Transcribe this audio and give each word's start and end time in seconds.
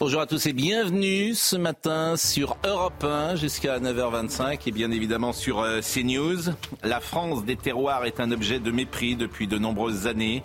Bonjour 0.00 0.22
à 0.22 0.26
tous 0.26 0.46
et 0.46 0.54
bienvenue 0.54 1.34
ce 1.34 1.56
matin 1.56 2.16
sur 2.16 2.56
Europe 2.64 3.04
1 3.04 3.36
jusqu'à 3.36 3.78
9h25 3.78 4.58
et 4.66 4.70
bien 4.70 4.90
évidemment 4.92 5.34
sur 5.34 5.60
euh, 5.60 5.80
CNews. 5.82 6.54
La 6.82 7.00
France 7.00 7.44
des 7.44 7.56
terroirs 7.56 8.06
est 8.06 8.18
un 8.18 8.32
objet 8.32 8.60
de 8.60 8.70
mépris 8.70 9.14
depuis 9.14 9.46
de 9.46 9.58
nombreuses 9.58 10.06
années. 10.06 10.42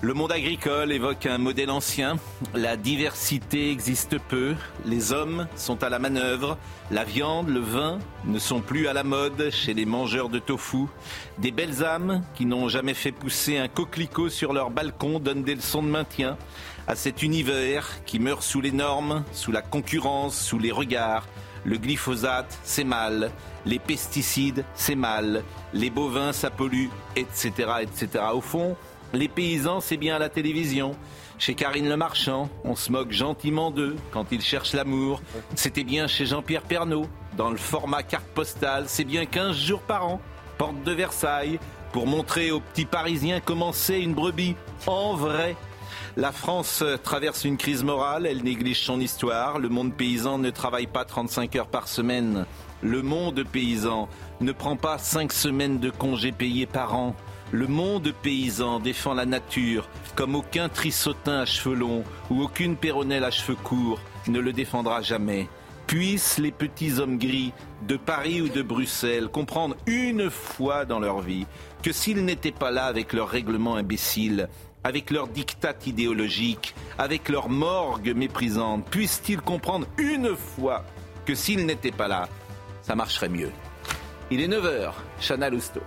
Le 0.00 0.14
monde 0.14 0.30
agricole 0.30 0.92
évoque 0.92 1.26
un 1.26 1.38
modèle 1.38 1.70
ancien. 1.70 2.18
La 2.54 2.76
diversité 2.76 3.72
existe 3.72 4.18
peu. 4.28 4.54
Les 4.84 5.12
hommes 5.12 5.48
sont 5.56 5.82
à 5.82 5.88
la 5.88 5.98
manœuvre. 5.98 6.56
La 6.92 7.02
viande, 7.02 7.48
le 7.48 7.60
vin 7.60 7.98
ne 8.26 8.38
sont 8.38 8.60
plus 8.60 8.86
à 8.86 8.92
la 8.92 9.02
mode 9.02 9.50
chez 9.50 9.74
les 9.74 9.86
mangeurs 9.86 10.28
de 10.28 10.38
tofu. 10.38 10.86
Des 11.38 11.50
belles 11.50 11.82
âmes 11.82 12.22
qui 12.36 12.46
n'ont 12.46 12.68
jamais 12.68 12.94
fait 12.94 13.12
pousser 13.12 13.58
un 13.58 13.66
coquelicot 13.66 14.28
sur 14.28 14.52
leur 14.52 14.70
balcon 14.70 15.18
donnent 15.18 15.42
des 15.42 15.56
leçons 15.56 15.82
de 15.82 15.88
maintien 15.88 16.36
à 16.86 16.94
cet 16.94 17.22
univers 17.22 17.88
qui 18.04 18.18
meurt 18.18 18.42
sous 18.42 18.60
les 18.60 18.72
normes, 18.72 19.24
sous 19.32 19.52
la 19.52 19.62
concurrence, 19.62 20.38
sous 20.38 20.58
les 20.58 20.72
regards. 20.72 21.26
Le 21.64 21.78
glyphosate, 21.78 22.58
c'est 22.62 22.84
mal. 22.84 23.30
Les 23.64 23.78
pesticides, 23.78 24.64
c'est 24.74 24.94
mal. 24.94 25.42
Les 25.72 25.90
bovins, 25.90 26.32
ça 26.32 26.50
pollue, 26.50 26.88
etc., 27.16 27.50
etc. 27.82 28.24
Au 28.32 28.42
fond, 28.42 28.76
les 29.12 29.28
paysans, 29.28 29.80
c'est 29.80 29.96
bien 29.96 30.16
à 30.16 30.18
la 30.18 30.28
télévision. 30.28 30.94
Chez 31.38 31.54
Karine 31.54 31.88
Le 31.88 31.96
Marchand, 31.96 32.48
on 32.64 32.76
se 32.76 32.92
moque 32.92 33.12
gentiment 33.12 33.70
d'eux 33.70 33.96
quand 34.12 34.26
ils 34.30 34.42
cherchent 34.42 34.74
l'amour. 34.74 35.22
C'était 35.54 35.84
bien 35.84 36.06
chez 36.06 36.26
Jean-Pierre 36.26 36.62
Pernaud, 36.62 37.08
dans 37.36 37.50
le 37.50 37.56
format 37.56 38.02
carte 38.02 38.26
postale, 38.26 38.84
c'est 38.86 39.04
bien 39.04 39.26
15 39.26 39.56
jours 39.56 39.80
par 39.80 40.06
an, 40.06 40.20
porte 40.56 40.82
de 40.84 40.92
Versailles, 40.92 41.58
pour 41.92 42.06
montrer 42.06 42.52
aux 42.52 42.60
petits 42.60 42.84
Parisiens 42.84 43.40
comment 43.40 43.72
c'est 43.72 44.00
une 44.00 44.14
brebis 44.14 44.54
en 44.86 45.14
vrai. 45.14 45.56
La 46.16 46.30
France 46.30 46.84
traverse 47.02 47.44
une 47.44 47.56
crise 47.56 47.82
morale, 47.82 48.24
elle 48.26 48.44
néglige 48.44 48.82
son 48.82 49.00
histoire. 49.00 49.58
Le 49.58 49.68
monde 49.68 49.92
paysan 49.92 50.38
ne 50.38 50.50
travaille 50.50 50.86
pas 50.86 51.04
35 51.04 51.56
heures 51.56 51.66
par 51.66 51.88
semaine. 51.88 52.46
Le 52.82 53.02
monde 53.02 53.42
paysan 53.42 54.08
ne 54.40 54.52
prend 54.52 54.76
pas 54.76 54.96
5 54.98 55.32
semaines 55.32 55.80
de 55.80 55.90
congés 55.90 56.30
payés 56.30 56.66
par 56.66 56.94
an. 56.94 57.16
Le 57.50 57.66
monde 57.66 58.14
paysan 58.22 58.78
défend 58.78 59.14
la 59.14 59.26
nature 59.26 59.88
comme 60.14 60.36
aucun 60.36 60.68
trissotin 60.68 61.40
à 61.40 61.46
cheveux 61.46 61.74
longs 61.74 62.04
ou 62.30 62.42
aucune 62.42 62.76
péronnelle 62.76 63.24
à 63.24 63.32
cheveux 63.32 63.56
courts 63.56 64.00
ne 64.28 64.38
le 64.38 64.52
défendra 64.52 65.02
jamais. 65.02 65.48
Puissent 65.88 66.38
les 66.38 66.52
petits 66.52 67.00
hommes 67.00 67.18
gris 67.18 67.52
de 67.88 67.96
Paris 67.96 68.40
ou 68.40 68.48
de 68.48 68.62
Bruxelles 68.62 69.28
comprendre 69.28 69.74
une 69.86 70.30
fois 70.30 70.84
dans 70.84 71.00
leur 71.00 71.20
vie 71.20 71.46
que 71.82 71.90
s'ils 71.92 72.24
n'étaient 72.24 72.52
pas 72.52 72.70
là 72.70 72.84
avec 72.84 73.12
leurs 73.12 73.28
règlements 73.28 73.74
imbéciles, 73.74 74.48
avec 74.84 75.10
leurs 75.10 75.28
dictats 75.28 75.74
idéologiques, 75.86 76.74
avec 76.98 77.28
leur 77.28 77.48
morgue 77.48 78.14
méprisante, 78.14 78.84
puissent-ils 78.90 79.40
comprendre 79.40 79.86
une 79.98 80.36
fois 80.36 80.84
que 81.24 81.34
s'ils 81.34 81.66
n'étaient 81.66 81.90
pas 81.90 82.06
là, 82.06 82.28
ça 82.82 82.94
marcherait 82.94 83.30
mieux. 83.30 83.50
Il 84.30 84.40
est 84.40 84.48
9h, 84.48 84.92
Chana 85.20 85.48
Lousteau. 85.48 85.80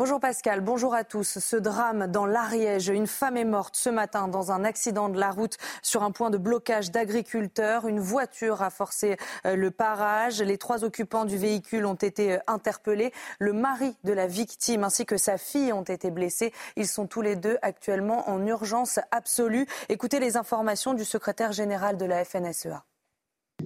Bonjour 0.00 0.18
Pascal, 0.18 0.62
bonjour 0.62 0.94
à 0.94 1.04
tous. 1.04 1.40
Ce 1.40 1.56
drame 1.56 2.06
dans 2.06 2.24
l'Ariège, 2.24 2.88
une 2.88 3.06
femme 3.06 3.36
est 3.36 3.44
morte 3.44 3.76
ce 3.76 3.90
matin 3.90 4.28
dans 4.28 4.50
un 4.50 4.64
accident 4.64 5.10
de 5.10 5.20
la 5.20 5.30
route 5.30 5.58
sur 5.82 6.02
un 6.02 6.10
point 6.10 6.30
de 6.30 6.38
blocage 6.38 6.90
d'agriculteurs. 6.90 7.86
Une 7.86 8.00
voiture 8.00 8.62
a 8.62 8.70
forcé 8.70 9.18
euh, 9.44 9.56
le 9.56 9.70
parage. 9.70 10.40
Les 10.40 10.56
trois 10.56 10.84
occupants 10.84 11.26
du 11.26 11.36
véhicule 11.36 11.84
ont 11.84 11.92
été 11.92 12.32
euh, 12.32 12.38
interpellés. 12.46 13.12
Le 13.38 13.52
mari 13.52 13.94
de 14.04 14.14
la 14.14 14.26
victime 14.26 14.84
ainsi 14.84 15.04
que 15.04 15.18
sa 15.18 15.36
fille 15.36 15.70
ont 15.70 15.82
été 15.82 16.10
blessés. 16.10 16.54
Ils 16.76 16.88
sont 16.88 17.06
tous 17.06 17.20
les 17.20 17.36
deux 17.36 17.58
actuellement 17.60 18.26
en 18.30 18.46
urgence 18.46 19.00
absolue. 19.10 19.66
Écoutez 19.90 20.18
les 20.18 20.38
informations 20.38 20.94
du 20.94 21.04
secrétaire 21.04 21.52
général 21.52 21.98
de 21.98 22.06
la 22.06 22.24
FNSEA. 22.24 22.86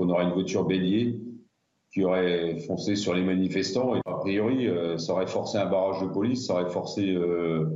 On 0.00 0.08
aura 0.08 0.24
une 0.24 0.32
voiture 0.32 0.64
bélier 0.64 1.16
qui 1.94 2.04
aurait 2.04 2.58
foncé 2.58 2.96
sur 2.96 3.14
les 3.14 3.22
manifestants. 3.22 3.94
Et 3.94 4.00
a 4.04 4.14
priori, 4.14 4.66
euh, 4.66 4.98
ça 4.98 5.12
aurait 5.12 5.28
forcé 5.28 5.58
un 5.58 5.66
barrage 5.66 6.02
de 6.02 6.08
police, 6.08 6.46
ça 6.46 6.54
aurait 6.54 6.70
forcé 6.70 7.14
euh, 7.14 7.66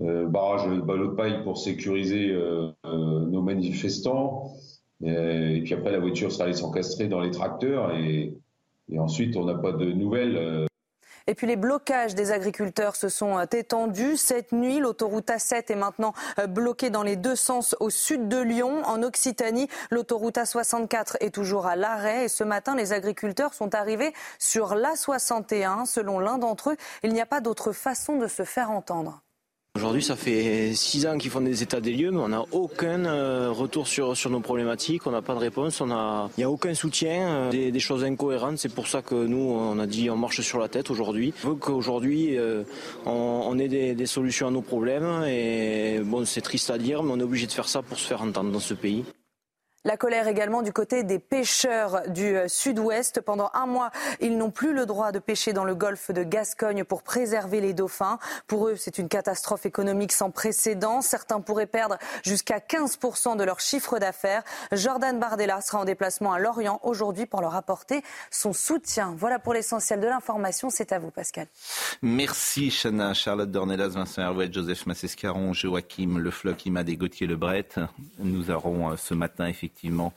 euh, 0.00 0.26
barrage 0.26 0.66
de 0.66 0.80
ballots 0.80 1.08
de 1.08 1.14
paille 1.14 1.44
pour 1.44 1.58
sécuriser 1.58 2.30
euh, 2.30 2.72
nos 2.82 3.42
manifestants. 3.42 4.50
Et, 5.04 5.60
puis 5.62 5.74
après, 5.74 5.92
la 5.92 5.98
voiture 5.98 6.32
serait 6.32 6.44
allée 6.44 6.54
s'encastrer 6.54 7.08
dans 7.08 7.20
les 7.20 7.30
tracteurs. 7.30 7.94
Et, 7.94 8.34
et 8.90 8.98
ensuite, 8.98 9.36
on 9.36 9.44
n'a 9.44 9.54
pas 9.54 9.72
de 9.72 9.92
nouvelles. 9.92 10.66
Et 11.26 11.34
puis 11.34 11.46
les 11.46 11.56
blocages 11.56 12.14
des 12.14 12.32
agriculteurs 12.32 12.96
se 12.96 13.08
sont 13.08 13.38
euh, 13.38 13.44
étendus. 13.52 14.16
Cette 14.16 14.52
nuit, 14.52 14.78
l'autoroute 14.78 15.28
A7 15.28 15.72
est 15.72 15.74
maintenant 15.74 16.12
euh, 16.38 16.46
bloquée 16.46 16.90
dans 16.90 17.02
les 17.02 17.16
deux 17.16 17.36
sens 17.36 17.74
au 17.80 17.90
sud 17.90 18.28
de 18.28 18.38
Lyon. 18.38 18.82
En 18.84 19.02
Occitanie, 19.02 19.68
l'autoroute 19.90 20.36
A64 20.36 21.16
est 21.20 21.34
toujours 21.34 21.66
à 21.66 21.76
l'arrêt. 21.76 22.24
Et 22.24 22.28
ce 22.28 22.44
matin, 22.44 22.76
les 22.76 22.92
agriculteurs 22.92 23.54
sont 23.54 23.74
arrivés 23.74 24.12
sur 24.38 24.74
l'A61. 24.74 25.86
Selon 25.86 26.18
l'un 26.18 26.38
d'entre 26.38 26.70
eux, 26.70 26.76
il 27.02 27.12
n'y 27.12 27.20
a 27.20 27.26
pas 27.26 27.40
d'autre 27.40 27.72
façon 27.72 28.16
de 28.16 28.26
se 28.26 28.44
faire 28.44 28.70
entendre. 28.70 29.22
Aujourd'hui, 29.76 30.04
ça 30.04 30.14
fait 30.14 30.72
six 30.72 31.04
ans 31.04 31.18
qu'ils 31.18 31.32
font 31.32 31.40
des 31.40 31.64
états 31.64 31.80
des 31.80 31.92
lieux, 31.92 32.12
mais 32.12 32.20
on 32.20 32.28
n'a 32.28 32.44
aucun 32.52 33.04
euh, 33.06 33.50
retour 33.50 33.88
sur, 33.88 34.16
sur 34.16 34.30
nos 34.30 34.38
problématiques, 34.38 35.04
on 35.08 35.10
n'a 35.10 35.20
pas 35.20 35.34
de 35.34 35.40
réponse, 35.40 35.80
on 35.80 35.90
a, 35.90 36.30
il 36.36 36.40
n'y 36.40 36.44
a 36.44 36.50
aucun 36.50 36.74
soutien, 36.74 37.26
euh, 37.26 37.50
des, 37.50 37.72
des, 37.72 37.80
choses 37.80 38.04
incohérentes. 38.04 38.58
C'est 38.58 38.72
pour 38.72 38.86
ça 38.86 39.02
que 39.02 39.16
nous, 39.16 39.36
on 39.36 39.80
a 39.80 39.86
dit 39.88 40.08
on 40.10 40.16
marche 40.16 40.42
sur 40.42 40.60
la 40.60 40.68
tête 40.68 40.90
aujourd'hui. 40.90 41.34
On 41.42 41.48
veut 41.48 41.54
qu'aujourd'hui, 41.56 42.38
euh, 42.38 42.62
on, 43.04 43.10
on, 43.10 43.58
ait 43.58 43.66
des, 43.66 43.96
des, 43.96 44.06
solutions 44.06 44.46
à 44.46 44.52
nos 44.52 44.62
problèmes. 44.62 45.24
Et 45.26 45.98
bon, 46.04 46.24
c'est 46.24 46.40
triste 46.40 46.70
à 46.70 46.78
dire, 46.78 47.02
mais 47.02 47.10
on 47.12 47.18
est 47.18 47.24
obligé 47.24 47.48
de 47.48 47.52
faire 47.52 47.68
ça 47.68 47.82
pour 47.82 47.98
se 47.98 48.06
faire 48.06 48.22
entendre 48.22 48.52
dans 48.52 48.60
ce 48.60 48.74
pays. 48.74 49.04
La 49.86 49.98
colère 49.98 50.28
également 50.28 50.62
du 50.62 50.72
côté 50.72 51.02
des 51.02 51.18
pêcheurs 51.18 52.08
du 52.08 52.36
euh, 52.36 52.48
sud-ouest. 52.48 53.20
Pendant 53.20 53.50
un 53.52 53.66
mois, 53.66 53.90
ils 54.18 54.38
n'ont 54.38 54.50
plus 54.50 54.72
le 54.72 54.86
droit 54.86 55.12
de 55.12 55.18
pêcher 55.18 55.52
dans 55.52 55.64
le 55.64 55.74
golfe 55.74 56.10
de 56.10 56.22
Gascogne 56.22 56.84
pour 56.84 57.02
préserver 57.02 57.60
les 57.60 57.74
dauphins. 57.74 58.18
Pour 58.46 58.68
eux, 58.68 58.76
c'est 58.76 58.96
une 58.96 59.08
catastrophe 59.10 59.66
économique 59.66 60.12
sans 60.12 60.30
précédent. 60.30 61.02
Certains 61.02 61.42
pourraient 61.42 61.66
perdre 61.66 61.98
jusqu'à 62.22 62.60
15% 62.60 63.36
de 63.36 63.44
leur 63.44 63.60
chiffre 63.60 63.98
d'affaires. 63.98 64.42
Jordan 64.72 65.20
Bardella 65.20 65.60
sera 65.60 65.80
en 65.80 65.84
déplacement 65.84 66.32
à 66.32 66.38
Lorient 66.38 66.80
aujourd'hui 66.82 67.26
pour 67.26 67.42
leur 67.42 67.54
apporter 67.54 68.02
son 68.30 68.54
soutien. 68.54 69.14
Voilà 69.18 69.38
pour 69.38 69.52
l'essentiel 69.52 70.00
de 70.00 70.06
l'information. 70.06 70.70
C'est 70.70 70.92
à 70.92 70.98
vous, 70.98 71.10
Pascal. 71.10 71.46
Merci, 72.00 72.70
Chana. 72.70 73.12
Charlotte 73.12 73.50
Dornelas, 73.50 73.88
Vincent 73.88 74.22
Hervouet, 74.22 74.50
Joseph 74.50 74.86
Massescaron, 74.86 75.52
Joachim 75.52 76.16
Le 76.18 76.30
Floch, 76.30 76.64
Imad 76.64 76.88
et 76.88 76.96
Gauthier 76.96 77.26
Lebret. 77.26 77.68
Nous 78.18 78.50
aurons 78.50 78.92
euh, 78.92 78.96
ce 78.96 79.12
matin, 79.12 79.46
effectivement, 79.46 79.73
effectivement 79.74 80.12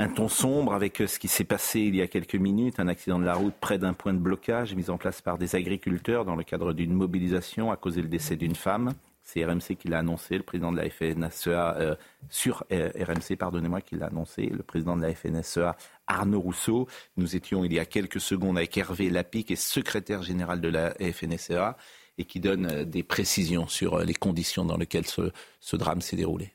un 0.00 0.08
ton 0.08 0.28
sombre 0.28 0.72
avec 0.74 1.02
ce 1.04 1.18
qui 1.18 1.26
s'est 1.26 1.42
passé 1.42 1.80
il 1.80 1.96
y 1.96 2.02
a 2.02 2.06
quelques 2.06 2.36
minutes, 2.36 2.78
un 2.78 2.86
accident 2.86 3.18
de 3.18 3.24
la 3.24 3.34
route 3.34 3.54
près 3.60 3.78
d'un 3.78 3.92
point 3.92 4.14
de 4.14 4.18
blocage 4.18 4.76
mis 4.76 4.90
en 4.90 4.96
place 4.96 5.20
par 5.20 5.38
des 5.38 5.56
agriculteurs 5.56 6.24
dans 6.24 6.36
le 6.36 6.44
cadre 6.44 6.72
d'une 6.72 6.92
mobilisation 6.92 7.72
à 7.72 7.76
cause 7.76 7.96
du 7.96 8.02
décès 8.02 8.36
d'une 8.36 8.54
femme. 8.54 8.92
C'est 9.24 9.44
RMC 9.44 9.76
qui 9.76 9.88
l'a 9.88 9.98
annoncé, 9.98 10.36
le 10.36 10.44
président 10.44 10.70
de 10.70 10.76
la 10.76 10.88
FNSEA, 10.88 11.76
euh, 11.78 11.96
sur 12.30 12.64
euh, 12.70 12.90
RMC, 12.94 13.36
pardonnez-moi, 13.36 13.80
qui 13.80 13.96
l'a 13.96 14.06
annoncé, 14.06 14.46
le 14.46 14.62
président 14.62 14.96
de 14.96 15.02
la 15.02 15.12
FNSEA, 15.12 15.76
Arnaud 16.06 16.40
Rousseau. 16.40 16.86
Nous 17.16 17.34
étions 17.34 17.64
il 17.64 17.72
y 17.72 17.80
a 17.80 17.84
quelques 17.84 18.20
secondes 18.20 18.56
avec 18.56 18.78
Hervé 18.78 19.10
Lapic, 19.10 19.48
qui 19.48 19.54
est 19.54 19.56
secrétaire 19.56 20.22
général 20.22 20.60
de 20.60 20.68
la 20.68 20.94
FNSEA, 20.94 21.76
et 22.18 22.24
qui 22.24 22.38
donne 22.38 22.66
euh, 22.66 22.84
des 22.84 23.02
précisions 23.02 23.66
sur 23.66 23.94
euh, 23.94 24.04
les 24.04 24.14
conditions 24.14 24.64
dans 24.64 24.76
lesquelles 24.76 25.06
ce 25.06 25.76
drame 25.76 26.00
s'est 26.00 26.16
déroulé. 26.16 26.52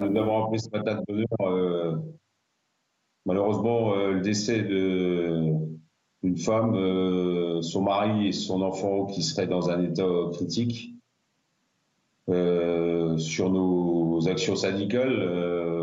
Nous 0.00 0.18
avons 0.18 0.44
appris 0.44 0.58
ce 0.60 0.70
matin 0.70 0.96
de 0.96 1.04
bonheur, 1.06 1.26
euh, 1.42 1.96
malheureusement, 3.26 3.94
euh, 3.94 4.14
le 4.14 4.20
décès 4.22 4.62
d'une 4.62 6.36
femme, 6.36 6.74
euh, 6.74 7.62
son 7.62 7.82
mari 7.82 8.28
et 8.28 8.32
son 8.32 8.62
enfant 8.62 9.06
qui 9.06 9.22
seraient 9.22 9.46
dans 9.46 9.70
un 9.70 9.82
état 9.82 10.08
critique. 10.32 10.90
Euh, 12.30 13.18
sur 13.18 13.50
nos 13.50 14.26
actions 14.28 14.56
syndicales 14.56 15.22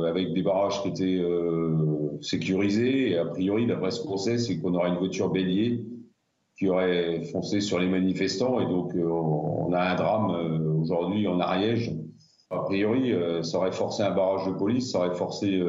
avec 0.07 0.33
des 0.33 0.41
barrages 0.41 0.81
qui 0.81 0.89
étaient 0.89 1.23
sécurisés. 2.21 3.11
Et 3.11 3.17
a 3.17 3.25
priori, 3.25 3.67
d'après 3.67 3.91
ce 3.91 4.01
qu'on 4.01 4.17
sait, 4.17 4.37
c'est 4.39 4.59
qu'on 4.59 4.73
aura 4.73 4.89
une 4.89 4.97
voiture 4.97 5.29
bélier 5.29 5.85
qui 6.57 6.67
aurait 6.67 7.21
foncé 7.25 7.61
sur 7.61 7.79
les 7.79 7.87
manifestants. 7.87 8.59
Et 8.59 8.65
donc, 8.65 8.93
on 8.95 9.71
a 9.71 9.81
un 9.81 9.95
drame 9.95 10.79
aujourd'hui 10.81 11.27
en 11.27 11.39
Ariège. 11.39 11.93
A 12.51 12.59
priori, 12.65 13.13
ça 13.43 13.57
aurait 13.57 13.71
forcé 13.71 14.03
un 14.03 14.11
barrage 14.11 14.45
de 14.45 14.51
police, 14.51 14.91
ça 14.91 14.99
aurait 14.99 15.15
forcé 15.15 15.61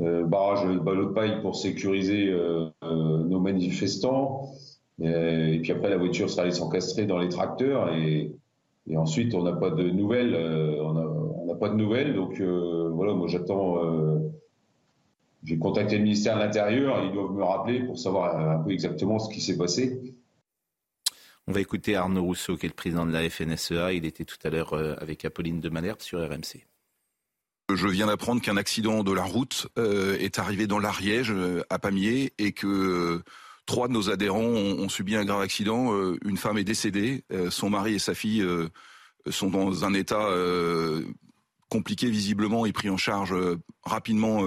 euh, 0.00 0.24
barrage 0.24 0.66
de 0.66 0.78
ballot 0.80 1.06
de 1.06 1.12
paille 1.12 1.40
pour 1.40 1.54
sécuriser 1.54 2.28
euh, 2.28 2.66
euh, 2.82 3.18
nos 3.24 3.38
manifestants. 3.38 4.48
Et, 5.00 5.60
puis 5.62 5.72
après, 5.72 5.88
la 5.88 5.96
voiture 5.96 6.28
serait 6.28 6.42
allée 6.42 6.50
s'encastrer 6.50 7.06
dans 7.06 7.18
les 7.18 7.28
tracteurs 7.28 7.92
et, 7.92 8.32
et 8.88 8.96
ensuite, 8.96 9.34
on 9.34 9.42
n'a 9.42 9.52
pas 9.52 9.70
de 9.70 9.88
nouvelles. 9.90 10.34
on 10.80 11.46
n'a 11.46 11.54
pas 11.54 11.68
de 11.68 11.74
nouvelles. 11.74 12.14
Donc 12.14 12.40
voilà, 12.40 13.14
moi 13.14 13.26
j'attends. 13.28 13.78
J'ai 15.42 15.58
contacté 15.58 15.96
le 15.96 16.04
ministère 16.04 16.36
de 16.36 16.42
l'Intérieur. 16.42 17.02
Ils 17.04 17.12
doivent 17.12 17.32
me 17.32 17.42
rappeler 17.42 17.80
pour 17.80 17.98
savoir 17.98 18.36
un 18.36 18.62
peu 18.62 18.70
exactement 18.70 19.18
ce 19.18 19.32
qui 19.32 19.40
s'est 19.40 19.56
passé. 19.56 20.13
On 21.46 21.52
va 21.52 21.60
écouter 21.60 21.94
Arnaud 21.94 22.22
Rousseau, 22.22 22.56
qui 22.56 22.66
est 22.66 22.70
le 22.70 22.74
président 22.74 23.04
de 23.04 23.12
la 23.12 23.28
FNSEA. 23.28 23.92
Il 23.92 24.06
était 24.06 24.24
tout 24.24 24.38
à 24.44 24.50
l'heure 24.50 24.74
avec 25.00 25.24
Apolline 25.24 25.60
de 25.60 25.68
Malherbe 25.68 26.00
sur 26.00 26.20
RMC. 26.20 26.64
Je 27.72 27.88
viens 27.88 28.06
d'apprendre 28.06 28.42
qu'un 28.42 28.58
accident 28.58 29.02
de 29.02 29.12
la 29.12 29.22
route 29.22 29.68
euh, 29.78 30.18
est 30.18 30.38
arrivé 30.38 30.66
dans 30.66 30.78
l'Ariège, 30.78 31.30
euh, 31.30 31.62
à 31.70 31.78
Pamiers, 31.78 32.34
et 32.36 32.52
que 32.52 32.66
euh, 32.66 33.22
trois 33.64 33.88
de 33.88 33.94
nos 33.94 34.10
adhérents 34.10 34.40
ont, 34.40 34.88
subi 34.90 35.16
un 35.16 35.24
grave 35.24 35.40
accident. 35.40 35.94
une 36.22 36.36
femme 36.36 36.58
est 36.58 36.64
décédée, 36.64 37.24
son 37.48 37.70
mari 37.70 37.94
et 37.94 37.98
sa 37.98 38.14
fille 38.14 38.46
sont 39.30 39.48
dans 39.48 39.86
un 39.86 39.94
état 39.94 40.28
compliqué 41.70 42.10
visiblement 42.10 42.66
et 42.66 42.72
pris 42.72 42.90
en 42.90 42.98
charge 42.98 43.34
rapidement 43.82 44.42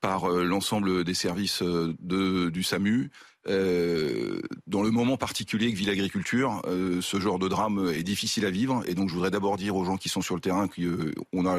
par 0.00 0.28
l'ensemble 0.28 1.04
des 1.04 1.14
services 1.14 1.62
de, 1.62 2.50
du 2.50 2.62
SAMU. 2.62 3.10
Euh, 3.48 4.40
dans 4.68 4.82
le 4.82 4.90
moment 4.90 5.16
particulier 5.16 5.72
que 5.72 5.76
vit 5.76 5.86
l'agriculture, 5.86 6.62
euh, 6.66 7.00
ce 7.00 7.18
genre 7.18 7.40
de 7.40 7.48
drame 7.48 7.90
est 7.92 8.04
difficile 8.04 8.46
à 8.46 8.50
vivre. 8.50 8.82
Et 8.86 8.94
donc, 8.94 9.08
je 9.08 9.14
voudrais 9.14 9.30
d'abord 9.30 9.56
dire 9.56 9.74
aux 9.74 9.84
gens 9.84 9.96
qui 9.96 10.08
sont 10.08 10.22
sur 10.22 10.34
le 10.34 10.40
terrain 10.40 10.68
qu'on 10.68 11.46
a, 11.46 11.58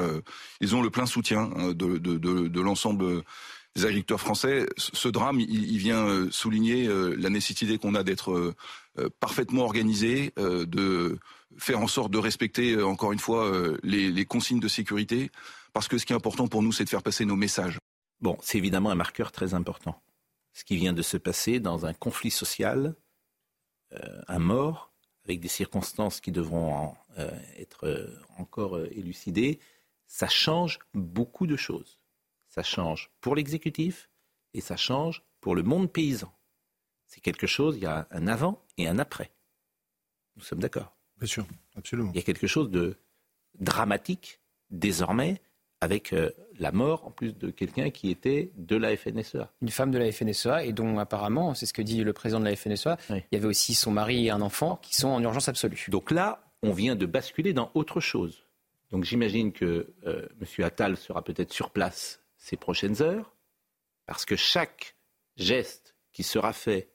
ils 0.62 0.76
ont 0.76 0.82
le 0.82 0.90
plein 0.90 1.06
soutien 1.06 1.50
hein, 1.56 1.74
de, 1.74 2.60
l'ensemble 2.60 3.24
des 3.76 3.86
agriculteurs 3.86 4.22
français. 4.22 4.66
Ce 4.78 5.10
drame, 5.10 5.40
il, 5.40 5.78
vient 5.78 6.06
euh, 6.06 6.28
souligner 6.32 6.88
la 7.18 7.30
nécessité 7.30 7.78
qu'on 7.78 7.96
a 7.96 8.04
d'être 8.04 8.54
parfaitement 9.20 9.64
organisé, 9.64 10.32
de 10.38 11.18
faire 11.58 11.80
en 11.80 11.88
sorte 11.88 12.12
de 12.12 12.18
respecter 12.18 12.82
encore 12.82 13.12
une 13.12 13.20
fois 13.20 13.52
les 13.84 14.26
consignes 14.26 14.60
de 14.60 14.68
sécurité, 14.68 15.32
parce 15.74 15.88
que 15.88 15.98
ce 15.98 16.06
qui 16.06 16.14
est 16.14 16.16
important 16.16 16.48
pour 16.48 16.64
nous, 16.64 16.72
c'est 16.72 16.86
de 16.86 16.90
faire 16.90 17.04
passer 17.04 17.26
nos 17.26 17.36
messages. 17.36 17.80
Bon, 18.24 18.38
c'est 18.42 18.58
évidemment 18.58 18.90
un 18.90 18.96
marqueur 18.96 19.31
très 19.31 19.54
important 19.54 20.02
ce 20.54 20.64
qui 20.64 20.78
vient 20.78 20.94
de 20.94 21.02
se 21.02 21.18
passer 21.18 21.60
dans 21.60 21.86
un 21.86 21.94
conflit 21.94 22.31
social, 22.31 22.96
euh, 23.92 24.22
un 24.28 24.40
mort, 24.40 24.94
avec 25.25 25.40
des 25.40 25.48
circonstances 25.48 26.22
qui 26.22 26.31
devront 26.31 26.96
euh, 27.18 27.31
être 27.58 27.88
euh, 27.88 28.20
encore 28.38 28.80
élucidées, 28.80 29.60
ça 30.06 30.28
change 30.28 30.80
beaucoup 30.94 31.48
de 31.48 31.56
choses. 31.56 32.00
Ça 32.50 32.62
change 32.62 33.10
pour 33.20 33.36
l'exécutif 33.36 34.10
et 34.54 34.62
ça 34.62 34.78
change 34.78 35.24
pour 35.40 35.56
le 35.56 35.64
monde 35.64 35.92
paysan. 35.92 36.31
C'est 37.08 37.22
quelque 37.22 37.48
chose, 37.48 37.78
il 37.78 37.84
y 37.84 37.88
a 37.88 38.08
un 38.12 38.28
avant 38.28 38.64
et 38.78 38.88
un 38.88 39.00
après. 39.00 39.31
Nous 40.36 40.44
sommes 40.44 40.60
d'accord? 40.60 40.96
Bien 41.18 41.28
sûr, 41.28 41.48
absolument. 41.75 42.12
Il 42.14 42.18
y 42.18 42.20
a 42.20 42.24
quelque 42.24 42.48
chose 42.48 42.70
de 42.70 42.98
dramatique 43.60 44.42
désormais 44.70 45.42
avec 45.84 46.14
euh, 46.14 46.32
la 46.60 46.72
mort 46.72 47.06
en 47.06 47.12
plus 47.12 47.38
de 47.38 47.50
quelqu'un 47.50 47.90
qui 47.90 48.10
était 48.10 48.52
de 48.56 48.78
la 48.78 48.96
FNSEA. 48.96 49.52
Une 49.62 49.70
femme 49.70 49.92
de 49.92 49.98
la 49.98 50.10
FNSEA 50.12 50.64
et 50.64 50.72
dont 50.72 50.98
apparemment, 50.98 51.54
c'est 51.54 51.66
ce 51.66 51.74
que 51.74 51.82
dit 51.82 52.04
le 52.04 52.14
président 52.14 52.40
de 52.40 52.46
la 52.46 52.56
FNSEA, 52.56 52.98
il 53.10 53.24
y 53.34 53.36
avait 53.36 53.48
aussi 53.48 53.74
son 53.74 53.92
mari 53.92 54.28
et 54.28 54.30
un 54.30 54.40
enfant 54.40 54.80
qui 54.82 54.96
sont 54.96 55.10
en 55.10 55.22
urgence 55.22 55.50
absolue. 55.50 55.88
Donc 55.90 56.10
là, 56.10 56.46
on 56.62 56.72
vient 56.72 56.96
de 56.96 57.06
basculer 57.06 57.52
dans 57.52 57.70
autre 57.74 58.00
chose. 58.00 58.46
Donc 58.92 59.04
j'imagine 59.04 59.52
que 59.52 59.94
euh, 60.08 60.28
M. 60.40 60.66
Attal 60.66 60.96
sera 60.96 61.22
peut-être 61.22 61.52
sur 61.52 61.70
place 61.70 62.22
ces 62.38 62.56
prochaines 62.56 63.02
heures, 63.02 63.36
parce 64.06 64.24
que 64.24 64.38
chaque 64.38 64.96
geste 65.36 65.96
qui 66.14 66.24
sera 66.24 66.54
fait 66.54 66.90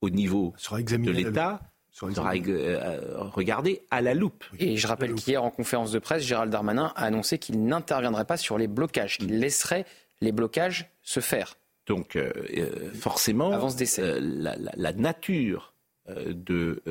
au 0.00 0.10
niveau 0.10 0.54
de 0.70 1.10
l'État 1.10 1.69
sera 2.08 2.34
euh, 2.34 3.18
regardé 3.18 3.82
à 3.90 4.00
la 4.00 4.14
loupe. 4.14 4.44
Et 4.58 4.76
je 4.76 4.86
rappelle 4.86 5.14
qu'hier, 5.14 5.44
en 5.44 5.50
conférence 5.50 5.92
de 5.92 5.98
presse, 5.98 6.22
Gérald 6.22 6.50
Darmanin 6.50 6.92
a 6.96 7.04
annoncé 7.04 7.38
qu'il 7.38 7.64
n'interviendrait 7.64 8.24
pas 8.24 8.36
sur 8.36 8.56
les 8.58 8.68
blocages, 8.68 9.18
qu'il 9.18 9.34
mm. 9.34 9.38
laisserait 9.38 9.84
les 10.20 10.32
blocages 10.32 10.90
se 11.02 11.20
faire. 11.20 11.56
Donc, 11.86 12.16
euh, 12.16 12.32
euh, 12.56 12.92
forcément, 12.94 13.50
la, 13.50 14.56
la, 14.76 14.92
nature 14.92 15.74
de, 16.08 16.82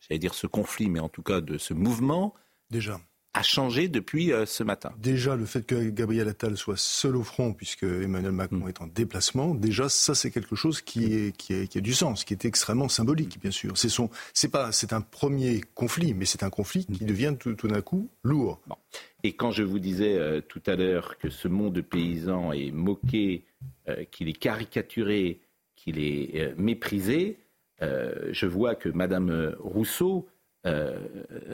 j'allais 0.00 0.18
dire 0.18 0.34
ce 0.34 0.46
conflit, 0.46 0.88
mais 0.88 1.00
en 1.00 1.08
tout 1.08 1.22
cas 1.22 1.40
de 1.40 1.58
ce 1.58 1.74
mouvement, 1.74 2.34
déjà 2.70 3.00
a 3.34 3.42
changé 3.42 3.88
depuis 3.88 4.32
euh, 4.32 4.44
ce 4.44 4.62
matin. 4.62 4.92
Déjà, 4.98 5.36
le 5.36 5.46
fait 5.46 5.64
que 5.64 5.88
Gabriel 5.88 6.28
Attal 6.28 6.56
soit 6.56 6.78
seul 6.78 7.16
au 7.16 7.22
front, 7.22 7.54
puisque 7.54 7.84
Emmanuel 7.84 8.32
Macron 8.32 8.66
mm. 8.66 8.68
est 8.68 8.80
en 8.82 8.86
déplacement, 8.86 9.54
déjà, 9.54 9.88
ça, 9.88 10.14
c'est 10.14 10.30
quelque 10.30 10.54
chose 10.54 10.82
qui, 10.82 11.14
est, 11.14 11.36
qui, 11.36 11.54
est, 11.54 11.66
qui 11.66 11.78
a 11.78 11.80
du 11.80 11.94
sens, 11.94 12.24
qui 12.24 12.34
est 12.34 12.44
extrêmement 12.44 12.88
symbolique, 12.88 13.40
bien 13.40 13.50
sûr. 13.50 13.76
C'est 13.76 13.88
son, 13.88 14.10
c'est 14.34 14.50
pas, 14.50 14.70
c'est 14.72 14.92
un 14.92 15.00
premier 15.00 15.62
conflit, 15.74 16.12
mais 16.12 16.26
c'est 16.26 16.42
un 16.42 16.50
conflit 16.50 16.84
qui 16.84 17.04
devient 17.04 17.34
tout, 17.38 17.54
d'un 17.54 17.80
coup 17.80 18.10
lourd. 18.22 18.60
Et 19.24 19.34
quand 19.34 19.50
je 19.50 19.62
vous 19.62 19.78
disais 19.78 20.18
euh, 20.18 20.40
tout 20.40 20.62
à 20.66 20.76
l'heure 20.76 21.16
que 21.16 21.30
ce 21.30 21.48
monde 21.48 21.80
paysan 21.80 22.52
est 22.52 22.70
moqué, 22.70 23.44
euh, 23.88 24.04
qu'il 24.10 24.28
est 24.28 24.38
caricaturé, 24.38 25.40
qu'il 25.76 25.98
est 25.98 26.54
méprisé, 26.56 27.38
je 27.80 28.46
vois 28.46 28.76
que 28.76 28.88
Madame 28.88 29.56
Rousseau, 29.58 30.28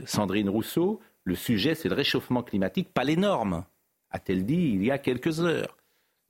Sandrine 0.05 0.51
Rousseau, 0.51 1.01
le 1.29 1.37
sujet, 1.37 1.75
c'est 1.75 1.89
le 1.89 1.95
réchauffement 1.95 2.43
climatique, 2.43 2.89
pas 2.93 3.05
les 3.05 3.17
normes, 3.17 3.65
a-t-elle 4.11 4.45
dit 4.45 4.73
il 4.75 4.83
y 4.83 4.91
a 4.91 4.99
quelques 4.99 5.41
heures. 5.41 5.77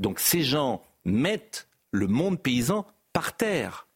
Donc 0.00 0.18
ces 0.20 0.42
gens 0.42 0.82
mettent 1.04 1.68
le 1.92 2.06
monde 2.06 2.40
paysan 2.42 2.84
par 3.12 3.36
terre, 3.36 3.86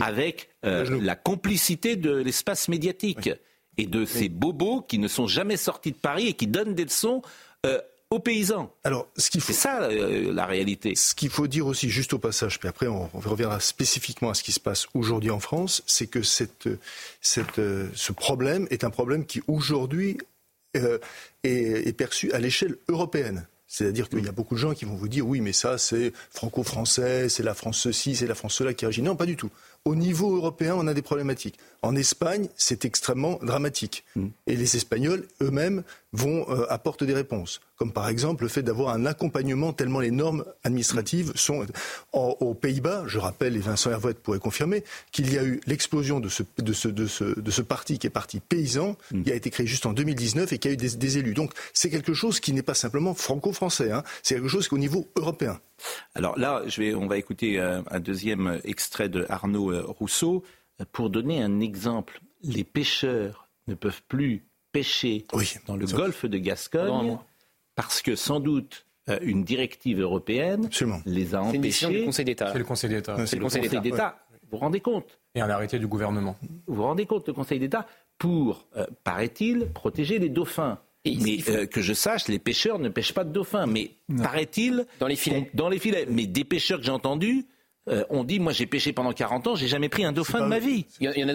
avec 0.00 0.50
euh, 0.64 1.00
la 1.02 1.16
complicité 1.16 1.96
de 1.96 2.14
l'espace 2.14 2.68
médiatique 2.68 3.30
et 3.76 3.86
de 3.86 4.04
ces 4.04 4.28
bobos 4.28 4.82
qui 4.82 4.98
ne 4.98 5.08
sont 5.08 5.26
jamais 5.26 5.56
sortis 5.56 5.92
de 5.92 5.96
Paris 5.96 6.28
et 6.28 6.32
qui 6.34 6.46
donnent 6.46 6.74
des 6.74 6.84
leçons 6.84 7.22
euh, 7.66 7.80
aux 8.10 8.20
paysans. 8.20 8.72
Alors, 8.84 9.08
ce 9.16 9.30
qu'il 9.30 9.40
faut, 9.40 9.52
c'est 9.52 9.58
ça 9.58 9.82
euh, 9.82 10.32
la 10.32 10.46
réalité. 10.46 10.94
Ce 10.94 11.14
qu'il 11.14 11.28
faut 11.28 11.46
dire 11.46 11.66
aussi, 11.66 11.90
juste 11.90 12.12
au 12.12 12.18
passage, 12.18 12.58
puis 12.60 12.68
après 12.68 12.86
on, 12.86 13.08
reviendra 13.14 13.58
spécifiquement 13.60 14.30
à 14.30 14.34
ce 14.34 14.42
qui 14.42 14.52
se 14.52 14.60
passe 14.60 14.86
aujourd'hui 14.94 15.30
en 15.30 15.40
France, 15.40 15.82
c'est 15.86 16.06
que 16.06 16.22
cette, 16.22 16.68
cette, 17.20 17.56
ce 17.56 18.12
problème 18.12 18.68
est 18.70 18.84
un 18.84 18.90
problème 18.90 19.26
qui 19.26 19.42
aujourd'hui 19.48 20.18
euh, 20.82 20.98
est, 21.44 21.96
perçu 21.96 22.32
à 22.32 22.38
l'échelle 22.38 22.76
européenne. 22.88 23.46
C'est-à-dire 23.68 24.08
qu'il 24.08 24.24
y 24.24 24.28
a 24.28 24.32
beaucoup 24.32 24.54
de 24.54 24.60
gens 24.60 24.74
qui 24.74 24.84
vont 24.84 24.94
vous 24.94 25.08
dire 25.08 25.26
oui, 25.26 25.40
mais 25.40 25.52
ça 25.52 25.76
c'est 25.76 26.12
franco-français, 26.30 27.28
c'est 27.28 27.42
la 27.42 27.54
France 27.54 27.78
ceci, 27.78 28.14
c'est 28.14 28.26
la 28.26 28.36
France 28.36 28.54
cela 28.54 28.74
qui 28.74 28.86
agit. 28.86 29.02
Non, 29.02 29.16
pas 29.16 29.26
du 29.26 29.36
tout 29.36 29.50
au 29.86 29.94
niveau 29.94 30.36
européen, 30.36 30.74
on 30.76 30.88
a 30.88 30.94
des 30.94 31.00
problématiques. 31.00 31.58
En 31.82 31.94
Espagne, 31.94 32.48
c'est 32.56 32.84
extrêmement 32.84 33.38
dramatique. 33.40 34.04
Mm. 34.16 34.26
Et 34.48 34.56
les 34.56 34.74
Espagnols 34.74 35.28
eux-mêmes 35.40 35.84
vont 36.12 36.44
euh, 36.50 36.66
apporter 36.70 37.06
des 37.06 37.14
réponses. 37.14 37.60
Comme 37.76 37.92
par 37.92 38.08
exemple 38.08 38.42
le 38.42 38.48
fait 38.48 38.62
d'avoir 38.62 38.92
un 38.92 39.06
accompagnement 39.06 39.72
tellement 39.72 40.00
les 40.00 40.10
normes 40.10 40.44
administratives 40.64 41.32
sont. 41.36 41.64
aux 42.12 42.54
Pays-Bas, 42.54 43.04
je 43.06 43.18
rappelle, 43.18 43.54
et 43.54 43.60
Vincent 43.60 43.90
Hervouet 43.90 44.14
pourrait 44.14 44.40
confirmer, 44.40 44.82
qu'il 45.12 45.32
y 45.32 45.38
a 45.38 45.44
eu 45.44 45.60
l'explosion 45.66 46.18
de 46.18 46.28
ce, 46.28 46.42
de, 46.58 46.72
ce, 46.72 46.88
de, 46.88 47.06
ce, 47.06 47.38
de 47.38 47.50
ce 47.52 47.62
parti 47.62 48.00
qui 48.00 48.08
est 48.08 48.10
parti 48.10 48.40
paysan, 48.40 48.96
mm. 49.12 49.22
qui 49.22 49.30
a 49.30 49.36
été 49.36 49.50
créé 49.50 49.68
juste 49.68 49.86
en 49.86 49.92
2019 49.92 50.52
et 50.52 50.58
qui 50.58 50.66
a 50.66 50.72
eu 50.72 50.76
des, 50.76 51.18
élus. 51.18 51.34
Donc 51.34 51.52
c'est 51.72 51.90
quelque 51.90 52.12
chose 52.12 52.40
qui 52.40 52.52
n'est 52.52 52.62
pas 52.62 52.74
simplement 52.74 53.14
franco-français, 53.14 53.92
hein. 53.92 54.02
c'est 54.24 54.34
quelque 54.34 54.48
chose 54.48 54.66
qui 54.66 54.74
est 54.74 54.78
au 54.78 54.80
niveau 54.80 55.06
européen. 55.14 55.60
Alors 56.14 56.38
là, 56.38 56.62
je 56.66 56.80
vais, 56.80 56.94
on 56.94 57.06
va 57.06 57.18
écouter 57.18 57.58
euh, 57.58 57.82
un 57.90 58.00
deuxième 58.00 58.60
extrait 58.64 59.08
de 59.08 59.26
Arnaud 59.28 59.72
euh, 59.72 59.84
Rousseau 59.86 60.42
pour 60.92 61.10
donner 61.10 61.42
un 61.42 61.60
exemple. 61.60 62.20
Les 62.42 62.64
pêcheurs 62.64 63.48
ne 63.66 63.74
peuvent 63.74 64.02
plus 64.08 64.46
pêcher 64.72 65.26
dans 65.66 65.76
le 65.76 65.86
golfe 65.86 66.26
de 66.26 66.38
Gascogne 66.38 67.18
parce 67.74 68.02
que 68.02 68.14
sans 68.14 68.40
doute 68.40 68.86
euh, 69.08 69.18
une 69.22 69.44
directive 69.44 70.00
européenne 70.00 70.68
les 71.04 71.34
a 71.34 71.42
empêchés. 71.42 71.86
C'est 71.86 71.92
le 71.92 72.04
Conseil 72.04 72.24
d'État. 72.24 72.52
C'est 72.52 72.58
le 72.58 72.64
Conseil 72.64 72.90
d'État. 72.90 73.26
C'est 73.26 73.36
le 73.36 73.42
Conseil 73.42 73.80
d'État. 73.80 74.18
Vous 74.42 74.50
vous 74.52 74.58
rendez 74.58 74.80
compte 74.80 75.18
Et 75.34 75.40
un 75.40 75.50
arrêté 75.50 75.78
du 75.78 75.86
gouvernement. 75.86 76.36
Vous 76.66 76.76
vous 76.76 76.82
rendez 76.84 77.04
compte, 77.04 77.26
le 77.26 77.34
Conseil 77.34 77.58
d'État, 77.58 77.86
pour, 78.16 78.68
paraît-il, 79.02 79.66
protéger 79.72 80.18
les 80.18 80.28
dauphins 80.28 80.78
mais 81.20 81.38
euh, 81.48 81.66
que 81.66 81.80
je 81.80 81.92
sache, 81.92 82.28
les 82.28 82.38
pêcheurs 82.38 82.78
ne 82.78 82.88
pêchent 82.88 83.14
pas 83.14 83.24
de 83.24 83.32
dauphins. 83.32 83.66
Mais 83.66 83.92
paraît-il. 84.22 84.86
Dans 84.98 85.06
les 85.06 85.16
filets. 85.16 85.50
Dans 85.54 85.68
les 85.68 85.78
filets. 85.78 86.06
Mais 86.08 86.26
des 86.26 86.44
pêcheurs 86.44 86.78
que 86.78 86.84
j'ai 86.84 86.92
entendus. 86.92 87.46
Euh, 87.88 88.02
ont 88.10 88.24
dit, 88.24 88.40
moi 88.40 88.52
j'ai 88.52 88.66
pêché 88.66 88.92
pendant 88.92 89.12
40 89.12 89.46
ans, 89.46 89.54
j'ai 89.54 89.68
jamais 89.68 89.88
pris 89.88 90.04
un 90.04 90.10
dauphin 90.10 90.40
de 90.40 90.46
ma 90.46 90.58
vie. 90.58 90.86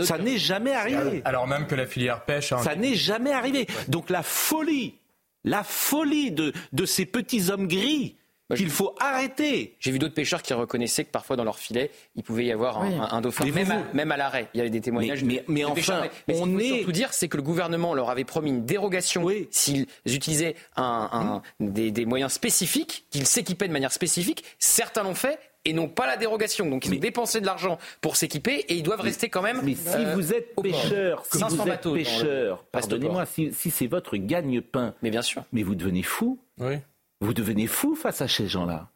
ça 0.04 0.18
n'est 0.18 0.38
jamais 0.38 0.74
arrivé. 0.74 1.22
Alors 1.24 1.48
même 1.48 1.66
que 1.66 1.76
la 1.76 1.86
filière 1.86 2.26
pêche. 2.26 2.52
Hein. 2.52 2.58
Ça 2.62 2.76
n'est 2.76 2.96
jamais 2.96 3.32
arrivé. 3.32 3.68
Donc 3.88 4.10
la 4.10 4.22
folie 4.22 4.96
la 5.44 5.64
folie 5.64 6.32
de, 6.32 6.54
de 6.74 6.86
ces 6.86 7.06
petits 7.06 7.50
hommes 7.50 7.68
gris 7.68 8.16
qu'il 8.58 8.70
faut 8.70 8.96
arrêter. 9.00 9.76
J'ai 9.80 9.92
vu 9.92 10.00
d'autres 10.00 10.14
pêcheurs 10.14 10.42
qui 10.42 10.54
reconnaissaient 10.54 11.04
que 11.06 11.12
parfois 11.12 11.36
dans 11.36 11.44
leur 11.44 11.58
filet, 11.60 11.92
il 12.16 12.24
pouvait 12.24 12.46
y 12.46 12.52
avoir 12.52 12.82
un, 12.82 12.88
Oui. 12.90 12.96
un- 13.00 13.16
un 13.18 13.22
dauphin, 13.22 13.46
Mais 13.46 13.52
même, 13.52 13.66
vous- 13.68 13.74
à, 13.74 13.94
même 13.94 14.12
à 14.12 14.18
l'arrêt. 14.18 14.48
Il 14.54 14.58
y 14.58 14.62
avait 14.62 14.70
des 14.70 14.82
témoignages. 14.82 15.24
Mais- 15.24 15.36
de- 15.36 15.44
mais- 15.48 15.54
mais 15.54 15.60
de 15.62 15.66
enfin, 15.66 15.76
pêcheurs. 15.76 16.08
Mais, 16.28 16.34
on 16.40 16.44
ce 16.46 16.50
qu'il 16.50 16.54
faut 16.54 16.60
est- 16.60 16.78
surtout 16.78 16.92
dire, 16.92 17.14
c'est 17.14 17.28
que 17.28 17.38
le 17.38 17.44
gouvernement 17.44 17.94
leur 17.94 18.10
avait 18.10 18.24
promis 18.24 18.50
une 18.50 18.66
dérogation 18.66 19.24
Oui. 19.24 19.48
s'ils 19.52 19.88
utilisaient 20.06 20.56
un- 20.76 21.10
un- 21.12 21.42
des, 21.60 21.92
des 21.92 22.06
moyens 22.06 22.32
spécifiques, 22.34 23.06
qu'ils 23.10 23.28
s'équipaient 23.28 23.68
de 23.68 23.74
manière 23.74 23.92
spécifique. 23.92 24.44
Certains 24.60 25.04
l'ont 25.04 25.16
fait 25.16 25.40
et 25.64 25.74
n'ont 25.74 25.88
pas 25.90 26.08
la 26.08 26.18
dérogation. 26.18 26.68
Donc 26.70 26.86
ils 26.88 26.94
ont 26.96 27.00
dépensé 27.00 27.40
de 27.40 27.46
l'argent 27.46 27.78
pour 28.02 28.16
s'équiper 28.16 28.66
et 28.68 28.74
ils 28.76 28.84
doivent 28.84 29.02
rester 29.02 29.30
quand 29.30 29.44
même. 29.44 29.62
Mais 29.64 29.76
si 29.76 29.90
euh, 29.96 30.16
vous 30.16 30.34
êtes 30.34 30.56
pêcheur, 30.56 31.24
si 31.32 31.38
500 31.38 31.64
vous 31.64 31.70
êtes 31.70 31.82
pêcheur, 31.94 32.64
pardonnez-moi, 32.72 33.26
si, 33.28 33.54
si 33.54 33.70
c'est 33.70 33.86
votre 33.88 34.18
gagne-pain, 34.18 34.96
Mais 35.04 35.12
bien 35.12 35.22
sûr. 35.22 35.44
mais 35.54 35.62
vous 35.64 35.76
devenez 35.76 36.02
fou. 36.02 36.40
Oui. 36.60 36.76
Vous 37.22 37.34
devenez 37.34 37.68
fou 37.68 37.96
face 37.96 38.22
à 38.22 38.28
ces 38.28 38.48
gens-là 38.48 38.90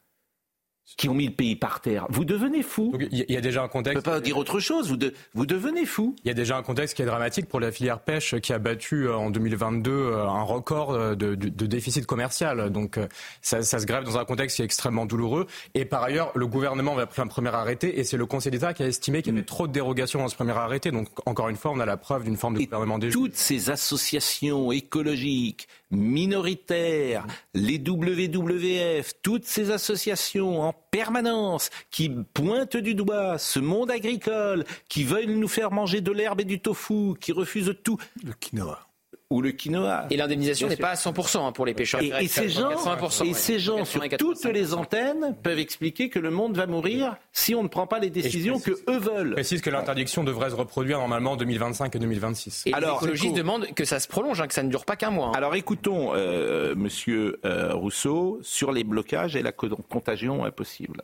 qui 0.97 1.09
ont 1.09 1.15
mis 1.15 1.25
le 1.25 1.33
pays 1.33 1.55
par 1.55 1.81
terre. 1.81 2.05
Vous 2.09 2.25
devenez 2.25 2.61
fou. 2.61 2.93
Il 3.11 3.25
y, 3.27 3.35
a- 3.35 3.41
déjà 3.41 3.61
un 3.61 3.63
Je 3.63 3.67
ne 3.69 3.71
contexte. 3.71 4.05
peux 4.05 4.11
pas 4.11 4.19
dire 4.21 4.37
autre 4.37 4.59
chose. 4.59 4.87
Vous, 4.87 4.97
de- 4.97 5.15
vous 5.33 5.47
devenez 5.47 5.83
fou. 5.83 6.15
Il 6.23 6.27
y 6.27 6.31
a 6.31 6.35
déjà 6.35 6.57
un 6.57 6.61
contexte 6.61 6.95
qui 6.95 7.01
est 7.01 7.05
dramatique 7.07 7.47
pour 7.47 7.59
la 7.59 7.71
filière 7.71 8.01
pêche 8.01 8.35
qui 8.39 8.53
a 8.53 8.59
battu 8.59 9.07
euh, 9.07 9.15
en 9.17 9.31
2022 9.31 9.89
euh, 9.91 10.27
un 10.27 10.43
record 10.43 10.91
euh, 10.91 11.15
de, 11.15 11.33
de- 11.33 11.49
de 11.49 11.65
déficit 11.65 12.05
commercial. 12.05 12.69
Donc 12.69 12.99
ça, 13.41 13.63
ça 13.63 13.79
se 13.79 13.87
grève 13.87 14.03
dans 14.03 14.19
un 14.19 14.25
contexte 14.25 14.57
qui 14.57 14.61
est 14.61 14.65
extrêmement 14.65 15.07
douloureux. 15.07 15.47
Et 15.73 15.85
par 15.85 16.03
ailleurs, 16.03 16.31
le 16.35 16.45
gouvernement 16.45 16.95
avait 16.95 17.07
pris 17.07 17.21
un 17.23 17.27
premier 17.27 17.49
arrêté 17.49 17.99
et 17.99 18.03
c'est 18.03 18.17
le 18.17 18.27
Conseil 18.27 18.51
d'État 18.51 18.75
qui 18.75 18.83
a 18.83 18.87
estimé 18.87 19.23
qu'il 19.23 19.33
y 19.33 19.35
avait 19.37 19.43
trop 19.45 19.65
de 19.67 19.73
dérogations 19.73 20.19
dans 20.19 20.27
ce 20.29 20.35
premier 20.35 20.51
arrêté. 20.55 20.91
Donc 20.91 21.07
encore 21.25 21.49
une 21.49 21.57
fois, 21.57 21.71
on 21.71 21.79
a 21.79 21.85
la 21.87 21.97
preuve 21.97 22.25
d'une 22.25 22.37
forme 22.37 22.53
de 22.53 22.59
Et 22.59 22.65
gouvernement 22.65 22.99
des 22.99 23.09
toutes 23.09 23.35
ces 23.35 23.71
associations 23.71 24.71
écologiques, 24.71 25.67
minoritaires, 25.91 27.25
les 27.53 27.77
WWF, 27.77 29.13
toutes 29.21 29.45
ces 29.45 29.71
associations 29.71 30.61
en 30.61 30.73
permanence 30.91 31.69
qui 31.91 32.09
pointent 32.33 32.77
du 32.77 32.95
doigt 32.95 33.37
ce 33.37 33.59
monde 33.59 33.91
agricole, 33.91 34.65
qui 34.89 35.03
veulent 35.03 35.25
nous 35.25 35.47
faire 35.47 35.71
manger 35.71 36.01
de 36.01 36.11
l'herbe 36.11 36.41
et 36.41 36.45
du 36.45 36.59
tofu, 36.59 37.13
qui 37.19 37.31
refusent 37.31 37.75
tout, 37.83 37.97
Le 38.23 38.33
quinoa. 38.33 38.87
Ou 39.35 39.41
le 39.41 39.51
quinoa. 39.51 40.05
Et 40.09 40.17
l'indemnisation 40.17 40.67
n'est 40.67 40.77
pas 40.77 40.89
à 40.89 40.95
100% 40.95 41.45
hein, 41.47 41.51
pour 41.51 41.65
les 41.65 41.73
pêcheurs. 41.73 42.01
Et, 42.01 42.11
et 42.21 42.27
ces 42.27 42.49
gens, 42.49 42.69
80%, 42.71 43.23
et 43.23 43.27
ouais. 43.27 43.33
ces 43.33 43.59
gens 43.59 43.83
sur 43.85 44.01
84%. 44.01 44.17
toutes 44.17 44.45
les 44.45 44.73
antennes 44.73 45.35
peuvent 45.43 45.59
expliquer 45.59 46.09
que 46.09 46.19
le 46.19 46.31
monde 46.31 46.55
va 46.55 46.67
mourir 46.67 47.17
si 47.33 47.53
on 47.53 47.63
ne 47.63 47.67
prend 47.67 47.87
pas 47.87 47.99
les 47.99 48.09
décisions 48.09 48.59
que 48.59 48.71
eux 48.71 48.83
Je 48.87 48.99
veulent. 48.99 49.33
précise 49.33 49.61
que 49.61 49.69
l'interdiction 49.69 50.23
devrait 50.23 50.49
se 50.49 50.55
reproduire 50.55 50.99
normalement 50.99 51.33
en 51.33 51.35
2025 51.37 51.95
et 51.95 51.99
2026. 51.99 52.63
Et 52.67 52.73
Alors, 52.73 52.91
les 52.99 53.05
écologistes 53.05 53.35
demandent 53.35 53.67
que 53.73 53.85
ça 53.85 53.99
se 53.99 54.07
prolonge, 54.07 54.39
hein, 54.41 54.47
que 54.47 54.53
ça 54.53 54.63
ne 54.63 54.69
dure 54.69 54.85
pas 54.85 54.95
qu'un 54.95 55.11
mois. 55.11 55.27
hein. 55.27 55.33
Alors 55.35 55.55
écoutons, 55.55 56.11
euh, 56.15 56.73
Monsieur 56.75 57.39
euh, 57.45 57.73
Rousseau, 57.73 58.39
sur 58.41 58.71
les 58.71 58.83
blocages 58.83 59.35
et 59.35 59.41
la 59.41 59.51
co- 59.51 59.67
contagion 59.89 60.45
impossible. 60.45 61.01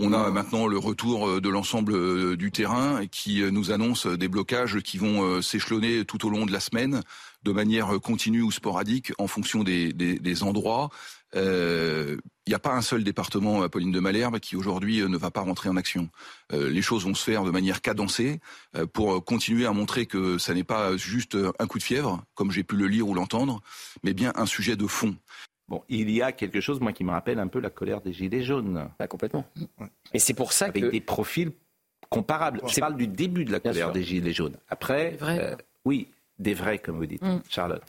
On 0.00 0.12
a 0.12 0.28
maintenant 0.30 0.66
le 0.66 0.76
retour 0.76 1.28
euh, 1.28 1.40
de 1.40 1.48
l'ensemble 1.48 1.94
euh, 1.94 2.36
du 2.36 2.50
terrain 2.50 3.02
qui 3.06 3.42
euh, 3.42 3.50
nous 3.52 3.70
annonce 3.70 4.06
des 4.08 4.26
blocages 4.26 4.80
qui 4.80 4.98
vont 4.98 5.22
euh, 5.22 5.40
s'échelonner 5.42 6.04
tout 6.04 6.26
au 6.26 6.30
long 6.30 6.46
de 6.46 6.52
la 6.52 6.58
semaine 6.58 7.02
de 7.44 7.52
manière 7.52 7.94
euh, 7.94 7.98
continue 7.98 8.42
ou 8.42 8.50
sporadique 8.50 9.12
en 9.18 9.26
fonction 9.26 9.62
des, 9.64 9.92
des- 9.92 10.18
des 10.18 10.42
endroits. 10.42 10.90
Euh, 11.36 12.16
Il 12.46 12.50
n'y 12.50 12.54
a 12.54 12.58
pas 12.58 12.74
un 12.74 12.82
seul 12.82 13.02
département, 13.04 13.62
Apolline 13.62 13.90
de 13.90 14.00
Malherbe, 14.00 14.38
qui 14.38 14.54
aujourd'hui 14.56 15.00
euh, 15.00 15.08
ne 15.08 15.16
va 15.16 15.30
pas 15.30 15.40
rentrer 15.40 15.68
en 15.68 15.76
action. 15.76 16.08
Euh, 16.52 16.68
les 16.70 16.82
choses 16.82 17.04
vont 17.04 17.14
se 17.14 17.24
faire 17.24 17.42
de 17.44 17.50
manière 17.50 17.80
cadencée 17.80 18.40
euh, 18.76 18.86
pour 18.86 19.24
continuer 19.24 19.66
à 19.66 19.72
montrer 19.72 20.06
que 20.06 20.38
ça 20.38 20.54
n'est 20.54 20.64
pas 20.64 20.96
juste 20.96 21.36
un 21.58 21.66
coup 21.66 21.78
de 21.78 21.82
fièvre, 21.82 22.22
comme 22.34 22.50
j'ai 22.50 22.62
pu 22.62 22.76
le 22.76 22.86
lire 22.86 23.08
ou 23.08 23.14
l'entendre, 23.14 23.60
mais 24.02 24.14
bien 24.14 24.32
un 24.36 24.46
sujet 24.46 24.76
de 24.76 24.86
fond. 24.86 25.16
Bon, 25.68 25.82
il 25.88 26.10
y 26.10 26.20
a 26.22 26.30
quelque 26.32 26.60
chose, 26.60 26.78
moi, 26.80 26.92
qui 26.92 27.04
me 27.04 27.10
rappelle 27.10 27.38
un 27.38 27.48
peu 27.48 27.58
la 27.58 27.70
colère 27.70 28.00
des 28.02 28.12
Gilets 28.12 28.44
jaunes, 28.44 28.88
Pas 28.98 29.08
complètement. 29.08 29.46
Et 30.12 30.18
c'est 30.18 30.34
pour 30.34 30.52
ça 30.52 30.66
avec 30.66 30.82
que 30.84 30.90
des 30.90 31.00
profils 31.00 31.52
comparables. 32.10 32.60
Je 32.68 32.78
parle 32.80 32.96
du 32.96 33.06
début 33.08 33.44
de 33.46 33.50
la 33.52 33.60
colère 33.60 33.90
des 33.90 34.04
Gilets 34.04 34.34
jaunes. 34.34 34.56
Après, 34.68 35.16
euh, 35.22 35.56
oui, 35.86 36.08
des 36.38 36.54
vrais, 36.54 36.78
comme 36.78 36.96
vous 36.96 37.06
dites, 37.06 37.22
Mm. 37.22 37.40
Charlotte. 37.48 37.82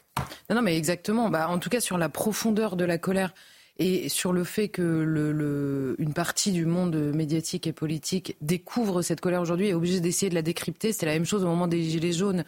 Non, 0.49 0.57
non, 0.57 0.61
mais 0.61 0.77
exactement. 0.77 1.29
Bah, 1.29 1.49
en 1.49 1.57
tout 1.59 1.69
cas, 1.69 1.79
sur 1.81 1.97
la 1.97 2.09
profondeur 2.09 2.75
de 2.75 2.85
la 2.85 2.97
colère 2.97 3.33
et 3.77 4.07
sur 4.07 4.31
le 4.31 4.43
fait 4.43 4.69
que 4.69 4.81
le, 4.81 5.31
le- 5.33 5.95
une 5.99 6.13
partie 6.13 6.51
du 6.51 6.65
monde 6.65 6.95
médiatique 6.95 7.67
et 7.67 7.73
politique 7.73 8.37
découvre 8.41 9.01
cette 9.01 9.19
colère 9.19 9.41
aujourd'hui 9.41 9.67
et 9.67 9.69
est 9.69 9.73
obligé 9.73 9.99
d'essayer 9.99 10.29
de 10.29 10.35
la 10.35 10.41
décrypter. 10.41 10.93
C'était 10.93 11.07
la 11.07 11.13
même 11.13 11.25
chose 11.25 11.43
au 11.43 11.47
moment 11.47 11.67
des 11.67 11.83
Gilets 11.83 12.13
jaunes, 12.13 12.45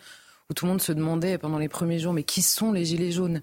où 0.49 0.53
tout 0.53 0.65
le 0.65 0.71
monde 0.71 0.81
se 0.81 0.93
demandait 0.93 1.37
pendant 1.37 1.57
les 1.57 1.67
premiers 1.67 1.99
jours, 1.99 2.13
mais 2.13 2.23
qui 2.23 2.41
sont 2.41 2.71
les 2.71 2.85
Gilets 2.85 3.11
jaunes? 3.11 3.41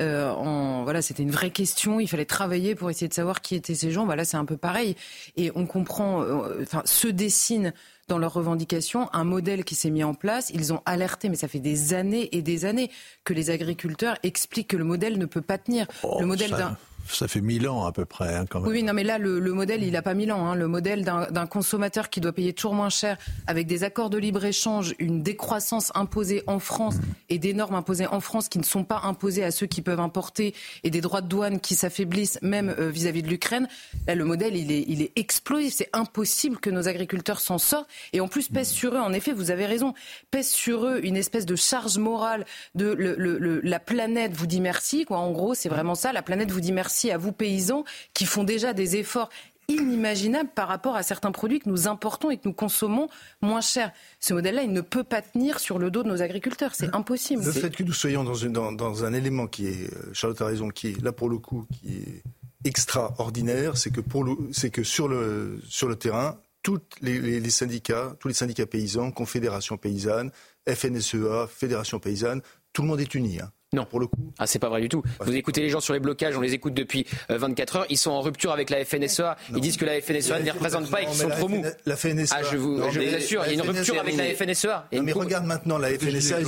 Euh, 0.00 0.30
en, 0.30 0.84
Voilà, 0.84 1.02
c'était 1.02 1.22
une 1.22 1.30
vraie 1.30 1.50
question. 1.50 2.00
Il 2.00 2.08
fallait 2.08 2.24
travailler 2.24 2.74
pour 2.74 2.88
essayer 2.88 3.08
de 3.08 3.14
savoir 3.14 3.42
qui 3.42 3.54
étaient 3.54 3.74
ces 3.74 3.90
gens. 3.90 4.06
Bah, 4.06 4.16
là, 4.16 4.24
c'est 4.24 4.38
un 4.38 4.46
peu 4.46 4.56
pareil. 4.56 4.96
Et 5.36 5.52
on 5.54 5.66
comprend, 5.66 6.22
euh, 6.22 6.62
enfin, 6.62 6.82
se 6.86 7.08
dessine 7.08 7.74
dans 8.08 8.18
leurs 8.18 8.32
revendications 8.32 9.08
un 9.12 9.24
modèle 9.24 9.64
qui 9.64 9.74
s'est 9.74 9.90
mis 9.90 10.04
en 10.04 10.14
place. 10.14 10.50
Ils 10.54 10.72
ont 10.72 10.82
alerté, 10.86 11.28
mais 11.28 11.36
ça 11.36 11.48
fait 11.48 11.58
des 11.58 11.94
années 11.94 12.28
et 12.32 12.42
des 12.42 12.64
années 12.64 12.90
que 13.24 13.34
les 13.34 13.50
agriculteurs 13.50 14.16
expliquent 14.22 14.68
que 14.68 14.76
le 14.76 14.84
modèle 14.84 15.18
ne 15.18 15.26
peut 15.26 15.42
pas 15.42 15.58
tenir. 15.58 15.86
Oh, 16.02 16.18
le 16.20 16.26
modèle 16.26 16.50
d'un 16.50 16.76
ça 17.08 17.28
fait 17.28 17.40
mille 17.40 17.68
ans 17.68 17.84
à 17.84 17.92
peu 17.92 18.04
près, 18.04 18.34
hein, 18.34 18.44
quand 18.48 18.60
même. 18.60 18.70
oui, 18.70 18.82
non, 18.82 18.92
mais 18.92 19.04
là, 19.04 19.18
le, 19.18 19.38
le 19.38 19.52
modèle, 19.52 19.82
il 19.82 19.92
n'a 19.92 20.02
pas 20.02 20.14
mille 20.14 20.32
ans. 20.32 20.46
hein. 20.46 20.54
Le 20.54 20.66
modèle 20.68 21.04
d'un 21.04 21.46
consommateur 21.46 22.10
qui 22.10 22.20
doit 22.20 22.32
payer 22.32 22.52
toujours 22.52 22.74
moins 22.74 22.88
cher, 22.90 23.16
avec 23.46 23.66
des 23.66 23.84
accords 23.84 24.10
de 24.10 24.18
libre-échange, 24.18 24.94
une 24.98 25.22
décroissance 25.22 25.92
imposée 25.94 26.42
en 26.46 26.58
France 26.58 26.96
et 27.28 27.38
des 27.38 27.54
normes 27.54 27.74
imposées 27.74 28.06
en 28.06 28.20
France 28.20 28.48
qui 28.48 28.58
ne 28.58 28.64
sont 28.64 28.84
pas 28.84 29.00
imposées 29.04 29.44
à 29.44 29.50
ceux 29.50 29.66
qui 29.66 29.82
peuvent 29.82 30.00
importer 30.00 30.54
et 30.84 30.90
des 30.90 31.00
droits 31.00 31.20
de 31.20 31.28
douane 31.28 31.60
qui 31.60 31.74
s'affaiblissent 31.74 32.38
même 32.42 32.74
euh, 32.78 32.88
vis-à-vis 32.90 33.22
de 33.22 33.28
l'Ukraine. 33.28 33.68
Là, 34.06 34.14
le 34.14 34.24
modèle, 34.24 34.56
il 34.56 34.70
est, 34.72 34.84
il 34.88 35.02
est 35.02 35.12
explosif. 35.16 35.74
C'est 35.74 35.90
impossible 35.92 36.58
que 36.58 36.70
nos 36.70 36.88
agriculteurs 36.88 37.40
s'en 37.40 37.58
sortent. 37.58 37.88
Et 38.12 38.20
en 38.20 38.28
plus, 38.28 38.48
pèse 38.48 38.68
sur 38.70 38.94
eux, 38.94 38.98
en 39.00 39.12
effet, 39.12 39.32
vous 39.32 39.50
avez 39.50 39.66
raison, 39.66 39.94
pèse 40.30 40.48
sur 40.48 40.86
eux 40.86 41.00
une 41.02 41.16
espèce 41.16 41.46
de 41.46 41.56
charge 41.56 41.98
morale 41.98 42.44
de 42.74 42.86
le- 42.92 43.16
le- 43.18 43.38
le- 43.38 43.60
la 43.62 43.78
planète 43.80 44.32
vous 44.32 44.46
dit 44.46 44.60
merci. 44.60 45.04
Quoi. 45.04 45.18
En 45.18 45.30
gros, 45.32 45.54
c'est 45.54 45.68
vraiment 45.68 45.94
ça. 45.94 46.12
La 46.12 46.22
planète 46.22 46.50
vous 46.50 46.60
dit 46.60 46.72
merci 46.72 46.95
à 47.10 47.18
vous, 47.18 47.32
paysans, 47.32 47.84
qui 48.14 48.26
font 48.26 48.44
déjà 48.44 48.72
des 48.72 48.96
efforts 48.96 49.28
inimaginables 49.68 50.50
par 50.54 50.68
rapport 50.68 50.94
à 50.94 51.02
certains 51.02 51.32
produits 51.32 51.58
que 51.58 51.68
nous 51.68 51.88
importons 51.88 52.30
et 52.30 52.36
que 52.36 52.42
nous 52.46 52.54
consommons 52.54 53.08
moins 53.42 53.60
cher. 53.60 53.90
Ce 54.20 54.32
modèle-là, 54.32 54.62
il 54.62 54.72
ne 54.72 54.80
peut 54.80 55.02
pas 55.02 55.22
tenir 55.22 55.58
sur 55.58 55.78
le 55.80 55.90
dos 55.90 56.04
de 56.04 56.08
nos 56.08 56.22
agriculteurs. 56.22 56.74
C'est 56.76 56.94
impossible. 56.94 57.44
Le 57.44 57.50
fait 57.50 57.74
que 57.74 57.82
nous 57.82 57.92
soyons 57.92 58.22
dans, 58.22 58.34
une- 58.34 58.52
dans- 58.52 58.70
dans 58.70 59.04
un 59.04 59.12
élément 59.12 59.48
qui 59.48 59.66
est, 59.66 59.92
euh, 59.92 60.10
Charlotte 60.12 60.40
a 60.40 60.46
raison, 60.46 60.68
qui 60.68 60.88
est 60.92 61.02
là 61.02 61.10
pour 61.12 61.28
le 61.28 61.38
coup, 61.38 61.66
qui 61.80 61.94
est 61.96 62.22
extraordinaire, 62.64 63.76
c'est 63.76 63.90
que, 63.90 64.00
pour 64.00 64.22
le, 64.24 64.36
c'est 64.52 64.70
que 64.70 64.84
sur, 64.84 65.08
le, 65.08 65.60
sur 65.68 65.88
le 65.88 65.96
terrain, 65.96 66.38
tous 66.62 66.80
les, 67.00 67.20
les- 67.20 67.40
les 67.40 67.50
syndicats, 67.50 68.14
tous 68.20 68.28
les 68.28 68.34
syndicats 68.34 68.66
paysans, 68.66 69.10
Confédération 69.10 69.76
paysanne, 69.76 70.30
FNSEA, 70.68 71.48
Fédération 71.48 71.98
paysanne, 71.98 72.40
tout 72.72 72.82
le 72.82 72.88
monde 72.88 73.00
est 73.00 73.14
uni. 73.14 73.40
hein. 73.40 73.50
Non. 73.76 73.84
Pour 73.84 74.00
le 74.00 74.06
coup. 74.08 74.16
Ah, 74.38 74.46
c'est 74.46 74.58
pas 74.58 74.68
vrai 74.68 74.80
du 74.80 74.88
tout. 74.88 75.02
Vous 75.20 75.34
écoutez 75.36 75.60
les 75.60 75.68
gens 75.68 75.80
sur 75.80 75.94
les 75.94 76.00
blocages, 76.00 76.36
on 76.36 76.40
les 76.40 76.54
écoute 76.54 76.74
depuis 76.74 77.06
euh, 77.30 77.38
24 77.38 77.76
heures. 77.76 77.86
Ils 77.90 77.96
sont 77.98 78.10
en 78.10 78.20
rupture 78.20 78.50
avec 78.52 78.70
la 78.70 78.84
FNSEA. 78.84 79.36
Ils 79.54 79.60
disent 79.60 79.76
que 79.76 79.84
la 79.84 80.00
FNSEA 80.00 80.40
ne 80.40 80.44
les 80.44 80.50
représente 80.50 80.90
pas 80.90 81.02
et 81.02 81.06
qu'ils 81.06 81.14
sont 81.14 81.28
trop 81.28 81.48
mous. 81.48 81.62
La 81.84 81.96
FNSEA. 81.96 82.34
Ah, 82.34 82.42
je 82.50 82.56
vous, 82.56 82.78
Non, 82.78 82.90
je 82.90 83.00
vous 83.00 83.14
assure, 83.14 83.42
il 83.46 83.48
y 83.48 83.60
a 83.60 83.62
une 83.64 83.70
rupture 83.70 84.00
avec 84.00 84.16
la 84.16 84.24
FNSEA. 84.34 84.88
Non, 84.92 84.98
une 84.98 85.04
mais 85.04 85.12
regarde 85.12 85.44
maintenant, 85.44 85.78
la 85.78 85.90
FNSEA, 85.90 86.42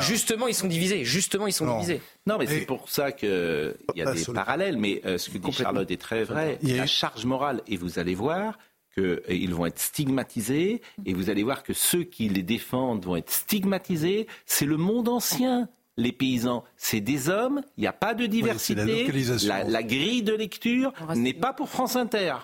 justement, 0.00 0.46
ils 0.48 0.54
sont 0.54 0.68
divisés. 0.68 1.04
Justement, 1.04 1.46
ils 1.46 1.52
sont 1.52 1.78
divisés. 1.78 2.00
Non, 2.26 2.38
mais 2.38 2.46
c'est 2.46 2.60
pour 2.66 2.88
ça 2.88 3.12
qu'il 3.12 3.74
y 3.96 4.02
a 4.02 4.12
des 4.12 4.24
parallèles. 4.32 4.76
Mais 4.78 5.00
euh, 5.04 5.18
ce 5.18 5.30
que 5.30 5.38
dit 5.38 5.52
Charlotte 5.52 5.90
est 5.90 6.00
très 6.00 6.24
vrai. 6.24 6.58
Il 6.62 6.70
y 6.70 6.74
a 6.74 6.76
La 6.78 6.84
eu- 6.84 6.88
charge 6.88 7.24
morale, 7.24 7.62
et 7.66 7.76
vous 7.76 7.98
allez 7.98 8.14
voir 8.14 8.58
qu'ils 8.94 9.54
vont 9.54 9.66
être 9.66 9.78
stigmatisés, 9.78 10.80
et 11.06 11.14
vous 11.14 11.30
allez 11.30 11.42
voir 11.42 11.62
que 11.62 11.72
ceux 11.72 12.04
qui 12.04 12.28
les 12.28 12.42
défendent 12.42 13.04
vont 13.04 13.16
être 13.16 13.30
stigmatisés. 13.30 14.26
C'est 14.46 14.64
le 14.66 14.76
monde 14.76 15.08
ancien. 15.08 15.68
Les 15.98 16.12
paysans, 16.12 16.64
c'est 16.76 17.00
des 17.00 17.28
hommes, 17.28 17.60
il 17.76 17.80
n'y 17.82 17.86
a 17.88 17.92
pas 17.92 18.14
de 18.14 18.24
diversité. 18.26 18.76
la 18.76 18.84
localisation. 18.86 19.48
la, 19.48 19.64
la 19.64 19.82
grille 19.82 20.22
de 20.22 20.32
lecture 20.32 20.92
n'est 21.16 21.34
pas 21.34 21.52
pour 21.52 21.68
France 21.68 21.96
Inter. 21.96 22.34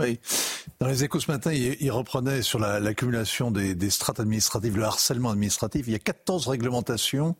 Oui. 0.00 0.18
Dans 0.80 0.86
les 0.88 1.02
échos 1.04 1.18
ce 1.20 1.30
matin, 1.30 1.52
il, 1.52 1.76
il 1.80 1.90
reprenait 1.90 2.42
sur 2.42 2.58
la- 2.58 2.78
l'accumulation 2.80 3.50
des, 3.50 3.74
des 3.74 3.90
strates 3.90 4.20
administratives, 4.20 4.76
le 4.76 4.84
harcèlement 4.84 5.30
administratif. 5.30 5.86
Il 5.86 5.92
y 5.92 5.96
a 5.96 6.00
14 6.00 6.46
réglementations 6.48 7.34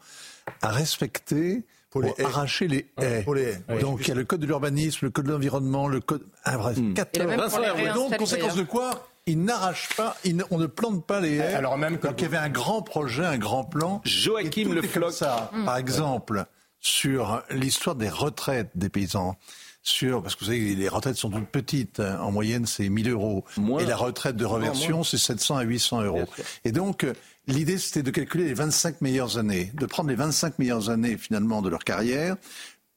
à 0.62 0.70
respecter 0.70 1.62
pour, 1.90 2.02
Pour 2.02 2.10
les 2.16 2.22
haies. 2.22 2.24
arracher 2.26 2.68
les 2.68 2.86
haies. 3.00 3.22
Pour 3.22 3.34
les 3.34 3.42
haies. 3.68 3.78
Donc 3.80 4.00
il 4.02 4.08
y 4.08 4.10
a 4.12 4.14
le 4.14 4.24
code 4.24 4.40
de 4.40 4.46
l'urbanisme, 4.46 5.06
le 5.06 5.10
code 5.10 5.26
de 5.26 5.32
l'environnement, 5.32 5.88
le 5.88 6.00
code... 6.00 6.22
Ah, 6.44 6.56
bref, 6.58 6.76
Hmm. 6.78 6.94
14. 6.94 7.10
Et 7.14 7.18
la 7.18 7.36
même 7.36 7.48
pour 7.50 7.58
les 7.60 7.82
Et 7.84 7.92
donc, 7.94 8.16
conséquence 8.16 8.54
de 8.56 8.62
quoi 8.62 9.08
Ils 9.28 9.40
n'arrachent 9.42 9.90
pas, 9.96 10.16
ne- 10.24 10.42
on 10.50 10.58
ne 10.58 10.66
plante 10.66 11.06
pas 11.06 11.20
les 11.20 11.36
haies. 11.36 11.54
Alors 11.54 11.78
même 11.78 11.98
que- 11.98 12.08
Donc 12.08 12.20
il 12.20 12.22
y 12.22 12.26
avait 12.26 12.36
un 12.38 12.48
grand 12.48 12.82
projet, 12.82 13.24
un 13.24 13.38
grand 13.38 13.62
plan. 13.64 14.00
Joachim 14.04 14.72
Le 14.72 14.82
Floch. 14.82 15.12
ça. 15.12 15.50
Par 15.64 15.76
exemple, 15.76 16.46
sur 16.80 17.42
l'histoire 17.50 17.94
des 17.96 18.08
retraites 18.08 18.70
des 18.74 18.88
paysans. 18.88 19.36
Sur, 19.82 20.22
parce 20.22 20.34
que 20.34 20.40
vous 20.40 20.46
savez, 20.46 20.74
les 20.74 20.88
retraites 20.88 21.16
sont 21.16 21.30
toutes 21.30 21.48
petites. 21.48 22.00
hein. 22.00 22.18
En 22.20 22.30
moyenne, 22.30 22.66
c'est 22.66 22.88
1000 22.88 23.08
euros. 23.10 23.44
Moins. 23.56 23.80
Et 23.80 23.86
la 23.86 23.96
retraite 23.96 24.36
de 24.36 24.44
reversion, 24.44 25.02
c'est 25.04 25.16
700 25.18 25.56
à 25.56 25.62
800 25.62 26.02
euros. 26.02 26.24
Et 26.64 26.72
donc, 26.72 27.04
euh, 27.04 27.14
l'idée, 27.46 27.78
c'était 27.78 28.02
de 28.02 28.10
calculer 28.10 28.44
les 28.44 28.54
25 28.54 29.00
meilleures 29.00 29.38
années, 29.38 29.70
de 29.74 29.86
prendre 29.86 30.10
les 30.10 30.16
25 30.16 30.58
meilleures 30.58 30.90
années, 30.90 31.16
finalement, 31.16 31.62
de 31.62 31.70
leur 31.70 31.84
carrière, 31.84 32.36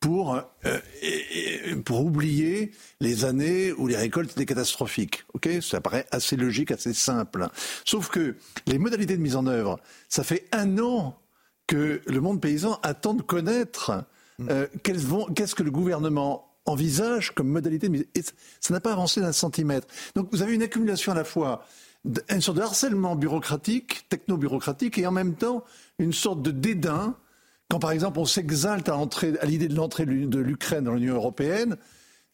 pour, 0.01 0.35
euh, 0.35 1.81
pour 1.85 2.03
oublier 2.03 2.71
les 2.99 3.23
années 3.23 3.71
où 3.71 3.87
les 3.87 3.95
récoltes 3.95 4.31
étaient 4.31 4.47
catastrophiques. 4.47 5.23
Ok, 5.33 5.47
ça 5.61 5.79
paraît 5.79 6.07
assez 6.11 6.35
logique, 6.35 6.71
assez 6.71 6.93
simple. 6.93 7.47
Sauf 7.85 8.09
que 8.09 8.35
les 8.65 8.79
modalités 8.79 9.15
de 9.15 9.21
mise 9.21 9.37
en 9.37 9.45
œuvre, 9.45 9.79
ça 10.09 10.23
fait 10.23 10.47
un 10.51 10.79
an 10.79 11.17
que 11.67 12.01
le 12.05 12.19
monde 12.19 12.41
paysan 12.41 12.79
attend 12.83 13.13
de 13.13 13.21
connaître 13.21 14.03
euh, 14.49 14.67
qu'est-ce 14.83 15.55
que 15.55 15.63
le 15.63 15.71
gouvernement 15.71 16.51
envisage 16.65 17.31
comme 17.31 17.47
modalité 17.47 17.87
de 17.87 17.91
mise. 17.91 18.05
Et 18.15 18.23
ça 18.59 18.73
n'a 18.73 18.81
pas 18.81 18.93
avancé 18.93 19.21
d'un 19.21 19.31
centimètre. 19.31 19.87
Donc 20.15 20.29
vous 20.31 20.41
avez 20.41 20.53
une 20.53 20.63
accumulation 20.63 21.11
à 21.11 21.15
la 21.15 21.23
fois 21.23 21.65
une 22.29 22.41
sorte 22.41 22.57
de 22.57 22.63
harcèlement 22.63 23.15
bureaucratique, 23.15 24.09
techno-bureaucratique, 24.09 24.97
et 24.97 25.05
en 25.05 25.11
même 25.11 25.35
temps 25.35 25.63
une 25.99 26.13
sorte 26.13 26.41
de 26.41 26.49
dédain 26.49 27.15
quand 27.71 27.79
par 27.79 27.91
exemple 27.91 28.19
on 28.19 28.25
s'exalte 28.25 28.89
à, 28.89 28.95
à 28.95 29.45
l'idée 29.45 29.69
de 29.69 29.75
l'entrée 29.75 30.05
de 30.05 30.39
l'Ukraine 30.39 30.83
dans 30.83 30.93
l'Union 30.93 31.15
européenne, 31.15 31.77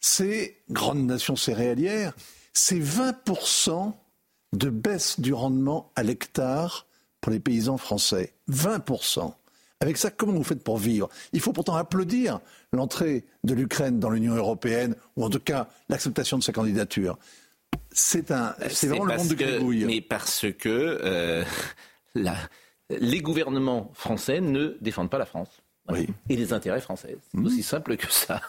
c'est, 0.00 0.56
grande 0.68 1.06
nation 1.06 1.36
céréalière, 1.36 2.12
c'est 2.52 2.80
20% 2.80 3.92
de 4.52 4.68
baisse 4.68 5.20
du 5.20 5.32
rendement 5.32 5.92
à 5.94 6.02
l'hectare 6.02 6.86
pour 7.20 7.30
les 7.30 7.38
paysans 7.38 7.78
français. 7.78 8.34
20%. 8.50 9.32
Avec 9.80 9.96
ça, 9.96 10.10
comment 10.10 10.32
vous 10.32 10.42
faites 10.42 10.64
pour 10.64 10.76
vivre? 10.76 11.08
Il 11.32 11.40
faut 11.40 11.52
pourtant 11.52 11.76
applaudir 11.76 12.40
l'entrée 12.72 13.24
de 13.44 13.54
l'Ukraine 13.54 14.00
dans 14.00 14.10
l'Union 14.10 14.34
européenne, 14.34 14.96
ou 15.16 15.24
en 15.24 15.30
tout 15.30 15.38
cas 15.38 15.68
l'acceptation 15.88 16.36
de 16.36 16.42
sa 16.42 16.52
candidature. 16.52 17.16
C'est 17.92 18.32
un, 18.32 18.56
c'est 18.70 18.88
vraiment 18.88 19.04
le 19.04 19.16
monde 19.16 19.28
de 19.28 19.34
gribouille. 19.34 19.84
Mais 19.84 20.00
parce 20.00 20.46
que 20.58 20.68
euh, 20.68 21.44
la, 22.16 22.34
les 22.90 23.20
gouvernements 23.20 23.90
français 23.94 24.40
ne 24.40 24.76
défendent 24.80 25.10
pas 25.10 25.18
la 25.18 25.26
France. 25.26 25.62
Et 26.28 26.36
les 26.36 26.52
intérêts 26.52 26.82
français. 26.82 27.16
C'est 27.32 27.40
aussi 27.40 27.62
simple 27.62 27.96
que 27.96 28.12
ça. 28.12 28.42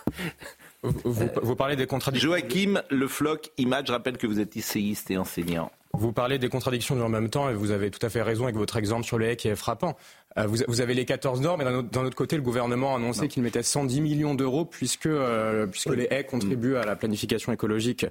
Vous, 0.83 1.55
parlez 1.55 1.77
des 1.77 1.87
contradictions. 1.87 2.31
Joachim 2.31 2.81
Le 2.89 3.07
Floch, 3.07 3.49
Image, 3.57 3.89
rappelle 3.89 4.17
que 4.17 4.27
vous 4.27 4.41
êtes 4.41 4.57
essayiste 4.57 5.09
et 5.11 5.17
enseignant. 5.17 5.71
Vous 5.99 6.13
parlez 6.13 6.39
des 6.39 6.47
contradictions 6.47 6.97
en 7.01 7.09
même 7.09 7.29
temps 7.29 7.49
et 7.49 7.53
vous 7.53 7.71
avez 7.71 7.91
tout 7.91 8.03
à 8.05 8.09
fait 8.09 8.21
raison 8.21 8.45
avec 8.45 8.55
votre 8.55 8.77
exemple 8.77 9.03
sur 9.03 9.19
les 9.19 9.31
haies 9.31 9.35
qui 9.35 9.49
est 9.49 9.55
frappant. 9.57 9.97
Euh, 10.37 10.45
vous, 10.45 10.79
avez 10.79 10.93
les 10.93 11.05
14 11.05 11.41
normes, 11.41 11.63
mais 11.63 11.83
d'un 11.91 12.05
autre 12.05 12.15
côté, 12.15 12.35
le 12.35 12.43
gouvernement 12.43 12.93
a 12.93 12.97
annoncé 12.97 13.27
qu'il 13.27 13.41
mettait 13.41 13.63
110 13.63 13.99
millions 13.99 14.35
d'euros 14.35 14.63
puisque, 14.63 15.07
euh, 15.07 15.65
puisque 15.65 15.95
les 15.95 16.07
haies 16.11 16.23
contribuent 16.23 16.75
à 16.75 16.85
la 16.85 16.95
planification 16.95 17.51
écologique. 17.51 18.05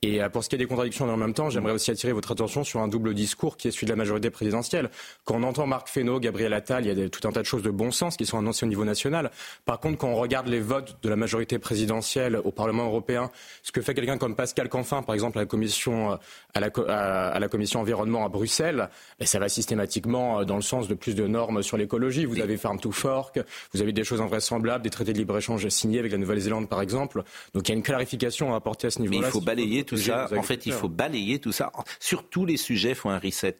Et 0.00 0.22
euh, 0.22 0.28
pour 0.28 0.44
ce 0.44 0.48
qui 0.48 0.54
est 0.54 0.58
des 0.58 0.66
contradictions 0.66 1.12
en 1.12 1.16
même 1.16 1.34
temps, 1.34 1.50
j'aimerais 1.50 1.72
aussi 1.72 1.90
attirer 1.90 2.12
votre 2.12 2.30
attention 2.30 2.62
sur 2.62 2.80
un 2.80 2.86
double 2.86 3.12
discours 3.12 3.56
qui 3.56 3.68
est 3.68 3.70
celui 3.72 3.86
de 3.86 3.90
la 3.90 3.96
majorité 3.96 4.30
présidentielle. 4.30 4.88
Quand 5.24 5.34
on 5.34 5.42
entend 5.42 5.66
Marc 5.66 5.88
Fesneau, 5.88 6.20
Gabriel 6.20 6.52
Attal, 6.52 6.86
il 6.86 6.98
y 6.98 7.04
a 7.04 7.08
tout 7.08 7.26
un 7.26 7.32
tas 7.32 7.40
de 7.40 7.46
choses 7.46 7.62
de 7.62 7.70
bon 7.70 7.90
sens 7.90 8.16
qui 8.16 8.24
sont 8.24 8.38
annoncées 8.38 8.64
au 8.64 8.68
niveau 8.68 8.84
national. 8.84 9.32
Par 9.64 9.80
contre, 9.80 9.98
quand 9.98 10.08
on 10.08 10.16
regarde 10.16 10.46
les 10.46 10.60
votes 10.60 10.96
de 11.02 11.08
la 11.08 11.16
majorité 11.16 11.58
présidentielle 11.58 12.36
au 12.36 12.52
Parlement 12.52 12.86
européen, 12.86 13.30
ce 13.64 13.72
que 13.72 13.82
fait 13.82 13.94
quelqu'un 13.94 14.16
comme 14.16 14.36
Pascal 14.36 14.68
Canfin, 14.68 15.02
par 15.02 15.14
exemple, 15.14 15.38
à 15.38 15.42
la 15.42 15.46
commission, 15.46 16.18
à 16.54 16.60
la, 16.60 16.68
à 16.68 17.33
la 17.38 17.48
commission 17.48 17.80
environnement 17.80 18.24
à 18.24 18.28
Bruxelles, 18.28 18.88
ça 19.20 19.38
va 19.38 19.48
systématiquement 19.48 20.44
dans 20.44 20.56
le 20.56 20.62
sens 20.62 20.88
de 20.88 20.94
plus 20.94 21.14
de 21.14 21.26
normes 21.26 21.62
sur 21.62 21.76
l'écologie. 21.76 22.24
Vous 22.24 22.40
avez 22.40 22.56
Farm 22.56 22.78
to 22.78 22.92
Fork, 22.92 23.40
vous 23.72 23.82
avez 23.82 23.92
des 23.92 24.04
choses 24.04 24.20
invraisemblables, 24.20 24.84
des 24.84 24.90
traités 24.90 25.12
de 25.12 25.18
libre-échange 25.18 25.68
signés 25.68 25.98
avec 25.98 26.12
la 26.12 26.18
Nouvelle-Zélande, 26.18 26.68
par 26.68 26.80
exemple. 26.80 27.22
Donc 27.52 27.68
il 27.68 27.72
y 27.72 27.74
a 27.74 27.76
une 27.76 27.82
clarification 27.82 28.52
à 28.52 28.56
apporter 28.56 28.88
à 28.88 28.90
ce 28.90 29.00
niveau-là. 29.00 29.20
Mais 29.20 29.26
il 29.26 29.30
faut 29.30 29.40
balayer 29.40 29.84
tout 29.84 29.96
ça. 29.96 30.28
En 30.36 30.42
fait, 30.42 30.66
il 30.66 30.72
faut 30.72 30.88
balayer 30.88 31.38
tout 31.38 31.52
ça. 31.52 31.72
Sur 32.00 32.28
tous 32.28 32.46
les 32.46 32.56
sujets, 32.56 32.90
il 32.90 32.94
faut 32.94 33.10
un 33.10 33.18
reset. 33.18 33.56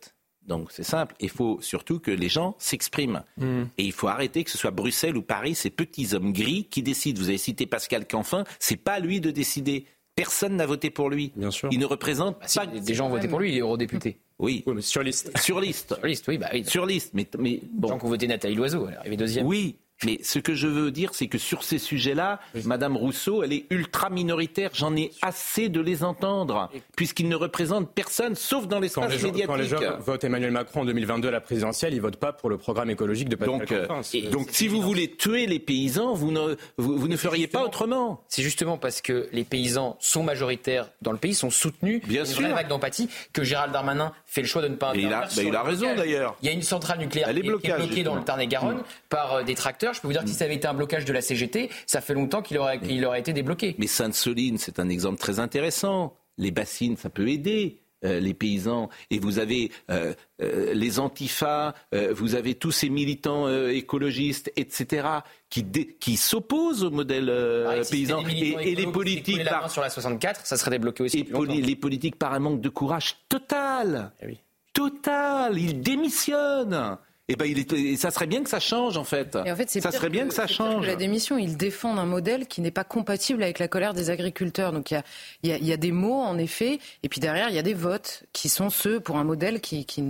Donc 0.47 0.69
c'est 0.71 0.85
simple, 0.85 1.15
il 1.21 1.31
faut 1.31 1.59
surtout 1.63 1.99
que 1.99 2.11
les 2.11 2.29
gens 2.29 2.55
s'expriment. 2.59 3.25
Hmm. 3.39 3.65
Et 3.79 3.85
il 3.85 3.93
faut 3.93 4.09
arrêter 4.09 4.45
que 4.45 4.51
ce 4.51 4.59
soit 4.59 4.71
Bruxelles 4.71 5.17
ou 5.17 5.23
Paris, 5.23 5.55
ces 5.55 5.71
petits 5.71 6.15
hommes 6.15 6.33
gris 6.33 6.67
qui 6.71 6.83
décident. 6.83 7.21
Vous 7.21 7.29
avez 7.29 7.39
cité 7.39 7.67
Pascal 7.67 8.07
Canfin, 8.07 8.45
c'est 8.59 8.77
pas 8.77 8.99
lui 8.99 9.21
de 9.21 9.31
décider. 9.31 9.87
Personne 10.17 10.57
n'a 10.57 10.67
voté 10.67 10.91
pour 10.91 11.11
lui. 11.11 11.33
Bien 11.35 11.51
sûr. 11.51 11.69
Il 11.73 11.79
ne 11.79 11.87
représente 11.87 12.39
bah, 12.41 12.47
pas. 12.55 12.67
Des 12.67 12.95
gens 12.95 13.07
ont 13.07 13.11
voté 13.11 13.29
pour 13.29 13.41
lui, 13.41 13.53
il 13.53 13.57
est 13.57 13.61
eurodéputé. 13.61 14.21
Oui. 14.39 14.65
mais 14.67 14.81
sur 14.81 15.03
liste. 15.03 15.37
Sur 15.39 15.61
liste. 15.61 15.95
sur 15.95 16.07
liste, 16.07 16.29
oui. 16.29 16.39
Bah, 16.39 16.49
oui. 16.53 16.65
Sur 16.65 16.87
liste. 16.87 17.11
Mais, 17.15 17.27
mais 17.39 17.61
bon. 17.73 17.89
Les 17.89 17.95
gens 17.95 17.99
qui 17.99 18.05
ont 18.05 18.09
voté 18.09 18.27
Nathalie 18.27 18.55
Loiseau, 18.55 18.87
elle 18.87 18.95
est 18.95 18.99
arrivée 18.99 19.17
deuxième. 19.17 19.47
Oui, 19.47 19.77
mais 20.05 20.19
ce 20.23 20.39
que 20.39 20.55
je 20.55 20.67
veux 20.67 20.91
dire, 20.91 21.11
c'est 21.15 21.27
que 21.27 21.39
sur 21.39 21.63
ces 21.63 21.79
sujets-là, 21.79 22.41
Madame 22.65 22.97
Rousseau, 22.97 23.43
elle 23.43 23.53
est 23.53 23.67
ultra 23.71 24.11
minoritaire. 24.11 24.71
J'en 24.75 24.97
ai 24.97 25.11
assez 25.23 25.69
de 25.69 25.81
les 25.81 26.05
entendre, 26.05 26.71
puisqu'ils 26.97 27.29
ne 27.29 27.37
représentent 27.37 27.93
personne, 27.93 28.35
sauf 28.35 28.67
dans 28.67 28.81
l'espace 28.81 29.11
médiatique. 29.11 29.47
Quand 29.47 29.57
les 29.57 29.67
gens 29.67 29.79
votent 30.01 30.25
Emmanuel 30.25 30.51
Macron 30.51 30.83
en 30.83 30.85
2022 30.85 31.29
à 31.29 31.31
la 31.31 31.41
présidentielle, 31.41 31.95
ils 31.95 32.01
votent 32.01 32.17
pas 32.17 32.33
pour 32.33 32.51
le 32.51 32.59
programme 32.59 32.91
écologique 32.91 33.29
de 33.29 33.37
Pascal 33.37 33.59
Donc, 33.59 33.73
euh, 33.73 34.31
donc 34.31 34.49
si 34.51 34.69
vous 34.69 34.81
voulez 34.81 35.11
tuer 35.11 35.47
les 35.47 35.59
paysans, 35.59 36.15
vous 36.15 36.31
ne, 36.31 36.57
vous, 36.77 37.09
ne 37.09 37.17
feriez 37.17 37.47
pas 37.47 37.65
autrement. 37.65 38.23
C'est 38.29 38.43
justement 38.43 38.79
parce 38.79 39.01
que 39.01 39.29
les 39.33 39.45
paysans 39.45 39.97
sont 40.01 40.23
majoritaires 40.23 40.91
dans 41.03 41.13
le 41.13 41.19
pays, 41.19 41.35
sont 41.35 41.51
soutenus, 41.51 42.03
Bien 42.07 42.25
sûr. 42.25 42.41
une 42.41 42.55
d'empathie, 42.69 43.09
que 43.33 43.45
Gérald 43.45 43.73
Darmanin 43.73 44.13
fait 44.27 44.41
le 44.41 44.47
choix 44.47 44.63
de 44.63 44.69
ne 44.69 44.77
pas 44.77 44.89
intervenir. 44.89 45.11
Il 45.11 45.15
a, 45.15 45.43
ben, 45.43 45.49
il 45.49 45.57
a 45.57 45.63
raison 45.63 45.95
d'ailleurs. 45.95 46.37
Il 46.43 46.47
y 46.47 46.49
a 46.49 46.53
une 46.53 46.63
centrale 46.63 46.99
nucléaire 46.99 47.31
qui, 47.31 47.39
est 47.39 47.73
bloquée 47.73 48.03
dans 48.03 48.15
le 48.15 48.23
Tarn-et-Garonne 48.23 48.79
mm. 48.79 48.85
par 49.09 49.35
euh, 49.35 49.43
des 49.43 49.55
tracteurs. 49.55 49.94
Je 49.95 50.01
peux 50.01 50.09
vous 50.09 50.13
dire 50.13 50.23
que 50.23 50.29
si 50.29 50.35
ça 50.35 50.45
avait 50.45 50.57
été 50.57 50.67
un 50.67 50.75
blocage 50.75 51.05
de 51.05 51.13
la 51.13 51.21
CGT, 51.21 51.71
ça 51.87 52.01
fait 52.01 52.15
longtemps 52.15 52.43
qu'il 52.43 52.59
aurait, 52.59 52.81
aurait 53.05 53.21
été 53.21 53.33
débloqué. 53.33 53.75
Mais 53.79 53.87
Sainte-Soline, 53.87 54.59
c'est 54.59 54.79
un 54.79 54.89
exemple 54.89 55.19
très 55.19 55.39
intéressant. 55.39 56.17
Les 56.37 56.51
bassines, 56.51 56.97
ça 56.97 57.11
peut 57.11 57.29
aider. 57.29 57.79
Euh, 58.05 58.21
les 58.21 58.35
paysans. 58.35 58.91
Et 59.11 59.19
vous 59.19 59.39
avez 59.39 59.71
euh, 59.91 60.13
euh, 60.43 60.75
les 60.75 60.99
antifas, 60.99 61.75
vous 61.93 62.35
avez 62.35 62.55
tous 62.55 62.71
ces 62.71 62.91
militants 62.91 63.49
écologistes, 63.69 64.53
etc., 64.57 65.09
qui, 65.49 65.65
qui 65.65 66.17
s'opposent 66.17 66.85
au 66.85 66.91
modèle 66.91 67.31
ah, 67.31 67.81
paysan. 67.91 68.23
Et, 68.27 68.75
les 68.75 68.87
politiques. 68.87 69.45
par... 69.45 69.71
sur 69.71 69.81
la 69.81 69.89
64, 69.89 70.45
ça 70.45 70.57
serait 70.57 70.73
débloqué 70.73 71.05
aussi. 71.05 71.21
Et 71.21 71.63
les 71.63 71.77
politiques 71.77 72.17
par 72.17 72.35
un 72.35 72.41
manque 72.41 72.61
de 72.61 72.69
courage 72.69 73.17
total. 73.29 74.13
Eh 74.21 74.27
oui. 74.27 74.41
Total. 74.73 75.57
Ils 75.59 75.81
démissionnent. 75.81 76.99
Eh 77.29 77.37
ben, 77.37 77.47
il 77.47 77.97
ça 77.97 78.11
serait 78.11 78.27
bien 78.27 78.43
que 78.43 78.51
ça 78.51 78.61
change 78.61 78.99
en 78.99 79.05
fait. 79.05 79.39
Et 79.47 79.51
en 79.51 79.57
fait 79.57 79.71
ça 79.71 79.91
serait 79.91 80.11
bien 80.11 80.29
que, 80.29 80.35
ça 80.35 80.47
change. 80.47 80.87
la 80.87 80.95
démission, 80.95 81.39
ils 81.39 81.57
défendent 81.57 81.99
un 81.99 82.05
modèle 82.05 82.47
qui 82.47 82.61
n'est 82.61 82.71
pas 82.71 82.85
compatible 82.85 83.43
avec 83.43 83.59
la 83.59 83.69
colère 83.69 83.95
des 83.95 84.11
agriculteurs. 84.11 84.73
Donc 84.73 84.91
il 84.91 85.03
y 85.43 85.53
a, 85.53 85.59
y 85.59 85.73
a, 85.73 85.77
des 85.79 85.93
mots 85.93 86.21
en 86.21 86.37
effet, 86.37 86.79
et 87.03 87.09
puis 87.09 87.21
derrière 87.21 87.49
il 87.49 87.55
y 87.55 87.59
a 87.59 87.63
des 87.63 87.73
votes 87.73 88.25
qui 88.35 88.51
sont 88.51 88.69
ceux 88.69 89.01
pour 89.01 89.17
un 89.17 89.25
modèle 89.25 89.63
qui, 89.63 89.87
qui, 89.87 90.03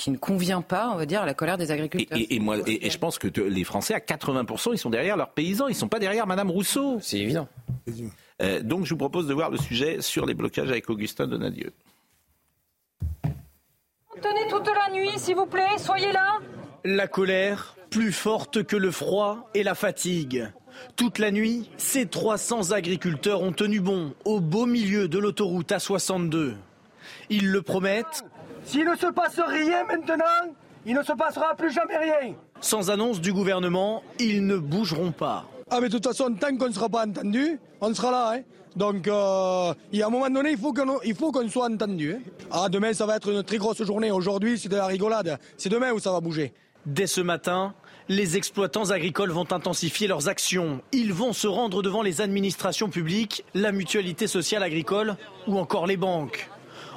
qui 0.00 0.10
ne 0.10 0.16
convient 0.16 0.62
pas, 0.62 0.90
on 0.90 0.96
va 0.96 1.06
dire, 1.06 1.20
à 1.20 1.26
la 1.26 1.34
colère 1.34 1.58
des 1.58 1.70
agriculteurs. 1.70 2.18
Et, 2.18 2.38
moi, 2.40 2.56
et, 2.66 2.88
je 2.88 2.98
pense 2.98 3.18
que 3.18 3.28
les 3.40 3.64
Français, 3.64 3.92
à 3.92 3.98
80%, 3.98 4.70
ils 4.72 4.78
sont 4.78 4.88
derrière 4.88 5.16
leurs 5.16 5.30
paysans, 5.30 5.68
ils 5.68 5.72
ne 5.72 5.76
sont 5.76 5.88
pas 5.88 5.98
derrière 5.98 6.26
Madame 6.26 6.50
Rousseau. 6.50 6.98
C'est 7.00 7.18
évident. 7.18 7.46
Euh, 8.42 8.62
donc 8.62 8.86
je 8.86 8.90
vous 8.90 8.98
propose 8.98 9.26
de 9.26 9.34
voir 9.34 9.50
le 9.50 9.58
sujet 9.58 10.00
sur 10.00 10.24
les 10.24 10.32
blocages 10.32 10.70
avec 10.70 10.88
Augustin 10.88 11.26
Donadieu. 11.26 11.72
Tenez 14.22 14.48
toute 14.50 14.66
la 14.66 14.92
nuit, 14.92 15.10
s'il 15.16 15.36
vous 15.36 15.46
plaît, 15.46 15.78
soyez 15.78 16.12
là. 16.12 16.38
La 16.84 17.06
colère, 17.06 17.76
plus 17.90 18.12
forte 18.12 18.64
que 18.64 18.76
le 18.76 18.90
froid 18.90 19.48
et 19.54 19.62
la 19.62 19.74
fatigue. 19.74 20.48
Toute 20.96 21.18
la 21.18 21.30
nuit, 21.30 21.70
ces 21.76 22.06
300 22.06 22.72
agriculteurs 22.72 23.42
ont 23.42 23.52
tenu 23.52 23.80
bon 23.80 24.14
au 24.24 24.40
beau 24.40 24.66
milieu 24.66 25.08
de 25.08 25.18
l'autoroute 25.18 25.70
A62. 25.70 26.54
Ils 27.28 27.50
le 27.50 27.62
promettent. 27.62 28.24
S'il 28.64 28.84
ne 28.84 28.96
se 28.96 29.06
passe 29.06 29.38
rien 29.38 29.84
maintenant, 29.84 30.54
il 30.86 30.94
ne 30.94 31.02
se 31.02 31.12
passera 31.12 31.54
plus 31.54 31.70
jamais 31.72 31.96
rien. 31.96 32.34
Sans 32.60 32.90
annonce 32.90 33.20
du 33.20 33.32
gouvernement, 33.32 34.02
ils 34.18 34.46
ne 34.46 34.56
bougeront 34.56 35.12
pas. 35.12 35.46
Ah 35.70 35.80
mais 35.80 35.88
de 35.88 35.92
toute 35.92 36.06
façon, 36.06 36.34
tant 36.34 36.56
qu'on 36.56 36.68
ne 36.68 36.72
sera 36.72 36.88
pas 36.88 37.06
entendu, 37.06 37.58
on 37.80 37.94
sera 37.94 38.10
là. 38.10 38.32
Hein. 38.34 38.42
Donc, 38.76 39.08
euh, 39.08 39.74
il 39.92 39.98
y 39.98 40.02
a 40.02 40.06
un 40.06 40.10
moment 40.10 40.30
donné, 40.30 40.52
il 40.52 41.14
faut 41.14 41.32
qu'on 41.32 41.48
soit 41.48 41.70
entendu. 41.70 42.16
Ah, 42.50 42.68
demain, 42.68 42.92
ça 42.92 43.06
va 43.06 43.16
être 43.16 43.30
une 43.30 43.42
très 43.42 43.58
grosse 43.58 43.82
journée. 43.82 44.10
Aujourd'hui, 44.10 44.58
c'est 44.58 44.68
de 44.68 44.76
la 44.76 44.86
rigolade. 44.86 45.38
C'est 45.56 45.68
demain 45.68 45.92
où 45.92 45.98
ça 45.98 46.12
va 46.12 46.20
bouger. 46.20 46.52
Dès 46.86 47.06
ce 47.06 47.20
matin, 47.20 47.74
les 48.08 48.36
exploitants 48.36 48.90
agricoles 48.90 49.30
vont 49.30 49.52
intensifier 49.52 50.06
leurs 50.06 50.28
actions. 50.28 50.80
Ils 50.92 51.12
vont 51.12 51.32
se 51.32 51.46
rendre 51.46 51.82
devant 51.82 52.02
les 52.02 52.20
administrations 52.20 52.88
publiques, 52.88 53.44
la 53.54 53.72
mutualité 53.72 54.26
sociale 54.26 54.62
agricole 54.62 55.16
ou 55.46 55.58
encore 55.58 55.86
les 55.86 55.96
banques. 55.96 56.48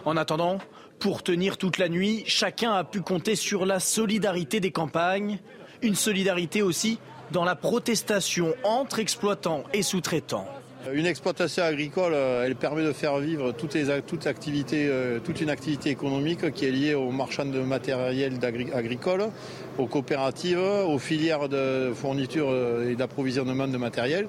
En 0.05 0.15
attendant, 0.15 0.59
pour 0.99 1.21
tenir 1.21 1.57
toute 1.57 1.79
la 1.79 1.89
nuit, 1.89 2.23
chacun 2.27 2.71
a 2.71 2.83
pu 2.83 3.01
compter 3.01 3.35
sur 3.35 3.65
la 3.65 3.79
solidarité 3.79 4.59
des 4.59 4.71
campagnes, 4.71 5.39
une 5.81 5.95
solidarité 5.95 6.61
aussi 6.61 6.97
dans 7.31 7.43
la 7.43 7.55
protestation 7.55 8.53
entre 8.63 8.99
exploitants 8.99 9.63
et 9.73 9.81
sous-traitants. 9.81 10.47
Une 10.91 11.05
exploitation 11.05 11.63
agricole, 11.63 12.11
euh, 12.13 12.43
elle 12.45 12.55
permet 12.55 12.83
de 12.83 12.91
faire 12.91 13.17
vivre 13.17 13.53
toute, 13.53 13.75
euh, 13.75 15.19
toute 15.23 15.41
une 15.41 15.49
activité 15.49 15.89
économique 15.89 16.51
qui 16.51 16.65
est 16.65 16.71
liée 16.71 16.93
aux 16.93 17.11
marchands 17.11 17.45
de 17.45 17.59
matériel 17.61 18.33
agricole, 18.73 19.29
aux 19.77 19.87
coopératives, 19.87 20.59
aux 20.59 20.99
filières 20.99 21.47
de 21.47 21.93
fourniture 21.95 22.49
euh, 22.49 22.89
et 22.89 22.95
d'approvisionnement 22.95 23.67
de 23.67 23.77
matériel. 23.77 24.27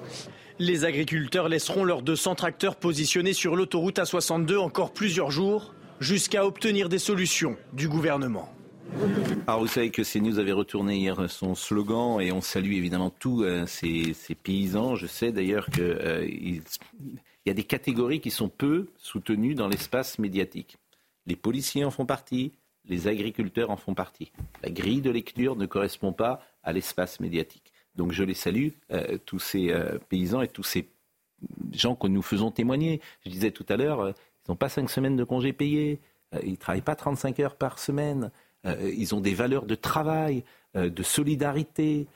Les 0.57 0.85
agriculteurs 0.85 1.49
laisseront 1.49 1.83
leurs 1.83 2.01
200 2.01 2.35
tracteurs 2.35 2.77
positionnés 2.77 3.33
sur 3.33 3.57
l'autoroute 3.57 3.99
A62 3.99 4.57
encore 4.57 4.93
plusieurs 4.93 5.31
jours 5.31 5.73
jusqu'à 5.99 6.45
obtenir 6.45 6.87
des 6.87 6.99
solutions 6.99 7.57
du 7.73 7.89
gouvernement. 7.89 8.54
Alors 9.47 9.59
vous 9.59 9.67
savez 9.67 9.91
que 9.91 10.01
CNews 10.01 10.39
avait 10.39 10.51
retourné 10.51 10.97
hier 10.97 11.29
son 11.29 11.55
slogan 11.55 12.19
et 12.19 12.31
on 12.31 12.41
salue 12.41 12.73
évidemment 12.73 13.09
tous 13.09 13.43
euh, 13.43 13.65
ces, 13.65 14.15
paysans. 14.43 14.95
Je 14.95 15.07
sais 15.07 15.31
d'ailleurs 15.31 15.67
qu'il 15.69 15.83
euh, 15.83 16.27
y 17.45 17.49
a 17.49 17.53
des 17.53 17.63
catégories 17.63 18.21
qui 18.21 18.31
sont 18.31 18.49
peu 18.49 18.87
soutenues 18.97 19.55
dans 19.55 19.67
l'espace 19.67 20.19
médiatique. 20.19 20.77
Les 21.27 21.35
policiers 21.35 21.83
en 21.83 21.91
font 21.91 22.05
partie, 22.05 22.53
les 22.85 23.07
agriculteurs 23.07 23.69
en 23.69 23.77
font 23.77 23.93
partie. 23.93 24.31
La 24.63 24.69
grille 24.69 25.01
de 25.01 25.11
lecture 25.11 25.55
ne 25.55 25.65
correspond 25.65 26.13
pas 26.13 26.41
à 26.63 26.73
l'espace 26.73 27.19
médiatique. 27.19 27.71
Donc 27.95 28.11
je 28.11 28.23
les 28.23 28.33
salue, 28.33 28.69
euh, 28.91 29.17
tous 29.25 29.39
ces 29.39 29.73
paysans 30.09 30.41
et 30.41 30.47
tous 30.47 30.63
ces 30.63 30.87
gens 31.73 31.95
que 31.95 32.07
nous 32.07 32.21
faisons 32.21 32.51
témoigner. 32.51 33.01
Je 33.25 33.29
disais 33.29 33.51
tout 33.51 33.65
à 33.69 33.77
l'heure, 33.77 34.09
ils 34.09 34.51
n'ont 34.51 34.55
pas 34.55 34.69
cinq 34.69 34.89
semaines 34.89 35.15
de 35.15 35.23
congés 35.23 35.53
payés, 35.53 35.99
ils 36.43 36.51
ne 36.51 36.55
travaillent 36.55 36.81
pas 36.81 36.95
35 36.95 37.39
heures 37.39 37.55
par 37.55 37.79
semaine, 37.79 38.31
ils 38.65 39.15
ont 39.15 39.21
des 39.21 39.33
valeurs 39.33 39.65
de 39.65 39.75
travail, 39.75 40.43
euh, 40.75 40.89
de 40.89 41.03
solidarité, 41.03 42.07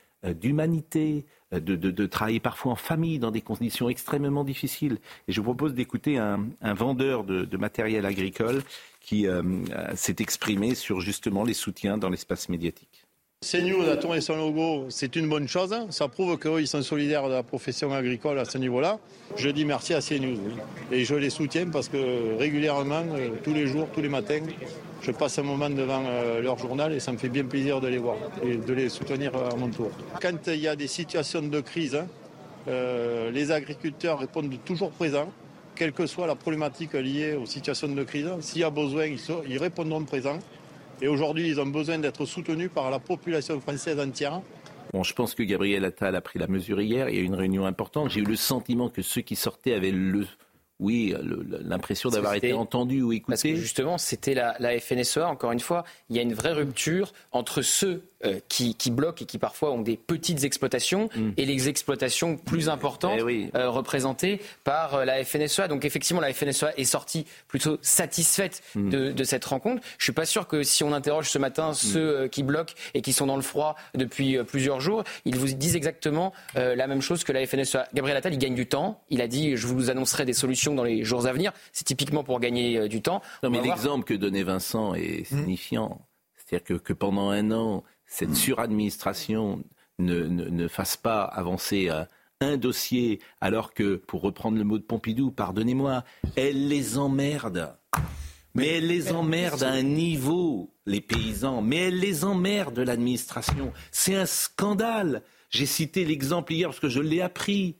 d'humanité, 0.41 1.25
de, 1.53 1.77
de, 1.77 1.91
de, 1.91 2.05
travailler 2.05 2.41
parfois 2.41 2.73
en 2.73 2.75
famille 2.75 3.19
dans 3.19 3.31
des 3.31 3.39
conditions 3.39 3.87
extrêmement 3.87 4.43
difficiles. 4.43 4.97
Et 5.29 5.31
je 5.31 5.39
vous 5.39 5.45
propose 5.45 5.73
d'écouter 5.73 6.17
un, 6.17 6.45
un, 6.61 6.73
vendeur 6.73 7.23
de, 7.23 7.45
de, 7.45 7.57
matériel 7.57 8.05
agricole 8.05 8.61
qui 8.99 9.27
s'est 9.95 10.17
exprimé 10.19 10.75
sur 10.75 10.99
justement 10.99 11.45
les 11.45 11.53
soutiens 11.53 11.97
dans 11.97 12.09
l'espace 12.09 12.49
médiatique. 12.49 12.88
CNews 13.41 13.87
a 13.89 13.95
tourné 13.95 14.19
son 14.19 14.35
logo, 14.35 14.87
c'est 14.89 15.15
une 15.15 15.29
bonne 15.29 15.47
chose. 15.47 15.73
Ça 15.91 16.09
prouve 16.09 16.37
qu'eux, 16.37 16.59
ils 16.59 16.67
sont 16.67 16.81
solidaires 16.81 17.29
de 17.29 17.33
la 17.35 17.41
profession 17.41 17.93
agricole 17.93 18.37
à 18.37 18.43
ce 18.43 18.57
niveau-là. 18.57 18.99
Je 19.37 19.47
dis 19.47 19.63
merci 19.63 19.93
à 19.93 20.01
CNews. 20.01 20.37
Et 20.91 21.05
je 21.05 21.15
les 21.15 21.29
soutiens 21.29 21.69
parce 21.69 21.87
que 21.87 22.37
régulièrement, 22.37 23.05
euh, 23.15 23.29
tous 23.41 23.53
les 23.53 23.65
jours, 23.65 23.87
tous 23.93 24.01
les 24.01 24.09
matins, 24.09 24.41
je 25.01 25.11
passe 25.11 25.39
un 25.39 25.43
moment 25.43 25.69
devant 25.69 26.03
euh, 26.05 26.41
leur 26.41 26.57
journal 26.57 26.91
et 26.91 26.99
ça 26.99 27.13
me 27.13 27.17
fait 27.17 27.29
bien 27.29 27.45
plaisir 27.45 27.79
de 27.79 27.87
les 27.87 27.97
voir 27.97 28.17
et 28.43 28.57
de 28.57 28.73
les 28.73 28.89
soutenir 28.89 29.33
à 29.33 29.55
mon 29.55 29.69
tour. 29.69 29.89
Quand 30.21 30.47
il 30.47 30.59
y 30.59 30.67
a 30.67 30.75
des 30.75 30.87
situations 30.87 31.41
de 31.41 31.61
crise, 31.61 31.97
euh, 32.67 33.31
les 33.31 33.53
agriculteurs 33.53 34.19
répondent 34.19 34.53
toujours 34.65 34.91
présents, 34.91 35.31
quelle 35.75 35.93
que 35.93 36.07
soit 36.07 36.27
la 36.27 36.35
problématique 36.35 36.91
liée 36.93 37.35
aux 37.35 37.45
situations 37.45 37.87
de 37.87 38.03
crise. 38.03 38.27
S'il 38.41 38.59
y 38.59 38.63
a 38.65 38.69
besoin, 38.69 39.05
ils 39.47 39.57
répondront 39.57 40.03
présents. 40.03 40.39
Et 41.01 41.07
aujourd'hui, 41.07 41.47
ils 41.47 41.59
ont 41.59 41.65
besoin 41.65 41.97
d'être 41.97 42.25
soutenus 42.25 42.69
par 42.73 42.89
la 42.89 42.99
population 42.99 43.59
française 43.61 43.99
entière. 43.99 44.41
Bon, 44.93 45.03
je 45.03 45.13
pense 45.13 45.35
que 45.35 45.43
Gabriel 45.43 45.85
Attal 45.85 46.15
a 46.15 46.21
pris 46.21 46.39
la 46.39 46.47
mesure 46.47 46.81
hier. 46.81 47.09
Il 47.09 47.15
y 47.15 47.19
a 47.19 47.21
eu 47.21 47.25
une 47.25 47.35
réunion 47.35 47.65
importante. 47.65 48.09
J'ai 48.09 48.21
eu 48.21 48.25
le 48.25 48.35
sentiment 48.35 48.89
que 48.89 49.01
ceux 49.01 49.21
qui 49.21 49.35
sortaient 49.35 49.73
avaient 49.73 49.91
le, 49.91 50.25
oui, 50.79 51.13
l'impression 51.61 52.09
d'avoir 52.09 52.33
été 52.33 52.53
entendus 52.53 53.01
ou 53.01 53.11
écoutés. 53.11 53.33
Parce 53.33 53.43
que 53.43 53.55
justement, 53.55 53.97
c'était 53.97 54.33
la, 54.33 54.55
la, 54.59 54.79
FNSEA, 54.79 55.27
encore 55.27 55.51
une 55.51 55.59
fois, 55.59 55.83
il 56.09 56.15
y 56.15 56.19
a 56.19 56.21
une 56.21 56.33
vraie 56.33 56.53
rupture 56.53 57.13
entre 57.31 57.61
ceux 57.61 58.01
euh, 58.25 58.41
qui, 58.49 58.75
qui, 58.75 58.91
bloquent 58.91 59.23
et 59.23 59.25
qui 59.25 59.37
parfois 59.37 59.71
ont 59.71 59.81
des 59.81 59.95
petites 59.95 60.43
exploitations 60.43 61.07
mm. 61.15 61.29
et 61.37 61.45
les 61.45 61.69
exploitations 61.69 62.35
plus 62.35 62.67
importantes 62.67 63.15
eh 63.17 63.21
oui. 63.21 63.49
euh, 63.55 63.69
représentées 63.69 64.41
par 64.65 64.95
euh, 64.95 65.05
la 65.05 65.23
FNSEA. 65.23 65.69
Donc 65.69 65.85
effectivement, 65.85 66.19
la 66.19 66.33
FNSEA 66.33 66.73
est 66.75 66.83
sortie 66.83 67.25
plutôt 67.47 67.77
satisfaite 67.81 68.61
mm. 68.75 68.89
de, 68.89 69.11
de, 69.13 69.23
cette 69.23 69.45
rencontre. 69.45 69.81
Je 69.97 70.03
suis 70.03 70.11
pas 70.11 70.25
sûr 70.25 70.49
que 70.49 70.63
si 70.63 70.83
on 70.83 70.91
interroge 70.91 71.29
ce 71.29 71.37
matin 71.37 71.71
ceux 71.73 72.25
mm. 72.25 72.29
qui 72.29 72.43
bloquent 72.43 72.73
et 72.93 73.01
qui 73.01 73.13
sont 73.13 73.25
dans 73.25 73.37
le 73.37 73.41
froid 73.41 73.77
depuis 73.95 74.37
plusieurs 74.43 74.81
jours, 74.81 75.05
ils 75.23 75.37
vous 75.37 75.47
disent 75.47 75.77
exactement 75.77 76.33
la 76.55 76.87
même 76.87 77.01
chose 77.01 77.23
que 77.23 77.31
la 77.31 77.47
FNSEA. 77.47 77.87
Gabriel 77.93 78.17
Attal, 78.17 78.33
il 78.33 78.39
gagne 78.39 78.55
du 78.55 78.67
temps. 78.67 79.01
Il 79.09 79.21
a 79.21 79.29
dit, 79.29 79.55
je 79.55 79.65
vous 79.65 79.89
annoncerai 79.89 80.25
des 80.25 80.33
solutions 80.33 80.75
dans 80.75 80.83
les 80.83 81.05
jours 81.05 81.25
à 81.25 81.31
venir. 81.31 81.53
C'est 81.71 81.85
typiquement 81.85 82.25
pour 82.25 82.41
gagner 82.41 82.89
du 82.89 83.01
temps. 83.01 83.21
Non, 83.43 83.49
mais 83.49 83.61
l'exemple 83.61 84.03
que 84.03 84.13
donnait 84.13 84.43
Vincent 84.43 84.93
est 84.93 85.23
signifiant. 85.23 86.01
C'est-à-dire 86.35 86.65
que, 86.65 86.73
que 86.73 86.93
pendant 86.93 87.29
un 87.29 87.51
an, 87.51 87.83
cette 88.09 88.35
suradministration 88.35 89.63
ne, 89.99 90.23
ne, 90.23 90.45
ne 90.45 90.67
fasse 90.67 90.97
pas 90.97 91.21
avancer 91.21 91.89
euh, 91.89 92.03
un 92.41 92.57
dossier, 92.57 93.19
alors 93.39 93.73
que, 93.73 93.95
pour 93.95 94.21
reprendre 94.21 94.57
le 94.57 94.63
mot 94.63 94.77
de 94.77 94.83
Pompidou, 94.83 95.31
pardonnez-moi, 95.31 96.03
elle 96.35 96.67
les 96.67 96.97
emmerde. 96.97 97.77
Mais 98.55 98.67
elle 98.77 98.87
les 98.87 99.11
emmerde 99.11 99.61
à 99.61 99.71
un 99.71 99.83
niveau, 99.83 100.73
les 100.85 101.01
paysans, 101.01 101.61
mais 101.61 101.77
elle 101.87 101.99
les 101.99 102.25
emmerde, 102.25 102.79
l'administration. 102.79 103.71
C'est 103.91 104.15
un 104.15 104.25
scandale. 104.25 105.21
J'ai 105.51 105.67
cité 105.67 106.03
l'exemple 106.03 106.53
hier 106.53 106.69
parce 106.69 106.79
que 106.79 106.89
je 106.89 106.99
l'ai 106.99 107.21
appris. 107.21 107.77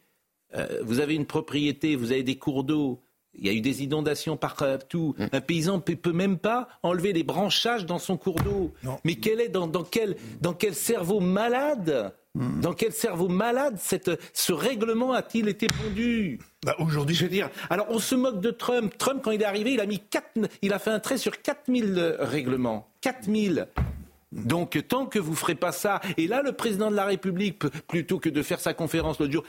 Euh, 0.55 0.81
vous 0.83 0.99
avez 0.99 1.15
une 1.15 1.25
propriété, 1.25 1.95
vous 1.95 2.11
avez 2.11 2.23
des 2.23 2.37
cours 2.37 2.63
d'eau, 2.63 3.01
il 3.35 3.45
y 3.45 3.49
a 3.49 3.53
eu 3.53 3.61
des 3.61 3.83
inondations 3.83 4.37
partout. 4.37 5.15
Mmh. 5.17 5.25
Un 5.31 5.41
paysan 5.41 5.75
ne 5.75 5.81
peut, 5.81 5.95
peut, 5.95 6.11
même 6.11 6.37
pas 6.37 6.67
enlever 6.83 7.13
les 7.13 7.23
branchages 7.23 7.85
dans 7.85 7.99
son 7.99 8.17
cours 8.17 8.41
d'eau. 8.41 8.73
Mais 9.03 9.15
quel 9.15 9.39
est 9.39 9.49
dans, 9.49 9.67
dans, 9.67 9.83
quel, 9.83 10.17
dans 10.41 10.53
quel 10.53 10.73
cerveau 10.73 11.19
malade 11.19 12.13
mmh. 12.35 12.61
dans 12.61 12.73
quel 12.73 12.91
cerveau 12.91 13.27
malade 13.27 13.77
cette, 13.77 14.11
ce 14.33 14.53
règlement 14.53 15.13
a-t-il 15.13 15.47
été 15.47 15.67
pondu 15.67 16.39
bah 16.63 16.75
Aujourd'hui, 16.79 17.15
je 17.15 17.23
veux 17.23 17.29
dire. 17.29 17.49
Alors, 17.69 17.87
on 17.89 17.99
se 17.99 18.15
moque 18.15 18.41
de 18.41 18.51
Trump. 18.51 18.93
Trump, 18.97 19.21
quand 19.23 19.31
il 19.31 19.41
est 19.41 19.45
arrivé, 19.45 19.73
il 19.73 19.79
a 19.79 19.85
mis 19.85 19.99
4, 19.99 20.49
il 20.61 20.73
a 20.73 20.79
fait 20.79 20.91
un 20.91 20.99
trait 20.99 21.17
sur 21.17 21.41
4000 21.41 22.17
règlements. 22.19 22.89
4000. 23.01 23.67
Donc, 24.31 24.79
tant 24.87 25.07
que 25.07 25.17
vous 25.17 25.33
ferez 25.33 25.55
pas 25.55 25.71
ça, 25.71 26.01
et 26.17 26.27
là, 26.27 26.43
le 26.43 26.51
président 26.51 26.91
de 26.91 26.95
la 26.95 27.05
République, 27.05 27.65
plutôt 27.87 28.19
que 28.19 28.29
de 28.29 28.43
faire 28.43 28.59
sa 28.59 28.73
conférence 28.75 29.19
l'autre 29.19 29.33
jour, 29.33 29.43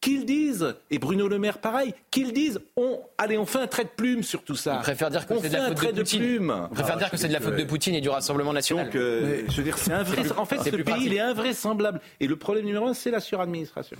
qu'ils 0.00 0.24
disent, 0.24 0.76
et 0.90 0.98
Bruno 0.98 1.28
Le 1.28 1.38
Maire 1.38 1.58
pareil, 1.58 1.92
qu'ils 2.10 2.32
disent, 2.32 2.60
on, 2.76 3.00
allez, 3.16 3.36
on 3.36 3.46
fait 3.46 3.58
un 3.58 3.66
trait 3.66 3.84
de 3.84 3.88
plume 3.88 4.22
sur 4.22 4.42
tout 4.42 4.54
ça. 4.54 4.76
Il 4.76 4.82
préfère 4.82 5.10
dire 5.10 5.26
que 5.26 5.34
c'est 5.40 5.48
de 5.48 5.54
la 5.54 5.74
faute 5.74 5.94
de 5.94 6.02
Poutine. 6.02 6.22
Il 6.22 6.74
préfère 6.74 6.94
ah, 6.94 6.98
dire 6.98 7.10
que 7.10 7.16
c'est 7.16 7.28
de 7.28 7.32
la 7.32 7.40
faute 7.40 7.56
de 7.56 7.64
Poutine 7.64 7.94
et 7.94 8.00
du 8.00 8.08
Rassemblement 8.08 8.52
national. 8.52 8.86
Donc, 8.86 8.94
euh, 8.94 9.22
Mais, 9.24 9.50
je 9.50 9.56
veux 9.56 9.64
dire, 9.64 9.76
c'est 9.76 9.92
invrais... 9.92 10.32
En 10.36 10.44
fait, 10.44 10.58
ce 10.58 10.70
pays, 10.70 10.82
pratique. 10.84 11.06
il 11.06 11.14
est 11.14 11.20
invraisemblable. 11.20 12.00
Et 12.20 12.26
le 12.26 12.36
problème 12.36 12.64
numéro 12.64 12.86
un, 12.86 12.94
c'est 12.94 13.10
la 13.10 13.20
suradministration. 13.20 13.96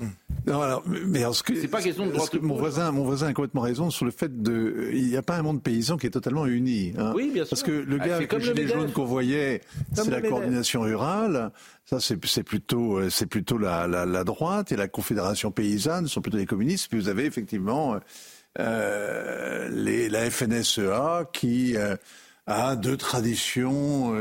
Non, 0.47 0.63
alors, 0.63 0.83
mais 0.87 1.21
alors, 1.21 1.35
ce 1.35 1.43
que, 1.43 1.55
c'est 1.55 1.69
pas 1.69 1.83
question 1.83 2.07
de 2.07 2.13
droit 2.13 2.29
que 2.29 2.39
mon 2.39 2.57
voisin, 2.57 2.91
mon 2.93 3.05
voisin 3.05 3.27
a 3.27 3.33
complètement 3.33 3.61
raison 3.61 3.91
sur 3.91 4.05
le 4.05 4.11
fait 4.11 4.43
de, 4.43 4.91
il 4.93 5.09
n'y 5.09 5.17
a 5.17 5.23
pas 5.23 5.37
un 5.37 5.43
monde 5.43 5.63
paysan 5.63 5.97
qui 5.97 6.07
est 6.07 6.11
totalement 6.11 6.47
uni. 6.47 6.93
Hein. 6.97 7.13
Oui, 7.15 7.31
bien 7.33 7.45
sûr. 7.45 7.51
Parce 7.51 7.63
que 7.63 7.73
le 7.73 7.99
gars 7.99 8.13
ah, 8.13 8.17
avec 8.17 8.33
le 8.33 8.41
gilet 8.41 8.67
jaune 8.69 8.93
qu'on 8.93 9.05
voyait, 9.05 9.63
c'est 9.93 10.09
la 10.09 10.21
coordination 10.23 10.83
rurale. 10.83 11.51
Ça, 11.89 12.01
c'est 12.01 12.43
plutôt, 12.43 13.09
c'est 13.09 13.25
plutôt 13.25 13.57
la, 13.57 13.87
la, 13.87 14.05
la, 14.05 14.23
droite 14.23 14.73
et 14.73 14.77
la 14.77 14.89
Confédération 14.89 15.51
paysanne 15.51 16.07
sont 16.07 16.21
plutôt 16.21 16.37
les 16.37 16.45
communistes. 16.45 16.89
Puis 16.91 16.99
vous 17.01 17.09
avez 17.09 17.25
effectivement 17.25 17.99
euh, 18.59 19.69
les, 19.71 20.11
la 20.11 20.31
FNSEA 20.31 21.25
qui 21.33 21.79
euh, 21.79 21.97
a 22.47 22.77
deux 22.77 22.99
traditions. 22.99 24.13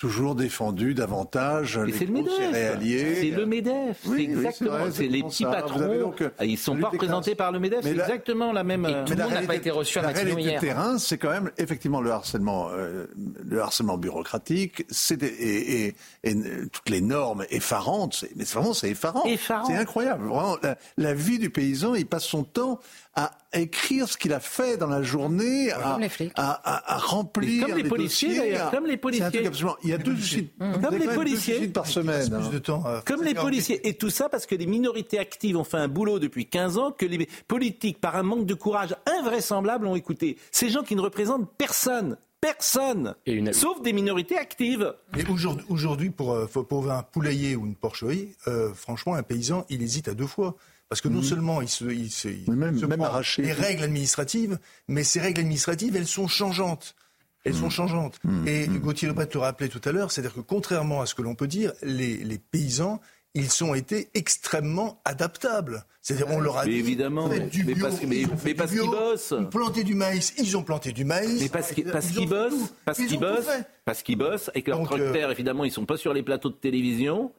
Euh, 0.00 0.08
toujours 0.08 0.34
défendu 0.34 0.94
davantage 0.94 1.78
Mais 1.78 1.92
les 1.92 2.06
gros 2.06 2.28
céréaliers. 2.28 3.14
C'est 3.20 3.36
le 3.36 3.46
MEDEF, 3.46 3.98
oui, 4.06 4.16
c'est 4.16 4.22
exactement. 4.24 4.76
Oui, 4.84 4.90
c'est 4.92 5.06
les 5.06 5.22
petits 5.22 5.42
ça. 5.44 5.50
patrons. 5.50 5.98
Donc, 6.00 6.24
ah, 6.38 6.44
ils 6.44 6.52
ne 6.52 6.56
sont 6.56 6.76
pas 6.76 6.88
représentés 6.88 7.34
par 7.34 7.52
le 7.52 7.58
MEDEF, 7.58 7.80
c'est 7.82 7.92
exactement 7.92 8.52
la 8.52 8.64
même. 8.64 8.84
Et 8.86 9.04
tout 9.04 9.14
le 9.14 9.22
monde 9.22 9.32
n'a 9.32 9.42
pas 9.42 9.56
été 9.56 9.70
reçu 9.70 9.98
à 9.98 10.02
La 10.02 10.08
réalité 10.08 10.40
hier. 10.40 10.60
terrain, 10.60 10.98
c'est 10.98 11.18
quand 11.18 11.30
même 11.30 11.50
effectivement 11.58 12.00
le 12.00 12.10
harcèlement, 12.10 12.68
euh, 12.70 13.06
le 13.44 13.60
harcèlement 13.60 13.98
bureaucratique, 13.98 14.84
c'est 14.88 15.22
et, 15.22 15.86
et, 15.86 15.94
et, 16.24 16.34
toutes 16.72 16.88
les 16.88 17.00
normes 17.00 17.44
effarantes. 17.50 18.24
Mais 18.36 18.44
vraiment, 18.44 18.74
c'est 18.74 18.90
effarant. 18.90 19.24
effarant. 19.24 19.66
C'est 19.66 19.76
incroyable. 19.76 20.26
Vraiment, 20.26 20.56
la, 20.62 20.76
la, 20.96 21.14
vie 21.14 21.38
du 21.38 21.50
paysan, 21.50 21.94
il 21.94 22.06
passe 22.06 22.24
son 22.24 22.44
temps 22.44 22.80
à 23.14 23.32
écrire 23.52 24.08
ce 24.08 24.16
qu'il 24.16 24.32
a 24.32 24.38
fait 24.38 24.76
dans 24.76 24.86
la 24.86 25.02
journée, 25.02 25.72
à, 25.72 25.98
à, 25.98 26.00
à, 26.36 26.94
à, 26.94 26.98
remplir 26.98 27.66
comme 27.66 27.76
les, 27.76 27.82
les 27.82 27.88
policiers 27.88 28.36
d'ailleurs, 28.36 28.70
comme 28.70 28.86
les 28.86 28.96
policiers. 28.96 29.46
Absolument, 29.46 29.76
il 29.82 29.90
y 29.90 29.92
a 29.92 29.98
deux 29.98 30.16
suicides, 30.16 30.50
mmh. 30.60 30.80
comme 30.80 30.96
les 30.96 31.08
policiers 31.08 31.68
par 31.68 31.86
semaine. 31.86 32.30
Plus 32.30 32.50
de 32.50 32.58
temps, 32.58 32.84
euh, 32.86 33.00
comme 33.04 33.24
les 33.24 33.34
policiers. 33.34 33.88
Et 33.88 33.94
tout 33.94 34.10
ça 34.10 34.28
parce 34.28 34.46
que 34.46 34.54
les 34.54 34.66
minorités 34.66 35.18
actives 35.18 35.56
ont 35.56 35.64
fait 35.64 35.78
un 35.78 35.88
boulot 35.88 36.20
depuis 36.20 36.46
15 36.46 36.78
ans 36.78 36.92
que 36.92 37.04
les 37.04 37.28
politiques, 37.48 38.00
par 38.00 38.14
un 38.14 38.22
manque 38.22 38.46
de 38.46 38.54
courage 38.54 38.94
invraisemblable, 39.18 39.86
ont 39.86 39.96
écouté. 39.96 40.38
Ces 40.52 40.70
gens 40.70 40.82
qui 40.82 40.94
ne 40.94 41.00
représentent 41.00 41.50
personne. 41.58 42.16
Personne, 42.40 43.16
une... 43.26 43.52
sauf 43.52 43.82
des 43.82 43.92
minorités 43.92 44.38
actives. 44.38 44.94
Aujourd'hui, 45.30 45.66
aujourd'hui 45.68 46.08
pour, 46.08 46.32
euh, 46.32 46.46
pour 46.46 46.90
un 46.90 47.02
poulailler 47.02 47.54
ou 47.54 47.66
une 47.66 47.74
porcherie, 47.74 48.34
euh, 48.48 48.72
franchement, 48.72 49.14
un 49.14 49.22
paysan, 49.22 49.66
il 49.68 49.82
hésite 49.82 50.08
à 50.08 50.14
deux 50.14 50.26
fois. 50.26 50.56
Parce 50.90 51.00
que 51.00 51.08
non 51.08 51.20
mmh. 51.20 51.24
seulement 51.24 51.62
il 51.62 51.68
se, 51.68 51.84
il 51.84 52.10
se, 52.10 52.28
il 52.28 52.50
même, 52.52 52.76
se 52.76 52.84
même 52.84 53.00
arraché. 53.00 53.42
les 53.42 53.52
règles 53.52 53.84
administratives, 53.84 54.58
mais 54.88 55.04
ces 55.04 55.20
règles 55.20 55.40
administratives, 55.40 55.94
elles 55.94 56.08
sont 56.08 56.26
changeantes. 56.26 56.96
Elles 57.44 57.54
mmh. 57.54 57.60
sont 57.60 57.70
changeantes. 57.70 58.18
Mmh. 58.24 58.48
Et 58.48 58.66
Gauthier 58.66 59.06
Lebret 59.06 59.28
le 59.32 59.38
rappelait 59.38 59.68
tout 59.68 59.80
à 59.84 59.92
l'heure, 59.92 60.10
c'est-à-dire 60.10 60.34
que 60.34 60.40
contrairement 60.40 61.00
à 61.00 61.06
ce 61.06 61.14
que 61.14 61.22
l'on 61.22 61.36
peut 61.36 61.46
dire, 61.46 61.72
les, 61.82 62.16
les 62.16 62.38
paysans, 62.38 63.00
ils 63.34 63.62
ont 63.62 63.74
été 63.74 64.10
extrêmement 64.14 65.00
adaptables. 65.04 65.84
C'est-à-dire, 66.02 66.26
on 66.30 66.40
leur 66.40 66.58
a 66.58 66.64
mais 66.64 66.72
dit, 66.72 66.78
évidemment, 66.78 67.28
du 67.28 67.62
bio, 67.62 67.76
mais 67.76 67.80
parce, 67.80 68.02
mais, 68.02 68.22
mais 68.44 68.54
parce 68.54 68.72
qu'ils 68.72 68.80
bossent. 68.80 69.34
Planter 69.50 69.84
du 69.84 69.94
maïs, 69.94 70.34
ils 70.38 70.56
ont 70.56 70.64
planté 70.64 70.90
du 70.90 71.04
maïs. 71.04 71.40
Mais 71.40 71.48
parce 71.48 71.70
qu'ils 71.72 71.84
parce 71.84 72.06
qu'ils 72.10 72.28
bossent, 72.28 72.74
parce 72.84 72.98
qu'ils 72.98 73.20
bossent, 73.20 73.46
parce 73.84 74.02
qu'ils 74.02 74.18
bossent, 74.18 74.50
et 74.56 74.62
que 74.62 74.70
leurs 74.70 74.82
tracteurs, 74.82 75.28
euh... 75.28 75.32
évidemment, 75.32 75.64
ils 75.64 75.70
sont 75.70 75.86
pas 75.86 75.96
sur 75.96 76.12
les 76.12 76.24
plateaux 76.24 76.50
de 76.50 76.56
télévision. 76.56 77.30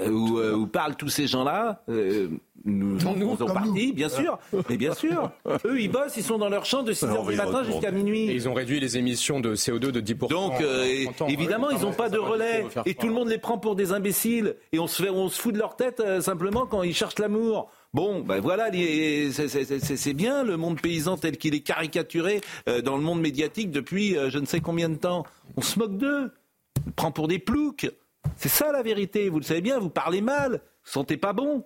Euh, 0.00 0.08
où, 0.10 0.38
euh, 0.38 0.54
où 0.54 0.66
parlent 0.66 0.96
tous 0.96 1.08
ces 1.08 1.26
gens-là, 1.26 1.82
euh, 1.88 2.28
nous, 2.64 2.98
nous 3.16 3.34
faisons 3.36 3.46
partie, 3.46 3.92
bien 3.92 4.08
sûr. 4.08 4.38
Mais 4.68 4.76
bien 4.76 4.92
sûr. 4.94 5.30
Eux, 5.64 5.80
ils 5.80 5.90
bossent, 5.90 6.16
ils 6.16 6.22
sont 6.24 6.38
dans 6.38 6.48
leur 6.48 6.64
champ 6.64 6.82
de 6.82 6.92
6h 6.92 7.28
du 7.30 7.36
matin 7.36 7.62
jusqu'à 7.64 7.90
minuit. 7.92 8.22
Et 8.30 8.34
ils 8.34 8.48
ont 8.48 8.54
réduit 8.54 8.80
les 8.80 8.98
émissions 8.98 9.38
de 9.40 9.54
CO2 9.54 9.90
de 9.92 10.00
10%. 10.00 10.28
Donc, 10.28 10.60
euh, 10.60 10.82
en 10.82 10.84
et- 10.84 11.04
30 11.04 11.22
ans. 11.22 11.26
évidemment, 11.28 11.70
ils 11.70 11.80
n'ont 11.82 11.92
pas 11.92 12.08
de 12.08 12.18
relais. 12.18 12.66
Et 12.86 12.94
tout 12.94 13.06
le 13.06 13.12
monde 13.14 13.28
les 13.28 13.38
prend 13.38 13.58
pour 13.58 13.76
des 13.76 13.92
imbéciles. 13.92 14.56
Et 14.72 14.78
on 14.78 14.86
se, 14.88 15.02
fait, 15.02 15.10
on 15.10 15.28
se 15.28 15.40
fout 15.40 15.54
de 15.54 15.58
leur 15.58 15.76
tête 15.76 16.00
euh, 16.00 16.20
simplement 16.20 16.66
quand 16.66 16.82
ils 16.82 16.94
cherchent 16.94 17.18
l'amour. 17.18 17.70
Bon, 17.94 18.20
ben 18.20 18.40
voilà, 18.40 18.70
c'est- 18.72 20.12
bien 20.14 20.42
le 20.44 20.56
monde 20.56 20.80
paysan 20.80 21.16
tel 21.16 21.36
qu'il 21.38 21.54
est 21.54 21.60
caricaturé 21.60 22.40
dans 22.84 22.96
le 22.96 23.02
monde 23.02 23.20
médiatique 23.20 23.70
depuis 23.70 24.16
je 24.28 24.38
ne 24.38 24.44
sais 24.44 24.60
combien 24.60 24.88
de 24.88 24.96
temps. 24.96 25.24
On 25.56 25.62
se 25.62 25.78
moque 25.78 25.96
d'eux. 25.96 26.30
On 26.78 26.82
les 26.86 26.92
prend 26.92 27.10
pour 27.10 27.26
des 27.28 27.38
ploucs. 27.38 27.90
C'est 28.36 28.48
ça 28.48 28.72
la 28.72 28.82
vérité. 28.82 29.28
Vous 29.28 29.38
le 29.38 29.44
savez 29.44 29.60
bien, 29.60 29.78
vous 29.78 29.90
parlez 29.90 30.20
mal. 30.20 30.52
Vous 30.52 30.92
sentez 30.92 31.16
pas 31.16 31.32
bon. 31.32 31.64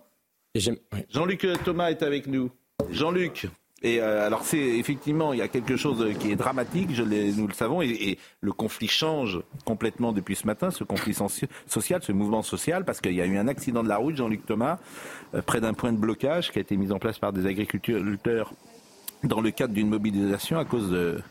Jean-Luc 1.08 1.46
Thomas 1.64 1.90
est 1.90 2.02
avec 2.02 2.26
nous. 2.26 2.50
Jean-Luc. 2.90 3.48
Et 3.82 4.00
euh, 4.00 4.26
alors 4.26 4.44
c'est 4.44 4.58
effectivement 4.58 5.32
il 5.32 5.38
y 5.38 5.42
a 5.42 5.48
quelque 5.48 5.76
chose 5.76 6.06
qui 6.18 6.30
est 6.30 6.36
dramatique, 6.36 6.90
je 6.92 7.02
nous 7.02 7.46
le 7.46 7.54
savons, 7.54 7.80
et, 7.80 7.88
et 7.88 8.18
le 8.42 8.52
conflit 8.52 8.88
change 8.88 9.40
complètement 9.64 10.12
depuis 10.12 10.36
ce 10.36 10.46
matin, 10.46 10.70
ce 10.70 10.84
conflit 10.84 11.14
social, 11.14 12.02
ce 12.02 12.12
mouvement 12.12 12.42
social, 12.42 12.84
parce 12.84 13.00
qu'il 13.00 13.14
y 13.14 13.22
a 13.22 13.26
eu 13.26 13.38
un 13.38 13.48
accident 13.48 13.82
de 13.82 13.88
la 13.88 13.96
route, 13.96 14.16
Jean-Luc 14.16 14.44
Thomas, 14.44 14.78
euh, 15.34 15.40
près 15.40 15.62
d'un 15.62 15.72
point 15.72 15.92
de 15.92 15.98
blocage 15.98 16.52
qui 16.52 16.58
a 16.58 16.60
été 16.60 16.76
mis 16.76 16.92
en 16.92 16.98
place 16.98 17.18
par 17.18 17.32
des 17.32 17.46
agriculteurs 17.46 18.52
dans 19.24 19.40
le 19.40 19.50
cadre 19.50 19.72
d'une 19.72 19.88
mobilisation 19.88 20.58
à 20.58 20.66
cause 20.66 20.90
de 20.90 21.22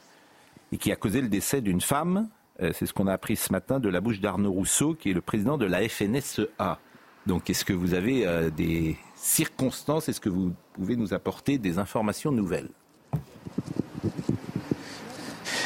et 0.71 0.77
qui 0.77 0.91
a 0.91 0.95
causé 0.95 1.21
le 1.21 1.27
décès 1.27 1.61
d'une 1.61 1.81
femme. 1.81 2.29
Euh, 2.61 2.71
C'est 2.73 2.85
ce 2.85 2.93
qu'on 2.93 3.07
a 3.07 3.13
appris 3.13 3.35
ce 3.35 3.51
matin 3.51 3.79
de 3.79 3.89
la 3.89 4.01
bouche 4.01 4.19
d'Arnaud 4.19 4.51
Rousseau, 4.51 4.93
qui 4.93 5.11
est 5.11 5.13
le 5.13 5.21
président 5.21 5.57
de 5.57 5.65
la 5.65 5.87
FNSEA. 5.87 6.79
Donc, 7.25 7.49
est-ce 7.49 7.65
que 7.65 7.73
vous 7.73 7.93
avez 7.93 8.25
euh, 8.25 8.49
des 8.49 8.97
circonstances? 9.15 10.09
Est-ce 10.09 10.21
que 10.21 10.29
vous 10.29 10.53
pouvez 10.73 10.95
nous 10.95 11.13
apporter 11.13 11.57
des 11.57 11.77
informations 11.77 12.31
nouvelles? 12.31 12.69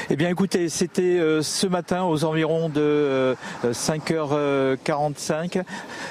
Eh 0.09 0.15
bien 0.15 0.29
écoutez, 0.29 0.69
c'était 0.69 1.19
euh, 1.19 1.41
ce 1.41 1.67
matin 1.67 2.03
aux 2.03 2.23
environs 2.25 2.69
de 2.69 2.81
euh, 2.81 3.35
5h45. 3.65 5.63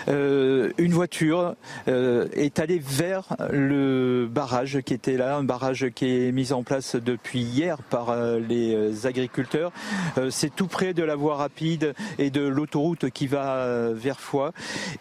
euh, 0.08 0.70
une 0.78 0.92
voiture 0.92 1.54
euh, 1.88 2.26
est 2.32 2.58
allée 2.58 2.80
vers 2.84 3.36
le 3.50 4.26
barrage 4.30 4.80
qui 4.84 4.94
était 4.94 5.16
là, 5.16 5.36
un 5.36 5.44
barrage 5.44 5.88
qui 5.94 6.26
est 6.26 6.32
mis 6.32 6.52
en 6.52 6.62
place 6.62 6.96
depuis 6.96 7.40
hier 7.40 7.78
par 7.90 8.10
euh, 8.10 8.38
les 8.40 8.74
euh, 8.74 9.06
agriculteurs. 9.06 9.72
Euh, 10.18 10.28
C'est 10.30 10.54
tout 10.54 10.66
près 10.66 10.94
de 10.94 11.02
la 11.02 11.16
voie 11.16 11.36
rapide 11.36 11.94
et 12.18 12.30
de 12.30 12.42
l'autoroute 12.46 13.10
qui 13.10 13.26
va 13.26 13.56
euh, 13.56 13.92
vers 13.94 14.20
Foix. 14.20 14.52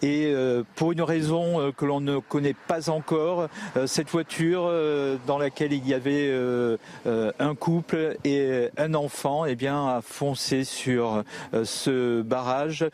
Et 0.02 0.32
euh, 0.34 0.64
pour 0.76 0.92
une 0.92 1.02
raison 1.02 1.60
euh, 1.60 1.72
que 1.72 1.86
l'on 1.86 2.02
ne 2.02 2.20
connaît 2.20 2.56
pas 2.68 2.90
encore, 2.90 3.48
euh, 3.78 3.88
cette 3.88 4.10
voiture 4.10 4.66
euh, 4.68 5.18
dans 5.28 5.38
laquelle 5.38 5.74
il 5.74 5.88
y 5.88 5.94
avait 5.94 6.28
euh, 6.30 6.78
euh, 7.06 7.32
un 7.40 7.56
couple 7.56 8.18
et 8.26 8.70
un 8.78 8.94
enfant, 8.94 9.46
eh 9.46 9.56
bien, 9.56 9.88
a 9.88 10.02
foncé 10.02 10.64
sur 10.64 11.24
euh, 11.54 11.66
ce 11.66 12.22
barrage. 12.22 12.86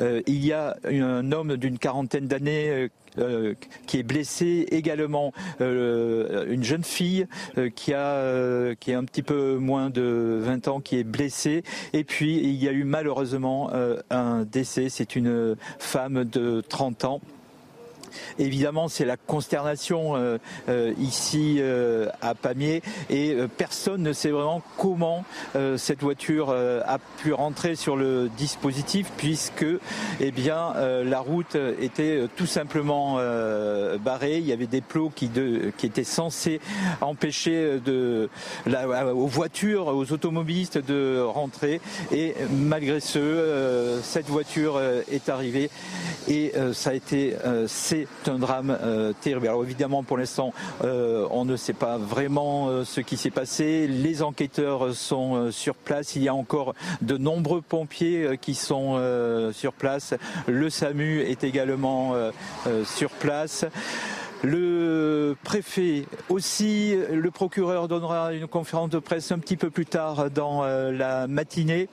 Euh, 0.00 0.22
il 0.26 0.44
y 0.44 0.52
a 0.52 0.76
un 0.84 1.32
homme 1.32 1.56
d'une 1.56 1.78
quarantaine 1.78 2.26
d'années 2.26 2.88
euh, 3.18 3.54
qui 3.86 3.98
est 3.98 4.02
blessé 4.02 4.66
également 4.70 5.32
une 5.58 6.62
jeune 6.62 6.84
fille 6.84 7.26
qui 7.74 7.94
a 7.94 8.74
qui 8.78 8.90
est 8.90 8.94
un 8.94 9.04
petit 9.04 9.22
peu 9.22 9.56
moins 9.56 9.88
de 9.88 10.38
20 10.42 10.68
ans 10.68 10.80
qui 10.80 10.98
est 10.98 11.04
blessée. 11.04 11.62
Et 11.94 12.04
puis 12.04 12.36
il 12.36 12.62
y 12.62 12.68
a 12.68 12.72
eu 12.72 12.84
malheureusement 12.84 13.70
un 14.10 14.44
décès. 14.44 14.88
C'est 14.88 15.16
une 15.16 15.56
femme 15.78 16.24
de 16.24 16.62
30 16.68 17.04
ans 17.04 17.20
Évidemment, 18.38 18.88
c'est 18.88 19.04
la 19.04 19.16
consternation 19.16 20.16
euh, 20.16 20.38
euh, 20.68 20.92
ici 20.98 21.56
euh, 21.58 22.08
à 22.20 22.34
Pamiers. 22.34 22.82
Et 23.10 23.32
euh, 23.34 23.48
personne 23.48 24.02
ne 24.02 24.12
sait 24.12 24.30
vraiment 24.30 24.62
comment 24.76 25.24
euh, 25.54 25.76
cette 25.76 26.00
voiture 26.02 26.50
a 26.50 26.98
pu 27.18 27.32
rentrer 27.32 27.76
sur 27.76 27.96
le 27.96 28.28
dispositif 28.36 29.10
puisque 29.16 29.66
eh 30.20 30.30
bien, 30.30 30.72
la 31.04 31.20
route 31.20 31.56
était 31.80 32.22
tout 32.36 32.46
simplement 32.46 33.16
barrée. 34.04 34.38
Il 34.38 34.46
y 34.46 34.52
avait 34.52 34.66
des 34.66 34.80
plots 34.80 35.10
qui, 35.14 35.28
de- 35.28 35.72
qui 35.76 35.86
étaient 35.86 36.04
censés 36.04 36.60
empêcher 37.00 37.78
de, 37.84 38.28
aux 39.14 39.26
voitures, 39.26 39.88
aux 39.88 40.12
automobilistes 40.12 40.78
de 40.78 41.20
rentrer. 41.20 41.80
Et 42.12 42.34
malgré 42.50 43.00
ce, 43.00 43.98
cette 44.02 44.26
voiture 44.28 44.80
est 45.10 45.28
arrivée. 45.28 45.70
Et 46.28 46.52
ça 46.72 46.90
a 46.90 46.94
été, 46.94 47.36
euh, 47.44 47.66
c'est 48.22 48.30
un 48.30 48.38
drame 48.38 48.76
euh, 48.82 49.12
terrible. 49.20 49.48
Alors 49.48 49.64
évidemment, 49.64 50.02
pour 50.02 50.18
l'instant, 50.18 50.52
euh, 50.84 51.26
on 51.30 51.44
ne 51.44 51.56
sait 51.56 51.72
pas 51.72 51.98
vraiment 51.98 52.68
euh, 52.68 52.84
ce 52.84 53.00
qui 53.00 53.16
s'est 53.16 53.30
passé. 53.30 53.86
Les 53.86 54.22
enquêteurs 54.22 54.94
sont 54.94 55.50
sur 55.50 55.74
place. 55.74 56.16
Il 56.16 56.22
y 56.22 56.28
a 56.28 56.34
encore 56.34 56.74
de 57.02 57.16
nombreux 57.16 57.60
pompiers 57.60 58.38
qui 58.40 58.54
sont 58.54 59.00
sur 59.52 59.72
place. 59.72 60.14
Le 60.46 60.70
SAMU 60.70 61.20
est 61.20 61.44
également 61.44 62.14
sur 62.84 63.10
place. 63.10 63.64
Le 64.42 65.36
préfet 65.42 66.04
aussi, 66.28 66.96
le 67.10 67.30
procureur 67.30 67.88
donnera 67.88 68.32
une 68.32 68.46
conférence 68.46 68.90
de 68.90 68.98
presse 68.98 69.32
un 69.32 69.38
petit 69.38 69.56
peu 69.56 69.70
plus 69.70 69.86
tard 69.86 70.30
dans 70.30 70.64
la 70.64 71.26
matinée. 71.26 71.88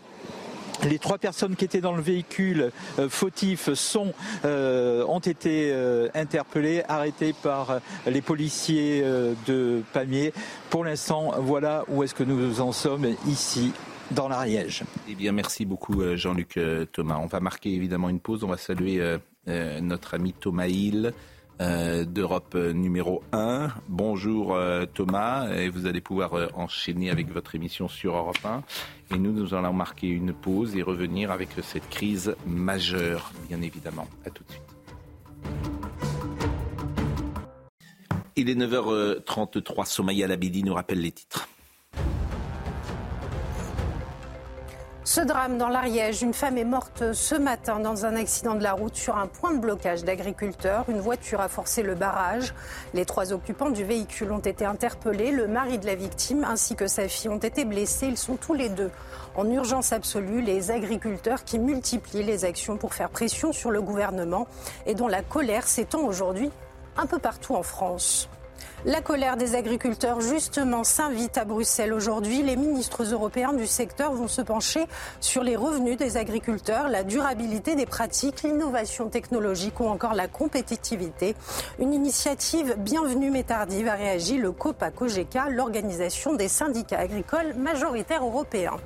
Les 0.90 1.00
trois 1.00 1.18
personnes 1.18 1.56
qui 1.56 1.66
étaient 1.66 1.82
dans 1.82 1.96
le 1.96 2.02
véhicule 2.02 2.72
euh, 3.00 3.10
fautif 3.10 3.72
sont, 3.74 4.14
euh, 4.44 5.06
ont 5.08 5.20
été 5.20 5.72
euh, 5.72 6.10
interpellées, 6.14 6.84
arrêtées 6.88 7.34
par 7.34 7.80
les 8.06 8.22
policiers 8.22 9.04
de 9.48 9.82
Pamiers. 9.94 10.34
Pour 10.70 10.84
l'instant, 10.84 11.34
voilà 11.40 11.86
où 11.88 12.04
est-ce 12.04 12.14
que 12.14 12.24
nous 12.24 12.60
en 12.60 12.72
sommes 12.72 13.08
ici 13.28 13.72
dans 14.12 14.28
l'Ariège. 14.28 14.84
Eh 15.10 15.16
bien, 15.16 15.32
merci 15.32 15.66
beaucoup, 15.66 16.02
Jean-Luc 16.16 16.60
Thomas. 16.92 17.20
On 17.22 17.28
va 17.28 17.40
marquer 17.40 17.74
évidemment 17.74 18.10
une 18.10 18.20
pause. 18.20 18.44
On 18.44 18.48
va 18.48 18.58
saluer 18.58 19.02
notre 19.48 20.14
ami 20.14 20.34
Thomas 20.34 20.68
Hill. 20.68 21.14
Euh, 21.62 22.04
d'Europe 22.04 22.56
euh, 22.56 22.74
numéro 22.74 23.22
1. 23.32 23.70
Bonjour 23.88 24.56
euh, 24.56 24.86
Thomas, 24.86 25.54
et 25.54 25.70
vous 25.70 25.86
allez 25.86 26.02
pouvoir 26.02 26.32
enchaîner 26.56 27.10
avec 27.10 27.32
votre 27.32 27.54
émission 27.56 27.88
sur 27.88 28.16
Europe 28.16 28.44
1. 28.44 28.64
Et 29.16 29.20
nous, 29.20 29.32
nous 29.32 29.54
allons 29.54 29.74
marquer 29.74 30.08
une 30.08 30.34
pause 30.34 30.76
et 30.76 30.82
revenir 30.82 31.32
avec 31.32 31.50
cette 31.62 31.88
crise 31.90 32.36
majeure, 32.48 33.32
bien 33.48 33.62
évidemment. 33.62 34.08
À 34.26 34.30
tout 34.30 34.44
de 34.44 34.52
suite. 34.52 34.64
Il 38.36 38.50
est 38.50 38.56
9h33, 38.56 39.86
Somaya 39.86 40.28
Labidi 40.28 40.64
nous 40.64 40.74
rappelle 40.74 41.02
les 41.02 41.12
titres. 41.12 41.48
Ce 45.06 45.20
drame 45.20 45.58
dans 45.58 45.68
l'Ariège, 45.68 46.22
une 46.22 46.34
femme 46.34 46.58
est 46.58 46.64
morte 46.64 47.12
ce 47.12 47.36
matin 47.36 47.80
dans 47.80 48.06
un 48.06 48.16
accident 48.16 48.56
de 48.56 48.64
la 48.64 48.72
route 48.72 48.96
sur 48.96 49.18
un 49.18 49.28
point 49.28 49.54
de 49.54 49.60
blocage 49.60 50.06
d'agriculteurs. 50.06 50.86
Une 50.88 51.02
voiture 51.02 51.42
a 51.42 51.50
forcé 51.50 51.84
le 51.84 51.94
barrage. 51.94 52.54
Les 52.94 53.04
trois 53.04 53.34
occupants 53.34 53.70
du 53.70 53.84
véhicule 53.84 54.32
ont 54.32 54.40
été 54.40 54.64
interpellés. 54.64 55.32
Le 55.34 55.46
mari 55.46 55.78
de 55.78 55.86
la 55.88 55.96
victime 55.96 56.46
ainsi 56.46 56.78
que 56.78 56.88
sa 56.88 57.10
fille 57.10 57.30
ont 57.30 57.38
été 57.38 57.66
blessés. 57.66 58.08
Ils 58.08 58.18
sont 58.18 58.38
tous 58.38 58.54
les 58.54 58.70
deux 58.70 58.92
en 59.36 59.50
urgence 59.52 59.92
absolue. 59.92 60.42
Les 60.42 60.72
agriculteurs 60.72 61.44
qui 61.44 61.60
multiplient 61.60 62.24
les 62.24 62.46
actions 62.46 62.78
pour 62.78 62.94
faire 62.94 63.10
pression 63.10 63.52
sur 63.52 63.72
le 63.72 63.82
gouvernement 63.82 64.48
et 64.86 64.96
dont 64.96 65.10
la 65.10 65.22
colère 65.22 65.68
s'étend 65.68 66.00
aujourd'hui 66.00 66.50
un 66.96 67.08
peu 67.08 67.20
partout 67.20 67.56
en 67.56 67.64
France. 67.64 68.30
La 68.86 69.00
colère 69.00 69.38
des 69.38 69.56
agriculteurs, 69.56 70.20
justement, 70.20 70.84
s'invite 70.84 71.38
à 71.38 71.46
Bruxelles 71.46 71.94
aujourd'hui. 71.94 72.44
Les 72.44 72.58
ministres 72.58 73.14
européens 73.14 73.54
du 73.54 73.66
secteur 73.66 74.12
vont 74.12 74.28
se 74.28 74.42
pencher 74.42 74.86
sur 75.22 75.42
les 75.42 75.56
revenus 75.56 75.96
des 75.96 76.18
agriculteurs, 76.18 76.90
la 76.90 77.04
durabilité 77.04 77.76
des 77.76 77.86
pratiques, 77.86 78.44
l'innovation 78.44 79.08
technologique 79.08 79.80
ou 79.80 79.86
encore 79.86 80.14
la 80.14 80.28
compétitivité. 80.28 81.36
Une 81.80 81.94
initiative 81.94 82.76
bienvenue 82.78 83.32
mais 83.32 83.44
tardive 83.44 83.88
a 83.88 83.94
réagi 83.94 84.38
le 84.38 84.52
COPA-COGECA, 84.52 85.50
l'organisation 85.50 86.34
des 86.34 86.50
syndicats 86.50 87.00
agricoles 87.00 87.54
majoritaires 87.56 88.26
européens. 88.26 88.78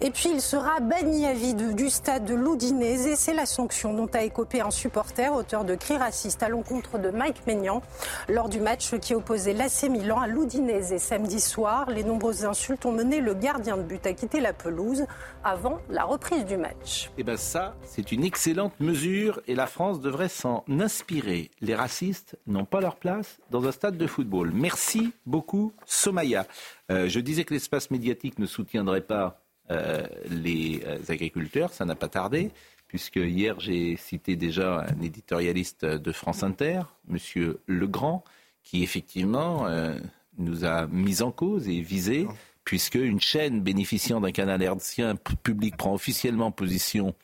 Et 0.00 0.10
puis 0.10 0.28
il 0.28 0.40
sera 0.40 0.80
banni 0.80 1.24
à 1.24 1.32
vie 1.32 1.54
du 1.54 1.88
stade 1.88 2.24
de 2.24 2.34
Loudinez 2.34 3.12
et 3.12 3.16
c'est 3.16 3.32
la 3.32 3.46
sanction 3.46 3.94
dont 3.94 4.08
a 4.12 4.24
écopé 4.24 4.60
un 4.60 4.72
supporter 4.72 5.32
auteur 5.32 5.64
de 5.64 5.76
cris 5.76 5.96
racistes 5.96 6.42
à 6.42 6.48
l'encontre 6.48 6.98
de 6.98 7.10
Mike 7.10 7.46
Maignan 7.46 7.80
lors 8.28 8.48
du 8.48 8.60
match 8.60 8.98
qui 8.98 9.14
opposait 9.14 9.52
l'AC 9.52 9.84
Milan 9.84 10.20
à 10.20 10.26
Loudinez 10.26 10.98
samedi 10.98 11.40
soir. 11.40 11.88
Les 11.90 12.02
nombreuses 12.02 12.44
insultes 12.44 12.84
ont 12.86 12.92
mené 12.92 13.20
le 13.20 13.34
gardien 13.34 13.76
de 13.76 13.82
but 13.82 14.04
à 14.06 14.12
quitter 14.12 14.40
la 14.40 14.52
pelouse 14.52 15.06
avant 15.44 15.78
la 15.88 16.04
reprise 16.04 16.44
du 16.44 16.56
match. 16.56 17.10
Eh 17.16 17.22
bien 17.22 17.36
ça, 17.36 17.76
c'est 17.84 18.10
une 18.10 18.24
excellente 18.24 18.78
mesure 18.80 19.40
et 19.46 19.54
la 19.54 19.68
France 19.68 20.00
devrait 20.00 20.28
s'en 20.28 20.64
inspirer. 20.68 21.50
Les 21.60 21.74
racistes 21.74 22.36
n'ont 22.48 22.64
pas 22.64 22.80
leur 22.80 22.96
place 22.96 23.38
dans 23.50 23.64
un 23.64 23.72
stade 23.72 23.96
de 23.96 24.06
football. 24.08 24.50
Merci 24.52 25.12
beaucoup, 25.24 25.72
Somaya. 25.86 26.46
Euh, 26.90 27.08
je 27.08 27.20
disais 27.20 27.44
que 27.44 27.54
l'espace 27.54 27.90
médiatique 27.90 28.38
ne 28.38 28.46
soutiendrait 28.46 29.00
pas 29.00 29.43
les 29.70 30.82
euh, 30.86 30.98
agriculteurs, 31.08 31.72
ça 31.72 31.84
n'a 31.84 31.94
pas 31.94 32.08
tardé, 32.08 32.50
puisque 32.86 33.16
hier 33.16 33.58
j'ai 33.60 33.96
cité 33.96 34.36
déjà 34.36 34.86
un 34.88 35.02
éditorialiste 35.02 35.84
de 35.84 36.12
France 36.12 36.42
Inter, 36.42 36.82
Monsieur 37.08 37.60
Legrand, 37.66 38.24
qui 38.62 38.82
effectivement 38.82 39.66
euh, 39.66 39.98
nous 40.38 40.64
a 40.64 40.86
mis 40.86 41.22
en 41.22 41.30
cause 41.30 41.68
et 41.68 41.80
visé, 41.80 42.26
puisque 42.64 42.94
une 42.94 43.20
chaîne 43.20 43.60
bénéficiant 43.60 44.20
d'un 44.20 44.32
canal 44.32 44.62
hertzien 44.62 45.16
public 45.16 45.76
prend 45.76 45.94
officiellement 45.94 46.50
position 46.50 47.14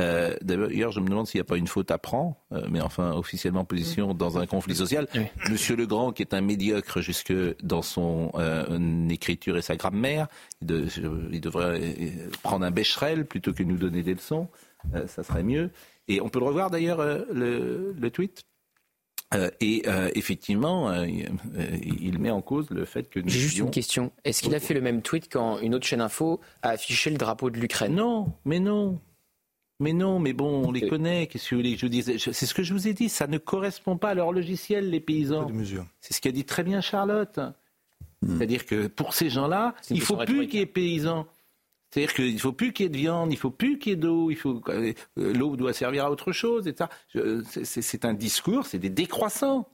euh, 0.00 0.34
D'ailleurs, 0.42 0.92
je 0.92 1.00
me 1.00 1.08
demande 1.08 1.26
s'il 1.26 1.38
n'y 1.38 1.42
a 1.42 1.44
pas 1.44 1.56
une 1.56 1.66
faute 1.66 1.90
à 1.90 1.98
prendre, 1.98 2.36
euh, 2.52 2.66
mais 2.70 2.80
enfin, 2.80 3.12
officiellement 3.12 3.64
position 3.64 4.14
dans 4.14 4.38
un 4.38 4.46
conflit 4.46 4.74
social. 4.74 5.06
Monsieur 5.50 5.76
Legrand, 5.76 6.12
qui 6.12 6.22
est 6.22 6.34
un 6.34 6.40
médiocre 6.40 7.00
jusque 7.00 7.32
dans 7.62 7.82
son 7.82 8.32
euh, 8.34 9.08
écriture 9.08 9.56
et 9.56 9.62
sa 9.62 9.76
grammaire, 9.76 10.28
il, 10.62 10.88
il, 11.30 11.40
devrait 11.40 11.80
euh, 11.80 12.30
prendre 12.42 12.64
un 12.64 12.70
bécherel 12.70 13.26
plutôt 13.26 13.52
que 13.52 13.62
nous 13.62 13.76
donner 13.76 14.02
des 14.02 14.14
leçons. 14.14 14.48
Ça 15.06 15.22
serait 15.22 15.44
mieux. 15.44 15.70
Et 16.08 16.20
on 16.20 16.28
peut 16.28 16.40
le 16.40 16.46
revoir 16.46 16.70
d'ailleurs, 16.70 17.04
le, 17.32 17.94
le, 17.96 18.10
tweet? 18.10 18.42
Et 19.60 19.84
effectivement, 20.14 20.92
il 21.04 22.18
met 22.18 22.32
en 22.32 22.42
cause 22.42 22.68
le 22.70 22.84
fait 22.84 23.08
que 23.08 23.20
nous. 23.20 23.28
J'ai 23.28 23.38
juste 23.38 23.58
une 23.58 23.70
question. 23.70 24.10
Est-ce 24.24 24.42
qu'il 24.42 24.54
a 24.56 24.60
fait 24.60 24.74
le 24.74 24.80
même 24.80 25.02
tweet 25.02 25.32
quand 25.32 25.60
une 25.60 25.76
autre 25.76 25.86
chaîne 25.86 26.00
info 26.00 26.40
a 26.62 26.70
affiché 26.70 27.10
le 27.10 27.16
drapeau 27.16 27.48
de 27.48 27.58
l'Ukraine? 27.58 27.94
Non, 27.94 28.32
mais 28.44 28.58
non. 28.58 29.00
Mais 29.82 29.92
non, 29.92 30.20
mais 30.20 30.32
bon, 30.32 30.68
on 30.68 30.70
les 30.70 30.88
connaît. 30.88 31.26
Qu'est-ce 31.26 31.50
que 31.50 31.54
vous 31.56 31.60
voulez 31.60 31.74
que 31.74 31.80
je 31.80 31.86
dise 31.86 32.16
C'est 32.16 32.46
ce 32.46 32.54
que 32.54 32.62
je 32.62 32.72
vous 32.72 32.86
ai 32.86 32.94
dit. 32.94 33.08
Ça 33.08 33.26
ne 33.26 33.36
correspond 33.38 33.98
pas 33.98 34.10
à 34.10 34.14
leur 34.14 34.32
logiciel, 34.32 34.90
les 34.90 35.00
paysans. 35.00 35.48
C'est 36.00 36.14
ce 36.14 36.20
qu'a 36.20 36.30
dit 36.30 36.44
très 36.44 36.62
bien 36.62 36.80
Charlotte. 36.80 37.40
Hmm. 38.22 38.36
C'est-à-dire 38.36 38.64
que 38.64 38.86
pour 38.86 39.14
ces 39.14 39.28
gens-là, 39.28 39.74
il 39.90 39.96
ne 39.96 40.02
faut 40.02 40.16
plus 40.16 40.46
qu'il 40.46 40.60
y 40.60 40.62
ait 40.62 40.66
paysans. 40.66 41.26
C'est-à-dire 41.90 42.14
qu'il 42.14 42.32
ne 42.32 42.38
faut 42.38 42.52
plus 42.52 42.72
qu'il 42.72 42.84
y 42.84 42.86
ait 42.86 42.90
de 42.90 42.96
viande, 42.96 43.32
il 43.32 43.34
ne 43.34 43.40
faut 43.40 43.50
plus 43.50 43.78
qu'il 43.78 43.90
y 43.90 43.92
ait 43.94 43.98
d'eau, 43.98 44.30
il 44.30 44.36
faut 44.36 44.62
euh, 44.68 44.94
l'eau 45.16 45.56
doit 45.56 45.74
servir 45.74 46.06
à 46.06 46.10
autre 46.10 46.32
chose, 46.32 46.66
etc. 46.66 46.88
C'est 47.52 48.04
un 48.06 48.14
discours, 48.14 48.64
c'est 48.64 48.78
des 48.78 48.88
décroissants. 48.88 49.68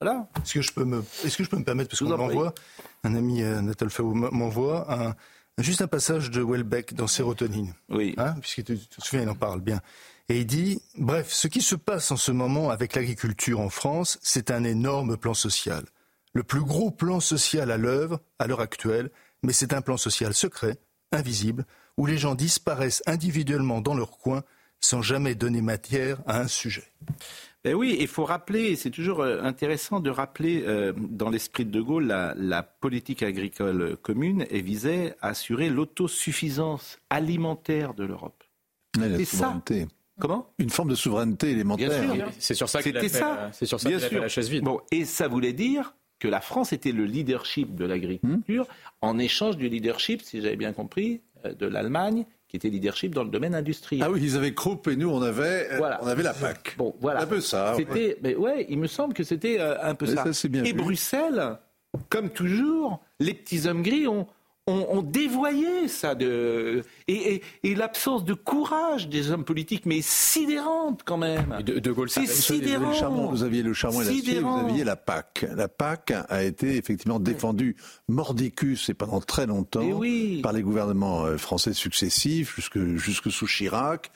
Voilà. 0.00 0.28
Est-ce 0.42 0.52
que 0.52 0.60
je 0.60 0.72
peux 0.72 0.84
me, 0.84 1.02
est-ce 1.24 1.36
que 1.38 1.44
je 1.44 1.48
peux 1.48 1.56
me 1.56 1.64
permettre 1.64 1.88
parce 1.88 2.00
qu'on 2.00 2.14
m'envoie, 2.14 2.52
un 3.04 3.14
ami 3.14 3.42
euh, 3.42 3.62
Natal 3.62 3.88
Faou 3.88 4.12
m'envoie 4.12 4.92
un, 4.92 5.14
juste 5.62 5.82
un 5.82 5.86
passage 5.86 6.30
de 6.30 6.42
Welbeck 6.42 6.94
dans 6.94 7.06
Sérotonine. 7.06 7.74
Oui. 7.88 8.14
Hein, 8.18 8.34
puisque 8.40 8.64
tu, 8.64 8.78
te 8.78 9.00
souviens, 9.00 9.22
il 9.22 9.28
en 9.28 9.34
parle 9.34 9.60
bien. 9.60 9.80
Et 10.28 10.40
il 10.40 10.46
dit, 10.46 10.82
bref, 10.98 11.32
ce 11.32 11.48
qui 11.48 11.62
se 11.62 11.76
passe 11.76 12.10
en 12.10 12.16
ce 12.16 12.32
moment 12.32 12.70
avec 12.70 12.94
l'agriculture 12.94 13.60
en 13.60 13.70
France, 13.70 14.18
c'est 14.22 14.50
un 14.50 14.64
énorme 14.64 15.16
plan 15.16 15.34
social. 15.34 15.84
Le 16.32 16.42
plus 16.42 16.62
gros 16.62 16.90
plan 16.90 17.20
social 17.20 17.70
à 17.70 17.78
l'œuvre, 17.78 18.20
à 18.38 18.46
l'heure 18.46 18.60
actuelle, 18.60 19.10
mais 19.42 19.52
c'est 19.52 19.72
un 19.72 19.80
plan 19.80 19.96
social 19.96 20.34
secret 20.34 20.78
invisible, 21.12 21.64
où 21.96 22.06
les 22.06 22.18
gens 22.18 22.34
disparaissent 22.34 23.02
individuellement 23.06 23.80
dans 23.80 23.94
leur 23.94 24.18
coin 24.18 24.42
sans 24.80 25.00
jamais 25.00 25.34
donner 25.34 25.62
matière 25.62 26.18
à 26.26 26.40
un 26.40 26.48
sujet. 26.48 26.92
Ben 27.66 27.74
oui, 27.74 27.96
il 27.98 28.06
faut 28.06 28.24
rappeler, 28.24 28.76
c'est 28.76 28.92
toujours 28.92 29.22
euh, 29.22 29.42
intéressant 29.42 29.98
de 29.98 30.08
rappeler 30.08 30.62
euh, 30.68 30.92
dans 30.96 31.30
l'esprit 31.30 31.64
de 31.64 31.72
De 31.72 31.80
Gaulle, 31.80 32.06
la, 32.06 32.62
politique 32.62 33.24
agricole 33.24 33.96
commune 33.96 34.46
et 34.50 34.60
visait 34.60 35.16
à 35.20 35.30
assurer 35.30 35.68
l'autosuffisance 35.68 37.00
alimentaire 37.10 37.94
de 37.94 38.04
l'Europe. 38.04 38.44
C'est 38.94 39.24
ça. 39.24 39.60
Comment? 40.20 40.48
Une 40.60 40.70
forme 40.70 40.90
de 40.90 40.94
souveraineté 40.94 41.50
élémentaire. 41.50 42.30
C'est 42.38 42.54
sur 42.54 42.68
ça 42.68 42.84
qu'il 42.84 42.96
a, 42.96 43.00
fait, 43.00 43.08
c'est 43.50 43.66
sur 43.66 43.80
ça 43.80 43.88
a 43.88 43.98
fait 43.98 44.20
la 44.20 44.28
chaise 44.28 44.48
vide. 44.48 44.62
Bon, 44.62 44.80
et 44.92 45.04
ça 45.04 45.26
voulait 45.26 45.52
dire 45.52 45.96
que 46.20 46.28
la 46.28 46.40
France 46.40 46.72
était 46.72 46.92
le 46.92 47.04
leadership 47.04 47.74
de 47.74 47.84
l'agriculture 47.84 48.62
hmm. 48.66 49.06
en 49.08 49.18
échange 49.18 49.56
du 49.56 49.68
leadership, 49.68 50.22
si 50.22 50.40
j'avais 50.40 50.54
bien 50.54 50.72
compris, 50.72 51.20
euh, 51.44 51.52
de 51.52 51.66
l'Allemagne 51.66 52.26
qui 52.48 52.56
était 52.56 52.68
leadership 52.68 53.14
dans 53.14 53.24
le 53.24 53.30
domaine 53.30 53.54
industriel. 53.54 54.04
Ah 54.06 54.10
oui, 54.10 54.20
ils 54.22 54.36
avaient 54.36 54.54
Krupp 54.54 54.86
et 54.88 54.96
nous 54.96 55.10
on 55.10 55.22
avait 55.22 55.68
euh, 55.72 55.80
on 56.00 56.06
avait 56.06 56.22
la 56.22 56.34
PAC. 56.34 56.76
Bon, 56.78 56.94
voilà. 57.00 57.22
Un 57.22 57.26
peu 57.26 57.40
ça. 57.40 57.74
C'était 57.76 58.18
mais 58.22 58.34
ouais, 58.34 58.66
il 58.68 58.78
me 58.78 58.86
semble 58.86 59.14
que 59.14 59.24
c'était 59.24 59.58
euh, 59.60 59.76
un 59.82 59.94
peu 59.94 60.06
ça. 60.06 60.24
et 60.64 60.72
Bruxelles, 60.72 61.58
comme 62.08 62.30
toujours, 62.30 63.00
les 63.20 63.34
petits 63.34 63.66
hommes 63.66 63.82
gris 63.82 64.06
ont 64.06 64.26
on, 64.68 65.02
dévoyait 65.02 65.86
ça 65.86 66.14
de 66.14 66.82
et, 67.06 67.42
l'absence 67.62 68.24
de 68.24 68.34
courage 68.34 69.08
des 69.08 69.30
hommes 69.30 69.44
politiques, 69.44 69.86
mais 69.86 70.00
sidérante 70.02 71.02
quand 71.04 71.18
même. 71.18 71.58
De, 71.64 71.78
de 71.78 71.92
Gaulle, 71.92 72.10
c'est 72.10 72.26
sidérant. 72.26 73.30
Vous 73.30 73.44
aviez 73.44 73.62
le 73.62 73.72
charbon 73.72 74.02
et 74.02 74.06
l'acier, 74.06 74.40
vous 74.40 74.58
aviez 74.58 74.84
la 74.84 74.96
PAC. 74.96 75.46
La 75.54 75.68
PAC 75.68 76.12
a 76.28 76.42
été 76.42 76.76
effectivement 76.76 77.20
défendue 77.20 77.76
mordicus 78.08 78.88
et 78.88 78.94
pendant 78.94 79.20
très 79.20 79.46
longtemps 79.46 80.00
par 80.42 80.52
les 80.52 80.62
gouvernements 80.62 81.24
euh, 81.24 81.36
français 81.36 81.72
successifs, 81.72 82.56
jusque 82.56 82.78
jusque 82.96 83.30
sous 83.30 83.46
Chirac. 83.46 84.10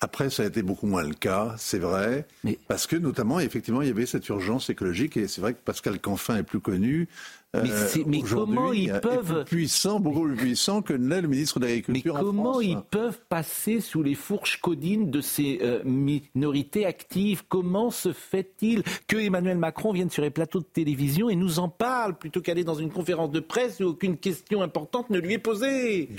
Après, 0.00 0.28
ça 0.28 0.42
a 0.42 0.46
été 0.46 0.62
beaucoup 0.62 0.86
moins 0.86 1.02
le 1.02 1.14
cas, 1.14 1.54
c'est 1.56 1.78
vrai, 1.78 2.26
mais... 2.44 2.58
parce 2.68 2.86
que 2.86 2.96
notamment, 2.96 3.40
effectivement, 3.40 3.80
il 3.80 3.88
y 3.88 3.90
avait 3.90 4.04
cette 4.04 4.28
urgence 4.28 4.68
écologique, 4.68 5.16
et 5.16 5.26
c'est 5.26 5.40
vrai 5.40 5.54
que 5.54 5.58
Pascal 5.58 5.98
Canfin 5.98 6.36
est 6.36 6.42
plus 6.42 6.60
connu, 6.60 7.08
mais, 7.54 7.70
euh, 7.70 8.20
comment 8.28 8.72
ils 8.72 8.92
peuvent 9.00 9.44
plus 9.44 9.56
puissant, 9.56 10.00
beaucoup 10.00 10.22
plus 10.24 10.36
puissant 10.36 10.82
que 10.82 10.92
l'est 10.92 11.22
le 11.22 11.28
ministre 11.28 11.60
de 11.60 11.66
l'Agriculture 11.66 12.14
Mais 12.14 12.20
comment 12.20 12.60
ils 12.60 12.80
peuvent 12.90 13.20
passer 13.28 13.80
sous 13.80 14.02
les 14.02 14.14
fourches 14.14 14.60
codines 14.60 15.10
de 15.10 15.20
ces 15.20 15.60
euh, 15.62 15.82
minorités 15.84 16.86
actives? 16.86 17.44
Comment 17.48 17.90
se 17.90 18.12
fait-il 18.12 18.82
que 19.06 19.16
Emmanuel 19.16 19.58
Macron 19.58 19.92
vienne 19.92 20.10
sur 20.10 20.22
les 20.22 20.30
plateaux 20.30 20.60
de 20.60 20.66
télévision 20.66 21.30
et 21.30 21.36
nous 21.36 21.58
en 21.58 21.68
parle 21.68 22.16
plutôt 22.16 22.40
qu'aller 22.40 22.64
dans 22.64 22.74
une 22.74 22.90
conférence 22.90 23.30
de 23.30 23.40
presse 23.40 23.80
où 23.80 23.84
aucune 23.84 24.16
question 24.16 24.62
importante 24.62 25.10
ne 25.10 25.18
lui 25.18 25.34
est 25.34 25.38
posée? 25.38 26.10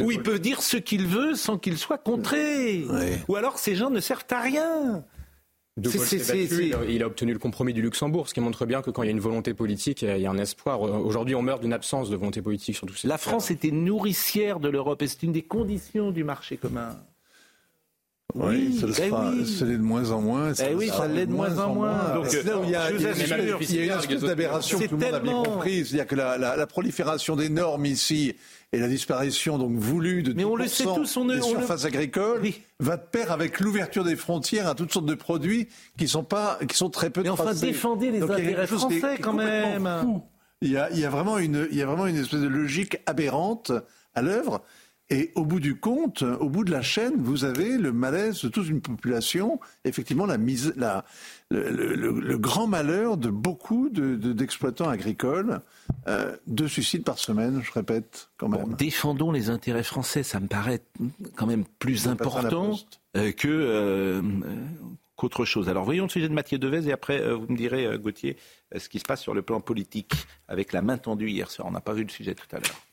Où 0.00 0.10
il 0.10 0.22
peut 0.22 0.38
dire 0.38 0.62
ce 0.62 0.76
qu'il 0.76 1.06
veut 1.06 1.34
sans 1.34 1.58
qu'il 1.58 1.76
soit 1.78 1.98
contré? 1.98 2.86
Ou 3.28 3.36
alors 3.36 3.58
ces 3.58 3.74
gens 3.74 3.90
ne 3.90 4.00
servent 4.00 4.26
à 4.30 4.40
rien? 4.40 5.04
Il 5.78 7.02
a 7.02 7.06
obtenu 7.06 7.32
le 7.32 7.38
compromis 7.38 7.74
du 7.74 7.82
Luxembourg, 7.82 8.28
ce 8.28 8.34
qui 8.34 8.40
montre 8.40 8.64
bien 8.64 8.80
que 8.80 8.90
quand 8.90 9.02
il 9.02 9.06
y 9.06 9.08
a 9.08 9.12
une 9.12 9.20
volonté 9.20 9.52
politique, 9.52 10.02
il 10.02 10.18
y 10.18 10.26
a 10.26 10.30
un 10.30 10.38
espoir. 10.38 10.80
Aujourd'hui, 10.80 11.34
on 11.34 11.42
meurt 11.42 11.60
d'une 11.60 11.74
absence 11.74 12.08
de 12.08 12.16
volonté 12.16 12.40
politique 12.40 12.76
sur 12.76 12.86
tout 12.86 12.94
La 13.04 13.18
France 13.18 13.50
était 13.50 13.70
nourricière 13.70 14.58
de 14.58 14.68
l'Europe 14.68 15.02
et 15.02 15.06
c'est 15.06 15.22
une 15.22 15.32
des 15.32 15.42
conditions 15.42 16.10
du 16.12 16.24
marché 16.24 16.56
commun. 16.56 16.96
Oui, 18.36 18.78
ça, 18.78 18.86
ben 19.08 19.32
l'est 19.64 19.76
de 19.76 19.82
moins 19.82 20.10
en 20.10 20.20
moins. 20.20 20.54
Ça 20.54 20.64
ben 20.64 20.76
oui, 20.76 20.88
ça 20.88 21.08
l'est 21.08 21.26
de 21.26 21.32
moins 21.32 21.58
en 21.58 21.74
moins. 21.74 22.14
Donc, 22.14 22.32
là 22.32 22.58
où 22.58 22.64
il 22.64 22.70
y 22.70 22.74
a, 22.74 22.90
il 22.90 23.00
y 23.00 23.06
a 23.06 23.94
une 23.94 23.98
espèce 23.98 24.20
d'aberration 24.20 24.78
que 24.78 24.84
tout 24.84 24.96
le 24.96 25.04
monde 25.04 25.14
a 25.14 25.20
bien 25.20 25.42
compris. 25.42 25.86
C'est-à-dire 25.86 26.06
que 26.06 26.14
la, 26.14 26.36
la, 26.36 26.56
la, 26.56 26.66
prolifération 26.66 27.34
des 27.36 27.48
normes 27.48 27.86
ici 27.86 28.34
et 28.72 28.78
la 28.78 28.88
disparition 28.88 29.58
donc 29.58 29.76
voulue 29.76 30.22
de 30.22 30.32
Mais 30.34 30.44
on 30.44 30.56
le 30.56 30.66
sait 30.66 30.84
tous, 30.84 31.16
on 31.16 31.24
des 31.24 31.40
surfaces 31.40 31.84
agricoles 31.84 32.42
va 32.78 32.96
de 32.96 33.02
pair 33.02 33.32
avec 33.32 33.60
l'ouverture 33.60 34.04
des 34.04 34.16
frontières 34.16 34.68
à 34.68 34.74
toutes 34.74 34.92
sortes 34.92 35.06
de 35.06 35.14
produits 35.14 35.68
qui 35.96 36.08
sont 36.08 36.24
pas, 36.24 36.58
qui 36.68 36.76
sont 36.76 36.90
très 36.90 37.10
peu. 37.10 37.22
Mais 37.22 37.30
enfin, 37.30 37.54
défendez 37.54 38.10
les 38.10 38.22
intérêts 38.22 38.66
français 38.66 39.16
quand 39.20 39.32
même. 39.32 39.88
Il 40.62 40.70
y, 40.70 40.78
a, 40.78 40.90
il 40.90 40.98
y 40.98 41.04
a 41.04 41.10
vraiment 41.10 41.38
une, 41.38 41.68
il 41.70 41.76
y 41.76 41.82
a 41.82 41.86
vraiment 41.86 42.06
une 42.06 42.16
espèce 42.16 42.40
de 42.40 42.48
logique 42.48 42.98
aberrante 43.04 43.72
à 44.14 44.22
l'œuvre. 44.22 44.62
Et 45.08 45.30
au 45.36 45.44
bout 45.44 45.60
du 45.60 45.76
compte, 45.76 46.22
au 46.22 46.48
bout 46.48 46.64
de 46.64 46.72
la 46.72 46.82
chaîne, 46.82 47.14
vous 47.16 47.44
avez 47.44 47.78
le 47.78 47.92
malaise 47.92 48.42
de 48.42 48.48
toute 48.48 48.68
une 48.68 48.80
population, 48.80 49.60
effectivement 49.84 50.26
la 50.26 50.36
mise, 50.36 50.74
la, 50.76 51.04
le, 51.50 51.94
le, 51.94 52.38
grand 52.38 52.66
malheur 52.66 53.16
de 53.16 53.30
beaucoup 53.30 53.88
d'exploitants 53.88 54.86
de, 54.86 54.90
agricoles, 54.90 55.60
euh, 56.08 56.36
deux 56.48 56.66
suicides 56.66 57.04
par 57.04 57.18
semaine, 57.18 57.62
je 57.62 57.70
répète 57.70 58.30
quand 58.36 58.48
même. 58.48 58.74
défendons 58.74 59.30
les 59.30 59.48
intérêts 59.48 59.84
français, 59.84 60.24
ça 60.24 60.40
me 60.40 60.48
paraît 60.48 60.82
quand 61.36 61.46
même 61.46 61.64
plus 61.78 62.08
important 62.08 62.74
euh, 63.16 63.30
que 63.30 63.46
euh, 63.46 64.22
qu'autre 65.14 65.44
chose. 65.44 65.68
Alors 65.68 65.84
voyons 65.84 66.04
le 66.04 66.10
sujet 66.10 66.28
de 66.28 66.34
Mathieu 66.34 66.58
Devez 66.58 66.88
et 66.88 66.92
après 66.92 67.32
vous 67.32 67.46
me 67.48 67.56
direz, 67.56 67.96
Gauthier, 67.98 68.36
ce 68.76 68.88
qui 68.88 68.98
se 68.98 69.04
passe 69.04 69.22
sur 69.22 69.34
le 69.34 69.42
plan 69.42 69.60
politique 69.60 70.12
avec 70.48 70.72
la 70.72 70.82
main 70.82 70.98
tendue 70.98 71.30
hier 71.30 71.48
soir. 71.48 71.68
On 71.68 71.70
n'a 71.70 71.80
pas 71.80 71.92
vu 71.92 72.02
le 72.02 72.10
sujet 72.10 72.34
tout 72.34 72.48
à 72.50 72.56
l'heure. 72.56 72.85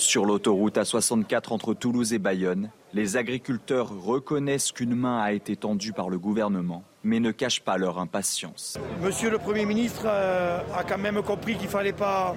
Sur 0.00 0.24
l'autoroute 0.24 0.78
A64 0.78 1.52
entre 1.52 1.74
Toulouse 1.74 2.14
et 2.14 2.18
Bayonne, 2.18 2.70
les 2.94 3.18
agriculteurs 3.18 3.90
reconnaissent 4.02 4.72
qu'une 4.72 4.94
main 4.94 5.20
a 5.20 5.32
été 5.32 5.56
tendue 5.56 5.92
par 5.92 6.08
le 6.08 6.18
gouvernement, 6.18 6.84
mais 7.04 7.20
ne 7.20 7.30
cachent 7.32 7.60
pas 7.60 7.76
leur 7.76 7.98
impatience. 7.98 8.78
Monsieur 9.02 9.28
le 9.28 9.36
Premier 9.36 9.66
ministre 9.66 10.04
euh, 10.06 10.60
a 10.74 10.84
quand 10.84 10.96
même 10.96 11.20
compris 11.20 11.54
qu'il 11.56 11.66
ne 11.66 11.70
fallait 11.70 11.92
pas 11.92 12.34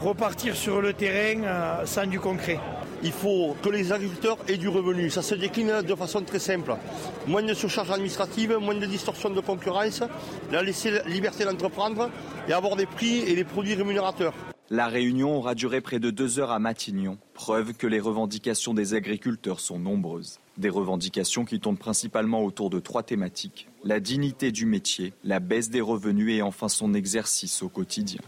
repartir 0.00 0.56
sur 0.56 0.80
le 0.80 0.94
terrain 0.94 1.44
euh, 1.44 1.84
sans 1.84 2.06
du 2.06 2.18
concret. 2.18 2.58
Il 3.02 3.12
faut 3.12 3.54
que 3.62 3.68
les 3.68 3.92
agriculteurs 3.92 4.38
aient 4.48 4.56
du 4.56 4.68
revenu. 4.68 5.10
Ça 5.10 5.20
se 5.20 5.34
décline 5.34 5.82
de 5.82 5.94
façon 5.94 6.22
très 6.22 6.38
simple. 6.38 6.74
Moins 7.26 7.42
de 7.42 7.52
surcharge 7.52 7.90
administrative, 7.90 8.56
moins 8.58 8.74
de 8.74 8.86
distorsion 8.86 9.28
de 9.28 9.40
concurrence, 9.40 10.02
la 10.50 10.62
laisser 10.62 11.02
liberté 11.04 11.44
d'entreprendre 11.44 12.08
et 12.48 12.54
avoir 12.54 12.74
des 12.74 12.86
prix 12.86 13.18
et 13.18 13.34
des 13.34 13.44
produits 13.44 13.74
rémunérateurs. 13.74 14.32
La 14.70 14.88
réunion 14.88 15.34
aura 15.34 15.54
duré 15.54 15.80
près 15.80 15.98
de 15.98 16.10
deux 16.10 16.38
heures 16.38 16.50
à 16.50 16.58
Matignon, 16.58 17.16
preuve 17.32 17.72
que 17.72 17.86
les 17.86 18.00
revendications 18.00 18.74
des 18.74 18.92
agriculteurs 18.92 19.60
sont 19.60 19.78
nombreuses. 19.78 20.40
Des 20.58 20.68
revendications 20.68 21.46
qui 21.46 21.58
tournent 21.58 21.78
principalement 21.78 22.44
autour 22.44 22.68
de 22.68 22.78
trois 22.78 23.02
thématiques 23.02 23.68
la 23.84 24.00
dignité 24.00 24.52
du 24.52 24.66
métier, 24.66 25.14
la 25.24 25.40
baisse 25.40 25.70
des 25.70 25.80
revenus 25.80 26.34
et 26.34 26.42
enfin 26.42 26.68
son 26.68 26.92
exercice 26.92 27.62
au 27.62 27.68
quotidien. 27.68 28.20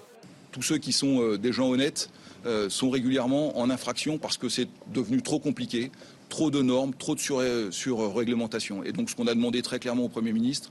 Tous 0.52 0.62
ceux 0.62 0.78
qui 0.78 0.92
sont 0.92 1.20
euh, 1.20 1.36
des 1.36 1.52
gens 1.52 1.68
honnêtes 1.68 2.08
euh, 2.46 2.70
sont 2.70 2.88
régulièrement 2.88 3.58
en 3.58 3.68
infraction 3.68 4.16
parce 4.16 4.38
que 4.38 4.48
c'est 4.48 4.68
devenu 4.94 5.22
trop 5.22 5.38
compliqué 5.38 5.90
trop 6.30 6.50
de 6.50 6.62
normes, 6.62 6.94
trop 6.94 7.16
de 7.16 7.70
sur-réglementation. 7.70 8.84
Et 8.84 8.92
donc 8.92 9.10
ce 9.10 9.16
qu'on 9.16 9.26
a 9.26 9.34
demandé 9.34 9.62
très 9.62 9.80
clairement 9.80 10.04
au 10.04 10.08
Premier 10.08 10.32
ministre, 10.32 10.70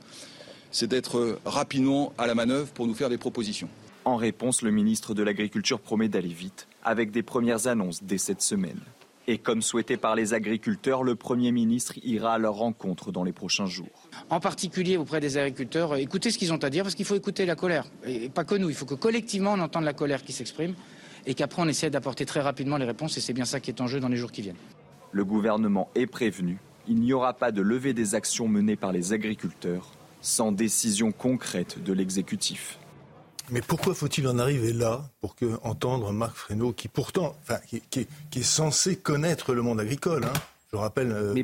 c'est 0.72 0.88
d'être 0.88 1.38
rapidement 1.46 2.14
à 2.18 2.28
la 2.28 2.34
manœuvre 2.34 2.70
pour 2.70 2.88
nous 2.88 2.94
faire 2.94 3.10
des 3.10 3.18
propositions. 3.18 3.68
En 4.10 4.16
réponse, 4.16 4.64
le 4.64 4.72
ministre 4.72 5.14
de 5.14 5.22
l'Agriculture 5.22 5.80
promet 5.80 6.10
d'aller 6.10 6.34
vite, 6.34 6.68
avec 6.84 7.12
des 7.12 7.22
premières 7.22 7.68
annonces 7.68 8.02
dès 8.02 8.18
cette 8.18 8.42
semaine. 8.42 8.80
Et 9.28 9.38
comme 9.38 9.62
souhaité 9.62 9.98
par 9.98 10.16
les 10.16 10.34
agriculteurs, 10.34 11.04
le 11.04 11.14
Premier 11.14 11.52
ministre 11.52 11.94
ira 12.04 12.34
à 12.34 12.38
leur 12.40 12.56
rencontre 12.56 13.12
dans 13.12 13.24
les 13.24 13.34
prochains 13.34 13.68
jours. 13.68 14.10
En 14.32 14.40
particulier 14.40 14.98
auprès 14.98 15.20
des 15.20 15.38
agriculteurs, 15.38 15.96
écoutez 15.98 16.32
ce 16.32 16.40
qu'ils 16.40 16.52
ont 16.52 16.64
à 16.64 16.72
dire, 16.72 16.82
parce 16.82 16.96
qu'il 16.96 17.06
faut 17.06 17.14
écouter 17.14 17.46
la 17.46 17.56
colère. 17.56 17.86
Et 18.04 18.30
pas 18.30 18.46
que 18.46 18.56
nous, 18.56 18.70
il 18.70 18.76
faut 18.76 18.88
que 18.88 18.96
collectivement 18.96 19.54
on 19.54 19.60
entende 19.60 19.84
la 19.84 19.94
colère 19.94 20.24
qui 20.24 20.34
s'exprime 20.34 20.74
et 21.28 21.36
qu'après 21.36 21.62
on 21.62 21.68
essaie 21.68 21.92
d'apporter 21.92 22.26
très 22.26 22.42
rapidement 22.42 22.78
les 22.78 22.86
réponses 22.86 23.16
et 23.16 23.22
c'est 23.22 23.34
bien 23.34 23.46
ça 23.46 23.60
qui 23.60 23.70
est 23.70 23.80
en 23.80 23.86
jeu 23.86 24.00
dans 24.00 24.10
les 24.10 24.18
jours 24.18 24.32
qui 24.32 24.42
viennent. 24.42 24.56
Le 25.12 25.24
gouvernement 25.24 25.92
est 25.94 26.08
prévenu. 26.08 26.58
Il 26.88 27.00
n'y 27.00 27.14
aura 27.14 27.34
pas 27.36 27.52
de 27.52 27.62
levée 27.62 27.94
des 27.94 28.16
actions 28.16 28.48
menées 28.48 28.76
par 28.76 28.92
les 28.92 29.14
agriculteurs 29.14 29.92
sans 30.20 30.52
décision 30.52 31.12
concrète 31.12 31.84
de 31.84 31.94
l'exécutif. 31.94 32.80
Mais 33.52 33.62
pourquoi 33.62 33.94
faut-il 33.94 34.28
en 34.28 34.40
arriver 34.40 34.74
là 34.74 35.10
pour 35.22 35.36
que 35.36 35.60
entendre 35.64 36.12
Marc 36.12 36.36
Fesneau, 36.36 36.74
qui 36.74 36.88
pourtant, 36.88 37.36
enfin, 37.42 37.60
qui, 37.90 38.08
est 38.36 38.44
censé 38.44 38.96
connaître 38.96 39.54
le 39.54 39.62
monde 39.62 39.80
agricole, 39.80 40.26
hein? 40.26 40.34
Je 40.72 40.78
rappelle, 40.78 41.12
euh, 41.12 41.34
mais 41.34 41.44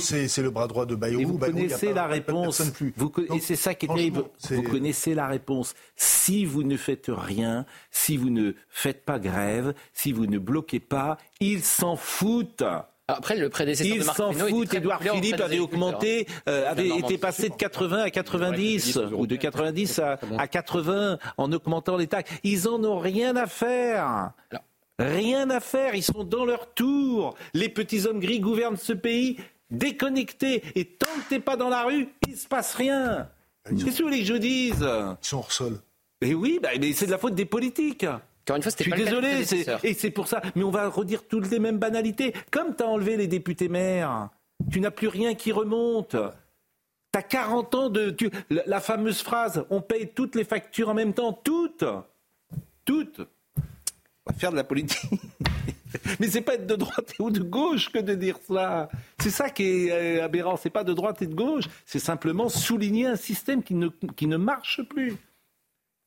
c'est 0.00 0.42
le 0.42 0.50
bras 0.50 0.66
droit 0.66 0.84
de 0.84 0.96
Bayrou. 0.96 1.24
vous 1.24 1.38
connaissez 1.38 1.92
la 1.92 2.08
réponse. 2.08 2.60
Vous, 2.96 3.12
et 3.32 3.38
c'est 3.38 3.54
ça 3.54 3.72
qui 3.72 3.86
est 3.86 3.88
terrible. 3.88 4.24
Vous 4.50 4.62
connaissez 4.62 5.14
la 5.14 5.28
réponse. 5.28 5.76
Si 5.94 6.44
vous 6.44 6.64
ne 6.64 6.76
faites 6.76 7.06
rien, 7.08 7.66
si 7.92 8.16
vous 8.16 8.30
ne 8.30 8.52
faites 8.70 9.04
pas 9.04 9.20
grève, 9.20 9.74
si 9.92 10.10
vous 10.10 10.26
ne 10.26 10.38
bloquez 10.38 10.80
pas, 10.80 11.18
ils 11.38 11.62
s'en 11.62 11.94
foutent. 11.94 12.64
Après, 13.06 13.36
le 13.36 13.50
prédécesseur 13.50 13.98
de 13.98 14.04
Marc 14.04 14.16
s'en 14.16 14.32
fout. 14.32 14.72
Édouard 14.72 15.02
Philippe 15.02 15.40
avait 15.40 15.58
augmenté, 15.58 16.26
euh, 16.48 16.70
avait 16.70 16.88
été 16.88 17.18
passé 17.18 17.50
de 17.50 17.54
80 17.54 18.02
à 18.02 18.10
90 18.10 18.98
ou 19.12 19.26
de 19.26 19.36
90 19.36 19.98
à, 20.38 20.48
80 20.48 21.18
en 21.36 21.52
augmentant 21.52 21.96
les 21.98 22.06
taxes. 22.06 22.32
Ils 22.44 22.66
en 22.66 22.82
ont 22.82 22.98
rien 22.98 23.36
à 23.36 23.46
faire. 23.46 24.32
Rien 24.98 25.50
à 25.50 25.60
faire. 25.60 25.94
Ils 25.94 26.02
sont 26.02 26.24
dans 26.24 26.46
leur 26.46 26.72
tour. 26.72 27.34
Les 27.52 27.68
petits 27.68 28.06
hommes 28.06 28.20
gris 28.20 28.40
gouvernent 28.40 28.76
ce 28.76 28.94
pays 28.94 29.38
déconnectés. 29.70 30.62
Et 30.74 30.86
tant 30.86 31.06
que 31.06 31.28
t'es 31.28 31.40
pas 31.40 31.56
dans 31.56 31.68
la 31.68 31.82
rue, 31.82 32.08
il 32.26 32.36
se 32.36 32.46
passe 32.46 32.74
rien. 32.74 33.28
Qu'est-ce 33.68 33.84
que 33.84 34.02
vous 34.02 34.08
voulez 34.08 34.20
que 34.20 34.26
je 34.26 34.34
dise? 34.34 34.80
Ils 34.80 35.16
sont 35.20 35.38
hors 35.38 35.52
sol. 35.52 35.78
Et 36.22 36.32
oui, 36.32 36.58
bah, 36.62 36.70
mais 36.80 36.92
c'est 36.94 37.06
de 37.06 37.10
la 37.10 37.18
faute 37.18 37.34
des 37.34 37.44
politiques. 37.44 38.06
Encore 38.44 38.56
une 38.56 38.62
fois, 38.62 38.72
c'était 38.72 38.90
désolé, 38.90 39.42
et 39.82 39.94
c'est 39.94 40.10
pour 40.10 40.28
ça. 40.28 40.42
Mais 40.54 40.64
on 40.64 40.70
va 40.70 40.88
redire 40.88 41.26
toutes 41.26 41.50
les 41.50 41.58
mêmes 41.58 41.78
banalités. 41.78 42.34
Comme 42.50 42.76
tu 42.76 42.82
as 42.82 42.86
enlevé 42.86 43.16
les 43.16 43.26
députés 43.26 43.68
maires, 43.68 44.28
tu 44.70 44.80
n'as 44.80 44.90
plus 44.90 45.08
rien 45.08 45.34
qui 45.34 45.50
remonte. 45.50 46.10
Tu 46.10 47.18
as 47.18 47.22
40 47.22 47.74
ans 47.74 47.88
de. 47.88 48.14
la, 48.50 48.80
fameuse 48.80 49.22
phrase 49.22 49.64
on 49.70 49.80
paye 49.80 50.10
toutes 50.14 50.34
les 50.34 50.44
factures 50.44 50.90
en 50.90 50.94
même 50.94 51.14
temps. 51.14 51.32
Toutes 51.32 51.84
Toutes 52.84 53.20
On 54.26 54.32
va 54.32 54.38
faire 54.38 54.50
de 54.50 54.56
la 54.56 54.64
politique. 54.64 55.10
Mais 56.20 56.28
c'est 56.28 56.42
pas 56.42 56.54
être 56.54 56.66
de 56.66 56.76
droite 56.76 57.14
ou 57.20 57.30
de 57.30 57.40
gauche 57.40 57.90
que 57.90 57.98
de 57.98 58.14
dire 58.14 58.38
ça. 58.46 58.90
C'est 59.20 59.30
ça 59.30 59.48
qui 59.48 59.62
est 59.62 60.18
euh, 60.18 60.24
aberrant. 60.24 60.56
C'est 60.58 60.68
pas 60.68 60.84
de 60.84 60.92
droite 60.92 61.22
et 61.22 61.26
de 61.26 61.34
gauche. 61.34 61.64
C'est 61.86 61.98
simplement 61.98 62.50
souligner 62.50 63.06
un 63.06 63.16
système 63.16 63.62
qui 63.62 63.74
ne, 63.74 63.88
qui 64.16 64.26
ne 64.26 64.36
marche 64.36 64.82
plus. 64.82 65.14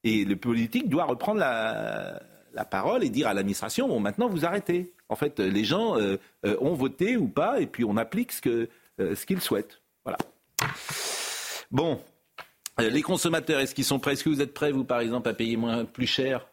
Et 0.07 0.23
le 0.23 0.37
politique 0.37 0.87
doit 0.87 1.03
reprendre 1.03 1.41
la, 1.41 2.65
parole 2.71 3.03
et 3.03 3.09
dire 3.09 3.27
à 3.27 3.33
l'administration, 3.33 3.89
bon, 3.89 3.99
maintenant 3.99 4.29
vous 4.29 4.45
arrêtez. 4.45 4.93
En 5.09 5.17
fait, 5.17 5.39
les 5.39 5.65
gens 5.65 5.97
euh, 5.97 6.15
euh, 6.45 6.55
ont 6.61 6.73
voté 6.75 7.17
ou 7.17 7.27
pas, 7.27 7.59
et 7.59 7.67
puis 7.67 7.83
on 7.83 7.97
applique 7.97 8.31
ce 8.31 8.41
qu'ils 8.41 8.67
euh, 9.01 9.15
ce 9.15 9.25
qu'ils 9.25 9.41
souhaitent. 9.41 9.81
Voilà. 10.05 10.17
Bon, 11.71 11.99
les 12.79 13.01
consommateurs, 13.01 13.59
est-ce 13.59 13.75
qu'ils 13.75 13.83
sont 13.83 13.99
prêts? 13.99 14.13
Est-ce 14.13 14.23
que 14.23 14.29
vous 14.29 14.41
êtes 14.41 14.53
prêts, 14.53 14.71
vous, 14.71 14.85
par 14.85 15.01
exemple, 15.01 15.27
à 15.27 15.33
payer 15.33 15.57
moins, 15.57 15.83
plus 15.83 16.07
cher? 16.07 16.47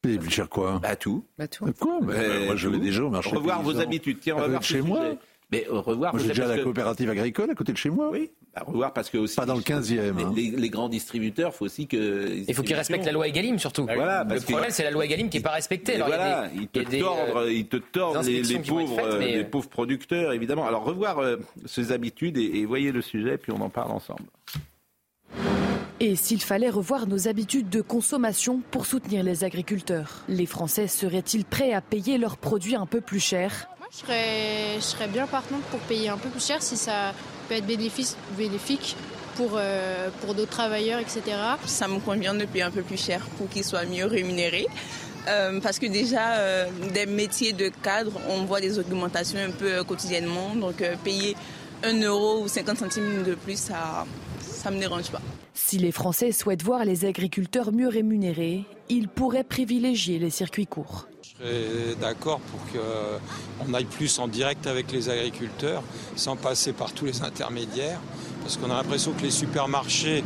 Payer 0.00 0.18
plus 0.18 0.30
cher 0.30 0.48
quoi? 0.48 0.78
Bah 0.78 0.96
tout. 0.96 1.22
Bah 1.36 1.48
tout. 1.48 1.70
Quoi? 1.78 1.98
Bah, 2.00 2.14
Moi, 2.46 2.56
je 2.56 2.68
vais 2.68 2.78
déjà 2.78 3.04
au 3.04 3.10
marché. 3.10 3.36
Revoir 3.36 3.62
vos 3.62 3.78
habitudes. 3.78 4.20
Tiens, 4.20 4.36
on 4.36 4.40
va 4.40 4.48
voir 4.48 4.62
chez 4.62 4.80
moi. 4.80 5.16
Mais 5.52 5.66
revoir. 5.68 6.14
Moi, 6.14 6.22
j'ai 6.22 6.28
déjà 6.28 6.46
la 6.46 6.58
coopérative 6.58 7.10
agricole 7.10 7.50
à 7.50 7.54
côté 7.54 7.72
de 7.72 7.78
chez 7.78 7.90
moi. 7.90 8.10
Oui 8.10 8.30
à 8.54 8.64
revoir 8.64 8.92
parce 8.92 9.10
que 9.10 9.18
aussi. 9.18 9.36
Pas 9.36 9.46
dans 9.46 9.54
le 9.54 9.60
15e. 9.60 10.18
Hein. 10.18 10.32
Les, 10.34 10.70
grands 10.70 10.88
distributeurs, 10.88 11.54
faut 11.54 11.66
aussi 11.66 11.86
que. 11.86 12.42
Il 12.48 12.54
faut 12.54 12.62
qu'ils 12.62 12.74
respectent 12.74 13.06
la 13.06 13.12
loi 13.12 13.28
Egalim 13.28 13.58
surtout. 13.58 13.84
Voilà, 13.84 14.24
le 14.24 14.40
problème, 14.40 14.70
c'est 14.70 14.84
la 14.84 14.90
loi 14.90 15.04
Egalim 15.04 15.28
qui 15.28 15.38
n'est 15.38 15.42
pas 15.42 15.50
respectée. 15.50 15.94
Alors, 15.94 16.08
voilà, 16.08 16.50
ils 16.54 16.68
te 16.68 16.80
tordent, 16.80 17.48
ils 17.48 17.66
te 17.66 17.76
tordent 17.76 18.24
les, 18.24 18.58
pauvres, 18.58 19.18
les 19.18 19.44
pauvres 19.44 19.68
producteurs, 19.68 20.32
évidemment. 20.32 20.66
Alors 20.66 20.84
revoir 20.84 21.18
euh, 21.18 21.36
ces 21.66 21.92
habitudes 21.92 22.36
et, 22.38 22.58
et 22.58 22.66
voyez 22.66 22.92
le 22.92 23.02
sujet, 23.02 23.38
puis 23.38 23.52
on 23.52 23.60
en 23.60 23.70
parle 23.70 23.92
ensemble. 23.92 24.24
Et 26.02 26.16
s'il 26.16 26.40
fallait 26.40 26.70
revoir 26.70 27.06
nos 27.06 27.28
habitudes 27.28 27.68
de 27.68 27.82
consommation 27.82 28.62
pour 28.70 28.86
soutenir 28.86 29.22
les 29.22 29.44
agriculteurs, 29.44 30.24
les 30.28 30.46
Français 30.46 30.86
seraient-ils 30.86 31.44
prêts 31.44 31.74
à 31.74 31.82
payer 31.82 32.16
leurs 32.16 32.38
produits 32.38 32.74
un 32.74 32.86
peu 32.86 33.02
plus 33.02 33.20
cher 33.20 33.68
je 33.92 33.98
serais, 33.98 34.74
je 34.76 34.80
serais 34.80 35.08
bien 35.08 35.26
partante 35.26 35.62
pour 35.64 35.80
payer 35.80 36.08
un 36.08 36.16
peu 36.16 36.28
plus 36.28 36.44
cher 36.44 36.62
si 36.62 36.76
ça 36.76 37.12
peut 37.48 37.54
être 37.56 37.66
bénéfique 37.66 38.96
pour, 39.36 39.52
euh, 39.54 40.08
pour 40.20 40.34
d'autres 40.34 40.50
travailleurs, 40.50 41.00
etc. 41.00 41.22
Ça 41.66 41.88
me 41.88 41.98
convient 41.98 42.34
de 42.34 42.44
payer 42.44 42.64
un 42.64 42.70
peu 42.70 42.82
plus 42.82 43.02
cher 43.02 43.26
pour 43.36 43.48
qu'ils 43.48 43.64
soient 43.64 43.84
mieux 43.84 44.06
rémunérés. 44.06 44.66
Euh, 45.28 45.60
parce 45.60 45.78
que 45.78 45.86
déjà, 45.86 46.34
euh, 46.36 46.66
des 46.94 47.06
métiers 47.06 47.52
de 47.52 47.68
cadre, 47.82 48.12
on 48.28 48.44
voit 48.44 48.60
des 48.60 48.78
augmentations 48.78 49.38
un 49.38 49.50
peu 49.50 49.82
quotidiennement. 49.84 50.54
Donc 50.54 50.82
payer 51.04 51.36
1 51.82 52.00
euro 52.02 52.42
ou 52.42 52.48
50 52.48 52.78
centimes 52.78 53.22
de 53.24 53.34
plus, 53.34 53.58
ça 53.58 54.06
ne 54.66 54.76
me 54.76 54.80
dérange 54.80 55.10
pas. 55.10 55.20
Si 55.54 55.78
les 55.78 55.92
Français 55.92 56.32
souhaitent 56.32 56.62
voir 56.62 56.84
les 56.84 57.04
agriculteurs 57.04 57.72
mieux 57.72 57.88
rémunérés, 57.88 58.64
ils 58.88 59.08
pourraient 59.08 59.44
privilégier 59.44 60.18
les 60.18 60.30
circuits 60.30 60.66
courts. 60.66 61.09
D'accord 62.00 62.40
pour 62.40 62.60
qu'on 62.72 63.74
aille 63.74 63.84
plus 63.84 64.18
en 64.18 64.28
direct 64.28 64.66
avec 64.66 64.92
les 64.92 65.08
agriculteurs, 65.08 65.82
sans 66.16 66.36
passer 66.36 66.72
par 66.72 66.92
tous 66.92 67.06
les 67.06 67.22
intermédiaires, 67.22 68.00
parce 68.42 68.56
qu'on 68.56 68.70
a 68.70 68.74
l'impression 68.74 69.12
que 69.12 69.22
les 69.22 69.30
supermarchés 69.30 70.22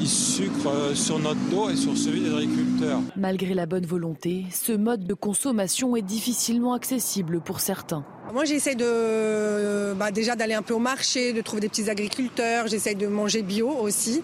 ils 0.00 0.08
sucrent 0.08 0.96
sur 0.96 1.20
notre 1.20 1.40
dos 1.50 1.70
et 1.70 1.76
sur 1.76 1.96
celui 1.96 2.22
des 2.22 2.34
agriculteurs. 2.34 3.00
Malgré 3.16 3.54
la 3.54 3.66
bonne 3.66 3.86
volonté, 3.86 4.46
ce 4.50 4.72
mode 4.72 5.06
de 5.06 5.14
consommation 5.14 5.94
est 5.94 6.02
difficilement 6.02 6.74
accessible 6.74 7.40
pour 7.40 7.60
certains. 7.60 8.04
Moi, 8.32 8.44
j'essaie 8.44 8.74
de, 8.74 9.94
bah, 9.94 10.10
déjà 10.10 10.34
d'aller 10.34 10.54
un 10.54 10.62
peu 10.62 10.74
au 10.74 10.80
marché, 10.80 11.32
de 11.32 11.40
trouver 11.40 11.60
des 11.60 11.68
petits 11.68 11.88
agriculteurs. 11.88 12.66
J'essaie 12.66 12.94
de 12.94 13.06
manger 13.06 13.42
bio 13.42 13.68
aussi. 13.68 14.22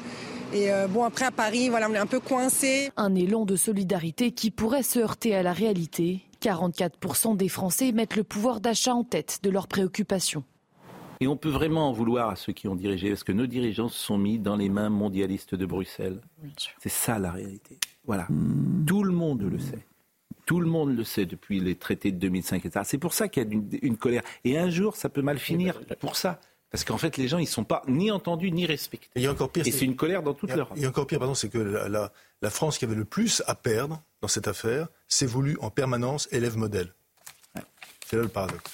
Et 0.52 0.72
euh, 0.72 0.88
bon, 0.88 1.04
après 1.04 1.26
à 1.26 1.30
Paris, 1.30 1.68
voilà, 1.68 1.88
on 1.90 1.94
est 1.94 1.98
un 1.98 2.06
peu 2.06 2.20
coincé. 2.20 2.90
Un 2.96 3.14
élan 3.14 3.44
de 3.44 3.54
solidarité 3.54 4.32
qui 4.32 4.50
pourrait 4.50 4.82
se 4.82 4.98
heurter 4.98 5.36
à 5.36 5.42
la 5.42 5.52
réalité. 5.52 6.22
44% 6.40 7.36
des 7.36 7.48
Français 7.48 7.92
mettent 7.92 8.16
le 8.16 8.24
pouvoir 8.24 8.60
d'achat 8.60 8.94
en 8.94 9.04
tête 9.04 9.40
de 9.42 9.50
leurs 9.50 9.68
préoccupations. 9.68 10.44
Et 11.20 11.26
on 11.26 11.36
peut 11.36 11.48
vraiment 11.48 11.88
en 11.88 11.92
vouloir 11.92 12.30
à 12.30 12.36
ceux 12.36 12.52
qui 12.52 12.68
ont 12.68 12.76
dirigé, 12.76 13.08
parce 13.08 13.24
que 13.24 13.32
nos 13.32 13.46
dirigeants 13.46 13.88
se 13.88 13.98
sont 13.98 14.18
mis 14.18 14.38
dans 14.38 14.54
les 14.54 14.68
mains 14.68 14.88
mondialistes 14.88 15.54
de 15.54 15.66
Bruxelles. 15.66 16.20
C'est 16.78 16.88
ça 16.88 17.18
la 17.18 17.32
réalité. 17.32 17.78
Voilà. 18.06 18.28
Tout 18.86 19.02
le 19.02 19.12
monde 19.12 19.42
le 19.42 19.58
sait. 19.58 19.84
Tout 20.46 20.60
le 20.60 20.66
monde 20.66 20.96
le 20.96 21.04
sait 21.04 21.26
depuis 21.26 21.60
les 21.60 21.74
traités 21.74 22.12
de 22.12 22.18
2005, 22.18 22.64
etc. 22.64 22.84
C'est 22.84 22.98
pour 22.98 23.12
ça 23.12 23.28
qu'il 23.28 23.42
y 23.42 23.46
a 23.46 23.48
une, 23.50 23.68
une, 23.82 23.96
colère. 23.96 24.22
Et 24.44 24.56
un 24.58 24.70
jour, 24.70 24.96
ça 24.96 25.08
peut 25.08 25.20
mal 25.20 25.38
finir 25.38 25.80
pour 25.98 26.16
ça. 26.16 26.40
Parce 26.70 26.84
qu'en 26.84 26.98
fait, 26.98 27.16
les 27.16 27.28
gens, 27.28 27.38
ils 27.38 27.42
ne 27.42 27.46
sont 27.46 27.64
pas 27.64 27.82
ni 27.88 28.10
entendus 28.10 28.52
ni 28.52 28.66
respectés. 28.66 29.08
Et, 29.14 29.26
encore 29.28 29.50
pire, 29.50 29.66
et 29.66 29.70
c'est 29.70 29.86
une 29.86 29.96
colère 29.96 30.22
dans 30.22 30.34
toute 30.34 30.52
l'Europe. 30.52 30.76
Et 30.76 30.86
encore 30.86 31.06
pire, 31.06 31.18
pardon, 31.18 31.34
c'est 31.34 31.48
que 31.48 31.58
la, 31.58 32.10
la, 32.42 32.50
France 32.50 32.78
qui 32.78 32.84
avait 32.84 32.94
le 32.94 33.06
plus 33.06 33.42
à 33.46 33.54
perdre 33.54 34.02
dans 34.20 34.28
cette 34.28 34.48
affaire 34.48 34.88
s'est 35.08 35.26
voulu 35.26 35.56
en 35.60 35.70
permanence 35.70 36.28
élève 36.30 36.56
modèle. 36.56 36.92
C'est 38.06 38.16
là 38.16 38.22
le 38.22 38.28
paradoxe. 38.28 38.70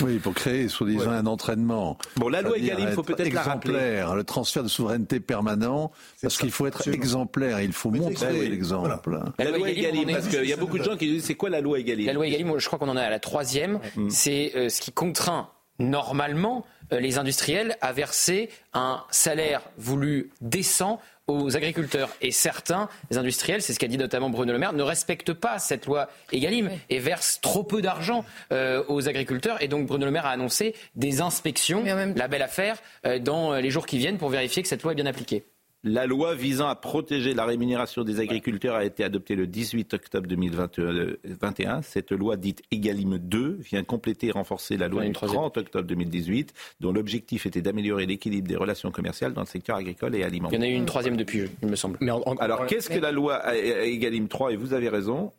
Oui, 0.00 0.18
pour 0.18 0.34
créer, 0.34 0.68
soi-disant, 0.68 1.10
un 1.10 1.26
entraînement. 1.26 1.98
Bon, 2.16 2.28
la 2.28 2.42
loi 2.42 2.56
Egalim, 2.56 2.88
il 2.88 2.94
faut 2.94 3.02
peut-être 3.02 3.32
la 3.32 3.42
rappeler. 3.42 4.04
Le 4.14 4.24
transfert 4.24 4.62
de 4.62 4.68
souveraineté 4.68 5.20
permanent, 5.20 5.92
parce 6.22 6.38
qu'il 6.38 6.50
faut 6.50 6.66
être 6.66 6.88
exemplaire, 6.88 7.60
il 7.60 7.72
faut 7.72 7.90
montrer 7.90 8.48
l'exemple. 8.48 9.20
La, 9.38 9.50
loi 9.50 9.70
Egalim, 9.70 10.10
parce 10.10 10.28
qu'il 10.28 10.44
y 10.44 10.52
a 10.52 10.56
beaucoup 10.56 10.78
de 10.78 10.84
gens 10.84 10.96
qui 10.96 11.06
disent 11.06 11.24
c'est 11.24 11.34
quoi 11.34 11.50
la 11.50 11.60
loi 11.60 11.78
Egalim 11.78 12.06
La 12.06 12.12
loi 12.12 12.26
Egalim, 12.26 12.58
je 12.58 12.66
crois 12.66 12.78
qu'on 12.78 12.88
en 12.88 12.96
est 12.96 13.00
à 13.00 13.10
la 13.10 13.20
troisième. 13.20 13.80
C'est 14.08 14.52
euh, 14.56 14.68
ce 14.68 14.80
qui 14.80 14.92
contraint 14.92 15.50
normalement 15.78 16.64
euh, 16.92 17.00
les 17.00 17.18
industriels 17.18 17.76
à 17.80 17.92
verser 17.92 18.50
un 18.74 19.02
salaire 19.10 19.62
voulu 19.76 20.30
décent 20.40 21.00
aux 21.26 21.56
agriculteurs. 21.56 22.10
Et 22.20 22.30
certains, 22.30 22.88
les 23.10 23.18
industriels, 23.18 23.60
c'est 23.60 23.72
ce 23.72 23.78
qu'a 23.78 23.88
dit 23.88 23.98
notamment 23.98 24.30
Bruno 24.30 24.52
Le 24.52 24.58
Maire, 24.58 24.72
ne 24.72 24.82
respectent 24.82 25.32
pas 25.32 25.58
cette 25.58 25.86
loi 25.86 26.08
Egalim 26.32 26.70
et 26.88 26.98
versent 27.00 27.40
trop 27.40 27.64
peu 27.64 27.82
d'argent 27.82 28.24
euh, 28.52 28.84
aux 28.88 29.08
agriculteurs. 29.08 29.60
Et 29.60 29.68
donc 29.68 29.86
Bruno 29.86 30.04
Le 30.04 30.12
Maire 30.12 30.26
a 30.26 30.30
annoncé 30.30 30.74
des 30.94 31.20
inspections, 31.20 31.82
la 32.14 32.28
belle 32.28 32.42
affaire, 32.42 32.76
euh, 33.06 33.18
dans 33.18 33.54
les 33.54 33.70
jours 33.70 33.86
qui 33.86 33.98
viennent 33.98 34.18
pour 34.18 34.28
vérifier 34.28 34.62
que 34.62 34.68
cette 34.68 34.82
loi 34.82 34.92
est 34.92 34.96
bien 34.96 35.06
appliquée. 35.06 35.44
La 35.88 36.04
loi 36.04 36.34
visant 36.34 36.66
à 36.66 36.74
protéger 36.74 37.32
la 37.32 37.44
rémunération 37.44 38.02
des 38.02 38.18
agriculteurs 38.18 38.74
a 38.74 38.84
été 38.84 39.04
adoptée 39.04 39.36
le 39.36 39.46
18 39.46 39.94
octobre 39.94 40.26
2021. 40.26 41.82
Cette 41.82 42.10
loi 42.10 42.36
dite 42.36 42.62
Egalim 42.72 43.18
2 43.18 43.58
vient 43.60 43.84
compléter 43.84 44.26
et 44.26 44.30
renforcer 44.32 44.76
la 44.76 44.88
loi 44.88 45.04
du 45.04 45.12
30 45.12 45.56
octobre 45.56 45.86
2018, 45.86 46.52
dont 46.80 46.92
l'objectif 46.92 47.46
était 47.46 47.62
d'améliorer 47.62 48.04
l'équilibre 48.04 48.48
des 48.48 48.56
relations 48.56 48.90
commerciales 48.90 49.32
dans 49.32 49.42
le 49.42 49.46
secteur 49.46 49.76
agricole 49.76 50.16
et 50.16 50.24
alimentaire. 50.24 50.58
Il 50.58 50.64
y 50.64 50.66
en 50.66 50.68
a 50.68 50.72
eu 50.72 50.76
une 50.76 50.86
troisième 50.86 51.16
depuis, 51.16 51.44
il 51.62 51.68
me 51.68 51.76
semble. 51.76 52.00
Alors, 52.40 52.66
qu'est-ce 52.66 52.90
que 52.90 52.98
la 52.98 53.12
loi 53.12 53.54
Egalim 53.54 54.26
3 54.26 54.54
Et 54.54 54.56
vous 54.56 54.74
avez 54.74 54.88
raison. 54.88 55.32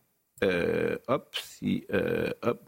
Euh, 0.45 0.97
hop, 1.09 1.27
si, 1.33 1.83
euh, 1.91 2.31
hop, 2.43 2.61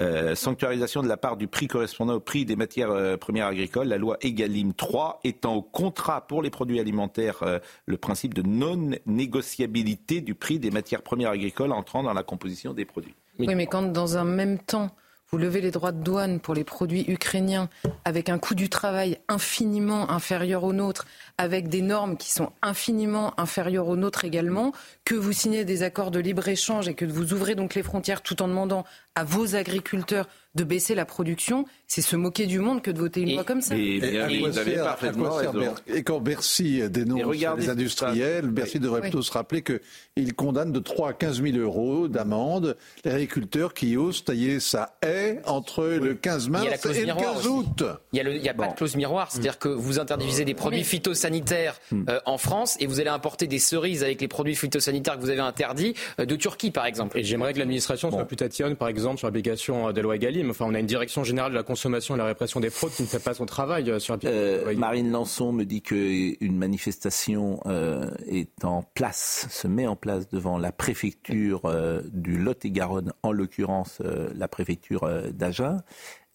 euh, 0.00 0.34
sanctuarisation 0.34 1.02
de 1.02 1.08
la 1.08 1.16
part 1.16 1.36
du 1.36 1.48
prix 1.48 1.66
correspondant 1.66 2.14
au 2.14 2.20
prix 2.20 2.44
des 2.44 2.56
matières 2.56 2.90
euh, 2.90 3.16
premières 3.16 3.46
agricoles. 3.46 3.88
La 3.88 3.98
loi 3.98 4.18
Egalim 4.20 4.72
3 4.72 5.20
étant 5.24 5.54
au 5.54 5.62
contrat 5.62 6.26
pour 6.26 6.42
les 6.42 6.50
produits 6.50 6.80
alimentaires 6.80 7.42
euh, 7.42 7.58
le 7.86 7.96
principe 7.96 8.34
de 8.34 8.42
non-négociabilité 8.42 10.20
du 10.20 10.34
prix 10.34 10.58
des 10.58 10.70
matières 10.70 11.02
premières 11.02 11.30
agricoles 11.30 11.72
entrant 11.72 12.02
dans 12.02 12.12
la 12.12 12.22
composition 12.22 12.72
des 12.72 12.84
produits. 12.84 13.14
Oui, 13.38 13.54
mais 13.54 13.66
quand 13.66 13.82
dans 13.82 14.16
un 14.16 14.24
même 14.24 14.58
temps, 14.58 14.90
vous 15.30 15.38
levez 15.38 15.60
les 15.60 15.72
droits 15.72 15.90
de 15.90 16.02
douane 16.02 16.38
pour 16.38 16.54
les 16.54 16.62
produits 16.62 17.04
ukrainiens 17.08 17.68
avec 18.04 18.28
un 18.28 18.38
coût 18.38 18.54
du 18.54 18.68
travail 18.68 19.18
infiniment 19.28 20.08
inférieur 20.10 20.62
au 20.62 20.72
nôtre, 20.72 21.04
avec 21.36 21.68
des 21.68 21.82
normes 21.82 22.16
qui 22.16 22.30
sont 22.30 22.52
infiniment 22.62 23.38
inférieures 23.38 23.88
aux 23.88 23.96
nôtres 23.96 24.24
également, 24.24 24.72
que 25.04 25.16
vous 25.16 25.32
signez 25.32 25.64
des 25.64 25.82
accords 25.82 26.12
de 26.12 26.20
libre-échange 26.20 26.86
et 26.86 26.94
que 26.94 27.04
vous 27.04 27.32
ouvrez 27.32 27.56
donc 27.56 27.74
les 27.74 27.82
frontières 27.82 28.22
tout 28.22 28.40
en 28.40 28.46
demandant 28.46 28.84
à 29.16 29.24
vos 29.24 29.56
agriculteurs 29.56 30.28
de 30.54 30.64
baisser 30.64 30.94
la 30.94 31.04
production, 31.04 31.66
c'est 31.86 32.00
se 32.00 32.16
moquer 32.16 32.46
du 32.46 32.60
monde 32.60 32.80
que 32.80 32.90
de 32.90 32.98
voter 32.98 33.20
une 33.20 33.34
loi 33.34 33.44
comme 33.44 33.60
ça. 33.60 33.76
Et, 33.76 34.00
vous 34.40 34.58
avez 34.58 34.76
parfaitement 34.76 35.34
raison. 35.34 35.74
Et 35.86 36.02
quand 36.02 36.18
Bercy 36.20 36.80
dénonce 36.88 37.36
les 37.58 37.68
industriels, 37.68 38.46
Bercy 38.46 38.80
devrait 38.80 39.02
plutôt 39.02 39.20
se 39.20 39.32
rappeler 39.32 39.62
qu'il 39.62 40.34
condamne 40.34 40.72
de 40.72 40.80
3 40.80 41.10
à 41.10 41.12
15 41.12 41.42
000 41.42 41.58
euros 41.58 42.08
d'amende 42.08 42.76
l'agriculteur 43.04 43.74
qui 43.74 43.98
ose 43.98 44.24
tailler 44.24 44.58
sa 44.60 44.96
haie 45.02 45.42
entre 45.44 45.84
le 45.84 46.14
15 46.14 46.48
mars 46.48 46.86
et 46.86 47.04
le 47.04 47.14
15 47.14 47.46
août. 47.48 47.84
Il 48.12 48.40
n'y 48.40 48.48
a, 48.48 48.54
pas 48.54 48.68
de 48.68 48.74
clause 48.74 48.96
miroir, 48.96 49.30
c'est-à-dire 49.30 49.58
que 49.58 49.68
vous 49.68 49.98
interdisez 49.98 50.46
des 50.46 50.54
produits 50.54 50.84
phytosanitaires 50.84 51.80
Hmm. 51.96 52.04
euh, 52.08 52.20
en 52.24 52.38
France 52.38 52.76
et 52.80 52.86
vous 52.86 53.00
allez 53.00 53.10
importer 53.10 53.46
des 53.46 53.58
cerises 53.58 54.02
avec 54.02 54.20
les 54.20 54.28
produits 54.28 54.56
phytosanitaires 54.56 55.16
que 55.16 55.20
vous 55.20 55.30
avez 55.30 55.40
interdits 55.40 55.94
euh, 56.20 56.26
de 56.26 56.36
Turquie, 56.36 56.70
par 56.70 56.86
exemple. 56.86 57.18
Et 57.18 57.22
j'aimerais 57.22 57.52
que 57.52 57.58
l'administration 57.58 58.10
soit 58.10 58.24
plus 58.24 58.36
tatillonne, 58.36 58.76
par 58.76 58.88
exemple, 58.88 59.05
sur 59.14 59.28
l'application 59.28 59.92
des 59.92 60.02
lois 60.02 60.16
Egalim. 60.16 60.50
Enfin, 60.50 60.64
on 60.66 60.74
a 60.74 60.80
une 60.80 60.86
direction 60.86 61.22
générale 61.22 61.52
de 61.52 61.56
la 61.56 61.62
consommation 61.62 62.14
et 62.14 62.16
de 62.18 62.22
la 62.22 62.26
répression 62.26 62.58
des 62.58 62.70
fraudes 62.70 62.90
qui 62.90 63.02
ne 63.02 63.06
fait 63.06 63.22
pas 63.22 63.34
son 63.34 63.46
travail 63.46 63.88
euh, 63.88 64.00
sur 64.00 64.14
l'application 64.14 64.62
Egalim. 64.62 64.80
Marine 64.80 65.10
Lançon 65.12 65.52
me 65.52 65.64
dit 65.64 65.82
qu'une 65.82 66.56
manifestation 66.56 67.60
euh, 67.66 68.10
est 68.26 68.64
en 68.64 68.82
place, 68.82 69.46
se 69.50 69.68
met 69.68 69.86
en 69.86 69.94
place 69.94 70.28
devant 70.28 70.58
la 70.58 70.72
préfecture 70.72 71.60
euh, 71.66 72.02
du 72.12 72.38
Lot-et-Garonne, 72.38 73.12
en 73.22 73.30
l'occurrence 73.30 73.98
euh, 74.04 74.30
la 74.34 74.48
préfecture 74.48 75.04
euh, 75.04 75.30
d'Agen. 75.30 75.76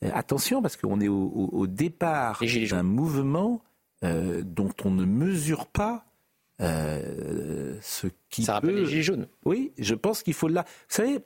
Euh, 0.03 0.09
attention, 0.13 0.61
parce 0.61 0.77
qu'on 0.77 1.01
est 1.01 1.07
au, 1.09 1.23
au- 1.35 1.49
au 1.51 1.67
départ 1.67 2.41
d'un 2.69 2.83
mouvement 2.83 3.61
euh, 4.03 4.41
dont 4.45 4.71
on 4.85 4.91
ne 4.91 5.05
mesure 5.05 5.65
pas 5.67 6.05
euh, 6.59 7.75
ce 7.81 8.07
qui 8.29 8.43
Ça 8.43 8.53
rappelle 8.53 8.71
peut... 8.71 8.79
les 8.81 8.85
Gilets 8.85 9.01
jaunes. 9.03 9.27
Oui, 9.45 9.71
je 9.77 9.95
pense 9.95 10.21
qu'il 10.23 10.33
faut 10.35 10.47
là. 10.47 10.63
Vous 10.89 10.95
savez, 10.95 11.19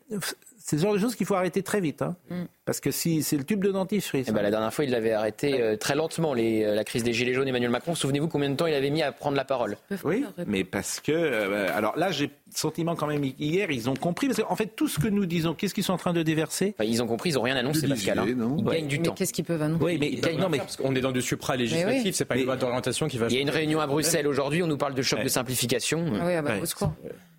c'est 0.67 0.77
le 0.77 0.81
genre 0.81 0.93
de 0.95 0.97
choses 0.97 1.13
qu'il 1.15 1.27
faut 1.27 1.35
arrêter 1.35 1.61
très 1.61 1.79
vite. 1.79 2.01
hein. 2.01 2.15
Mm. 2.31 2.45
Parce 2.65 2.79
que 2.79 2.89
si 2.89 3.21
c'est 3.21 3.37
le 3.37 3.43
tube 3.43 3.63
de 3.63 3.71
dentifrice. 3.71 4.25
Eh 4.27 4.31
ben, 4.31 4.41
la 4.41 4.49
dernière 4.49 4.73
fois, 4.73 4.83
il 4.83 4.89
l'avait 4.89 5.11
arrêté 5.11 5.61
euh, 5.61 5.75
très 5.77 5.93
lentement, 5.93 6.33
les, 6.33 6.63
euh, 6.63 6.73
la 6.73 6.83
crise 6.83 7.03
des 7.03 7.13
Gilets 7.13 7.35
jaunes, 7.35 7.47
Emmanuel 7.47 7.69
Macron. 7.69 7.93
Souvenez-vous 7.93 8.27
combien 8.27 8.49
de 8.49 8.55
temps 8.55 8.65
il 8.65 8.73
avait 8.73 8.89
mis 8.89 9.03
à 9.03 9.11
prendre 9.11 9.37
la 9.37 9.45
parole? 9.45 9.77
Oui, 10.03 10.25
mais 10.47 10.63
parce 10.63 10.99
que. 10.99 11.11
euh, 11.11 11.67
alors 11.77 11.95
là, 11.97 12.09
j'ai 12.09 12.25
le 12.25 12.31
sentiment 12.51 12.95
quand 12.95 13.05
même 13.05 13.23
hier, 13.37 13.69
ils 13.69 13.87
ont 13.91 13.93
compris. 13.93 14.25
Parce 14.25 14.41
qu'en 14.41 14.55
fait, 14.55 14.75
tout 14.75 14.87
ce 14.87 14.97
que 14.97 15.07
nous 15.07 15.27
disons, 15.27 15.53
qu'est-ce 15.53 15.75
qu'ils 15.75 15.83
sont 15.83 15.93
en 15.93 15.97
train 15.97 16.13
de 16.13 16.23
déverser? 16.23 16.73
Ils 16.83 17.03
ont 17.03 17.07
compris, 17.07 17.29
ils 17.29 17.35
n'ont 17.35 17.43
rien 17.43 17.55
annoncé, 17.57 17.87
Pascal. 17.87 18.17
hein. 18.17 18.25
Ils 18.27 18.63
gagnent 18.63 18.87
du 18.87 18.97
mais 18.97 19.05
temps. 19.05 19.13
qu'est-ce 19.13 19.33
qu'ils 19.33 19.45
peuvent 19.45 19.61
annoncer? 19.61 19.83
Oui, 19.85 19.97
mais 19.99 20.17
peuvent 20.19 20.35
non, 20.39 20.49
mais 20.49 20.57
parce 20.57 20.77
qu'on 20.77 20.95
est 20.95 21.01
dans 21.01 21.11
du 21.11 21.21
supra-législatif, 21.21 22.03
oui. 22.05 22.13
c'est 22.13 22.25
pas 22.25 22.37
une 22.37 22.45
loi 22.45 22.55
d'orientation 22.55 23.07
qui 23.07 23.19
va. 23.19 23.27
Il 23.27 23.35
y 23.35 23.37
a 23.37 23.41
une 23.41 23.51
réunion 23.51 23.79
à 23.81 23.85
Bruxelles 23.85 24.25
aujourd'hui, 24.25 24.63
on 24.63 24.67
nous 24.67 24.77
parle 24.77 24.95
de 24.95 25.01
choc 25.03 25.21
de 25.21 25.27
simplification. 25.29 26.03
Ah 26.19 26.23
oui, 26.25 26.33
ah 26.33 26.41
bah, 26.41 26.53
Ouais. 26.55 26.61
au 26.61 26.65
secours. 26.65 26.91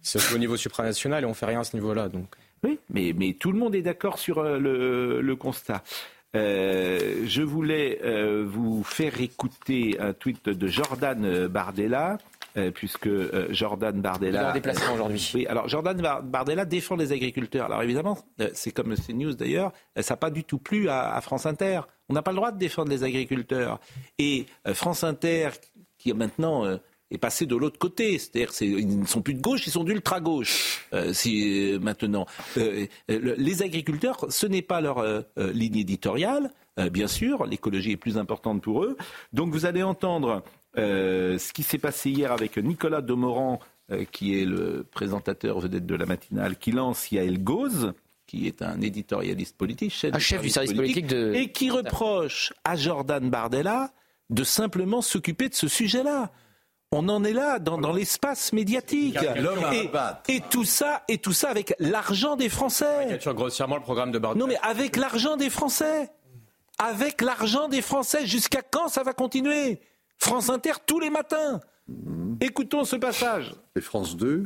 C'est 0.03 0.21
au 0.33 0.39
niveau 0.39 0.57
supranational 0.57 1.25
et 1.25 1.27
on 1.27 1.35
fait 1.35 1.47
rien 1.47 1.59
à 1.63 1.65
ce 1.65 1.75
niveau-là. 1.75 2.09
Donc. 2.09 2.27
Oui, 2.67 2.79
mais, 2.91 3.15
mais 3.17 3.33
tout 3.35 3.53
le 3.53 3.59
monde 3.59 3.75
est 3.75 3.83
d'accord 3.83 4.19
sur 4.19 4.39
euh, 4.39 4.59
le, 4.59 5.21
le 5.21 5.37
constat. 5.37 5.83
Euh, 6.35 7.23
je 7.27 7.43
voulais 7.43 7.99
euh, 8.05 8.45
vous 8.47 8.83
faire 8.85 9.21
écouter 9.21 9.97
un 10.01 10.13
tweet 10.13 10.49
de 10.49 10.67
Jordan 10.67 11.47
Bardella. 11.49 12.19
euh, 12.59 12.71
puisque 12.71 13.09
Jordan 13.51 14.01
Bardella. 14.01 14.41
Il 14.41 14.45
est 14.45 14.51
en 14.51 14.53
déplacement 14.55 14.95
aujourd'hui. 14.95 15.31
Oui, 15.35 15.47
alors 15.47 15.69
Jordan 15.69 15.97
Bar- 16.01 16.23
Bardella 16.23 16.65
défend 16.65 16.97
les 16.97 17.13
agriculteurs. 17.13 17.67
Alors 17.67 17.83
évidemment, 17.83 18.19
c'est 18.55 18.71
comme 18.73 18.95
CNews 18.97 19.35
d'ailleurs, 19.35 19.73
ça 20.01 20.15
n'a 20.15 20.19
pas 20.19 20.31
du 20.31 20.43
tout 20.45 20.59
plu 20.59 20.89
à, 20.89 21.15
à 21.15 21.21
France 21.21 21.47
Inter. 21.47 21.81
On 22.09 22.15
n'a 22.15 22.23
pas 22.23 22.31
le 22.33 22.37
droit 22.37 22.53
de 22.53 22.59
défendre 22.59 22.91
les 22.91 23.03
agriculteurs. 23.05 23.79
Et 24.19 24.47
France 24.75 25.05
Inter, 25.05 25.51
qui 25.99 26.13
maintenant 26.13 26.65
est 27.11 27.19
passé 27.19 27.47
de 27.47 27.55
l'autre 27.57 27.79
côté, 27.79 28.19
c'est-à-dire 28.19 28.53
c'est- 28.53 28.67
ils 28.67 29.01
ne 29.01 29.07
sont 29.07 29.23
plus 29.23 29.35
de 29.35 29.41
gauche, 29.41 29.67
ils 29.67 29.71
sont 29.71 29.85
d'ultra-gauche 29.85 30.87
euh, 30.93 31.13
si, 31.13 31.73
euh, 31.73 31.79
maintenant. 31.79 32.27
Euh, 32.57 32.87
le- 33.09 33.35
les 33.37 33.63
agriculteurs, 33.63 34.27
ce 34.29 34.47
n'est 34.47 34.63
pas 34.63 34.81
leur 34.81 35.05
ligne 35.37 35.77
éditoriale. 35.79 36.51
Bien 36.93 37.07
sûr, 37.07 37.47
l'écologie 37.47 37.93
est 37.93 37.97
plus 37.97 38.19
importante 38.19 38.61
pour 38.63 38.85
eux. 38.85 38.97
Donc 39.33 39.53
vous 39.53 39.65
allez 39.67 39.83
entendre 39.83 40.43
ce 40.77 41.53
qui 41.53 41.63
s'est 41.63 41.79
passé 41.79 42.11
hier 42.11 42.33
avec 42.33 42.59
Nicolas 42.59 43.01
Demorand, 43.03 43.61
euh, 43.93 44.05
qui 44.11 44.39
est 44.41 44.45
le 44.45 44.85
présentateur 44.91 45.61
vedette 45.61 45.87
de 45.87 45.95
la 45.95 46.07
matinale, 46.07 46.57
qui 46.59 46.73
lance 46.73 47.11
Yael 47.13 47.43
Gauze, 47.43 47.93
qui 48.27 48.49
est 48.49 48.61
un 48.61 48.81
éditorialiste 48.81 49.57
politique, 49.57 49.93
chef, 49.93 50.13
Un 50.15 50.19
chef 50.19 50.43
du 50.43 50.51
service 50.51 50.73
politique 50.73 51.07
de- 51.07 51.33
et 51.35 51.53
qui 51.53 51.71
reproche 51.71 52.53
à 52.65 52.75
Jordan 52.77 53.31
Bardella 53.31 53.93
de 54.29 54.43
simplement 54.43 55.01
s'occuper 55.03 55.49
de 55.49 55.55
ce 55.55 55.69
sujet-là. 55.69 56.33
On 56.93 57.09
en 57.09 57.25
est 57.25 57.33
là 57.33 57.59
dans, 57.59 57.79
dans 57.79 57.93
l'espace 57.93 58.53
médiatique. 58.53 59.19
Et, 60.29 60.41
tout 60.51 60.65
ça, 60.65 61.03
et 61.09 61.19
tout 61.19 61.33
ça 61.33 61.51
avec 61.51 61.75
l'argent 61.79 62.37
des 62.37 62.49
Français. 62.49 63.19
Grossièrement 63.27 63.77
le 63.77 63.83
programme 63.83 64.13
de 64.13 64.19
Bardella. 64.19 64.41
Non, 64.41 64.49
mais 64.49 64.59
avec 64.63 64.97
l'argent 64.97 65.37
des 65.37 65.51
Français. 65.51 66.11
Avec 66.79 67.23
l'argent 67.23 67.69
des 67.69 67.83
Français. 67.83 68.27
Jusqu'à 68.27 68.63
quand 68.63 68.89
ça 68.89 69.03
va 69.03 69.13
continuer? 69.13 69.81
France 70.19 70.49
Inter 70.49 70.73
tous 70.87 71.01
les 71.01 71.11
matins. 71.11 71.61
Écoutons 72.41 72.85
ce 72.85 72.97
passage. 72.97 73.55
Et 73.75 73.81
France 73.81 74.17
2 74.17 74.45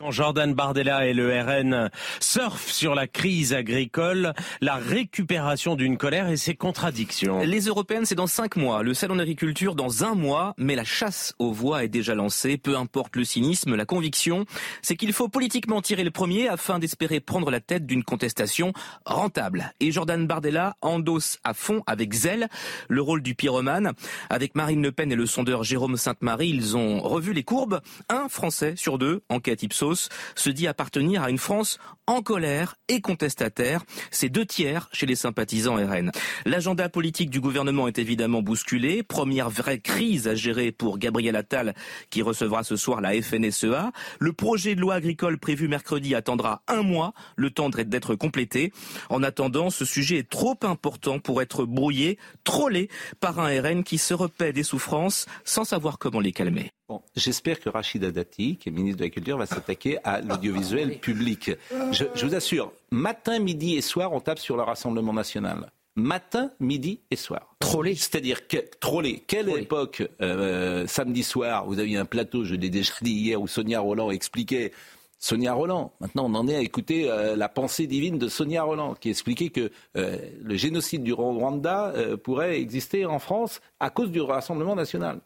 Quand 0.00 0.12
Jordan 0.12 0.54
Bardella 0.54 1.06
et 1.06 1.12
le 1.12 1.28
RN 1.42 1.90
surfent 2.20 2.72
sur 2.72 2.94
la 2.94 3.06
crise 3.06 3.52
agricole, 3.52 4.32
la 4.62 4.76
récupération 4.76 5.76
d'une 5.76 5.98
colère 5.98 6.30
et 6.30 6.38
ses 6.38 6.54
contradictions. 6.54 7.40
Les 7.40 7.66
européennes, 7.66 8.06
c'est 8.06 8.14
dans 8.14 8.26
cinq 8.26 8.56
mois. 8.56 8.82
Le 8.82 8.94
salon 8.94 9.16
d'agriculture 9.16 9.74
dans 9.74 10.02
un 10.02 10.14
mois, 10.14 10.54
mais 10.56 10.74
la 10.74 10.84
chasse 10.84 11.34
aux 11.38 11.52
voix 11.52 11.84
est 11.84 11.88
déjà 11.88 12.14
lancée. 12.14 12.56
Peu 12.56 12.78
importe 12.78 13.14
le 13.14 13.24
cynisme, 13.24 13.76
la 13.76 13.84
conviction, 13.84 14.46
c'est 14.80 14.96
qu'il 14.96 15.12
faut 15.12 15.28
politiquement 15.28 15.82
tirer 15.82 16.02
le 16.02 16.10
premier 16.10 16.48
afin 16.48 16.78
d'espérer 16.78 17.20
prendre 17.20 17.50
la 17.50 17.60
tête 17.60 17.84
d'une 17.84 18.02
contestation 18.02 18.72
rentable. 19.04 19.74
Et 19.80 19.92
Jordan 19.92 20.26
Bardella 20.26 20.76
endosse 20.80 21.38
à 21.44 21.52
fond, 21.52 21.82
avec 21.86 22.14
zèle, 22.14 22.48
le 22.88 23.02
rôle 23.02 23.20
du 23.20 23.34
pyromane. 23.34 23.92
Avec 24.30 24.54
Marine 24.54 24.82
Le 24.82 24.92
Pen 24.92 25.12
et 25.12 25.16
le 25.16 25.26
sondeur 25.26 25.62
Jérôme 25.62 25.98
Sainte-Marie, 25.98 26.48
ils 26.48 26.74
ont 26.74 27.00
revu 27.00 27.34
les 27.34 27.44
courbes. 27.44 27.82
Un 28.08 28.30
Français 28.30 28.72
sur 28.76 28.96
deux, 28.96 29.20
enquête 29.28 29.62
Ipsos, 29.62 29.89
se 29.94 30.50
dit 30.50 30.66
appartenir 30.66 31.22
à 31.22 31.30
une 31.30 31.38
France 31.38 31.78
en 32.06 32.22
colère 32.22 32.76
et 32.88 33.00
contestataire. 33.00 33.82
C'est 34.10 34.28
deux 34.28 34.46
tiers 34.46 34.88
chez 34.92 35.06
les 35.06 35.14
sympathisants 35.14 35.76
RN. 35.76 36.10
L'agenda 36.44 36.88
politique 36.88 37.30
du 37.30 37.40
gouvernement 37.40 37.88
est 37.88 37.98
évidemment 37.98 38.42
bousculé. 38.42 39.02
Première 39.02 39.50
vraie 39.50 39.80
crise 39.80 40.28
à 40.28 40.34
gérer 40.34 40.72
pour 40.72 40.98
Gabriel 40.98 41.36
Attal 41.36 41.74
qui 42.10 42.22
recevra 42.22 42.64
ce 42.64 42.76
soir 42.76 43.00
la 43.00 43.20
FNSEA. 43.20 43.92
Le 44.18 44.32
projet 44.32 44.74
de 44.74 44.80
loi 44.80 44.94
agricole 44.94 45.38
prévu 45.38 45.68
mercredi 45.68 46.14
attendra 46.14 46.62
un 46.68 46.82
mois, 46.82 47.12
le 47.36 47.50
temps 47.50 47.70
d'être 47.70 48.14
complété. 48.14 48.72
En 49.08 49.22
attendant, 49.22 49.70
ce 49.70 49.84
sujet 49.84 50.18
est 50.18 50.30
trop 50.30 50.58
important 50.62 51.18
pour 51.18 51.42
être 51.42 51.64
brouillé, 51.64 52.18
trollé 52.44 52.88
par 53.20 53.38
un 53.38 53.60
RN 53.60 53.84
qui 53.84 53.98
se 53.98 54.14
repaît 54.14 54.52
des 54.52 54.62
souffrances 54.62 55.26
sans 55.44 55.64
savoir 55.64 55.98
comment 55.98 56.20
les 56.20 56.32
calmer. 56.32 56.70
Bon, 56.90 57.02
j'espère 57.14 57.60
que 57.60 57.68
Rachida 57.68 58.10
Dati, 58.10 58.56
qui 58.56 58.68
est 58.68 58.72
ministre 58.72 58.98
de 58.98 59.04
la 59.04 59.10
Culture, 59.10 59.38
va 59.38 59.46
s'attaquer 59.46 59.98
à 60.02 60.20
l'audiovisuel 60.22 60.98
public. 60.98 61.52
Je, 61.92 62.04
je 62.16 62.26
vous 62.26 62.34
assure, 62.34 62.72
matin, 62.90 63.38
midi 63.38 63.76
et 63.76 63.80
soir, 63.80 64.12
on 64.12 64.18
tape 64.18 64.40
sur 64.40 64.56
le 64.56 64.64
Rassemblement 64.64 65.12
national. 65.12 65.70
Matin, 65.94 66.50
midi 66.58 66.98
et 67.12 67.14
soir. 67.14 67.54
Troller. 67.60 67.94
C'est-à-dire 67.94 68.48
que 68.48 68.56
troller. 68.80 69.22
Quelle 69.24 69.50
époque, 69.50 70.02
euh, 70.20 70.84
samedi 70.88 71.22
soir, 71.22 71.64
vous 71.64 71.78
aviez 71.78 71.96
un 71.96 72.06
plateau, 72.06 72.42
je 72.42 72.56
l'ai 72.56 72.70
déjà 72.70 72.92
dit 73.02 73.12
hier, 73.12 73.40
où 73.40 73.46
Sonia 73.46 73.78
Roland 73.78 74.10
expliquait. 74.10 74.72
Sonia 75.20 75.52
Roland. 75.52 75.92
Maintenant, 76.00 76.24
on 76.24 76.34
en 76.34 76.48
est 76.48 76.56
à 76.56 76.60
écouter 76.60 77.08
euh, 77.08 77.36
la 77.36 77.48
pensée 77.48 77.86
divine 77.86 78.18
de 78.18 78.26
Sonia 78.26 78.64
Roland, 78.64 78.94
qui 78.94 79.10
expliquait 79.10 79.50
que 79.50 79.70
euh, 79.96 80.16
le 80.42 80.56
génocide 80.56 81.04
du 81.04 81.12
Rwanda 81.12 81.92
euh, 81.94 82.16
pourrait 82.16 82.58
exister 82.58 83.04
en 83.06 83.20
France 83.20 83.60
à 83.78 83.90
cause 83.90 84.10
du 84.10 84.20
Rassemblement 84.20 84.74
national. 84.74 85.20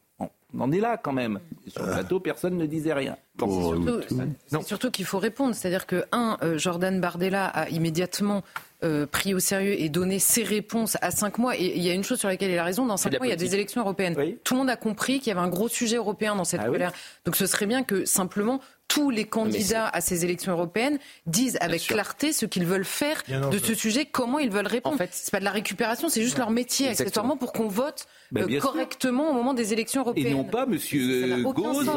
Bon. 0.55 0.65
On 0.65 0.69
en 0.69 0.73
est 0.73 0.81
là 0.81 0.97
quand 0.97 1.13
même. 1.13 1.41
Sur 1.67 1.85
le 1.85 1.93
plateau, 1.93 2.21
personne 2.21 2.57
ne 2.57 2.67
disait 2.67 2.93
rien. 2.95 3.17
Surtout- 3.39 4.01
C'est 4.47 4.63
surtout 4.63 4.91
qu'il 4.91 5.05
faut 5.05 5.19
répondre. 5.19 5.55
C'est-à-dire 5.55 5.87
que, 5.87 6.05
un, 6.13 6.37
euh, 6.43 6.57
Jordan 6.59 7.01
Bardella 7.01 7.47
a 7.47 7.69
immédiatement 7.69 8.43
euh, 8.85 9.07
pris 9.07 9.35
au 9.35 9.41
sérieux 9.41 9.81
et 9.81 9.89
donné 9.89 10.19
ses 10.19 10.43
réponses 10.43 10.97
à 11.01 11.11
cinq 11.11 11.39
mois. 11.39 11.57
Et 11.57 11.77
il 11.77 11.83
y 11.83 11.91
a 11.91 11.95
une 11.95 12.05
chose 12.05 12.19
sur 12.19 12.29
laquelle 12.29 12.51
il 12.51 12.59
a 12.59 12.65
raison. 12.65 12.87
Dans 12.87 12.97
cinq 12.97 13.13
mois, 13.19 13.27
il 13.27 13.31
y 13.31 13.33
a 13.33 13.37
des 13.37 13.55
élections 13.55 13.81
européennes. 13.81 14.17
Tout 14.45 14.55
le 14.55 14.59
monde 14.61 14.71
a 14.71 14.77
compris 14.77 15.19
qu'il 15.19 15.29
y 15.29 15.31
avait 15.33 15.41
un 15.41 15.49
gros 15.49 15.69
sujet 15.69 15.97
européen 15.97 16.37
dans 16.37 16.45
cette 16.45 16.61
Ah 16.63 16.67
oui. 16.67 16.73
colère. 16.73 16.93
Donc 17.25 17.37
ce 17.37 17.47
serait 17.47 17.67
bien 17.67 17.83
que 17.83 18.05
simplement 18.05 18.61
tous 18.87 19.11
les 19.11 19.25
candidats 19.25 19.89
à 19.89 20.01
ces 20.01 20.25
élections 20.25 20.53
européennes 20.53 20.99
disent 21.27 21.57
avec 21.61 21.83
clarté 21.87 22.33
ce 22.33 22.47
qu'ils 22.47 22.67
veulent 22.67 22.85
faire 22.85 23.23
Bien 23.27 23.49
de 23.49 23.59
ce 23.59 23.75
sujet, 23.75 24.05
comment 24.05 24.39
ils 24.39 24.51
veulent 24.51 24.67
répondre. 24.67 24.95
En 24.95 24.99
fait, 24.99 25.09
c'est 25.13 25.31
pas 25.33 25.41
de 25.41 25.45
la 25.45 25.51
récupération, 25.51 26.09
c'est 26.09 26.23
juste 26.23 26.39
leur 26.39 26.51
métier, 26.51 26.87
Exactement. 26.89 27.07
accessoirement, 27.09 27.37
pour 27.39 27.53
qu'on 27.53 27.67
vote 27.69 28.07
Ben, 28.31 28.45
euh, 28.45 28.49
sûr. 28.51 28.61
correctement 28.63 29.31
au 29.31 29.33
moment 29.33 29.55
des 29.55 29.73
élections 29.73 30.03
Et 30.03 30.05
européennes. 30.05 30.33
non 30.33 30.45
pas 30.45 30.67
Monsieur 30.67 31.03
euh, 31.03 31.43
Gauze, 31.43 31.91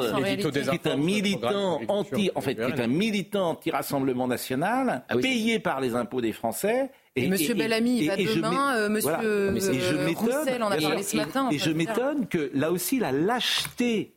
qui 0.70 0.76
est 0.76 0.88
un 0.88 0.96
militant 0.96 1.82
anti, 1.90 2.32
en 2.36 2.42
fait, 2.42 2.56
qui 2.56 2.62
est 2.62 2.80
un 2.80 2.88
militant 2.88 3.50
anti-rassemblement 3.52 4.28
national, 4.28 5.04
payé 5.22 5.60
par 5.60 5.82
les 5.82 5.94
impôts 5.94 6.22
des 6.22 6.32
Français. 6.32 6.77
Et 7.16 7.28
Monsieur 7.28 7.56
Bellamy, 7.56 8.00
il 8.02 8.08
va 8.08 8.16
je 8.18 8.36
demain, 8.36 8.76
euh, 8.76 8.90
Monsieur, 8.90 9.76
Et 9.76 9.80
je 9.80 9.96
euh, 9.96 10.08
Roussel 10.16 10.62
en 10.64 10.70
a 10.70 10.78
parlé 10.78 11.02
ce 11.04 11.16
et- 11.16 11.20
matin, 11.20 11.50
Et, 11.52 11.58
je 11.58 11.72
m'étonne 11.72 12.28
que 12.28 12.52
là 12.54 12.72
aussi 12.72 13.00
la 13.00 13.12
lâcheté, 13.12 14.14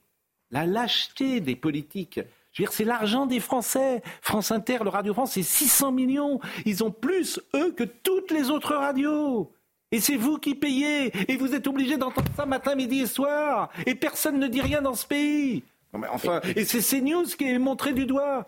la 0.50 0.66
lâcheté 0.66 1.40
des 1.40 1.56
politiques. 1.56 2.20
Je 2.52 2.62
veux 2.62 2.66
dire, 2.66 2.72
c'est 2.72 2.84
l'argent 2.84 3.26
des 3.26 3.40
Français. 3.40 4.02
France 4.20 4.50
Inter, 4.50 4.78
le 4.82 4.90
Radio 4.90 5.14
France, 5.14 5.32
c'est 5.32 5.42
600 5.42 5.92
millions. 5.92 6.40
Ils 6.66 6.82
ont 6.84 6.90
plus, 6.90 7.40
eux, 7.54 7.72
que 7.72 7.84
toutes 7.84 8.30
les 8.32 8.50
autres 8.50 8.74
radios. 8.74 9.50
Et 9.92 10.00
c'est 10.00 10.16
vous 10.16 10.36
qui 10.38 10.54
payez. 10.54 11.12
Et 11.30 11.36
vous 11.36 11.54
êtes 11.54 11.66
obligés 11.68 11.96
d'entendre 11.96 12.30
ça 12.36 12.46
matin, 12.46 12.74
midi 12.74 13.00
et 13.00 13.06
soir. 13.06 13.70
Et 13.86 13.94
personne 13.94 14.38
ne 14.38 14.46
dit 14.48 14.60
rien 14.60 14.82
dans 14.82 14.94
ce 14.94 15.06
pays. 15.06 15.62
Non, 15.94 16.00
mais 16.00 16.08
enfin, 16.08 16.40
et 16.56 16.64
c'est 16.64 16.80
CNews 16.80 17.24
qui 17.38 17.44
est 17.48 17.58
montré 17.58 17.92
du 17.92 18.04
doigt. 18.06 18.44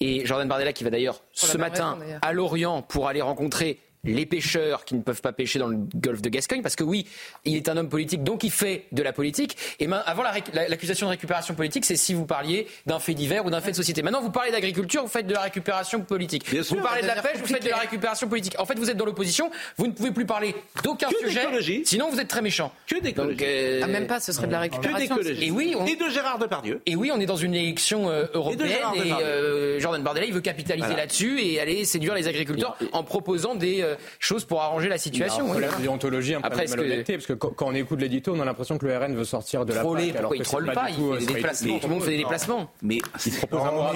Et 0.00 0.24
Jordan 0.26 0.46
Bardella 0.46 0.72
qui 0.72 0.84
va 0.84 0.90
d'ailleurs 0.90 1.22
ce 1.32 1.56
matin 1.58 1.98
raison, 2.00 2.18
à 2.22 2.32
Lorient 2.32 2.82
pour 2.82 3.08
aller 3.08 3.20
rencontrer 3.20 3.80
les 4.04 4.26
pêcheurs 4.26 4.84
qui 4.84 4.94
ne 4.94 5.02
peuvent 5.02 5.20
pas 5.20 5.32
pêcher 5.32 5.58
dans 5.58 5.66
le 5.68 5.76
golfe 5.96 6.22
de 6.22 6.28
Gascogne, 6.28 6.62
parce 6.62 6.76
que 6.76 6.84
oui, 6.84 7.06
il 7.44 7.56
est 7.56 7.68
un 7.68 7.76
homme 7.76 7.88
politique, 7.88 8.22
donc 8.22 8.44
il 8.44 8.50
fait 8.50 8.84
de 8.92 9.02
la 9.02 9.12
politique. 9.12 9.56
Et 9.80 9.86
main- 9.86 10.02
avant 10.06 10.22
la 10.22 10.32
récu- 10.32 10.52
la- 10.54 10.68
l'accusation 10.68 11.06
de 11.06 11.10
récupération 11.10 11.54
politique, 11.54 11.84
c'est 11.84 11.96
si 11.96 12.14
vous 12.14 12.24
parliez 12.26 12.66
d'un 12.86 12.98
fait 13.00 13.14
divers 13.14 13.44
ou 13.44 13.50
d'un 13.50 13.60
fait 13.60 13.72
de 13.72 13.76
société. 13.76 14.02
Maintenant, 14.02 14.20
vous 14.20 14.30
parlez 14.30 14.50
d'agriculture, 14.52 15.02
vous 15.02 15.08
faites 15.08 15.26
de 15.26 15.34
la 15.34 15.40
récupération 15.42 16.00
politique. 16.02 16.48
vous 16.48 16.62
sûr. 16.62 16.80
parlez 16.82 17.02
de 17.02 17.06
la 17.06 17.20
pêche, 17.20 17.38
vous 17.38 17.46
faites 17.46 17.64
de 17.64 17.68
la 17.70 17.76
récupération 17.78 18.28
politique. 18.28 18.54
En 18.58 18.64
fait, 18.66 18.78
vous 18.78 18.90
êtes 18.90 18.96
dans 18.96 19.04
l'opposition, 19.04 19.50
vous 19.76 19.86
ne 19.86 19.92
pouvez 19.92 20.10
plus 20.12 20.26
parler 20.26 20.54
d'aucun 20.84 21.08
Que 21.08 21.18
sujet, 21.26 21.40
d'écologie. 21.40 21.82
sinon 21.84 22.08
vous 22.10 22.20
êtes 22.20 22.28
très 22.28 22.42
méchant. 22.42 22.72
Que 22.86 23.00
d'écologie. 23.00 23.38
Euh, 23.42 23.80
Ah, 23.82 23.86
même 23.88 24.06
pas, 24.06 24.20
ce 24.20 24.32
serait 24.32 24.46
de 24.46 24.52
la 24.52 24.60
récupération. 24.60 24.96
Que 25.16 25.20
d'écologie. 25.22 25.44
Et 25.46 25.50
oui, 25.50 25.74
on- 25.76 25.86
Et 25.86 25.96
de 25.96 26.08
Gérard 26.08 26.38
Depardieu. 26.38 26.80
et 26.86 26.96
oui, 26.96 27.10
on 27.12 27.20
est 27.20 27.26
dans 27.26 27.36
une 27.36 27.54
élection 27.54 28.08
euh, 28.10 28.26
européenne 28.34 28.68
Gérard 28.68 28.94
et, 28.96 29.00
Depardieu. 29.04 29.26
euh, 29.26 29.80
Jordan 29.80 30.02
Bardella, 30.02 30.26
il 30.26 30.32
veut 30.32 30.40
capitaliser 30.40 30.86
Voilà. 30.86 31.02
là-dessus 31.02 31.40
et 31.42 31.60
aller 31.60 31.84
séduire 31.84 32.14
les 32.14 32.28
agriculteurs 32.28 32.76
en 32.92 33.02
proposant 33.02 33.54
des 33.54 33.82
euh, 33.88 33.96
choses 34.18 34.44
pour 34.44 34.62
arranger 34.62 34.88
la 34.88 34.98
situation. 34.98 35.44
Il 35.54 35.60
y 35.60 35.64
a 35.64 35.68
un 35.68 35.76
oui. 35.76 35.82
déontologie, 35.82 36.34
un 36.34 36.40
Après, 36.42 36.64
est-ce 36.64 36.74
que- 36.74 36.80
malhonnêteté, 36.80 37.14
parce 37.14 37.26
que 37.26 37.32
quand, 37.32 37.54
on 37.66 37.74
écoute 37.74 38.00
l'édito, 38.00 38.32
on 38.34 38.40
a 38.40 38.44
l'impression 38.44 38.78
que 38.78 38.86
le 38.86 38.96
RN 38.96 39.14
veut 39.14 39.24
sortir 39.24 39.64
de 39.66 39.72
la 39.72 39.80
Troller, 39.80 40.08
PAC, 40.08 40.16
alors 40.16 40.30
pourquoi 40.30 40.36
il 40.36 40.44
c'est 40.44 40.50
trolle 40.50 40.72
pas 40.72 40.90
Il 40.90 40.94
fait 40.96 41.02
euh, 41.02 41.18
des 41.18 41.26
déplacements, 41.34 41.78
tout. 41.78 41.86
le 41.88 41.92
monde 41.94 42.02
fait 42.02 42.10
des 42.10 42.16
déplacements. 42.18 42.70
Mais 42.82 42.98
Il 43.26 43.32
propose 43.32 43.60
un 43.60 43.72
Non, 43.72 43.86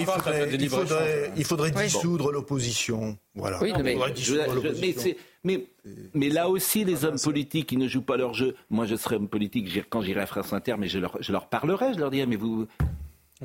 il 1.36 1.44
faudrait, 1.44 1.70
dissoudre 1.70 2.32
l'opposition. 2.32 3.16
Voilà. 3.34 3.58
Oui, 3.62 3.72
mais- 3.82 3.96
Je- 4.16 4.34
je- 4.34 5.14
mais, 6.14 6.28
là 6.28 6.48
aussi, 6.48 6.84
les 6.84 7.04
hommes 7.04 7.18
politiques, 7.18 7.72
ils 7.72 7.78
ne 7.78 7.88
jouent 7.88 8.02
pas 8.02 8.16
leur 8.16 8.34
jeu. 8.34 8.54
Moi, 8.70 8.86
je 8.86 8.94
serais 8.96 9.16
homme 9.16 9.28
politique 9.28 9.84
quand 9.90 10.02
j'irai 10.02 10.20
à 10.20 10.26
France 10.26 10.52
Inter, 10.52 10.74
mais 10.78 10.86
je 10.88 10.98
leur, 10.98 11.16
je 11.20 11.32
leur 11.32 11.48
parlerai, 11.48 11.94
je 11.94 11.98
leur 11.98 12.10
dirai, 12.10 12.26
mais 12.26 12.36
vous. 12.36 12.66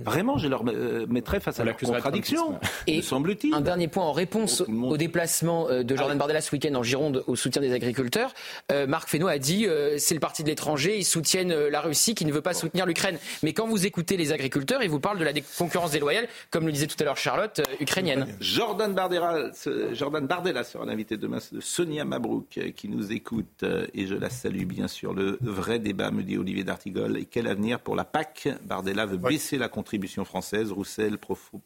Vraiment, 0.04 0.38
je 0.38 0.48
leur 0.48 0.64
euh, 0.68 1.06
mettrai 1.10 1.40
face 1.40 1.60
à 1.60 1.64
On 1.64 1.66
leurs 1.66 1.74
l'accuserait 1.74 1.98
de 1.98 2.02
contradictions. 2.04 2.46
trumpisme. 2.52 2.74
Et 2.88 2.98
me 2.98 3.02
semble-t-il. 3.02 3.54
Un 3.54 3.62
dernier 3.62 3.88
point 3.88 4.04
en 4.04 4.12
réponse 4.12 4.62
au 4.68 4.98
déplacement 4.98 5.68
euh, 5.70 5.84
de 5.84 5.96
Jordan 5.96 6.18
Bardella 6.18 6.42
ce 6.42 6.52
week-end 6.56 6.74
en 6.76 6.84
Gironde 6.84 7.24
au 7.28 7.36
soutien 7.36 7.62
des 7.62 7.74
agriculteurs. 7.74 8.34
Euh, 8.72 8.86
Marc 8.88 9.10
Fesneau 9.10 9.28
a 9.28 9.38
dit 9.40 9.66
euh, 9.66 9.96
c'est 9.98 10.14
le 10.14 10.20
parti 10.20 10.44
de 10.44 10.50
l'étranger, 10.50 10.98
ils 10.98 11.04
soutiennent 11.06 11.52
euh, 11.52 11.70
la 11.70 11.82
Russie 11.82 12.14
qui 12.16 12.26
ne 12.26 12.32
veut 12.32 12.42
pas 12.42 12.54
soutenir 12.54 12.86
l'Ukraine. 12.86 13.18
Mais 13.44 13.54
quand 13.54 13.68
vous 13.68 13.86
écoutez 13.86 14.18
les 14.18 14.32
agriculteurs, 14.32 14.84
ils 14.84 14.90
vous 14.90 15.00
parlent 15.00 15.18
de 15.20 15.24
la 15.26 15.34
concurrence 15.58 15.92
déloyale, 15.92 16.28
comme 16.52 16.66
le 16.68 16.72
disait 16.72 16.88
tout 16.88 16.98
à 17.00 17.04
l'heure 17.04 17.18
Charlotte, 17.18 17.60
euh, 17.60 17.64
ukrainienne. 17.82 18.28
Jordan 18.40 18.94
Bardella, 18.94 19.52
ce- 19.56 19.94
Jordan 19.96 20.28
Bardella 20.28 20.64
sera 20.64 20.86
l'invité 20.86 21.18
demain 21.18 21.40
de 21.52 21.60
Sonia 21.60 22.06
Mabrouk 22.06 22.60
qui 22.76 22.88
nous 22.88 23.12
écoute 23.12 23.64
et 23.94 24.06
je 24.06 24.14
la 24.16 24.30
salue 24.30 24.66
bien 24.66 24.88
sûr. 24.88 25.14
Le 25.14 25.38
vrai 25.42 25.80
débat, 25.80 26.12
me 26.12 26.22
dit 26.22 26.38
Olivier 26.38 26.64
d'Artigol. 26.64 27.18
Et 27.18 27.26
quel 27.26 27.48
avenir 27.48 27.80
pour 27.80 27.96
la 27.96 28.04
PAC 28.04 28.48
Bardella 28.64 29.06
veut 29.08 29.18
baisser 29.18 29.58
la 29.58 29.68
contribution 29.70 29.87
française. 30.26 30.72
Roussel 30.72 31.18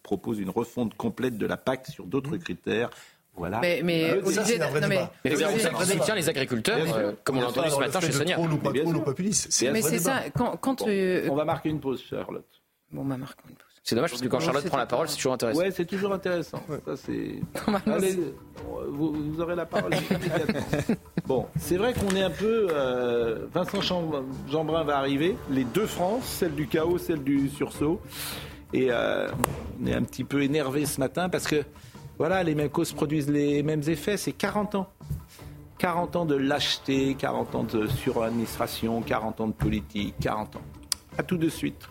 propose 0.03 0.39
une 0.39 0.49
refonte 0.49 0.95
complète 0.95 1.37
de 1.37 1.45
la 1.45 1.57
PAC 1.57 1.87
sur 1.87 2.05
d'autres 2.05 2.37
critères. 2.37 2.89
Voilà. 3.35 3.59
Mais, 3.59 3.81
mais 3.83 4.09
un 4.11 4.69
vrai 4.69 4.81
non, 4.81 4.87
mais-. 4.87 5.07
Mais 5.23 5.35
soutient 5.85 6.15
les 6.15 6.29
agriculteurs, 6.29 6.95
euh, 6.95 7.13
comme 7.23 7.37
on 7.37 7.41
l'a 7.41 7.47
entendu 7.49 7.69
ce 7.69 7.79
matin 7.79 7.99
le 8.01 8.05
chez 8.05 8.11
Sonia. 8.11 8.37
pas 8.61 8.71
populiste. 9.05 9.63
Un 9.63 9.71
mais 9.71 9.81
c'est 9.81 9.99
ça. 9.99 10.23
Quand, 10.35 10.57
quand 10.57 10.87
euh, 10.87 11.27
On 11.29 11.35
va 11.35 11.45
marquer 11.45 11.69
une 11.69 11.79
pause, 11.79 12.03
Charlotte. 12.03 12.45
bon, 12.91 13.05
bah, 13.05 13.17
Marc, 13.17 13.39
une 13.47 13.55
pause. 13.55 13.70
C'est 13.83 13.95
dommage 13.95 14.11
parce 14.11 14.21
que 14.21 14.27
quand 14.27 14.39
Charlotte 14.39 14.65
prend 14.67 14.77
la 14.77 14.85
parole, 14.85 15.07
c'est 15.09 15.15
toujours 15.15 15.33
intéressant. 15.33 15.59
Ouais, 15.59 15.71
c'est 15.71 15.85
toujours 15.85 16.13
intéressant. 16.13 16.61
Ça, 16.85 16.95
c'est... 16.95 17.41
Allez, 17.91 18.15
vous, 18.89 19.11
vous 19.11 19.41
aurez 19.41 19.55
la 19.55 19.65
parole 19.65 19.93
immédiatement. 19.95 20.95
Bon, 21.25 21.47
c'est 21.59 21.77
vrai 21.77 21.93
qu'on 21.93 22.15
est 22.15 22.21
un 22.23 22.29
peu. 22.29 22.67
euh, 22.71 23.47
Vincent 23.53 23.81
Jeanbrun 24.49 24.83
va 24.83 24.97
arriver. 24.97 25.35
Les 25.49 25.63
deux 25.63 25.85
France, 25.87 26.25
celle 26.25 26.53
du 26.53 26.67
chaos, 26.67 26.97
celle 26.99 27.23
du 27.23 27.49
sursaut. 27.49 28.01
Et 28.73 28.87
euh, 28.91 29.29
on 29.81 29.87
est 29.87 29.93
un 29.95 30.03
petit 30.03 30.23
peu 30.23 30.43
énervé 30.43 30.85
ce 30.85 30.99
matin 30.99 31.29
parce 31.29 31.47
que, 31.47 31.63
voilà, 32.17 32.43
les 32.43 32.53
mêmes 32.53 32.69
causes 32.69 32.93
produisent 32.93 33.29
les 33.29 33.63
mêmes 33.63 33.83
effets. 33.87 34.17
C'est 34.17 34.33
40 34.33 34.75
ans. 34.75 34.89
40 35.79 36.15
ans 36.17 36.25
de 36.25 36.35
lâcheté, 36.35 37.15
40 37.17 37.55
ans 37.55 37.63
de 37.63 37.87
suradministration, 37.87 39.01
40 39.01 39.41
ans 39.41 39.47
de 39.47 39.53
politique, 39.53 40.13
40 40.21 40.57
ans. 40.57 40.61
À 41.17 41.23
tout 41.23 41.37
de 41.37 41.49
suite. 41.49 41.87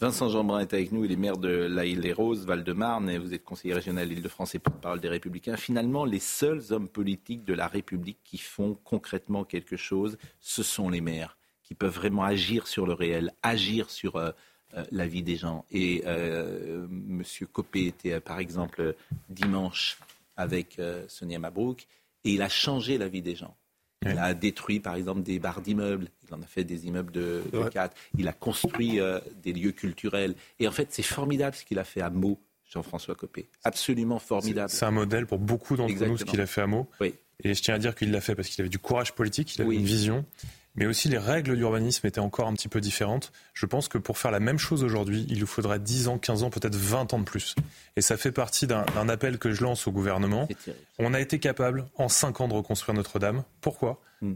Vincent 0.00 0.28
Jeanbrun 0.28 0.60
est 0.60 0.74
avec 0.74 0.92
nous, 0.92 1.04
il 1.04 1.10
est 1.10 1.16
maire 1.16 1.38
de 1.38 1.48
la 1.48 1.84
Île-les-Roses, 1.84 2.46
Val-de-Marne, 2.46 3.10
et 3.10 3.18
vous 3.18 3.34
êtes 3.34 3.42
conseiller 3.42 3.74
régional 3.74 4.12
Île-de-France 4.12 4.54
et 4.54 4.60
porte-parole 4.60 5.00
des 5.00 5.08
Républicains. 5.08 5.56
Finalement, 5.56 6.04
les 6.04 6.20
seuls 6.20 6.62
hommes 6.70 6.88
politiques 6.88 7.44
de 7.44 7.52
la 7.52 7.66
République 7.66 8.20
qui 8.22 8.38
font 8.38 8.78
concrètement 8.84 9.42
quelque 9.42 9.74
chose, 9.76 10.16
ce 10.38 10.62
sont 10.62 10.88
les 10.88 11.00
maires, 11.00 11.36
qui 11.64 11.74
peuvent 11.74 11.94
vraiment 11.94 12.22
agir 12.22 12.68
sur 12.68 12.86
le 12.86 12.92
réel, 12.92 13.32
agir 13.42 13.90
sur 13.90 14.14
euh, 14.14 14.30
euh, 14.74 14.84
la 14.92 15.08
vie 15.08 15.24
des 15.24 15.34
gens. 15.34 15.64
Et 15.72 16.04
euh, 16.06 16.86
Monsieur 16.88 17.46
Copé 17.46 17.86
était, 17.86 18.20
par 18.20 18.38
exemple, 18.38 18.94
dimanche 19.28 19.98
avec 20.36 20.80
Sonia 21.08 21.40
Mabrouk, 21.40 21.88
et 22.22 22.34
il 22.34 22.42
a 22.42 22.48
changé 22.48 22.98
la 22.98 23.08
vie 23.08 23.22
des 23.22 23.34
gens. 23.34 23.56
Il 24.02 24.16
a 24.18 24.32
détruit, 24.34 24.80
par 24.80 24.94
exemple, 24.94 25.22
des 25.22 25.38
barres 25.38 25.60
d'immeubles. 25.60 26.08
Il 26.28 26.34
en 26.34 26.40
a 26.40 26.46
fait 26.46 26.64
des 26.64 26.86
immeubles 26.86 27.12
de, 27.12 27.42
de 27.52 27.58
Ouais. 27.58 27.70
4. 27.70 27.96
Il 28.16 28.28
a 28.28 28.32
construit 28.32 29.00
euh, 29.00 29.18
des 29.42 29.52
lieux 29.52 29.72
culturels. 29.72 30.34
Et 30.60 30.68
en 30.68 30.72
fait, 30.72 30.88
c'est 30.90 31.02
formidable 31.02 31.56
ce 31.56 31.64
qu'il 31.64 31.78
a 31.78 31.84
fait 31.84 32.00
à 32.00 32.10
Meaux, 32.10 32.38
Jean-François 32.70 33.14
Copé. 33.16 33.48
Absolument 33.64 34.18
formidable. 34.18 34.70
C'est 34.70 34.84
un 34.84 34.90
modèle 34.92 35.26
pour 35.26 35.38
beaucoup 35.38 35.76
d'entre 35.76 36.04
nous, 36.06 36.16
ce 36.16 36.24
qu'il 36.24 36.40
a 36.40 36.46
fait 36.46 36.60
à 36.60 36.66
Meaux. 36.66 36.88
Oui. 37.00 37.14
Et 37.42 37.54
je 37.54 37.62
tiens 37.62 37.74
à 37.74 37.78
dire 37.78 37.94
qu'il 37.94 38.10
l'a 38.12 38.20
fait 38.20 38.34
parce 38.34 38.48
qu'il 38.48 38.60
avait 38.62 38.68
du 38.68 38.78
courage 38.78 39.14
politique, 39.14 39.54
il 39.56 39.62
avait 39.62 39.76
une 39.76 39.84
vision, 39.84 40.24
mais 40.78 40.86
aussi 40.86 41.08
les 41.08 41.18
règles 41.18 41.56
d'urbanisme 41.56 42.06
étaient 42.06 42.20
encore 42.20 42.46
un 42.46 42.54
petit 42.54 42.68
peu 42.68 42.80
différentes. 42.80 43.32
Je 43.52 43.66
pense 43.66 43.88
que 43.88 43.98
pour 43.98 44.16
faire 44.16 44.30
la 44.30 44.38
même 44.38 44.58
chose 44.58 44.84
aujourd'hui, 44.84 45.26
il 45.28 45.40
nous 45.40 45.46
faudrait 45.46 45.80
10 45.80 46.08
ans, 46.08 46.18
15 46.18 46.44
ans, 46.44 46.50
peut-être 46.50 46.76
20 46.76 47.12
ans 47.14 47.18
de 47.18 47.24
plus. 47.24 47.56
Et 47.96 48.00
ça 48.00 48.16
fait 48.16 48.30
partie 48.30 48.68
d'un 48.68 49.08
appel 49.08 49.38
que 49.38 49.52
je 49.52 49.64
lance 49.64 49.88
au 49.88 49.92
gouvernement. 49.92 50.48
On 50.98 51.14
a 51.14 51.20
été 51.20 51.40
capable, 51.40 51.86
en 51.96 52.08
5 52.08 52.40
ans, 52.40 52.48
de 52.48 52.54
reconstruire 52.54 52.94
Notre-Dame. 52.94 53.42
Pourquoi? 53.60 54.00
Hmm. 54.20 54.34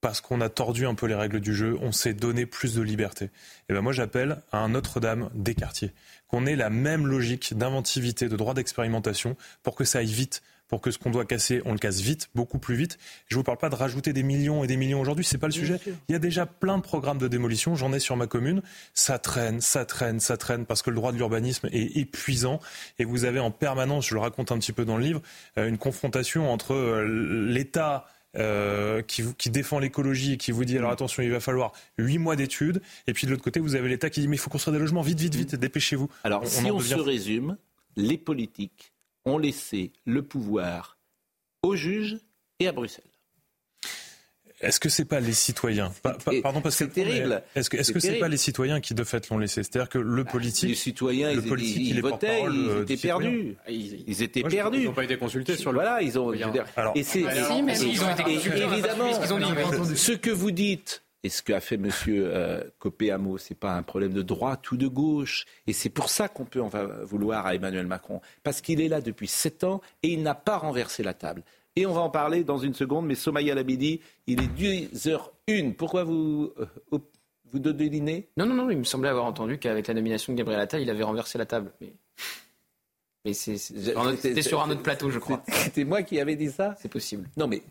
parce 0.00 0.20
qu'on 0.20 0.40
a 0.42 0.48
tordu 0.50 0.86
un 0.86 0.94
peu 0.94 1.06
les 1.06 1.14
règles 1.14 1.40
du 1.40 1.54
jeu, 1.54 1.78
on 1.80 1.90
s'est 1.90 2.12
donné 2.12 2.44
plus 2.44 2.74
de 2.74 2.82
liberté. 2.82 3.30
Et 3.68 3.72
ben 3.72 3.80
moi 3.80 3.92
j'appelle 3.92 4.42
à 4.52 4.58
un 4.58 4.68
Notre-Dame 4.68 5.30
des 5.34 5.54
quartiers, 5.54 5.92
qu'on 6.28 6.44
ait 6.44 6.56
la 6.56 6.68
même 6.68 7.06
logique 7.06 7.56
d'inventivité, 7.56 8.28
de 8.28 8.36
droit 8.36 8.52
d'expérimentation, 8.52 9.34
pour 9.62 9.74
que 9.74 9.84
ça 9.84 10.00
aille 10.00 10.12
vite, 10.12 10.42
pour 10.74 10.80
que 10.80 10.90
ce 10.90 10.98
qu'on 10.98 11.10
doit 11.12 11.24
casser, 11.24 11.62
on 11.66 11.70
le 11.72 11.78
casse 11.78 12.00
vite, 12.00 12.30
beaucoup 12.34 12.58
plus 12.58 12.74
vite. 12.74 12.98
Je 13.28 13.36
vous 13.36 13.44
parle 13.44 13.58
pas 13.58 13.68
de 13.68 13.76
rajouter 13.76 14.12
des 14.12 14.24
millions 14.24 14.64
et 14.64 14.66
des 14.66 14.76
millions 14.76 15.00
aujourd'hui, 15.00 15.24
c'est 15.24 15.38
pas 15.38 15.46
le 15.46 15.52
sujet. 15.52 15.78
Il 16.08 16.12
y 16.12 16.16
a 16.16 16.18
déjà 16.18 16.46
plein 16.46 16.78
de 16.78 16.82
programmes 16.82 17.18
de 17.18 17.28
démolition, 17.28 17.76
j'en 17.76 17.92
ai 17.92 18.00
sur 18.00 18.16
ma 18.16 18.26
commune, 18.26 18.60
ça 18.92 19.20
traîne, 19.20 19.60
ça 19.60 19.84
traîne, 19.84 20.18
ça 20.18 20.36
traîne, 20.36 20.66
parce 20.66 20.82
que 20.82 20.90
le 20.90 20.96
droit 20.96 21.12
de 21.12 21.16
l'urbanisme 21.16 21.68
est 21.70 21.96
épuisant, 21.96 22.58
et 22.98 23.04
vous 23.04 23.24
avez 23.24 23.38
en 23.38 23.52
permanence, 23.52 24.08
je 24.08 24.14
le 24.14 24.20
raconte 24.20 24.50
un 24.50 24.58
petit 24.58 24.72
peu 24.72 24.84
dans 24.84 24.96
le 24.96 25.04
livre, 25.04 25.22
euh, 25.58 25.68
une 25.68 25.78
confrontation 25.78 26.50
entre 26.52 26.74
euh, 26.74 27.04
l'État 27.48 28.06
euh, 28.36 29.00
qui, 29.02 29.22
vous- 29.22 29.34
qui 29.34 29.50
défend 29.50 29.78
l'écologie 29.78 30.32
et 30.32 30.36
qui 30.38 30.50
vous 30.50 30.64
dit 30.64 30.76
alors 30.76 30.90
attention 30.90 31.22
il 31.22 31.30
va 31.30 31.38
falloir 31.38 31.70
huit 31.98 32.18
mois 32.18 32.34
d'études 32.34 32.82
et 33.06 33.12
puis 33.12 33.26
de 33.28 33.30
l'autre 33.30 33.44
côté 33.44 33.60
vous 33.60 33.76
avez 33.76 33.88
l'État 33.88 34.10
qui 34.10 34.18
dit 34.20 34.26
mais 34.26 34.34
il 34.34 34.40
faut 34.40 34.50
construire 34.50 34.72
des 34.72 34.80
logements 34.80 35.02
vite 35.02 35.20
vite 35.20 35.36
vite 35.36 35.54
dépêchez-vous. 35.54 36.10
Alors, 36.24 36.42
On- 36.42 36.46
si 36.46 36.68
on 36.70 36.78
devient 36.78 36.88
se 36.88 36.94
fou. 36.96 37.02
résume, 37.04 37.56
les 37.96 38.18
politiques 38.18 38.92
ont 39.24 39.38
laissé 39.38 39.92
le 40.04 40.22
pouvoir 40.22 40.98
aux 41.62 41.76
juges 41.76 42.18
et 42.60 42.68
à 42.68 42.72
Bruxelles. 42.72 43.04
est-ce 44.60 44.78
que 44.80 44.88
c'est 44.88 45.04
pas 45.04 45.20
les 45.20 45.32
citoyens? 45.32 45.92
Pa- 46.02 46.14
pa- 46.14 46.30
Pardon, 46.42 46.60
parce 46.60 46.76
que 46.76 46.84
c'est 46.84 46.90
terrible. 46.90 47.42
Est-ce 47.54 47.68
que 47.68 47.76
est-ce 47.76 47.88
C'est 47.88 47.92
que 47.94 48.00
c'est 48.00 48.06
terrible. 48.08 48.24
pas 48.24 48.28
les 48.28 48.36
citoyens 48.36 48.80
qui 48.80 48.94
de 48.94 49.04
fait 49.04 49.28
l'ont 49.30 49.38
laissé? 49.38 49.62
C'est-à-dire 49.62 49.88
que 49.88 49.98
le 49.98 50.24
politique, 50.24 50.68
Les 50.70 50.74
citoyens, 50.74 51.32
le 51.32 51.42
ils, 51.42 51.48
politique, 51.48 51.88
ils, 51.88 52.00
votaient, 52.00 52.42
ils 52.42 52.68
euh, 52.68 52.82
étaient 52.82 52.96
perdus. 52.96 53.56
Ils, 53.68 54.22
étaient 54.22 54.40
Moi, 54.40 54.50
perdus. 54.50 54.78
Ils 54.80 54.84
n'ont 54.84 54.92
pas 54.92 55.04
été 55.04 55.16
consultés 55.18 55.56
sur 55.56 55.72
le. 55.72 55.78
Voilà, 55.80 56.00
ils 56.02 56.18
ont. 56.18 56.32
je 56.32 56.44
veux 56.44 56.50
dire, 56.52 56.64
Alors- 56.76 56.92
et 56.96 57.02
c'est 57.02 57.24
Ah, 57.26 57.34
et- 57.34 57.44
si, 57.44 57.62
mais 57.62 57.78
et- 57.80 57.86
ils 57.86 58.02
ont 58.04 58.10
été 58.12 58.22
et- 58.22 58.34
consultés. 58.36 58.62
évidemment, 58.62 59.12
Ce 59.12 59.20
qu'ils 59.20 59.32
ont 59.34 59.38
dit, 59.38 59.52
mais- 59.54 59.96
ce 59.96 60.12
que 60.12 60.30
vous 60.30 60.50
dites. 60.50 61.02
Et 61.24 61.30
ce 61.30 61.42
qu'a 61.42 61.60
fait 61.60 61.78
Monsieur 61.78 62.26
euh, 62.26 62.62
Copé-Amo, 62.78 63.38
c'est 63.38 63.54
pas 63.54 63.74
un 63.74 63.82
problème 63.82 64.12
de 64.12 64.20
droite 64.20 64.70
ou 64.70 64.76
de 64.76 64.86
gauche. 64.86 65.46
Et 65.66 65.72
c'est 65.72 65.88
pour 65.88 66.10
ça 66.10 66.28
qu'on 66.28 66.44
peut 66.44 66.60
en 66.60 66.70
vouloir 67.02 67.46
à 67.46 67.54
Emmanuel 67.54 67.86
Macron. 67.86 68.20
Parce 68.42 68.60
qu'il 68.60 68.80
est 68.82 68.88
là 68.88 69.00
depuis 69.00 69.26
sept 69.26 69.64
ans 69.64 69.80
et 70.02 70.08
il 70.08 70.22
n'a 70.22 70.34
pas 70.34 70.58
renversé 70.58 71.02
la 71.02 71.14
table. 71.14 71.42
Et 71.76 71.86
on 71.86 71.94
va 71.94 72.02
en 72.02 72.10
parler 72.10 72.44
dans 72.44 72.58
une 72.58 72.74
seconde, 72.74 73.06
mais 73.06 73.14
Somaya 73.14 73.54
Labidi, 73.54 74.00
il 74.26 74.40
est 74.42 74.92
10h01. 74.92 75.74
Pourquoi 75.74 76.04
vous, 76.04 76.52
euh, 76.60 76.98
vous 77.50 77.58
donnez 77.58 78.28
Non, 78.36 78.44
non, 78.44 78.54
non, 78.54 78.70
il 78.70 78.76
me 78.76 78.84
semblait 78.84 79.08
avoir 79.08 79.24
entendu 79.24 79.58
qu'avec 79.58 79.86
la 79.88 79.94
nomination 79.94 80.32
de 80.34 80.38
Gabriel 80.38 80.60
Attal, 80.60 80.82
il 80.82 80.90
avait 80.90 81.02
renversé 81.02 81.38
la 81.38 81.46
table. 81.46 81.72
Mais, 81.80 83.32
c'était 83.32 84.42
sur 84.42 84.62
un 84.62 84.70
autre 84.70 84.82
plateau, 84.82 85.08
je 85.08 85.18
crois. 85.18 85.42
C'était 85.48 85.84
moi 85.84 86.02
qui 86.02 86.20
avais 86.20 86.36
dit 86.36 86.50
ça? 86.50 86.76
C'est 86.78 86.90
possible. 86.90 87.30
Non, 87.38 87.48
mais 87.48 87.62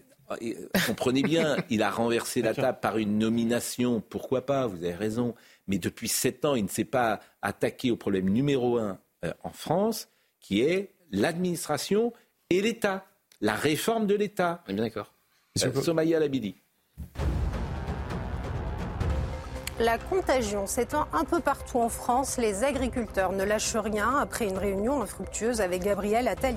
comprenez 0.87 1.23
bien, 1.23 1.57
il 1.69 1.83
a 1.83 1.91
renversé 1.91 2.41
la 2.41 2.53
table 2.53 2.79
par 2.81 2.97
une 2.97 3.17
nomination. 3.17 4.01
Pourquoi 4.01 4.45
pas 4.45 4.67
Vous 4.67 4.77
avez 4.77 4.95
raison. 4.95 5.35
Mais 5.67 5.77
depuis 5.77 6.07
sept 6.07 6.45
ans, 6.45 6.55
il 6.55 6.63
ne 6.63 6.69
s'est 6.69 6.83
pas 6.83 7.19
attaqué 7.41 7.91
au 7.91 7.95
problème 7.95 8.29
numéro 8.29 8.77
un 8.77 8.99
euh, 9.23 9.33
en 9.43 9.51
France, 9.51 10.09
qui 10.39 10.61
est 10.61 10.91
l'administration 11.11 12.11
et 12.49 12.61
l'État, 12.61 13.05
la 13.39 13.55
réforme 13.55 14.05
de 14.07 14.15
l'État. 14.15 14.63
On 14.67 14.71
est 14.71 14.73
bien 14.73 14.83
d'accord. 14.83 15.13
Euh, 15.63 15.81
Somaya 15.81 16.19
Labidi. 16.19 16.55
La 19.83 19.97
contagion 19.97 20.65
s'étend 20.65 21.07
un 21.11 21.25
peu 21.25 21.41
partout 21.41 21.77
en 21.77 21.89
France. 21.89 22.37
Les 22.37 22.63
agriculteurs 22.63 23.33
ne 23.33 23.43
lâchent 23.43 23.75
rien. 23.75 24.15
Après 24.17 24.47
une 24.47 24.57
réunion 24.57 25.01
infructueuse 25.01 25.59
avec 25.59 25.83
Gabriel 25.83 26.29
Attal 26.29 26.55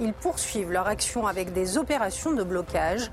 ils 0.00 0.12
poursuivent 0.12 0.72
leur 0.72 0.88
action 0.88 1.28
avec 1.28 1.52
des 1.52 1.78
opérations 1.78 2.32
de 2.32 2.42
blocage. 2.42 3.08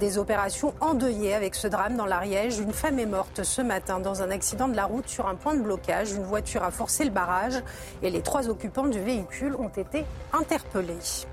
Des 0.00 0.16
opérations 0.16 0.72
endeuillées 0.80 1.34
avec 1.34 1.54
ce 1.54 1.68
drame 1.68 1.96
dans 1.96 2.06
l'Ariège. 2.06 2.60
Une 2.60 2.72
femme 2.72 2.98
est 2.98 3.04
morte 3.04 3.42
ce 3.42 3.60
matin 3.60 4.00
dans 4.00 4.22
un 4.22 4.30
accident 4.30 4.68
de 4.68 4.76
la 4.76 4.86
route 4.86 5.06
sur 5.06 5.28
un 5.28 5.34
point 5.34 5.54
de 5.54 5.60
blocage. 5.60 6.12
Une 6.12 6.24
voiture 6.24 6.62
a 6.62 6.70
forcé 6.70 7.04
le 7.04 7.10
barrage 7.10 7.62
et 8.02 8.08
les 8.08 8.22
trois 8.22 8.48
occupants 8.48 8.86
du 8.86 9.00
véhicule 9.00 9.54
ont 9.56 9.68
été 9.68 10.06
interpellés. 10.32 11.26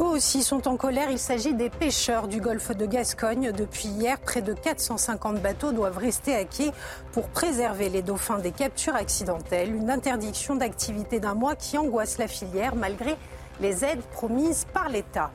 Eux 0.00 0.04
aussi 0.04 0.42
sont 0.42 0.66
en 0.66 0.78
colère. 0.78 1.10
Il 1.10 1.18
s'agit 1.18 1.52
des 1.52 1.68
pêcheurs 1.68 2.26
du 2.26 2.40
golfe 2.40 2.74
de 2.74 2.86
Gascogne. 2.86 3.52
Depuis 3.52 3.88
hier, 3.88 4.18
près 4.18 4.40
de 4.40 4.54
450 4.54 5.42
bateaux 5.42 5.72
doivent 5.72 5.98
rester 5.98 6.34
à 6.34 6.46
quai 6.46 6.72
pour 7.12 7.28
préserver 7.28 7.90
les 7.90 8.00
dauphins 8.00 8.38
des 8.38 8.50
captures 8.50 8.94
accidentelles. 8.94 9.74
Une 9.74 9.90
interdiction 9.90 10.56
d'activité 10.56 11.20
d'un 11.20 11.34
mois 11.34 11.54
qui 11.54 11.76
angoisse 11.76 12.16
la 12.16 12.28
filière 12.28 12.76
malgré 12.76 13.14
les 13.60 13.84
aides 13.84 14.00
promises 14.12 14.64
par 14.72 14.88
l'État. 14.88 15.30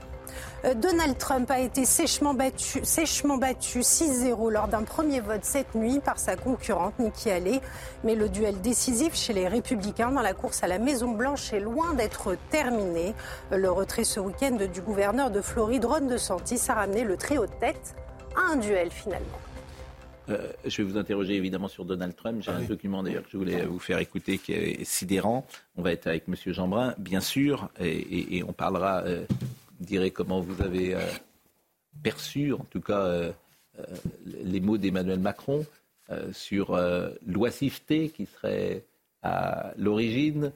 Euh, 0.66 0.74
Donald 0.74 1.18
Trump 1.18 1.50
a 1.52 1.60
été 1.60 1.86
sèchement 1.86 2.34
battu, 2.34 2.80
sèchement 2.84 3.38
battu 3.38 3.80
6-0 3.82 4.50
lors 4.52 4.68
d'un 4.68 4.84
premier 4.84 5.20
vote 5.20 5.44
cette 5.44 5.76
nuit 5.76 6.00
par 6.00 6.18
sa 6.18 6.36
concurrente 6.36 6.98
Nikki 7.00 7.30
Haley. 7.30 7.62
Mais 8.04 8.16
le 8.16 8.30
duel 8.30 8.62
décisif 8.62 9.16
chez 9.16 9.34
les 9.34 9.48
républicains 9.48 10.12
dans 10.12 10.22
la 10.22 10.34
course 10.34 10.64
à 10.64 10.68
la 10.68 10.80
Maison-Blanche 10.80 11.54
est 11.54 11.60
loin 11.60 11.94
d'être 11.94 12.36
terminé. 12.50 13.14
Le 13.52 13.70
retrait 13.70 14.04
ce 14.06 14.20
week-end 14.20 14.58
du 14.74 14.82
gouverneur 14.82 15.30
de 15.30 15.42
Floride, 15.42 15.86
Ron 15.86 16.08
DeSantis, 16.08 16.62
a 16.70 16.74
ramené 16.74 17.04
le 17.04 17.18
trio 17.18 17.46
de 17.46 17.52
tête 17.60 17.96
à 18.36 18.52
un 18.54 18.56
duel 18.56 18.90
finalement. 18.92 19.26
Euh, 20.30 20.52
je 20.66 20.82
vais 20.82 20.90
vous 20.90 20.98
interroger 20.98 21.36
évidemment 21.36 21.68
sur 21.68 21.86
Donald 21.86 22.16
Trump. 22.16 22.42
J'ai 22.42 22.50
un 22.50 22.62
document 22.62 23.04
d'ailleurs 23.04 23.22
que 23.22 23.30
je 23.32 23.38
voulais 23.38 23.64
vous 23.64 23.78
faire 23.78 24.00
écouter 24.00 24.40
qui 24.40 24.54
est 24.54 24.84
sidérant. 24.84 25.46
On 25.78 25.84
va 25.84 25.92
être 25.92 26.08
avec 26.08 26.24
M. 26.28 26.34
Jeanbrun, 26.48 26.96
bien 26.98 27.20
sûr, 27.22 27.70
et, 27.80 27.86
et- 27.90 28.38
et 28.38 28.44
on 28.44 28.52
parlera, 28.52 29.04
euh, 29.06 29.24
je 29.86 29.88
dirais, 29.88 30.10
comment 30.10 30.40
vous 30.40 30.64
avez 30.64 30.96
euh, 30.96 31.00
perçu, 32.02 32.54
en 32.54 32.66
tout 32.72 32.82
cas, 32.82 33.02
euh, 33.02 33.32
euh, 33.78 33.84
les 34.26 34.60
mots 34.60 34.80
d'Emmanuel 34.80 35.20
Macron 35.20 35.66
sur 36.34 36.80
l'oisiveté 37.26 38.10
qui 38.10 38.28
serait 38.28 38.84
à 39.24 39.74
l'origine 39.76 40.52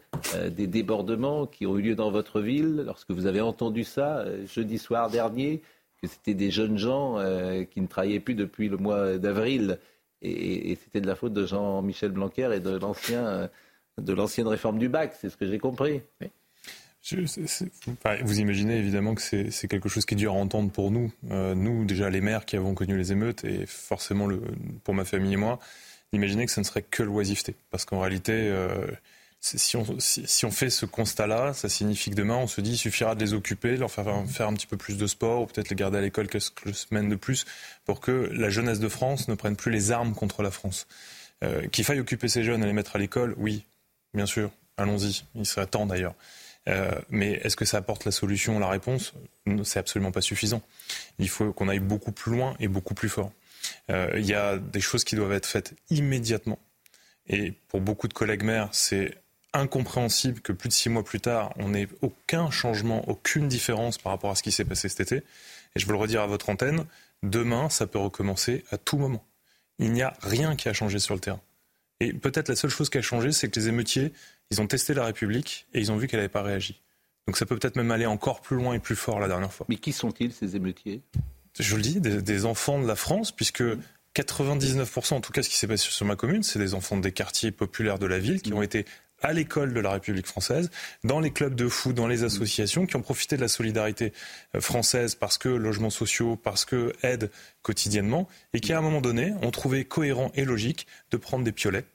des 0.51 0.67
débordements 0.67 1.47
qui 1.47 1.65
ont 1.65 1.75
eu 1.75 1.81
lieu 1.81 1.95
dans 1.95 2.11
votre 2.11 2.39
ville. 2.39 2.83
Lorsque 2.85 3.09
vous 3.09 3.25
avez 3.25 3.41
entendu 3.41 3.83
ça 3.83 4.25
jeudi 4.45 4.77
soir 4.77 5.09
dernier, 5.09 5.63
que 5.99 6.07
c'était 6.07 6.35
des 6.35 6.51
jeunes 6.51 6.77
gens 6.77 7.15
qui 7.71 7.81
ne 7.81 7.87
travaillaient 7.87 8.19
plus 8.19 8.35
depuis 8.35 8.69
le 8.69 8.77
mois 8.77 9.17
d'avril, 9.17 9.79
et, 10.21 10.75
c'était 10.75 11.01
de 11.01 11.07
la 11.07 11.15
faute 11.15 11.33
de 11.33 11.47
Jean-Michel 11.47 12.11
Blanquer 12.11 12.51
et 12.53 12.59
de 12.59 12.77
l'ancien, 12.77 13.49
de 13.97 14.13
l'ancienne 14.13 14.47
réforme 14.47 14.77
du 14.77 14.87
bac, 14.87 15.15
c'est 15.19 15.31
ce 15.31 15.37
que 15.37 15.47
j'ai 15.47 15.57
compris. 15.57 16.03
Vous 18.21 18.39
imaginez 18.39 18.77
évidemment 18.77 19.15
que 19.15 19.21
c'est 19.21 19.67
quelque 19.67 19.89
chose 19.89 20.05
qui 20.05 20.15
est 20.15 20.17
dur 20.17 20.33
à 20.33 20.37
entendre 20.37 20.69
pour 20.69 20.91
nous, 20.91 21.11
Euh, 21.31 21.55
nous 21.55 21.85
déjà 21.85 22.09
les 22.09 22.21
maires 22.21 22.45
qui 22.45 22.55
avons 22.57 22.73
connu 22.73 22.97
les 22.97 23.11
émeutes 23.11 23.43
et 23.45 23.65
forcément 23.65 24.27
pour 24.83 24.93
ma 24.93 25.05
famille 25.05 25.33
et 25.33 25.37
moi, 25.37 25.59
imaginez 26.11 26.45
que 26.45 26.51
ce 26.51 26.59
ne 26.59 26.65
serait 26.65 26.81
que 26.81 27.03
l'oisiveté, 27.03 27.55
parce 27.71 27.85
qu'en 27.85 27.99
réalité, 28.01 28.33
euh, 28.33 28.87
si, 29.41 29.77
on, 29.77 30.51
fait 30.51 30.69
ce 30.69 30.85
constat-là, 30.85 31.53
ça 31.53 31.69
signifie 31.69 32.09
que 32.09 32.15
demain 32.15 32.35
on 32.35 32.47
se 32.47 32.59
dit 32.59 32.71
il 32.71 32.77
suffira 32.77 33.15
de 33.15 33.21
les 33.21 33.33
occuper, 33.33 33.77
leur 33.77 33.89
faire 33.89 34.25
faire 34.27 34.47
un 34.49 34.53
petit 34.53 34.67
peu 34.67 34.75
plus 34.75 34.97
de 34.97 35.07
sport 35.07 35.43
ou 35.43 35.45
peut-être 35.45 35.69
les 35.69 35.77
garder 35.77 35.99
à 35.99 36.01
l'école 36.01 36.27
quelques 36.27 36.73
semaines 36.73 37.07
de 37.07 37.15
plus 37.15 37.45
pour 37.85 38.01
que 38.01 38.29
la 38.33 38.49
jeunesse 38.49 38.79
de 38.79 38.89
France 38.89 39.29
ne 39.29 39.35
prenne 39.35 39.55
plus 39.55 39.71
les 39.71 39.91
armes 39.91 40.13
contre 40.13 40.43
la 40.43 40.51
France. 40.51 40.87
Euh, 41.43 41.67
Qu'il 41.67 41.85
faille 41.85 42.01
occuper 42.01 42.27
ces 42.27 42.43
jeunes 42.43 42.63
et 42.63 42.65
les 42.65 42.73
mettre 42.73 42.97
à 42.97 42.99
l'école, 42.99 43.33
oui, 43.37 43.63
bien 44.13 44.25
sûr, 44.25 44.51
allons-y, 44.75 45.23
il 45.35 45.45
serait 45.45 45.67
temps 45.67 45.85
d'ailleurs. 45.85 46.15
Euh, 46.69 46.91
mais 47.09 47.33
est-ce 47.43 47.55
que 47.55 47.65
ça 47.65 47.77
apporte 47.77 48.05
la 48.05 48.11
solution, 48.11 48.59
la 48.59 48.69
réponse? 48.69 49.13
C'est 49.63 49.79
absolument 49.79 50.11
pas 50.11 50.21
suffisant. 50.21 50.61
Il 51.17 51.29
faut 51.29 51.51
qu'on 51.51 51.67
aille 51.67 51.79
beaucoup 51.79 52.11
plus 52.11 52.31
loin 52.31 52.55
et 52.59 52.67
beaucoup 52.67 52.93
plus 52.93 53.09
fort. 53.09 53.31
Euh, 53.89 54.11
Il 54.17 54.25
y 54.25 54.33
a 54.33 54.57
des 54.57 54.81
choses 54.81 55.03
qui 55.03 55.15
doivent 55.15 55.33
être 55.33 55.47
faites 55.47 55.73
immédiatement. 55.89 56.59
Et 57.27 57.53
pour 57.67 57.81
beaucoup 57.81 58.07
de 58.07 58.13
collègues 58.13 58.43
maires, 58.43 58.69
c'est 58.71 59.17
incompréhensible 59.53 60.41
que 60.41 60.51
plus 60.51 60.69
de 60.69 60.73
six 60.73 60.89
mois 60.89 61.03
plus 61.03 61.19
tard, 61.19 61.53
on 61.57 61.69
n'ait 61.69 61.87
aucun 62.01 62.51
changement, 62.51 63.07
aucune 63.09 63.47
différence 63.47 63.97
par 63.97 64.11
rapport 64.11 64.31
à 64.31 64.35
ce 64.35 64.43
qui 64.43 64.51
s'est 64.51 64.65
passé 64.65 64.89
cet 64.89 64.99
été. 64.99 65.23
Et 65.75 65.79
je 65.79 65.85
veux 65.85 65.93
le 65.93 65.97
redire 65.97 66.21
à 66.21 66.27
votre 66.27 66.49
antenne, 66.49 66.85
demain, 67.23 67.69
ça 67.69 67.87
peut 67.87 67.99
recommencer 67.99 68.63
à 68.71 68.77
tout 68.77 68.97
moment. 68.97 69.25
Il 69.79 69.91
n'y 69.91 70.01
a 70.01 70.13
rien 70.21 70.55
qui 70.55 70.69
a 70.69 70.73
changé 70.73 70.99
sur 70.99 71.15
le 71.15 71.19
terrain. 71.19 71.41
Et 71.99 72.13
peut-être 72.13 72.49
la 72.49 72.55
seule 72.55 72.69
chose 72.69 72.89
qui 72.89 72.97
a 72.97 73.01
changé, 73.01 73.31
c'est 73.31 73.49
que 73.49 73.59
les 73.59 73.67
émeutiers, 73.67 74.13
ils 74.51 74.61
ont 74.61 74.67
testé 74.67 74.93
la 74.93 75.05
République 75.05 75.67
et 75.73 75.79
ils 75.79 75.91
ont 75.91 75.97
vu 75.97 76.07
qu'elle 76.07 76.19
n'avait 76.19 76.29
pas 76.29 76.43
réagi. 76.43 76.81
Donc 77.27 77.37
ça 77.37 77.45
peut 77.45 77.57
peut-être 77.57 77.75
même 77.75 77.91
aller 77.91 78.05
encore 78.05 78.41
plus 78.41 78.57
loin 78.57 78.73
et 78.73 78.79
plus 78.79 78.95
fort 78.95 79.19
la 79.19 79.27
dernière 79.27 79.53
fois. 79.53 79.65
Mais 79.69 79.75
qui 79.75 79.91
sont-ils, 79.91 80.33
ces 80.33 80.55
émeutiers? 80.55 81.01
Je 81.59 81.75
le 81.75 81.81
dis, 81.81 81.99
des, 81.99 82.21
des 82.21 82.45
enfants 82.45 82.79
de 82.79 82.87
la 82.87 82.95
France, 82.95 83.31
puisque 83.31 83.63
99%, 84.15 85.13
en 85.13 85.21
tout 85.21 85.31
cas 85.31 85.43
ce 85.43 85.49
qui 85.49 85.55
s'est 85.55 85.67
passé 85.67 85.89
sur 85.89 86.05
ma 86.05 86.15
commune, 86.15 86.43
c'est 86.43 86.59
des 86.59 86.73
enfants 86.73 86.97
des 86.97 87.11
quartiers 87.11 87.51
populaires 87.51 87.99
de 87.99 88.07
la 88.07 88.19
ville 88.19 88.41
qui 88.41 88.53
ont 88.53 88.61
été 88.61 88.85
à 89.21 89.33
l'école 89.33 89.73
de 89.73 89.79
la 89.79 89.91
République 89.91 90.27
française, 90.27 90.69
dans 91.03 91.19
les 91.19 91.31
clubs 91.31 91.55
de 91.55 91.67
foot, 91.67 91.93
dans 91.93 92.07
les 92.07 92.23
associations, 92.23 92.85
qui 92.85 92.95
ont 92.95 93.01
profité 93.01 93.35
de 93.35 93.41
la 93.41 93.47
solidarité 93.47 94.13
euh, 94.55 94.61
française 94.61 95.15
parce 95.15 95.37
que 95.37 95.49
logements 95.49 95.89
sociaux, 95.89 96.35
parce 96.35 96.65
que 96.65 96.93
aide 97.03 97.29
quotidiennement, 97.61 98.27
et 98.53 98.59
qui 98.59 98.73
à 98.73 98.77
un 98.77 98.81
moment 98.81 99.01
donné 99.01 99.33
ont 99.41 99.51
trouvé 99.51 99.85
cohérent 99.85 100.31
et 100.35 100.45
logique 100.45 100.87
de 101.11 101.17
prendre 101.17 101.43
des 101.43 101.51
piolets, 101.51 101.85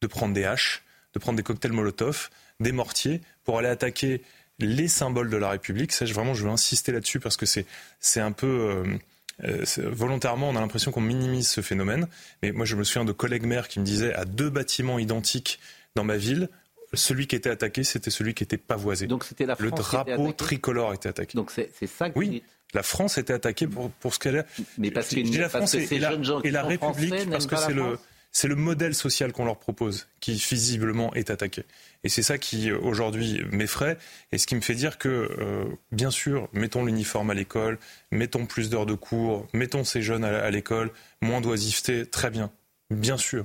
de 0.00 0.06
prendre 0.06 0.32
des 0.32 0.44
haches, 0.44 0.84
de 1.14 1.18
prendre 1.18 1.36
des 1.36 1.42
cocktails 1.42 1.72
Molotov, 1.72 2.30
des 2.60 2.72
mortiers, 2.72 3.20
pour 3.44 3.58
aller 3.58 3.68
attaquer 3.68 4.22
les 4.58 4.88
symboles 4.88 5.30
de 5.30 5.36
la 5.36 5.48
République. 5.50 5.92
Ça, 5.92 6.04
je- 6.04 6.12
vraiment, 6.14 6.34
je 6.34 6.44
veux 6.44 6.50
insister 6.50 6.92
là-dessus 6.92 7.18
parce 7.20 7.36
que 7.36 7.46
c'est 7.46 7.64
c'est 7.98 8.20
un 8.20 8.32
peu 8.32 8.46
euh, 8.46 8.84
euh, 9.44 9.64
volontairement, 9.90 10.50
on 10.50 10.56
a 10.56 10.60
l'impression 10.60 10.90
qu'on 10.92 11.00
minimise 11.00 11.48
ce 11.48 11.62
phénomène. 11.62 12.06
Mais 12.42 12.52
moi, 12.52 12.66
je 12.66 12.76
me 12.76 12.84
souviens 12.84 13.04
de 13.06 13.12
collègues 13.12 13.46
maires 13.46 13.68
qui 13.68 13.80
me 13.80 13.84
disaient 13.84 14.12
à 14.14 14.24
deux 14.26 14.50
bâtiments 14.50 14.98
identiques 14.98 15.58
dans 15.94 16.04
ma 16.04 16.16
ville, 16.18 16.48
celui 16.92 17.26
qui 17.26 17.36
était 17.36 17.48
attaqué, 17.50 17.84
c'était 17.84 18.10
celui 18.10 18.34
qui 18.34 18.42
était 18.42 18.58
pavoisé. 18.58 19.06
Donc 19.06 19.24
c'était 19.24 19.46
la 19.46 19.56
Le 19.58 19.68
France 19.68 19.80
était 19.80 19.90
drapeau 19.96 20.12
attaquée 20.24 20.36
tricolore 20.36 20.92
était 20.92 21.08
attaqué. 21.08 21.36
Donc 21.36 21.50
c'est 21.52 21.70
c'est 21.78 21.86
ça 21.86 22.10
que 22.10 22.14
vous 22.14 22.20
Oui, 22.20 22.28
dites 22.28 22.44
la 22.74 22.82
France 22.84 23.16
était 23.18 23.32
attaquée 23.32 23.66
pour, 23.66 23.90
pour 23.92 24.12
ce 24.14 24.18
qu'elle 24.20 24.36
est. 24.36 24.44
Mais 24.78 24.90
parce 24.90 25.08
que- 25.08 25.38
la 25.38 25.48
France 25.48 25.74
et- 25.74 25.98
la, 25.98 26.10
jeunes 26.10 26.24
gens 26.24 26.40
qui 26.40 26.48
et 26.48 26.50
la 26.50 26.62
sont 26.62 26.68
République 26.68 27.08
français 27.14 27.26
parce 27.30 27.46
que 27.46 27.56
c'est 27.56 27.72
le 27.72 27.98
c'est 28.32 28.48
le 28.48 28.54
modèle 28.54 28.94
social 28.94 29.32
qu'on 29.32 29.44
leur 29.44 29.58
propose 29.58 30.06
qui 30.20 30.34
visiblement 30.34 31.12
est 31.14 31.30
attaqué. 31.30 31.64
Et 32.04 32.08
c'est 32.08 32.22
ça 32.22 32.38
qui 32.38 32.70
aujourd'hui 32.72 33.42
m'effraie 33.50 33.98
et 34.32 34.38
ce 34.38 34.46
qui 34.46 34.54
me 34.54 34.60
fait 34.60 34.74
dire 34.74 34.98
que 34.98 35.08
euh, 35.08 35.64
bien 35.92 36.10
sûr, 36.10 36.48
mettons 36.52 36.84
l'uniforme 36.84 37.30
à 37.30 37.34
l'école, 37.34 37.78
mettons 38.10 38.46
plus 38.46 38.70
d'heures 38.70 38.86
de 38.86 38.94
cours, 38.94 39.46
mettons 39.52 39.84
ces 39.84 40.00
jeunes 40.00 40.24
à, 40.24 40.38
à 40.44 40.50
l'école, 40.50 40.90
moins 41.20 41.40
d'oisiveté, 41.40 42.06
très 42.06 42.30
bien, 42.30 42.50
bien 42.90 43.16
sûr. 43.18 43.44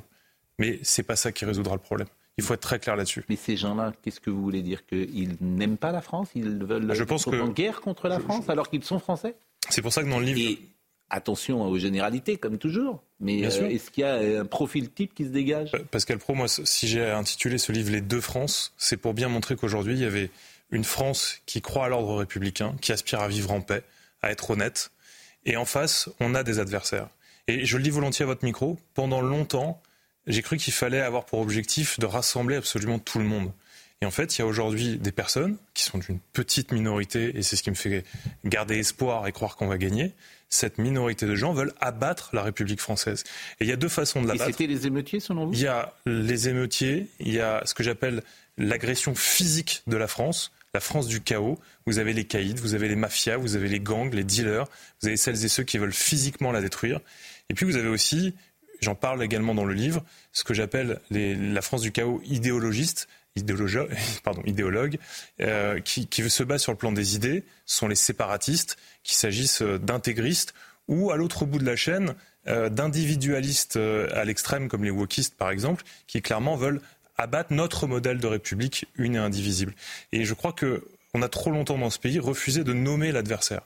Mais 0.60 0.80
c'est 0.84 1.04
pas 1.04 1.16
ça 1.18 1.32
qui 1.32 1.44
résoudra 1.46 1.74
le 1.76 1.82
problème. 1.82 2.08
Il 2.38 2.44
faut 2.44 2.54
être 2.54 2.62
très 2.62 2.80
clair 2.80 2.96
là-dessus. 2.96 3.24
Mais 3.30 3.36
ces 3.38 3.58
gens-là, 3.58 3.94
qu'est-ce 4.04 4.20
que 4.20 4.30
vous 4.30 4.42
voulez 4.42 4.62
dire 4.62 4.86
Qu'ils 4.86 5.36
n'aiment 5.42 5.78
pas 5.78 5.92
la 5.92 6.02
France? 6.02 6.30
Ils 6.36 6.64
veulent 6.64 6.94
je 6.94 7.04
pense 7.04 7.26
que- 7.26 7.42
en 7.42 7.48
guerre 7.50 7.82
contre 7.82 8.08
la 8.08 8.20
France 8.20 8.50
alors 8.50 8.70
qu'ils 8.70 8.84
sont 8.84 9.00
français? 9.00 9.36
C'est 9.70 9.82
pour 9.82 9.92
ça 9.92 10.04
que 10.04 10.10
dans 10.10 10.20
le 10.20 10.26
livre, 10.26 10.60
Attention 11.10 11.62
aux 11.62 11.78
généralités, 11.78 12.38
comme 12.38 12.58
toujours. 12.58 13.04
Mais 13.20 13.46
euh, 13.46 13.70
est-ce 13.70 13.92
qu'il 13.92 14.02
y 14.02 14.08
a 14.08 14.42
un 14.42 14.46
profil 14.46 14.90
type 14.92 15.14
qui 15.14 15.26
se 15.26 15.30
dégage? 15.30 15.72
Pascal 15.92 16.18
Pro, 16.18 16.34
moi, 16.34 16.48
si 16.48 16.88
j'ai 16.88 17.06
intitulé 17.06 17.58
ce 17.58 17.72
livre 17.72 17.92
Les 17.92 18.02
deux 18.02 18.22
France, 18.22 18.74
c'est 18.78 18.98
pour 18.98 19.14
bien 19.14 19.30
montrer 19.30 19.56
qu'aujourd'hui, 19.56 19.94
il 19.94 20.02
y 20.02 20.06
avait 20.06 20.32
une 20.72 20.84
France 20.84 21.42
qui 21.46 21.62
croit 21.62 21.86
à 21.86 21.90
l'ordre 21.90 22.18
républicain, 22.18 22.76
qui 22.82 22.92
aspire 22.92 23.22
à 23.22 23.28
vivre 23.28 23.52
en 23.52 23.62
paix, 23.62 23.84
à 24.22 24.32
être 24.32 24.50
honnête. 24.50 24.92
Et 25.46 25.58
en 25.58 25.66
face, 25.66 26.10
on 26.20 26.34
a 26.34 26.44
des 26.44 26.60
adversaires. 26.60 27.08
Et 27.48 27.66
je 27.66 27.78
le 27.78 27.84
dis 27.84 27.92
volontiers 27.92 28.24
à 28.24 28.26
votre 28.26 28.44
micro, 28.44 28.80
pendant 28.96 29.22
longtemps, 29.22 29.82
j'ai 30.26 30.42
cru 30.42 30.58
qu'il 30.58 30.74
fallait 30.74 31.02
avoir 31.02 31.26
pour 31.26 31.40
objectif 31.40 32.00
de 32.00 32.08
rassembler 32.08 32.56
absolument 32.56 32.98
tout 32.98 33.20
le 33.20 33.26
monde. 33.26 33.52
Et 34.02 34.06
en 34.06 34.12
fait, 34.12 34.38
il 34.38 34.40
y 34.40 34.42
a 34.42 34.46
aujourd'hui 34.46 34.98
des 34.98 35.12
personnes 35.12 35.58
qui 35.74 35.84
sont 35.84 36.00
d'une 36.00 36.20
petite 36.34 36.72
minorité, 36.72 37.38
et 37.38 37.44
c'est 37.44 37.56
ce 37.56 37.64
qui 37.64 37.70
me 37.70 37.76
fait 37.76 38.04
garder 38.44 38.78
espoir 38.80 39.28
et 39.28 39.32
croire 39.32 39.56
qu'on 39.56 39.68
va 39.68 39.78
gagner. 39.78 40.14
Cette 40.50 40.78
minorité 40.78 41.26
de 41.26 41.36
gens 41.36 41.54
veulent 41.54 41.74
abattre 41.80 42.30
la 42.34 42.44
République 42.44 42.80
française. 42.80 43.24
Et 43.60 43.66
il 43.66 43.68
y 43.68 43.74
a 43.74 43.76
deux 43.76 43.90
façons 43.90 44.22
de 44.22 44.26
Et 44.26 44.30
l'abattre. 44.30 44.52
c'était 44.52 44.68
les 44.68 44.88
émeutiers, 44.88 45.20
selon 45.20 45.48
vous? 45.48 45.54
Il 45.54 45.60
y 45.60 45.68
a 45.68 45.94
les 46.06 46.50
émeutiers, 46.50 47.08
il 47.20 47.34
y 47.34 47.40
a 47.40 47.62
ce 47.66 47.74
que 47.74 47.84
j'appelle 47.84 48.24
l'agression 48.58 49.16
physique 49.16 49.84
de 49.88 49.98
la 49.98 50.08
France, 50.08 50.52
la 50.74 50.80
France 50.80 51.08
du 51.08 51.22
chaos. 51.22 51.60
Vous 51.86 52.00
avez 52.00 52.14
les 52.14 52.26
caïds, 52.26 52.56
vous 52.56 52.74
avez 52.74 52.88
les 52.88 52.96
mafias, 52.96 53.38
vous 53.38 53.56
avez 53.56 53.68
les 53.68 53.80
gangs, 53.80 54.14
les 54.14 54.24
dealers, 54.24 54.66
vous 55.02 55.08
avez 55.08 55.18
celles 55.18 55.44
et 55.44 55.50
ceux 55.50 55.64
qui 55.64 55.78
veulent 55.78 55.94
physiquement 55.94 56.52
la 56.52 56.62
détruire. 56.62 57.00
Et 57.50 57.54
puis 57.54 57.66
vous 57.66 57.76
avez 57.76 57.90
aussi, 57.90 58.34
j'en 58.82 58.96
parle 58.96 59.24
également 59.24 59.56
dans 59.56 59.66
le 59.66 59.74
livre, 59.74 60.04
ce 60.32 60.44
que 60.44 60.54
j'appelle 60.54 61.00
la 61.10 61.62
France 61.62 61.82
du 61.82 61.92
chaos 61.92 62.22
idéologiste, 62.26 63.08
idéologue, 63.36 63.90
pardon, 64.24 64.42
idéologue 64.46 64.98
euh, 65.42 65.80
qui, 65.80 66.08
qui 66.08 66.30
se 66.30 66.44
bat 66.44 66.58
sur 66.58 66.72
le 66.72 66.78
plan 66.78 66.92
des 66.92 67.16
idées, 67.16 67.44
sont 67.66 67.88
les 67.88 67.96
séparatistes, 67.96 68.78
qu'il 69.04 69.16
s'agisse 69.16 69.62
euh, 69.62 69.78
d'intégristes 69.78 70.54
ou 70.88 71.12
à 71.12 71.18
l'autre 71.18 71.46
bout 71.46 71.60
de 71.60 71.66
la 71.66 71.76
chaîne 71.76 72.16
euh, 72.48 72.70
d'individualistes 72.70 73.78
euh, 73.78 74.08
à 74.14 74.24
l'extrême 74.24 74.68
comme 74.68 74.84
les 74.84 74.92
wokistes 74.92 75.36
par 75.36 75.50
exemple, 75.50 75.84
qui 76.06 76.22
clairement 76.22 76.56
veulent 76.56 76.80
abattre 77.18 77.54
notre 77.54 77.88
modèle 77.88 78.20
de 78.20 78.28
république 78.28 78.86
une 78.96 79.16
et 79.16 79.20
indivisible. 79.20 79.74
Et 80.12 80.26
je 80.26 80.34
crois 80.34 80.54
que 80.54 80.88
on 81.16 81.22
a 81.22 81.30
trop 81.30 81.50
longtemps 81.50 81.78
dans 81.78 81.90
ce 81.90 81.98
pays 81.98 82.20
refusé 82.20 82.64
de 82.64 82.74
nommer 82.74 83.12
l'adversaire. 83.12 83.62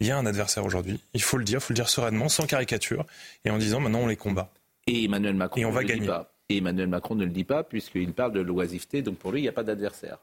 Il 0.00 0.06
y 0.06 0.10
a 0.10 0.18
un 0.18 0.26
adversaire 0.26 0.64
aujourd'hui, 0.64 1.00
il 1.14 1.22
faut 1.22 1.38
le 1.38 1.44
dire, 1.44 1.60
il 1.60 1.62
faut 1.62 1.72
le 1.72 1.76
dire 1.76 1.88
sereinement, 1.88 2.28
sans 2.28 2.46
caricature, 2.46 3.06
et 3.44 3.50
en 3.50 3.58
disant 3.58 3.80
maintenant 3.80 4.00
on 4.00 4.06
les 4.06 4.16
combat. 4.16 4.50
Et 4.86 5.04
Emmanuel 5.04 5.34
Macron 5.34 5.60
Et 5.60 5.64
on 5.64 5.70
ne 5.70 5.74
va 5.74 5.80
le 5.80 5.86
dit 5.86 5.92
gagner. 5.94 6.06
pas. 6.06 6.29
Et 6.50 6.56
Emmanuel 6.56 6.88
Macron 6.88 7.14
ne 7.14 7.24
le 7.24 7.30
dit 7.30 7.44
pas 7.44 7.62
puisqu'il 7.62 8.12
parle 8.12 8.32
de 8.32 8.40
l'oisiveté, 8.40 9.02
donc 9.02 9.18
pour 9.18 9.30
lui, 9.30 9.38
il 9.38 9.42
n'y 9.42 9.48
a 9.48 9.52
pas 9.52 9.62
d'adversaire. 9.62 10.18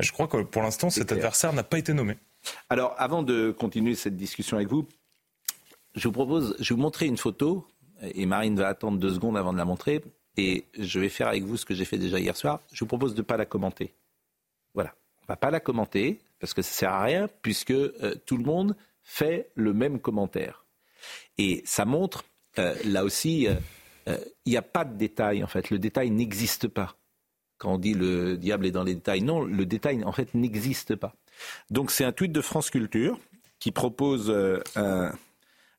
Je 0.00 0.10
crois 0.10 0.26
que 0.26 0.38
pour 0.38 0.62
l'instant 0.62 0.88
cet 0.88 1.08
clair. 1.08 1.18
adversaire 1.18 1.52
n'a 1.52 1.62
pas 1.62 1.78
été 1.78 1.92
nommé. 1.92 2.16
Alors, 2.70 2.94
avant 2.96 3.22
de 3.22 3.50
continuer 3.50 3.94
cette 3.94 4.16
discussion 4.16 4.56
avec 4.56 4.68
vous, 4.68 4.88
je 5.94 6.08
vous 6.08 6.12
propose, 6.12 6.56
je 6.58 6.70
vais 6.70 6.76
vous 6.76 6.82
montrer 6.82 7.06
une 7.06 7.18
photo, 7.18 7.66
et 8.02 8.24
Marine 8.24 8.56
va 8.56 8.68
attendre 8.68 8.98
deux 8.98 9.12
secondes 9.12 9.36
avant 9.36 9.52
de 9.52 9.58
la 9.58 9.64
montrer, 9.66 10.02
et 10.38 10.64
je 10.78 10.98
vais 10.98 11.08
faire 11.10 11.28
avec 11.28 11.44
vous 11.44 11.56
ce 11.56 11.66
que 11.66 11.74
j'ai 11.74 11.84
fait 11.84 11.98
déjà 11.98 12.18
hier 12.18 12.36
soir. 12.36 12.60
Je 12.72 12.80
vous 12.80 12.88
propose 12.88 13.14
de 13.14 13.20
ne 13.20 13.26
pas 13.26 13.36
la 13.36 13.44
commenter. 13.44 13.94
Voilà. 14.74 14.94
On 15.20 15.24
ne 15.24 15.28
va 15.28 15.36
pas 15.36 15.50
la 15.50 15.60
commenter, 15.60 16.20
parce 16.40 16.54
que 16.54 16.62
ça 16.62 16.70
ne 16.70 16.74
sert 16.74 16.92
à 16.92 17.02
rien, 17.02 17.28
puisque 17.42 17.70
euh, 17.70 18.14
tout 18.24 18.36
le 18.36 18.44
monde 18.44 18.76
fait 19.02 19.50
le 19.54 19.72
même 19.74 20.00
commentaire. 20.00 20.64
Et 21.36 21.62
ça 21.66 21.84
montre, 21.84 22.24
euh, 22.58 22.74
là 22.84 23.04
aussi, 23.04 23.46
euh, 23.46 23.54
euh, 24.08 24.18
il 24.44 24.50
n'y 24.50 24.56
a 24.56 24.62
pas 24.62 24.84
de 24.84 24.96
détail, 24.96 25.42
en 25.42 25.46
fait. 25.46 25.70
Le 25.70 25.78
détail 25.78 26.10
n'existe 26.10 26.68
pas. 26.68 26.96
Quand 27.58 27.74
on 27.74 27.78
dit 27.78 27.94
le 27.94 28.36
diable 28.36 28.66
est 28.66 28.70
dans 28.70 28.84
les 28.84 28.94
détails, 28.94 29.22
non, 29.22 29.42
le 29.42 29.64
détail, 29.64 30.04
en 30.04 30.12
fait, 30.12 30.34
n'existe 30.34 30.94
pas. 30.94 31.14
Donc 31.70 31.90
c'est 31.90 32.04
un 32.04 32.12
tweet 32.12 32.32
de 32.32 32.40
France 32.40 32.70
Culture 32.70 33.18
qui 33.58 33.72
propose 33.72 34.30
euh, 34.30 34.60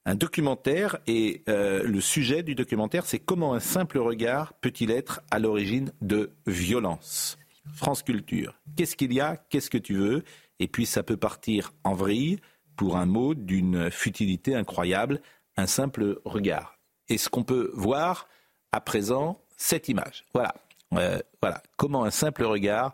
un, 0.05 0.15
documentaire 0.15 0.97
et 1.07 1.43
euh, 1.49 1.84
le 1.84 2.01
sujet 2.01 2.41
du 2.43 2.55
documentaire 2.55 3.05
c'est 3.05 3.19
comment 3.19 3.53
un 3.53 3.59
simple 3.59 3.99
regard 3.99 4.53
peut-il 4.53 4.89
être 4.89 5.21
à 5.32 5.39
l'origine 5.39 5.91
de 6.01 6.32
violence. 6.45 7.38
France 7.73 8.01
Culture. 8.01 8.57
Qu'est-ce 8.75 8.95
qu'il 8.95 9.13
y 9.13 9.19
a 9.19 9.36
Qu'est-ce 9.49 9.69
que 9.69 9.78
tu 9.78 9.95
veux? 9.95 10.23
Et 10.59 10.67
puis 10.67 10.86
ça 10.86 11.03
peut 11.03 11.17
partir 11.17 11.73
en 11.84 11.93
vrille 11.93 12.39
pour 12.75 12.97
un 12.97 13.05
mot 13.05 13.34
d'une 13.34 13.91
futilité 13.91 14.55
incroyable, 14.55 15.21
un 15.57 15.67
simple 15.67 16.21
regard. 16.23 16.76
Et 17.09 17.17
ce 17.17 17.29
qu'on 17.29 17.43
peut 17.43 17.71
voir 17.73 18.27
à 18.71 18.81
présent, 18.81 19.39
cette 19.55 19.89
image. 19.89 20.25
Voilà. 20.33 20.53
Euh, 20.93 21.19
voilà. 21.41 21.61
Comment 21.75 22.03
un 22.03 22.11
simple 22.11 22.43
regard 22.43 22.93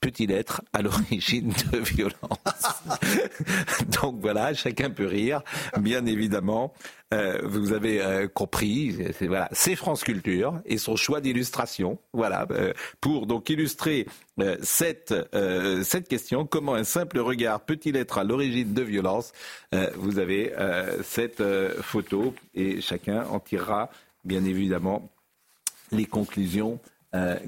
peut-il 0.00 0.32
être 0.32 0.62
à 0.72 0.82
l'origine 0.82 1.52
de 1.72 1.78
violence 1.94 2.82
Donc 4.00 4.20
voilà, 4.20 4.54
chacun 4.54 4.90
peut 4.90 5.06
rire, 5.06 5.42
bien 5.78 6.06
évidemment. 6.06 6.72
Euh, 7.12 7.40
vous 7.42 7.72
avez 7.72 8.00
euh, 8.00 8.28
compris, 8.28 8.96
c'est 9.18 9.26
voilà, 9.26 9.48
France 9.76 10.04
Culture 10.04 10.60
et 10.64 10.78
son 10.78 10.94
choix 10.94 11.20
d'illustration, 11.20 11.98
voilà, 12.12 12.46
euh, 12.52 12.72
pour 13.00 13.26
donc 13.26 13.50
illustrer 13.50 14.06
cette 14.62 15.14
cette 15.82 16.08
question 16.08 16.46
comment 16.46 16.74
un 16.74 16.84
simple 16.84 17.18
regard 17.18 17.60
peut-il 17.60 17.96
être 17.96 18.16
à 18.16 18.24
l'origine 18.24 18.72
de 18.72 18.82
violence 18.82 19.32
Euh, 19.74 19.90
Vous 19.96 20.18
avez 20.18 20.52
cette 21.02 21.42
photo 21.82 22.34
et 22.54 22.80
chacun 22.80 23.26
en 23.26 23.38
tirera 23.38 23.90
bien 24.24 24.44
évidemment 24.44 25.10
les 25.92 26.06
conclusions 26.06 26.78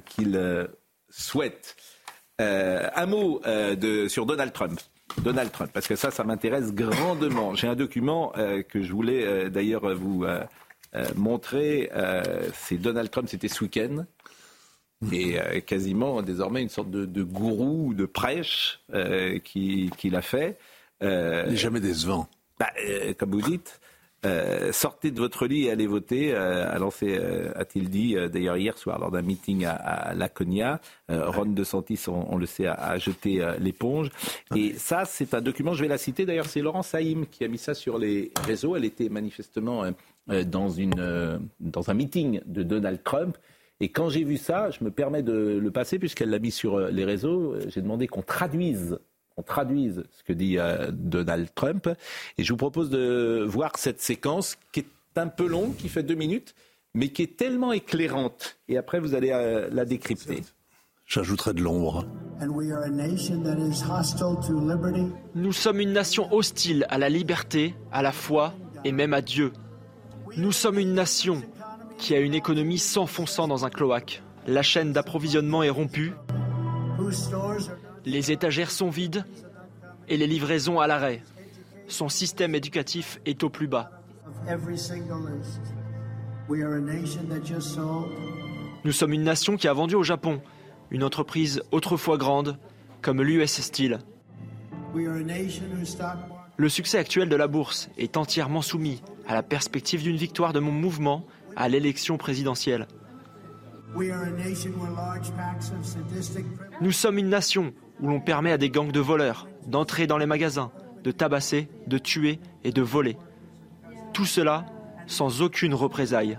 qu'il 0.05 0.69
souhaite. 1.09 1.77
Euh, 2.41 2.89
un 2.97 3.07
mot 3.07 3.41
euh, 3.47 3.77
de, 3.77 4.09
sur 4.09 4.27
Donald 4.27 4.53
Trump. 4.53 4.81
Donald 5.23 5.53
Trump, 5.53 5.71
parce 5.73 5.87
que 5.87 5.95
ça, 5.97 6.11
ça 6.11 6.25
m'intéresse 6.25 6.73
grandement. 6.73 7.55
J'ai 7.55 7.69
un 7.69 7.77
document 7.77 8.33
euh, 8.39 8.63
que 8.63 8.83
je 8.83 8.93
voulais 8.93 9.51
d'ailleurs 9.51 9.95
vous 9.95 10.25
montrer. 11.17 11.91
C'est 12.55 12.79
Donald 12.79 13.11
Trump, 13.11 13.29
c'était 13.29 13.49
ce 13.49 13.63
week-end. 13.65 14.07
Et 15.13 15.37
quasiment 15.67 16.23
désormais 16.23 16.63
une 16.63 16.69
sorte 16.71 16.91
de, 16.91 17.05
de 17.05 17.23
gourou 17.23 17.89
ou 17.89 17.95
de 17.95 18.07
prêche 18.07 18.81
euh, 18.95 19.39
qui- 19.41 19.91
qu'il 19.99 20.15
a 20.17 20.23
fait. 20.23 20.57
Il 21.03 21.09
n'est 21.09 21.57
jamais 21.57 21.81
décevant. 21.81 22.29
bah, 22.59 22.69
comme 23.19 23.33
vous 23.33 23.43
dites, 23.43 23.81
euh, 24.25 24.73
sortez 24.73 25.11
de 25.11 25.19
votre 25.19 25.47
lit 25.47 25.65
et 25.67 25.71
allez 25.71 25.87
voter, 25.87 26.33
euh, 26.33 26.71
a 26.73 26.79
lancé, 26.79 27.19
euh, 27.19 27.51
a-t-il 27.57 27.91
dit 27.91 28.17
euh, 28.17 28.29
d'ailleurs 28.29 28.57
hier 28.57 28.79
soir 28.79 28.99
lors 28.99 29.11
d'un 29.11 29.23
meeting 29.23 29.65
à, 29.65 29.73
à 29.73 30.15
Laconia. 30.15 30.81
Euh, 31.11 31.29
Ron 31.29 31.47
DeSantis, 31.47 32.05
on, 32.09 32.33
on 32.33 32.37
le 32.37 32.47
sait, 32.47 32.67
a, 32.67 32.75
a 32.75 32.99
jeté 32.99 33.45
l'éponge. 33.59 34.11
Et 34.55 34.75
ça, 34.75 35.05
c'est 35.05 35.35
un 35.35 35.41
document, 35.41 35.75
je 35.75 35.83
vais 35.83 35.89
la 35.89 35.99
citer 35.99 36.27
d'ailleurs, 36.27 36.47
c'est 36.47 36.61
Laurence 36.61 36.89
Saïm 36.89 37.27
qui 37.27 37.45
a 37.45 37.49
mis 37.49 37.59
ça 37.59 37.75
sur 37.75 37.99
les 37.99 38.31
réseaux. 38.47 38.77
Elle 38.77 38.85
était 38.85 39.09
manifestement 39.09 39.85
dans, 40.29 40.69
une, 40.71 41.01
euh, 41.01 41.39
dans 41.61 41.91
un 41.91 41.95
meeting 41.95 42.41
de 42.47 42.63
Donald 42.63 43.03
Trump. 43.03 43.37
Et 43.81 43.89
quand 43.89 44.09
j'ai 44.09 44.23
vu 44.23 44.37
ça, 44.37 44.71
je 44.71 44.85
me 44.85 44.93
permets 44.93 45.25
de 45.25 45.59
le 45.61 45.71
passer 45.73 45.99
puisqu'elle 45.99 46.31
l'a 46.31 46.39
mis 46.39 46.53
sur 46.53 46.79
les 46.79 47.05
réseaux. 47.05 47.57
J'ai 47.69 47.83
demandé 47.83 48.07
qu'on 48.07 48.23
traduise, 48.23 48.99
qu'on 49.35 49.43
traduise 49.43 50.05
ce 50.11 50.23
que 50.23 50.33
dit 50.33 50.59
euh, 50.59 50.91
Donald 50.93 51.49
Trump. 51.55 51.89
Et 52.39 52.45
je 52.45 52.53
vous 52.53 52.57
propose 52.57 52.91
de 52.91 53.45
voir 53.47 53.73
cette 53.77 54.01
séquence 54.01 54.57
qui 54.73 54.81
est 54.81 54.87
un 55.17 55.29
peu 55.29 55.47
longue, 55.47 55.77
qui 55.77 55.89
fait 55.89 56.03
deux 56.03 56.15
minutes, 56.15 56.55
mais 56.95 57.09
qui 57.09 57.23
est 57.23 57.37
tellement 57.37 57.73
éclairante. 57.73 58.59
Et 58.69 58.77
après, 58.77 59.01
vous 59.01 59.15
allez 59.15 59.31
euh, 59.33 59.69
la 59.71 59.85
décrypter. 59.85 60.43
J'ajouterai 61.07 61.53
de 61.53 61.61
l'ombre. 61.61 62.07
Nous 65.35 65.53
sommes 65.53 65.81
une 65.81 65.93
nation 65.93 66.33
hostile 66.33 66.87
à 66.89 66.99
la 66.99 67.09
liberté, 67.09 67.75
à 67.91 68.03
la 68.03 68.13
foi 68.13 68.55
et 68.85 68.93
même 68.93 69.13
à 69.13 69.21
Dieu. 69.21 69.53
Nous 70.37 70.53
sommes 70.53 70.79
une 70.79 70.95
nation 70.95 71.43
qui 71.99 72.15
a 72.15 72.19
une 72.19 72.35
économie 72.35 72.79
s'enfonçant 72.79 73.47
dans 73.47 73.65
un 73.65 73.71
cloaque. 73.71 74.23
La 74.47 74.63
chaîne 74.63 74.93
d'approvisionnement 74.93 75.63
est 75.63 75.71
rompue, 75.71 76.15
les 78.05 78.33
étagères 78.33 78.71
sont 78.71 78.91
vides 78.91 79.25
et 80.09 80.17
les 80.17 80.27
livraisons 80.27 80.81
à 80.81 80.87
l'arrêt. 80.87 81.23
Son 81.89 82.09
système 82.09 82.55
éducatif 82.55 83.21
est 83.27 83.43
au 83.43 83.51
plus 83.51 83.69
bas. 83.69 83.91
Nous 88.85 88.93
sommes 88.93 89.13
une 89.13 89.23
nation 89.23 89.57
qui 89.57 89.69
a 89.69 89.73
vendu 89.73 89.95
au 89.95 90.03
Japon 90.03 90.41
une 90.91 91.05
entreprise 91.05 91.63
autrefois 91.73 92.19
grande 92.19 92.59
comme 93.01 93.23
l'US 93.23 93.47
Steel. 93.47 93.99
Le 96.57 96.69
succès 96.69 96.99
actuel 96.99 97.29
de 97.29 97.37
la 97.37 97.49
bourse 97.49 97.89
est 97.97 98.17
entièrement 98.17 98.63
soumis 98.63 99.03
à 99.27 99.35
la 99.35 99.43
perspective 99.43 100.03
d'une 100.03 100.17
victoire 100.17 100.53
de 100.53 100.61
mon 100.61 100.71
mouvement 100.71 101.25
à 101.57 101.69
l'élection 101.69 102.19
présidentielle. 102.19 102.87
Nous 106.81 106.93
sommes 106.93 107.19
une 107.19 107.29
nation 107.29 107.73
où 108.03 108.09
l'on 108.09 108.21
permet 108.21 108.53
à 108.53 108.59
des 108.59 108.69
gangs 108.69 108.93
de 108.93 109.01
voleurs 109.01 109.49
d'entrer 109.67 110.07
dans 110.07 110.19
les 110.19 110.27
magasins, 110.27 110.73
de 111.05 111.13
tabasser, 111.13 111.69
de 111.87 111.99
tuer 111.99 112.41
et 112.65 112.73
de 112.73 112.83
voler. 112.83 113.17
Tout 114.13 114.27
cela 114.27 114.67
sans 115.07 115.41
aucune 115.41 115.73
représaille. 115.73 116.39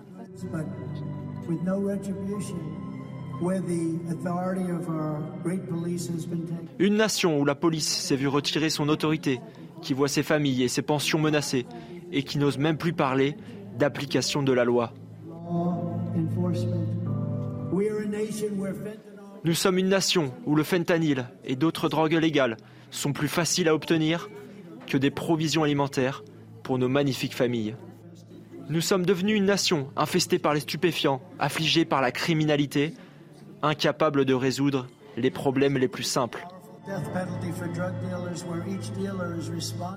Une 6.80 6.96
nation 6.96 7.40
où 7.40 7.46
la 7.46 7.56
police 7.56 7.88
s'est 7.88 8.16
vue 8.16 8.28
retirer 8.28 8.70
son 8.70 8.90
autorité, 8.90 9.42
qui 9.82 9.94
voit 9.94 10.08
ses 10.08 10.24
familles 10.24 10.64
et 10.64 10.68
ses 10.68 10.82
pensions 10.82 11.20
menacées, 11.20 11.66
et 12.12 12.24
qui 12.24 12.38
n'osent 12.38 12.58
même 12.58 12.78
plus 12.78 12.94
parler 12.94 13.36
d'application 13.78 14.44
de 14.44 14.54
la 14.54 14.64
loi. 14.64 14.94
Nous 19.46 19.54
sommes 19.54 19.78
une 19.78 19.90
nation 19.90 20.34
où 20.46 20.56
le 20.56 20.64
fentanyl 20.64 21.28
et 21.44 21.58
d'autres 21.58 21.90
drogues 21.90 22.14
légales 22.14 22.56
sont 22.92 23.12
plus 23.12 23.28
faciles 23.28 23.68
à 23.68 23.76
obtenir 23.76 24.30
que 24.88 24.98
des 24.98 25.12
provisions 25.12 25.64
alimentaires 25.64 26.24
pour 26.64 26.78
nos 26.78 26.88
magnifiques 26.88 27.36
familles. 27.36 27.76
Nous 28.70 28.80
sommes 28.80 29.06
devenus 29.06 29.36
une 29.36 29.46
nation 29.46 29.90
infestée 29.98 30.40
par 30.40 30.54
les 30.54 30.62
stupéfiants, 30.62 31.22
affligée 31.40 31.84
par 31.84 32.02
la 32.02 32.14
criminalité, 32.14 32.94
incapable 33.62 34.24
de 34.24 34.34
résoudre 34.34 34.88
les 35.18 35.30
problèmes 35.30 35.78
les 35.78 35.90
plus 35.90 36.04
simples. 36.04 36.48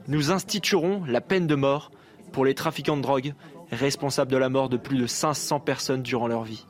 Nous 0.08 0.32
instituerons 0.32 1.04
la 1.04 1.20
peine 1.20 1.46
de 1.46 1.54
mort 1.54 1.92
pour 2.32 2.44
les 2.44 2.54
trafiquants 2.54 2.96
de 2.96 3.02
drogue 3.02 3.34
responsables 3.70 4.32
de 4.32 4.36
la 4.36 4.48
mort 4.48 4.68
de 4.68 4.76
plus 4.76 4.98
de 4.98 5.06
500 5.06 5.60
personnes 5.60 6.02
durant 6.02 6.26
leur 6.26 6.42
vie. 6.42 6.66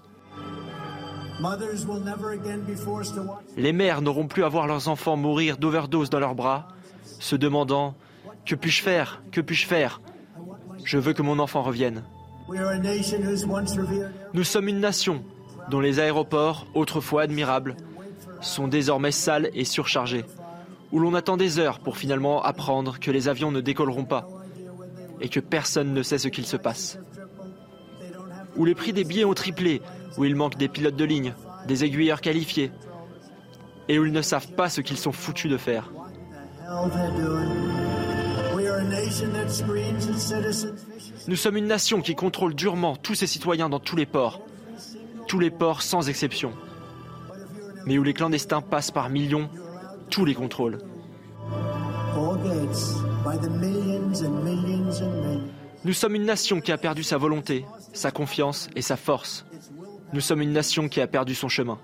Les 3.56 3.72
mères 3.72 4.02
n'auront 4.02 4.26
plus 4.26 4.44
à 4.44 4.48
voir 4.48 4.66
leurs 4.66 4.88
enfants 4.88 5.16
mourir 5.16 5.58
d'overdose 5.58 6.10
dans 6.10 6.18
leurs 6.18 6.34
bras, 6.34 6.68
se 7.18 7.36
demandant 7.36 7.94
Que 8.44 8.54
puis-je 8.54 8.82
faire 8.82 9.22
Que 9.32 9.40
puis-je 9.40 9.66
faire? 9.66 10.00
Je 10.84 10.98
veux 10.98 11.12
que 11.12 11.22
mon 11.22 11.38
enfant 11.38 11.62
revienne. 11.62 12.04
Nous 14.34 14.44
sommes 14.44 14.68
une 14.68 14.80
nation 14.80 15.24
dont 15.70 15.80
les 15.80 15.98
aéroports, 15.98 16.66
autrefois 16.74 17.22
admirables, 17.22 17.76
sont 18.40 18.68
désormais 18.68 19.10
sales 19.10 19.50
et 19.52 19.64
surchargés, 19.64 20.24
où 20.92 21.00
l'on 21.00 21.14
attend 21.14 21.36
des 21.36 21.58
heures 21.58 21.80
pour 21.80 21.96
finalement 21.96 22.42
apprendre 22.42 22.98
que 23.00 23.10
les 23.10 23.28
avions 23.28 23.50
ne 23.50 23.60
décolleront 23.60 24.04
pas 24.04 24.28
et 25.20 25.28
que 25.28 25.40
personne 25.40 25.92
ne 25.92 26.02
sait 26.02 26.18
ce 26.18 26.28
qu'il 26.28 26.46
se 26.46 26.56
passe. 26.56 26.98
Où 28.56 28.64
les 28.64 28.74
prix 28.74 28.92
des 28.92 29.04
billets 29.04 29.24
ont 29.24 29.34
triplé, 29.34 29.82
où 30.16 30.24
il 30.24 30.34
manque 30.34 30.56
des 30.56 30.68
pilotes 30.68 30.96
de 30.96 31.04
ligne, 31.04 31.34
des 31.66 31.84
aiguilleurs 31.84 32.20
qualifiés, 32.20 32.70
et 33.88 33.98
où 33.98 34.06
ils 34.06 34.12
ne 34.12 34.22
savent 34.22 34.52
pas 34.52 34.68
ce 34.68 34.80
qu'ils 34.80 34.98
sont 34.98 35.12
foutus 35.12 35.50
de 35.50 35.56
faire. 35.56 35.90
Nous 41.28 41.36
sommes 41.36 41.56
une 41.56 41.66
nation 41.66 42.00
qui 42.00 42.14
contrôle 42.14 42.54
durement 42.54 42.96
tous 42.96 43.14
ses 43.14 43.26
citoyens 43.26 43.68
dans 43.68 43.80
tous 43.80 43.96
les 43.96 44.06
ports, 44.06 44.40
tous 45.26 45.38
les 45.38 45.50
ports 45.50 45.82
sans 45.82 46.08
exception, 46.08 46.52
mais 47.84 47.98
où 47.98 48.02
les 48.02 48.14
clandestins 48.14 48.60
passent 48.60 48.90
par 48.90 49.10
millions 49.10 49.48
tous 50.10 50.24
les 50.24 50.34
contrôles. 50.34 50.78
Nous 55.84 55.92
sommes 55.92 56.14
une 56.14 56.24
nation 56.24 56.60
qui 56.60 56.72
a 56.72 56.78
perdu 56.78 57.02
sa 57.02 57.16
volonté, 57.16 57.64
sa 57.92 58.10
confiance 58.10 58.68
et 58.74 58.82
sa 58.82 58.96
force. 58.96 59.44
Nous 60.12 60.20
sommes 60.20 60.42
une 60.42 60.52
nation 60.52 60.88
qui 60.88 61.00
a 61.00 61.06
perdu 61.06 61.34
son 61.34 61.48
chemin. 61.48 61.78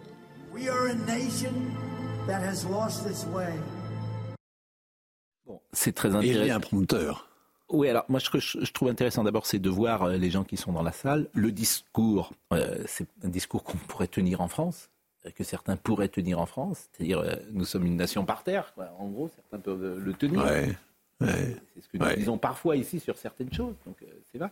Bon, 5.46 5.60
c'est 5.72 5.92
très 5.94 6.08
Et 6.08 6.12
il 6.12 6.16
y 6.26 6.30
intéressant. 6.30 6.52
a 6.52 6.56
un 6.56 6.60
prompteur. 6.60 7.28
Oui, 7.68 7.88
alors 7.88 8.04
moi 8.08 8.20
ce 8.20 8.28
que 8.30 8.38
je, 8.38 8.70
trouve 8.72 8.88
intéressant 8.88 9.24
d'abord, 9.24 9.46
c'est 9.46 9.58
de 9.58 9.70
voir 9.70 10.02
euh, 10.02 10.16
les 10.16 10.30
gens 10.30 10.44
qui 10.44 10.56
sont 10.56 10.72
dans 10.72 10.82
la 10.82 10.92
salle. 10.92 11.28
Le 11.32 11.50
discours, 11.50 12.32
euh, 12.52 12.82
c'est 12.86 13.06
un 13.24 13.28
discours 13.28 13.64
qu'on 13.64 13.78
pourrait 13.78 14.08
tenir 14.08 14.40
en 14.42 14.48
France, 14.48 14.90
euh, 15.26 15.30
que 15.30 15.42
certains 15.42 15.76
pourraient 15.76 16.08
tenir 16.10 16.38
en 16.38 16.46
France, 16.46 16.88
c'est-à-dire 16.92 17.20
euh, 17.20 17.34
nous 17.52 17.64
sommes 17.64 17.86
une 17.86 17.96
nation 17.96 18.26
par 18.26 18.44
terre. 18.44 18.72
quoi. 18.74 18.90
En 18.98 19.08
gros, 19.08 19.30
certains 19.34 19.58
peuvent 19.58 19.98
le 19.98 20.12
tenir. 20.12 20.44
Ouais, 20.44 20.76
C'est 21.20 21.80
ce 21.80 21.88
que 21.88 21.96
nous 21.96 22.16
disons 22.16 22.36
parfois 22.38 22.76
ici 22.76 23.00
sur 23.00 23.16
certaines 23.16 23.52
choses. 23.52 23.74
Donc 23.86 23.96
euh, 24.02 24.06
c'est 24.30 24.38
vrai. 24.38 24.50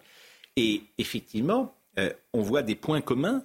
Et 0.56 0.82
effectivement, 0.96 1.74
euh, 1.98 2.12
on 2.32 2.40
voit 2.40 2.62
des 2.62 2.74
points 2.74 3.00
communs 3.02 3.44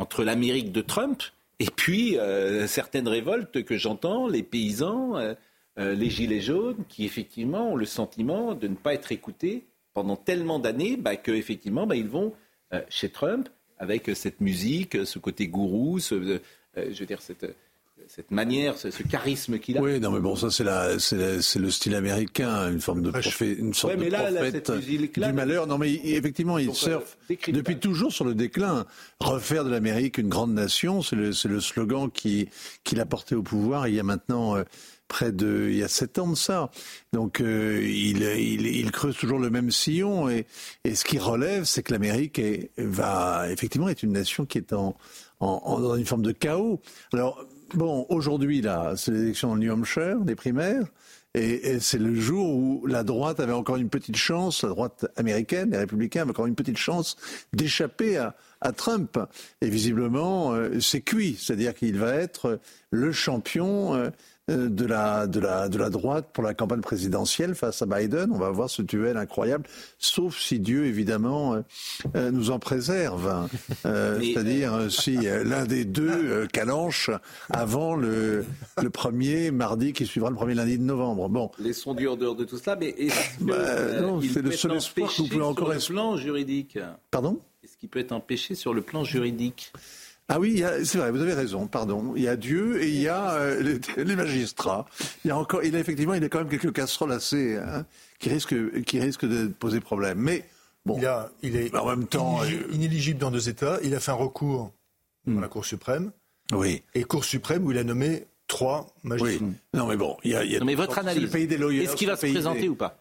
entre 0.00 0.24
l'Amérique 0.24 0.72
de 0.72 0.80
Trump 0.80 1.22
et 1.58 1.66
puis 1.66 2.18
euh, 2.18 2.66
certaines 2.66 3.06
révoltes 3.06 3.62
que 3.64 3.76
j'entends, 3.76 4.26
les 4.26 4.42
paysans, 4.42 5.16
euh, 5.16 5.34
euh, 5.78 5.94
les 5.94 6.08
gilets 6.08 6.40
jaunes, 6.40 6.84
qui 6.88 7.04
effectivement 7.04 7.72
ont 7.72 7.76
le 7.76 7.84
sentiment 7.84 8.54
de 8.54 8.66
ne 8.66 8.74
pas 8.74 8.94
être 8.94 9.12
écoutés 9.12 9.66
pendant 9.92 10.16
tellement 10.16 10.58
d'années 10.58 10.96
bah, 10.96 11.16
qu'effectivement 11.16 11.86
bah, 11.86 11.96
ils 11.96 12.08
vont 12.08 12.32
chez 12.88 13.08
Trump 13.08 13.48
avec 13.78 14.08
cette 14.14 14.40
musique, 14.40 15.04
ce 15.04 15.18
côté 15.18 15.48
gourou, 15.48 15.98
ce, 15.98 16.40
je 16.76 17.00
veux 17.00 17.06
dire 17.06 17.20
cette, 17.20 17.44
cette 18.08 18.30
manière, 18.30 18.76
ce, 18.78 18.90
ce 18.90 19.02
charisme 19.02 19.58
qu'il 19.58 19.78
a. 19.78 19.80
Oui, 19.80 20.00
non, 20.00 20.10
mais 20.10 20.20
bon, 20.20 20.36
ça, 20.36 20.50
c'est 20.50 20.64
la, 20.64 20.98
c'est 20.98 21.16
la- 21.16 21.42
c'est 21.42 21.58
le 21.58 21.70
style 21.70 21.94
américain, 21.94 22.70
une 22.70 22.80
forme 22.80 23.02
de 23.02 23.10
prophète, 23.10 23.58
une 23.58 23.74
sorte 23.74 23.94
Ouais, 23.94 23.98
mais 24.00 24.06
de 24.06 24.12
là, 24.12 24.30
là, 24.30 24.40
prophète 24.42 24.66
cette 24.66 24.76
musique-là, 24.76 25.28
du 25.28 25.32
malheur. 25.32 25.66
Non, 25.66 25.78
mais 25.78 25.92
il- 25.92 26.14
effectivement, 26.14 26.58
il 26.58 26.70
euh, 26.70 26.72
surfe 26.74 27.16
depuis 27.48 27.78
toujours 27.78 28.12
sur 28.12 28.24
le 28.24 28.34
déclin. 28.34 28.86
Refaire 29.20 29.64
de 29.64 29.70
l'Amérique 29.70 30.18
une 30.18 30.28
grande 30.28 30.52
nation, 30.54 31.02
c'est 31.02 31.16
le, 31.16 31.32
c'est 31.32 31.48
le 31.48 31.60
slogan 31.60 32.10
qui, 32.10 32.48
qu'il 32.84 33.00
a 33.00 33.06
porté 33.06 33.34
au 33.34 33.42
pouvoir 33.42 33.88
il 33.88 33.94
y 33.94 34.00
a 34.00 34.02
maintenant 34.02 34.56
euh, 34.56 34.64
près 35.08 35.32
de, 35.32 35.66
il 35.70 35.76
y 35.76 35.82
a 35.82 35.88
sept 35.88 36.18
ans 36.20 36.28
de 36.28 36.36
ça. 36.36 36.70
Donc, 37.12 37.40
euh, 37.40 37.80
il, 37.82 38.22
il, 38.22 38.66
il 38.66 38.90
creuse 38.92 39.16
toujours 39.16 39.40
le 39.40 39.50
même 39.50 39.70
sillon 39.72 40.28
et, 40.28 40.46
et 40.84 40.94
ce 40.94 41.04
qui 41.04 41.18
relève, 41.18 41.64
c'est 41.64 41.82
que 41.82 41.92
l'Amérique 41.92 42.38
est, 42.38 42.70
va, 42.78 43.50
effectivement, 43.50 43.88
est 43.88 44.02
une 44.04 44.12
nation 44.12 44.46
qui 44.46 44.58
est 44.58 44.72
en, 44.72 44.96
en, 45.40 45.46
en- 45.64 45.80
dans 45.80 45.96
une 45.96 46.06
forme 46.06 46.22
de 46.22 46.30
chaos. 46.32 46.80
Alors, 47.12 47.44
bon, 47.74 48.06
aujourd'hui, 48.08 48.60
là, 48.60 48.94
c'est 48.96 49.12
l'élection 49.12 49.54
le 49.54 49.60
New 49.60 49.72
Hampshire, 49.72 50.18
les 50.26 50.34
primaires. 50.34 50.86
Et, 51.34 51.78
c'est 51.78 51.98
le 51.98 52.14
jour 52.14 52.50
où 52.50 52.86
la 52.86 53.04
droite 53.04 53.38
avait 53.38 53.52
encore 53.52 53.76
une 53.76 53.88
petite 53.88 54.16
chance, 54.16 54.64
la 54.64 54.70
droite 54.70 55.06
américaine, 55.16 55.70
les 55.70 55.78
républicains 55.78 56.22
avaient 56.22 56.30
encore 56.30 56.46
une 56.46 56.56
petite 56.56 56.76
chance 56.76 57.16
d'échapper 57.52 58.16
à, 58.16 58.34
Trump. 58.76 59.18
Et 59.60 59.70
visiblement, 59.70 60.52
euh, 60.52 60.80
c'est 60.80 61.00
cuit, 61.00 61.38
c'est-à-dire 61.40 61.74
qu'il 61.74 61.98
va 61.98 62.14
être 62.14 62.58
le 62.90 63.12
champion 63.12 63.94
euh, 63.94 64.10
de 64.68 64.84
la, 64.86 65.26
de, 65.26 65.40
la, 65.40 65.68
de 65.68 65.78
la 65.78 65.90
droite 65.90 66.28
pour 66.32 66.42
la 66.44 66.54
campagne 66.54 66.80
présidentielle 66.80 67.54
face 67.54 67.82
à 67.82 67.86
Biden. 67.86 68.30
On 68.32 68.38
va 68.38 68.50
voir 68.50 68.68
ce 68.68 68.82
duel 68.82 69.16
incroyable, 69.16 69.64
sauf 69.98 70.38
si 70.38 70.58
Dieu, 70.58 70.86
évidemment, 70.86 71.54
euh, 71.54 71.60
euh, 72.16 72.30
nous 72.30 72.50
en 72.50 72.58
préserve. 72.58 73.48
Euh, 73.86 74.20
C'est-à-dire 74.22 74.74
euh, 74.74 74.88
si 74.88 75.26
euh, 75.28 75.44
l'un 75.44 75.64
des 75.66 75.84
deux 75.84 76.10
euh, 76.10 76.46
calanche 76.46 77.10
avant 77.50 77.94
le, 77.94 78.44
le 78.82 78.90
premier 78.90 79.50
mardi 79.50 79.92
qui 79.92 80.06
suivra 80.06 80.30
le 80.30 80.36
premier 80.36 80.54
lundi 80.54 80.78
de 80.78 80.84
novembre. 80.84 81.28
Bon. 81.28 81.50
Laissons 81.58 81.94
Dieu 81.94 82.10
en 82.10 82.16
dehors 82.16 82.34
de 82.36 82.44
tout 82.44 82.58
cela, 82.58 82.76
mais 82.76 82.88
est-ce 82.98 83.38
que, 83.38 83.44
Bah, 83.44 83.54
euh, 83.56 84.00
non, 84.00 84.20
il 84.20 84.30
c'est 84.30 84.42
peut 84.42 84.48
le 84.50 84.56
seul 84.56 84.72
espoir 84.76 85.10
que 85.14 85.22
vous 85.22 85.28
pouvez 85.28 85.42
encore 85.42 85.72
sur 85.80 85.92
le 85.92 85.96
plan 85.98 86.16
juridique 86.16 86.78
Pardon? 87.10 87.38
Est-ce 87.62 87.76
qu'il 87.76 87.88
peut 87.88 87.98
être 88.00 88.12
empêché 88.12 88.54
sur 88.54 88.74
le 88.74 88.82
plan 88.82 89.04
juridique? 89.04 89.72
Ah 90.32 90.38
oui, 90.38 90.62
c'est 90.84 90.98
vrai, 90.98 91.10
vous 91.10 91.20
avez 91.20 91.34
raison, 91.34 91.66
pardon. 91.66 92.12
Il 92.14 92.22
y 92.22 92.28
a 92.28 92.36
Dieu 92.36 92.80
et 92.82 92.88
il 92.88 93.00
y 93.00 93.08
a 93.08 93.32
euh, 93.32 93.60
les, 93.96 94.04
les 94.04 94.14
magistrats. 94.14 94.86
Il 95.24 95.28
y 95.28 95.30
a 95.32 95.36
encore, 95.36 95.64
il 95.64 95.74
a 95.74 95.80
effectivement, 95.80 96.14
il 96.14 96.22
a 96.22 96.28
quand 96.28 96.38
même 96.38 96.48
quelques 96.48 96.72
casseroles 96.72 97.10
assez 97.12 97.56
hein, 97.56 97.84
qui 98.20 98.28
risquent, 98.28 98.82
qui 98.84 99.00
risquent 99.00 99.26
de 99.26 99.48
poser 99.48 99.80
problème. 99.80 100.18
Mais 100.18 100.44
bon, 100.86 100.98
Il, 100.98 101.06
a- 101.06 101.30
il 101.42 101.56
est 101.56 101.74
en 101.76 101.84
même 101.84 102.06
temps, 102.06 102.44
inéligible, 102.44 102.74
inéligible 102.74 103.18
dans 103.18 103.32
deux 103.32 103.48
États. 103.48 103.78
Il 103.82 103.92
a 103.94 103.98
fait 103.98 104.12
un 104.12 104.14
recours 104.14 104.70
à 105.26 105.40
la 105.40 105.48
Cour 105.48 105.64
suprême. 105.64 106.12
Oui. 106.52 106.82
Et 106.94 107.02
Cour 107.02 107.24
suprême 107.24 107.64
où 107.66 107.72
il 107.72 107.78
a 107.78 107.84
nommé 107.84 108.24
trois 108.46 108.86
magistrats. 109.02 109.46
Non, 109.74 109.86
mais 109.88 109.96
bon, 109.96 110.16
il 110.22 110.30
y 110.30 110.36
a. 110.36 110.44
il 110.44 110.52
y 110.52 110.56
a 110.56 110.60
Non, 110.60 110.64
mais 110.66 110.76
votre 110.76 110.96
analyse, 110.98 111.28
pays 111.30 111.48
des 111.48 111.58
lawyers, 111.58 111.82
est-ce 111.84 111.96
qu'il 111.96 112.06
va 112.08 112.14
se 112.16 112.26
présenter 112.26 112.60
des- 112.62 112.68
ou 112.68 112.76
pas? 112.76 112.99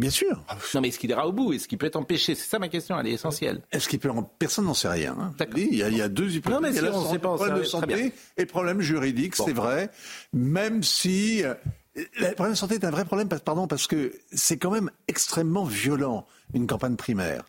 Bien 0.00 0.10
sûr. 0.10 0.42
Non, 0.74 0.80
mais 0.80 0.88
est-ce 0.88 0.98
qu'il 0.98 1.10
ira 1.10 1.26
au 1.28 1.32
bout? 1.32 1.52
Est-ce 1.52 1.68
qu'il 1.68 1.76
peut 1.78 1.86
être 1.86 1.96
empêché? 1.96 2.34
C'est 2.34 2.48
ça 2.48 2.58
ma 2.58 2.68
question, 2.68 2.98
elle 2.98 3.06
est 3.06 3.12
essentielle. 3.12 3.60
Est-ce 3.70 3.86
qu'il 3.88 3.98
peut 3.98 4.08
en... 4.10 4.22
Personne 4.22 4.64
n'en 4.64 4.74
sait 4.74 4.88
rien. 4.88 5.14
hein. 5.20 5.32
Il, 5.56 5.74
y 5.74 5.82
a, 5.82 5.88
il 5.90 5.96
y 5.96 6.00
a 6.02 6.08
deux 6.08 6.34
hypothèses. 6.34 6.60
Non, 6.60 6.66
mais 6.66 6.72
si 6.72 6.82
on 6.84 7.10
sait 7.12 7.18
pas, 7.18 7.34
problème 7.34 7.58
de 7.58 7.64
santé 7.64 8.12
et 8.38 8.46
problème 8.46 8.80
juridique, 8.80 9.36
c'est 9.36 9.52
vrai. 9.52 9.90
Même 10.32 10.82
si 10.82 11.44
euh, 11.44 11.54
le 11.94 12.32
problème 12.34 12.52
de 12.54 12.58
santé 12.58 12.76
est 12.76 12.84
un 12.84 12.90
vrai 12.90 13.04
problème, 13.04 13.28
pardon, 13.28 13.66
parce 13.66 13.86
que 13.86 14.12
c'est 14.32 14.56
quand 14.56 14.70
même 14.70 14.90
extrêmement 15.06 15.64
violent 15.64 16.26
une 16.54 16.66
campagne 16.66 16.96
primaire. 16.96 17.42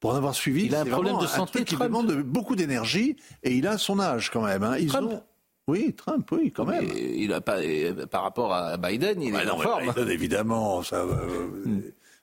Pour 0.00 0.10
en 0.12 0.16
avoir 0.16 0.34
suivi, 0.34 0.66
Il 0.66 0.74
a 0.74 0.82
un 0.82 0.84
problème 0.84 1.16
de 1.18 1.26
santé, 1.26 1.64
qui 1.64 1.76
demande 1.76 2.12
beaucoup 2.22 2.56
d'énergie 2.56 3.16
et 3.42 3.54
il 3.54 3.66
a 3.66 3.78
son 3.78 3.98
âge 3.98 4.30
quand 4.30 4.42
même. 4.44 4.62
hein. 4.62 4.76
Ils 4.78 4.88
Trump. 4.88 5.10
ont- 5.10 5.22
Oui, 5.66 5.94
Trump, 5.94 6.28
oui, 6.32 6.52
quand 6.52 6.66
même. 6.66 6.84
Et 6.94 7.22
il 7.22 7.32
a 7.32 7.40
pas, 7.40 7.58
euh, 7.58 8.06
par 8.06 8.22
rapport 8.22 8.52
à 8.52 8.76
Biden, 8.76 9.22
il 9.22 9.34
est 9.34 9.44
non, 9.46 9.54
en 9.54 9.58
forme. 9.58 9.86
Biden, 9.88 10.08
évidemment, 10.10 10.82
ça. 10.82 10.96
euh, 11.02 11.80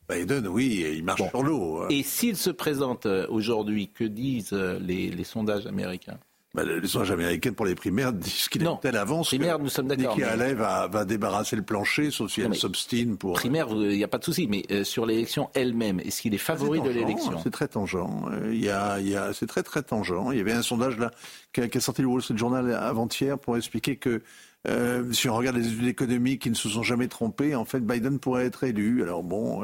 Biden, 0.07 0.47
oui, 0.47 0.85
il 0.93 1.03
marche 1.03 1.27
sur 1.29 1.41
l'eau. 1.41 1.81
hein. 1.81 1.87
Et 1.89 2.03
s'il 2.03 2.37
se 2.37 2.49
présente 2.51 3.05
euh, 3.07 3.25
aujourd'hui, 3.29 3.89
que 3.89 4.03
disent 4.03 4.51
les, 4.53 5.09
les 5.09 5.23
sondages 5.23 5.65
américains? 5.65 6.19
Bah, 6.54 6.64
les 6.66 6.86
sondages 6.86 7.12
américains 7.12 7.54
pour 7.54 7.66
les 7.66 7.76
primaires 7.76 8.12
disent 8.12 8.49
qu'il 8.49 8.64
est 8.64 8.80
telle 8.82 8.97
avance. 8.97 9.28
Primaire, 9.28 9.58
nous 9.58 9.70
sommes 9.70 9.88
d'accord. 9.88 10.18
Nikki 10.18 10.24
Haley 10.24 10.54
va, 10.54 10.88
va, 10.88 11.06
débarrasser 11.06 11.56
le 11.56 11.62
plancher, 11.62 12.12
sauf 12.12 12.30
si 12.30 12.41
elle 12.41 12.54
s'obstine 12.56 13.16
pour. 13.16 13.34
Primaire, 13.34 13.70
il 13.70 13.95
n'y 13.95 14.04
a 14.04 14.10
pas 14.10 14.18
de 14.18 14.26
souci, 14.26 14.47
mais 14.47 14.66
euh, 14.70 14.84
sur 14.84 15.06
l'élection 15.06 15.49
elle-même, 15.54 16.02
est-ce 16.02 16.22
qu'il 16.22 16.34
est 16.34 16.39
favori 16.39 16.82
de 16.82 16.89
l'élection? 16.89 17.39
C'est 17.41 17.52
très 17.52 17.70
tangent. 17.70 17.95
Euh, 17.95 18.52
il 18.52 18.62
y 18.62 18.70
a, 18.70 18.99
il 18.99 19.08
y 19.08 19.16
a, 19.16 19.32
c'est 19.34 19.47
très 19.47 19.64
très 19.64 19.82
tangent. 19.82 20.14
Il 20.32 20.38
y 20.38 20.41
avait 20.41 20.52
un 20.52 20.62
sondage 20.62 20.97
là 20.97 21.12
qui 21.54 21.62
a, 21.62 21.80
sorti 21.80 22.02
le 22.02 22.10
Wall 22.10 22.22
Street 22.22 22.38
Journal 22.38 22.74
avant-hier 22.74 23.39
pour 23.39 23.56
expliquer 23.56 23.95
que 23.95 24.22
euh, 24.68 25.10
si 25.14 25.30
on 25.30 25.36
regarde 25.36 25.56
les 25.56 25.68
études 25.68 25.88
économiques 25.88 26.41
qui 26.41 26.49
ne 26.49 26.56
se 26.56 26.68
sont 26.68 26.84
jamais 26.84 27.08
trompées, 27.08 27.56
en 27.56 27.64
fait, 27.64 27.80
Biden 27.80 28.20
pourrait 28.20 28.45
être 28.45 28.66
élu. 28.66 29.04
Alors 29.04 29.24
bon, 29.24 29.64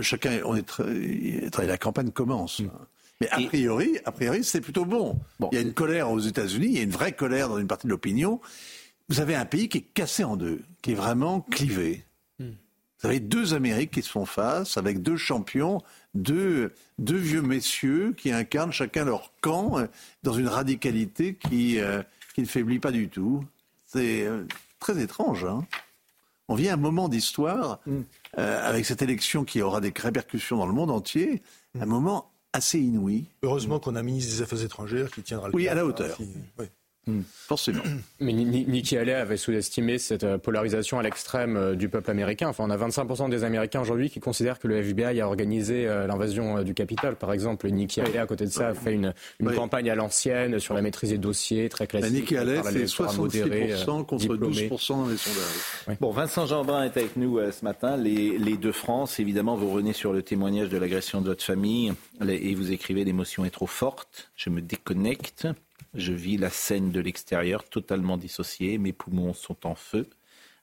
chacun, 0.00 0.40
on 0.44 0.56
est, 0.56 0.66
très, 0.66 1.66
la 1.66 1.78
campagne 1.78 2.10
commence. 2.10 2.58
Mm. 2.58 2.70
Mais 3.20 3.28
a 3.30 3.40
priori, 3.40 3.98
a 4.04 4.12
priori, 4.12 4.44
c'est 4.44 4.60
plutôt 4.60 4.84
bon. 4.84 5.18
Il 5.50 5.56
y 5.56 5.58
a 5.58 5.60
une 5.60 5.74
colère 5.74 6.10
aux 6.10 6.20
États-Unis, 6.20 6.66
il 6.66 6.76
y 6.76 6.80
a 6.80 6.82
une 6.82 6.90
vraie 6.90 7.12
colère 7.12 7.48
dans 7.48 7.58
une 7.58 7.66
partie 7.66 7.86
de 7.86 7.90
l'opinion. 7.90 8.40
Vous 9.08 9.20
avez 9.20 9.34
un 9.34 9.44
pays 9.44 9.68
qui 9.68 9.78
est 9.78 9.92
cassé 9.94 10.22
en 10.22 10.36
deux, 10.36 10.62
qui 10.82 10.92
est 10.92 10.94
vraiment 10.94 11.40
clivé. 11.40 12.04
Hmm. 12.38 12.52
Vous 13.00 13.08
avez 13.08 13.20
deux 13.20 13.54
Amériques 13.54 13.92
qui 13.92 14.02
se 14.02 14.10
font 14.10 14.26
face, 14.26 14.76
avec 14.76 15.02
deux 15.02 15.16
champions, 15.16 15.82
deux, 16.14 16.72
deux 16.98 17.16
vieux 17.16 17.42
messieurs 17.42 18.14
qui 18.16 18.32
incarnent 18.32 18.72
chacun 18.72 19.04
leur 19.04 19.32
camp 19.40 19.78
euh, 19.78 19.86
dans 20.22 20.32
une 20.32 20.48
radicalité 20.48 21.34
qui, 21.34 21.80
euh, 21.80 22.02
qui 22.34 22.42
ne 22.42 22.46
faiblit 22.46 22.78
pas 22.78 22.92
du 22.92 23.08
tout. 23.08 23.44
C'est 23.86 24.26
euh, 24.26 24.44
très 24.78 25.00
étrange. 25.00 25.44
Hein 25.44 25.66
On 26.48 26.54
vit 26.54 26.68
un 26.68 26.76
moment 26.76 27.08
d'histoire 27.08 27.80
hmm. 27.86 28.02
avec 28.36 28.84
cette 28.84 29.02
élection 29.02 29.44
qui 29.44 29.62
aura 29.62 29.80
des 29.80 29.92
répercussions 29.96 30.58
dans 30.58 30.66
le 30.66 30.74
monde 30.74 30.90
entier, 30.90 31.42
un 31.80 31.86
hmm. 31.86 31.88
moment 31.88 32.27
assez 32.52 32.78
inouï. 32.80 33.26
Heureusement 33.42 33.78
qu'on 33.78 33.94
a 33.96 34.00
un 34.00 34.02
ministre 34.02 34.34
des 34.34 34.42
Affaires 34.42 34.62
étrangères 34.62 35.10
qui 35.10 35.22
tiendra 35.22 35.48
le 35.48 35.54
Oui, 35.54 35.68
à 35.68 35.74
la 35.74 35.84
hauteur. 35.84 36.16
oui. 36.58 36.66
Hmm. 37.08 37.22
Forcément. 37.46 37.82
Mais 38.20 38.34
Nikki 38.34 38.98
Haley 38.98 39.14
avait 39.14 39.38
sous-estimé 39.38 39.98
cette 39.98 40.24
euh, 40.24 40.36
polarisation 40.36 40.98
à 40.98 41.02
l'extrême 41.02 41.56
euh, 41.56 41.74
du 41.74 41.88
peuple 41.88 42.10
américain. 42.10 42.48
Enfin, 42.48 42.64
on 42.66 42.70
a 42.70 42.76
25% 42.76 43.30
des 43.30 43.44
Américains 43.44 43.80
aujourd'hui 43.80 44.10
qui 44.10 44.20
considèrent 44.20 44.58
que 44.58 44.68
le 44.68 44.76
FBI 44.76 45.18
a 45.22 45.26
organisé 45.26 45.88
euh, 45.88 46.06
l'invasion 46.06 46.62
du 46.62 46.74
Capitole. 46.74 47.16
Par 47.16 47.32
exemple, 47.32 47.66
Nikki 47.70 48.02
Haley, 48.02 48.18
à 48.18 48.26
côté 48.26 48.44
de 48.44 48.50
ça, 48.50 48.68
a 48.68 48.74
fait 48.74 48.92
une, 48.92 49.14
campagne 49.56 49.88
à 49.88 49.94
l'ancienne 49.94 50.58
sur 50.58 50.74
la 50.74 50.82
maîtrise 50.82 51.10
des 51.10 51.18
dossiers, 51.18 51.70
très 51.70 51.86
classique. 51.86 52.12
Nikki 52.12 52.36
Haley, 52.36 52.60
c'est 52.62 52.84
66% 52.84 54.04
contre 54.04 54.26
12% 54.26 54.88
dans 54.88 55.06
les 55.06 55.16
sondages. 55.16 55.96
Bon, 56.00 56.10
Vincent 56.10 56.44
Jeanbrun 56.44 56.84
est 56.84 56.96
avec 56.98 57.16
nous 57.16 57.40
ce 57.50 57.64
matin. 57.64 57.96
Les, 57.96 58.36
les 58.36 58.58
deux 58.58 58.72
France, 58.72 59.18
évidemment, 59.18 59.56
vous 59.56 59.70
revenez 59.70 59.94
sur 59.94 60.12
le 60.12 60.22
témoignage 60.22 60.68
de 60.68 60.76
l'agression 60.76 61.22
de 61.22 61.28
votre 61.28 61.42
famille 61.42 61.94
et 62.28 62.54
vous 62.54 62.72
écrivez 62.72 63.04
l'émotion 63.04 63.46
est 63.46 63.50
trop 63.50 63.66
forte, 63.66 64.30
je 64.36 64.50
me 64.50 64.60
déconnecte. 64.60 65.48
Je 65.98 66.12
vis 66.12 66.36
la 66.36 66.48
scène 66.48 66.92
de 66.92 67.00
l'extérieur 67.00 67.64
totalement 67.68 68.16
dissociée, 68.16 68.78
mes 68.78 68.92
poumons 68.92 69.34
sont 69.34 69.66
en 69.66 69.74
feu. 69.74 70.08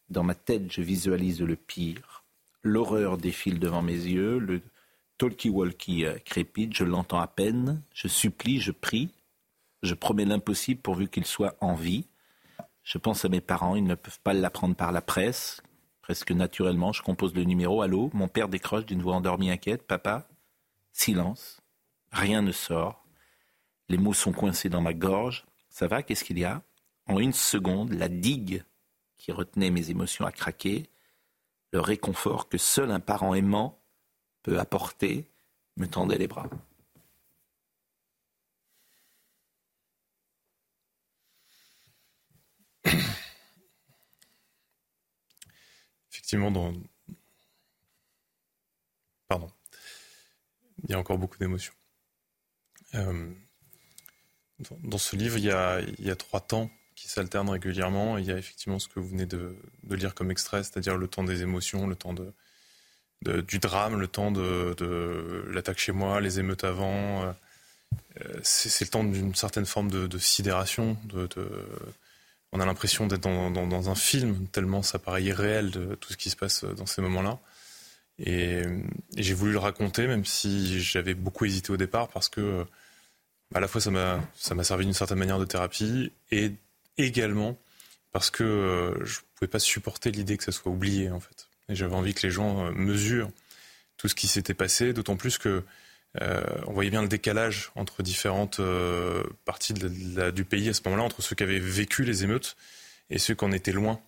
Dans 0.09 0.23
ma 0.23 0.33
tête, 0.33 0.71
je 0.71 0.81
visualise 0.81 1.41
le 1.41 1.57
pire. 1.57 2.23
L'horreur 2.63 3.17
défile 3.17 3.59
devant 3.59 3.81
mes 3.81 3.91
yeux, 3.91 4.39
le 4.39 4.61
talkie-walkie 5.17 6.05
euh, 6.05 6.17
crépite, 6.19 6.73
je 6.73 6.85
l'entends 6.85 7.19
à 7.19 7.27
peine. 7.27 7.81
Je 7.93 8.07
supplie, 8.07 8.61
je 8.61 8.71
prie. 8.71 9.09
Je 9.83 9.93
promets 9.93 10.23
l'impossible 10.23 10.79
pourvu 10.79 11.09
qu'il 11.09 11.25
soit 11.25 11.57
en 11.59 11.75
vie. 11.75 12.05
Je 12.83 12.97
pense 12.97 13.25
à 13.25 13.29
mes 13.29 13.41
parents, 13.41 13.75
ils 13.75 13.83
ne 13.83 13.95
peuvent 13.95 14.21
pas 14.21 14.33
l'apprendre 14.33 14.75
par 14.75 14.93
la 14.93 15.01
presse. 15.01 15.61
Presque 16.01 16.31
naturellement, 16.31 16.93
je 16.93 17.01
compose 17.01 17.35
le 17.35 17.43
numéro. 17.43 17.81
Allô 17.81 18.09
Mon 18.13 18.29
père 18.29 18.47
décroche 18.47 18.85
d'une 18.85 19.01
voix 19.01 19.15
endormie 19.15 19.51
inquiète. 19.51 19.83
Papa 19.83 20.29
Silence. 20.93 21.59
Rien 22.13 22.41
ne 22.41 22.53
sort. 22.53 23.04
Les 23.89 23.97
mots 23.97 24.13
sont 24.13 24.31
coincés 24.31 24.69
dans 24.69 24.81
ma 24.81 24.93
gorge. 24.93 25.45
Ça 25.69 25.87
va 25.87 26.03
Qu'est-ce 26.03 26.23
qu'il 26.23 26.39
y 26.39 26.45
a? 26.45 26.63
En 27.07 27.19
une 27.19 27.33
seconde, 27.33 27.91
la 27.91 28.09
digue 28.09 28.63
qui 29.17 29.31
retenait 29.31 29.69
mes 29.69 29.89
émotions 29.91 30.25
a 30.25 30.31
craqué. 30.31 30.89
Le 31.71 31.79
réconfort 31.81 32.49
que 32.49 32.57
seul 32.57 32.91
un 32.91 32.99
parent 32.99 33.33
aimant 33.35 33.81
peut 34.43 34.59
apporter 34.59 35.29
me 35.77 35.87
tendait 35.87 36.17
les 36.17 36.27
bras. 36.27 36.49
Effectivement, 46.11 46.49
dans... 46.49 46.73
Pardon. 49.27 49.51
Il 50.83 50.91
y 50.91 50.93
a 50.93 50.99
encore 50.99 51.17
beaucoup 51.17 51.37
d'émotions. 51.37 51.73
Euh, 52.93 53.33
dans 54.59 54.97
ce 54.97 55.15
livre, 55.15 55.37
il 55.37 55.45
y 55.45 55.51
a, 55.51 56.15
trois 56.15 56.39
temps 56.39 56.69
qui 56.95 57.09
s'alternent 57.09 57.49
régulièrement. 57.49 58.17
Il 58.17 58.25
y 58.25 58.31
a 58.31 58.37
effectivement 58.37 58.79
ce 58.79 58.87
que 58.87 58.99
vous 58.99 59.09
venez 59.09 59.25
de, 59.25 59.55
lire 59.89 60.15
comme 60.15 60.31
extrait, 60.31 60.63
c'est-à-dire 60.63 60.97
le 60.97 61.07
temps 61.07 61.23
des 61.23 61.41
émotions, 61.41 61.87
le 61.87 61.95
temps 61.95 62.15
du 63.21 63.59
drame, 63.59 63.99
le 63.99 64.07
temps 64.07 64.31
de, 64.31 65.45
l'attaque 65.51 65.77
chez 65.77 65.91
moi, 65.91 66.21
les 66.21 66.39
émeutes 66.39 66.63
avant. 66.63 67.23
Euh, 67.23 67.33
c'est 68.43 68.85
le 68.85 68.89
temps 68.89 69.03
d'une 69.03 69.35
certaine 69.35 69.65
forme 69.65 69.89
de, 69.89 70.17
sidération. 70.17 70.97
On 72.51 72.59
a 72.61 72.65
l'impression 72.65 73.07
d'être 73.07 73.21
dans, 73.21 73.89
un 73.89 73.95
film, 73.95 74.47
tellement 74.47 74.81
ça 74.83 74.99
paraît 74.99 75.23
irréel 75.23 75.71
de 75.71 75.95
tout 75.95 76.13
ce 76.13 76.17
qui 76.17 76.29
se 76.29 76.37
passe 76.37 76.63
dans 76.63 76.85
ces 76.85 77.01
moments-là. 77.01 77.39
Et 78.17 78.61
j'ai 79.17 79.33
voulu 79.33 79.51
le 79.51 79.59
raconter, 79.59 80.07
même 80.07 80.23
si 80.23 80.79
j'avais 80.81 81.13
beaucoup 81.13 81.43
hésité 81.43 81.73
au 81.73 81.77
départ, 81.77 82.07
parce 82.07 82.29
que 82.29 82.65
à 83.53 83.59
la 83.59 83.67
fois 83.67 83.81
ça 83.81 83.91
m'a 83.91 84.63
servi 84.63 84.85
d'une 84.85 84.93
certaine 84.93 85.19
manière 85.19 85.39
de 85.39 85.45
thérapie 85.45 86.11
et 86.31 86.53
également 86.97 87.57
parce 88.11 88.29
que 88.29 88.43
euh, 88.43 89.05
je 89.05 89.19
pouvais 89.35 89.49
pas 89.49 89.59
supporter 89.59 90.09
l'idée 90.11 90.37
que 90.37 90.43
ça 90.43 90.51
soit 90.51 90.71
oublié 90.71 91.11
en 91.11 91.19
fait. 91.19 91.49
Et 91.67 91.75
j'avais 91.75 91.95
envie 91.95 92.13
que 92.13 92.25
les 92.25 92.31
gens 92.31 92.65
euh, 92.65 92.71
mesurent 92.71 93.29
tout 93.97 94.07
ce 94.07 94.15
qui 94.15 94.27
s'était 94.27 94.53
passé, 94.53 94.93
d'autant 94.93 95.17
plus 95.17 95.37
que 95.37 95.63
euh, 96.21 96.41
on 96.67 96.71
voyait 96.71 96.89
bien 96.89 97.01
le 97.01 97.09
décalage 97.09 97.71
entre 97.75 98.03
différentes 98.03 98.61
parties 99.43 99.73
du 99.73 100.45
pays 100.45 100.69
à 100.69 100.73
ce 100.73 100.81
moment-là, 100.85 101.03
entre 101.03 101.21
ceux 101.21 101.35
qui 101.35 101.43
avaient 101.43 101.59
vécu 101.59 102.05
les 102.05 102.23
émeutes 102.23 102.55
et 103.09 103.19
ceux 103.19 103.35
qui 103.35 103.43
en 103.43 103.51
étaient 103.51 103.73
loin. 103.73 103.99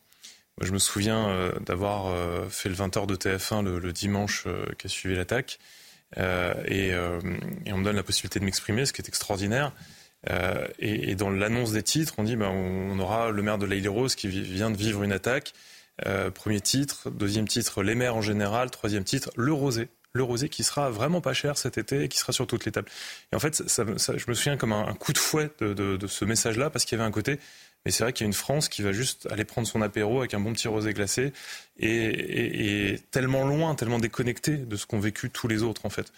Moi, 0.58 0.68
je 0.68 0.72
me 0.72 0.80
souviens 0.80 1.52
d'avoir 1.60 2.14
fait 2.50 2.70
le 2.70 2.76
20h 2.76 3.08
de 3.08 3.16
TF1 3.18 3.64
le, 3.64 3.80
le 3.80 3.92
dimanche 3.92 4.48
qui 4.78 4.88
a 4.88 4.90
suivi 4.90 5.16
l'attaque 5.16 5.60
euh, 6.16 6.54
euh, 6.70 7.22
et, 7.66 7.72
on 7.74 7.78
me 7.78 7.84
donne 7.84 7.96
la 7.96 8.04
possibilité 8.04 8.40
de 8.40 8.46
m'exprimer, 8.46 8.86
ce 8.86 8.94
qui 8.94 9.02
est 9.02 9.08
extraordinaire. 9.08 9.74
Euh, 10.30 10.68
et, 10.80 11.16
dans 11.16 11.30
l'annonce 11.30 11.74
des 11.74 11.84
titres, 11.84 12.16
on 12.18 12.24
dit 12.24 12.36
ben, 12.36 12.50
on 12.50 12.98
aura 13.00 13.32
le 13.32 13.42
maire 13.42 13.58
de 13.58 13.66
l'Aïle 13.66 13.90
Rose 13.90 14.16
qui 14.16 14.28
vient 14.28 14.72
de 14.72 14.78
vivre 14.78 15.04
une 15.04 15.12
attaque. 15.12 15.54
premier 16.34 16.62
titre, 16.62 17.10
deuxième 17.10 17.48
titre, 17.48 17.84
les 17.84 17.96
maires 17.96 18.16
en 18.16 18.22
général, 18.22 18.72
troisième 18.72 19.04
titre, 19.04 19.32
le 19.36 19.54
rosé 19.54 19.90
le 20.14 20.24
rosé 20.24 20.50
qui 20.50 20.64
sera 20.64 20.90
vraiment 20.90 21.22
pas 21.22 21.34
cher 21.34 21.60
cet 21.60 21.78
été 21.78 22.02
et 22.02 22.08
qui 22.08 22.18
sera 22.18 22.34
sur 22.34 22.48
toutes 22.48 22.66
les 22.66 22.72
tables. 22.72 22.90
Et 23.32 23.36
en 23.36 23.40
fait, 23.40 23.62
je 23.68 24.26
me 24.28 24.34
souviens 24.34 24.58
comme 24.58 24.74
un, 24.74 24.96
coup 24.96 25.14
de 25.14 25.18
fouet 25.20 25.52
de 25.60 26.08
ce 26.08 26.26
message-là 26.26 26.72
parce 26.72 26.86
qu'il 26.86 26.98
y 26.98 27.02
avait 27.02 27.08
un 27.08 27.12
côté 27.12 27.40
mais 27.88 27.92
c'est 27.92 28.04
vrai 28.04 28.12
qu'il 28.12 28.26
y 28.26 28.28
a 28.28 28.28
une 28.28 28.34
France 28.34 28.68
qui 28.68 28.82
va 28.82 28.92
juste 28.92 29.30
aller 29.32 29.46
prendre 29.46 29.66
son 29.66 29.82
apéro 29.82 30.20
avec 30.20 30.34
un 30.34 30.42
bon 30.42 30.52
petit 30.52 30.68
rosé 30.68 30.94
glacé 30.94 31.32
et, 31.80 33.00
tellement 33.12 33.48
loin, 33.48 33.76
tellement 33.76 33.98
déconnecté 33.98 34.58
de 34.58 34.76
ce 34.76 34.86
qu'ont 34.86 35.00
vécu 35.00 35.30
tous 35.30 35.48
les 35.48 35.64
autres 35.64 35.86
en 35.86 35.90
fait. 35.90 36.12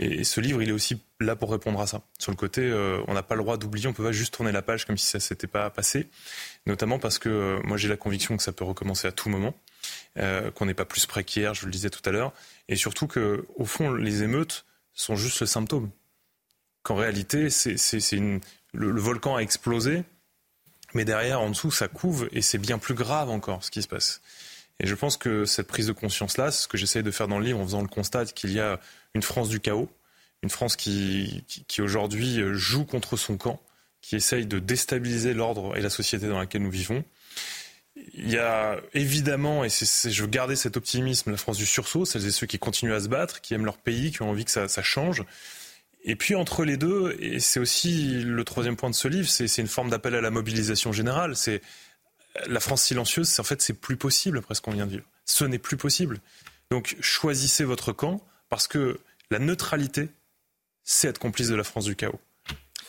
Et, 0.00 0.24
ce 0.24 0.40
livre, 0.40 0.60
il 0.62 0.68
est 0.68 0.72
aussi 0.72 1.00
là 1.20 1.36
pour 1.36 1.52
répondre 1.52 1.80
à 1.80 1.86
ça. 1.86 2.02
Sur 2.18 2.32
le 2.32 2.36
côté, 2.36 2.62
euh, 2.62 3.00
on 3.06 3.14
n'a 3.14 3.22
pas 3.22 3.36
le 3.36 3.42
droit 3.42 3.56
d'oublier, 3.56 3.86
on 3.86 3.92
peut 3.92 4.02
pas 4.02 4.10
juste 4.10 4.34
tourner 4.34 4.50
la 4.50 4.62
page 4.62 4.84
comme 4.84 4.98
si 4.98 5.06
ça 5.06 5.20
s'était 5.20 5.46
pas 5.46 5.70
passé. 5.70 6.08
Notamment 6.66 6.98
parce 6.98 7.20
que 7.20 7.28
euh, 7.28 7.60
moi 7.62 7.76
j'ai 7.76 7.86
la 7.86 7.96
conviction 7.96 8.36
que 8.36 8.42
ça 8.42 8.50
peut 8.50 8.64
recommencer 8.64 9.06
à 9.06 9.12
tout 9.12 9.28
moment, 9.28 9.54
euh, 10.18 10.50
qu'on 10.50 10.66
n'est 10.66 10.74
pas 10.74 10.86
plus 10.86 11.06
précaire, 11.06 11.54
je 11.54 11.66
le 11.66 11.70
disais 11.70 11.90
tout 11.90 12.02
à 12.04 12.10
l'heure, 12.10 12.32
et 12.68 12.74
surtout 12.74 13.06
que 13.06 13.46
au 13.54 13.64
fond 13.64 13.92
les 13.92 14.24
émeutes 14.24 14.64
sont 14.92 15.14
juste 15.14 15.38
le 15.38 15.46
symptôme. 15.46 15.88
Qu'en 16.82 16.96
réalité, 16.96 17.48
c'est 17.48 17.76
le, 18.16 18.40
le 18.72 19.00
volcan 19.00 19.36
a 19.36 19.40
explosé, 19.40 20.02
mais 20.94 21.04
derrière, 21.04 21.40
en 21.40 21.50
dessous, 21.50 21.70
ça 21.70 21.88
couve 21.88 22.28
et 22.32 22.42
c'est 22.42 22.58
bien 22.58 22.78
plus 22.78 22.94
grave 22.94 23.30
encore 23.30 23.64
ce 23.64 23.70
qui 23.70 23.82
se 23.82 23.88
passe. 23.88 24.20
Et 24.80 24.86
je 24.86 24.94
pense 24.94 25.16
que 25.16 25.44
cette 25.44 25.68
prise 25.68 25.86
de 25.86 25.92
conscience-là, 25.92 26.50
c'est 26.50 26.62
ce 26.62 26.68
que 26.68 26.76
j'essaye 26.76 27.02
de 27.02 27.10
faire 27.10 27.28
dans 27.28 27.38
le 27.38 27.44
livre 27.44 27.60
en 27.60 27.64
faisant 27.64 27.82
le 27.82 27.88
constat 27.88 28.26
qu'il 28.26 28.52
y 28.52 28.60
a 28.60 28.80
une 29.14 29.22
France 29.22 29.48
du 29.48 29.60
chaos, 29.60 29.88
une 30.42 30.50
France 30.50 30.76
qui, 30.76 31.44
qui, 31.68 31.82
aujourd'hui 31.82 32.40
joue 32.52 32.84
contre 32.84 33.16
son 33.16 33.36
camp, 33.36 33.60
qui 34.00 34.16
essaye 34.16 34.46
de 34.46 34.58
déstabiliser 34.58 35.34
l'ordre 35.34 35.76
et 35.76 35.80
la 35.80 35.90
société 35.90 36.26
dans 36.26 36.38
laquelle 36.38 36.62
nous 36.62 36.70
vivons. 36.70 37.04
Il 38.14 38.30
y 38.30 38.38
a 38.38 38.80
évidemment, 38.94 39.64
et 39.64 39.68
c'est, 39.68 40.10
je 40.10 40.22
veux 40.22 40.28
garder 40.28 40.56
cet 40.56 40.76
optimisme, 40.76 41.30
la 41.30 41.36
France 41.36 41.58
du 41.58 41.66
sursaut, 41.66 42.04
celles 42.04 42.26
et 42.26 42.32
ceux 42.32 42.46
qui 42.46 42.58
continuent 42.58 42.94
à 42.94 43.00
se 43.00 43.08
battre, 43.08 43.40
qui 43.40 43.54
aiment 43.54 43.66
leur 43.66 43.76
pays, 43.76 44.10
qui 44.10 44.22
ont 44.22 44.30
envie 44.30 44.44
que 44.44 44.50
ça, 44.50 44.66
ça 44.66 44.82
change. 44.82 45.24
Et 46.04 46.16
puis 46.16 46.34
entre 46.34 46.64
les 46.64 46.76
deux, 46.76 47.16
et 47.20 47.38
c'est 47.38 47.60
aussi 47.60 48.22
le 48.22 48.44
troisième 48.44 48.76
point 48.76 48.90
de 48.90 48.94
ce 48.94 49.06
livre, 49.08 49.28
c'est 49.28 49.58
une 49.58 49.68
forme 49.68 49.90
d'appel 49.90 50.14
à 50.14 50.20
la 50.20 50.30
mobilisation 50.30 50.92
générale. 50.92 51.36
C'est 51.36 51.62
la 52.46 52.60
France 52.60 52.82
silencieuse, 52.82 53.38
en 53.38 53.44
fait, 53.44 53.62
c'est 53.62 53.74
plus 53.74 53.96
possible 53.96 54.38
après 54.38 54.54
ce 54.54 54.60
qu'on 54.60 54.72
vient 54.72 54.86
de 54.86 54.92
vivre. 54.92 55.04
Ce 55.24 55.44
n'est 55.44 55.58
plus 55.58 55.76
possible. 55.76 56.18
Donc 56.70 56.96
choisissez 57.00 57.64
votre 57.64 57.92
camp 57.92 58.20
parce 58.48 58.66
que 58.66 58.98
la 59.30 59.38
neutralité, 59.38 60.08
c'est 60.82 61.08
être 61.08 61.18
complice 61.18 61.48
de 61.48 61.54
la 61.54 61.64
France 61.64 61.84
du 61.84 61.94
chaos. 61.94 62.20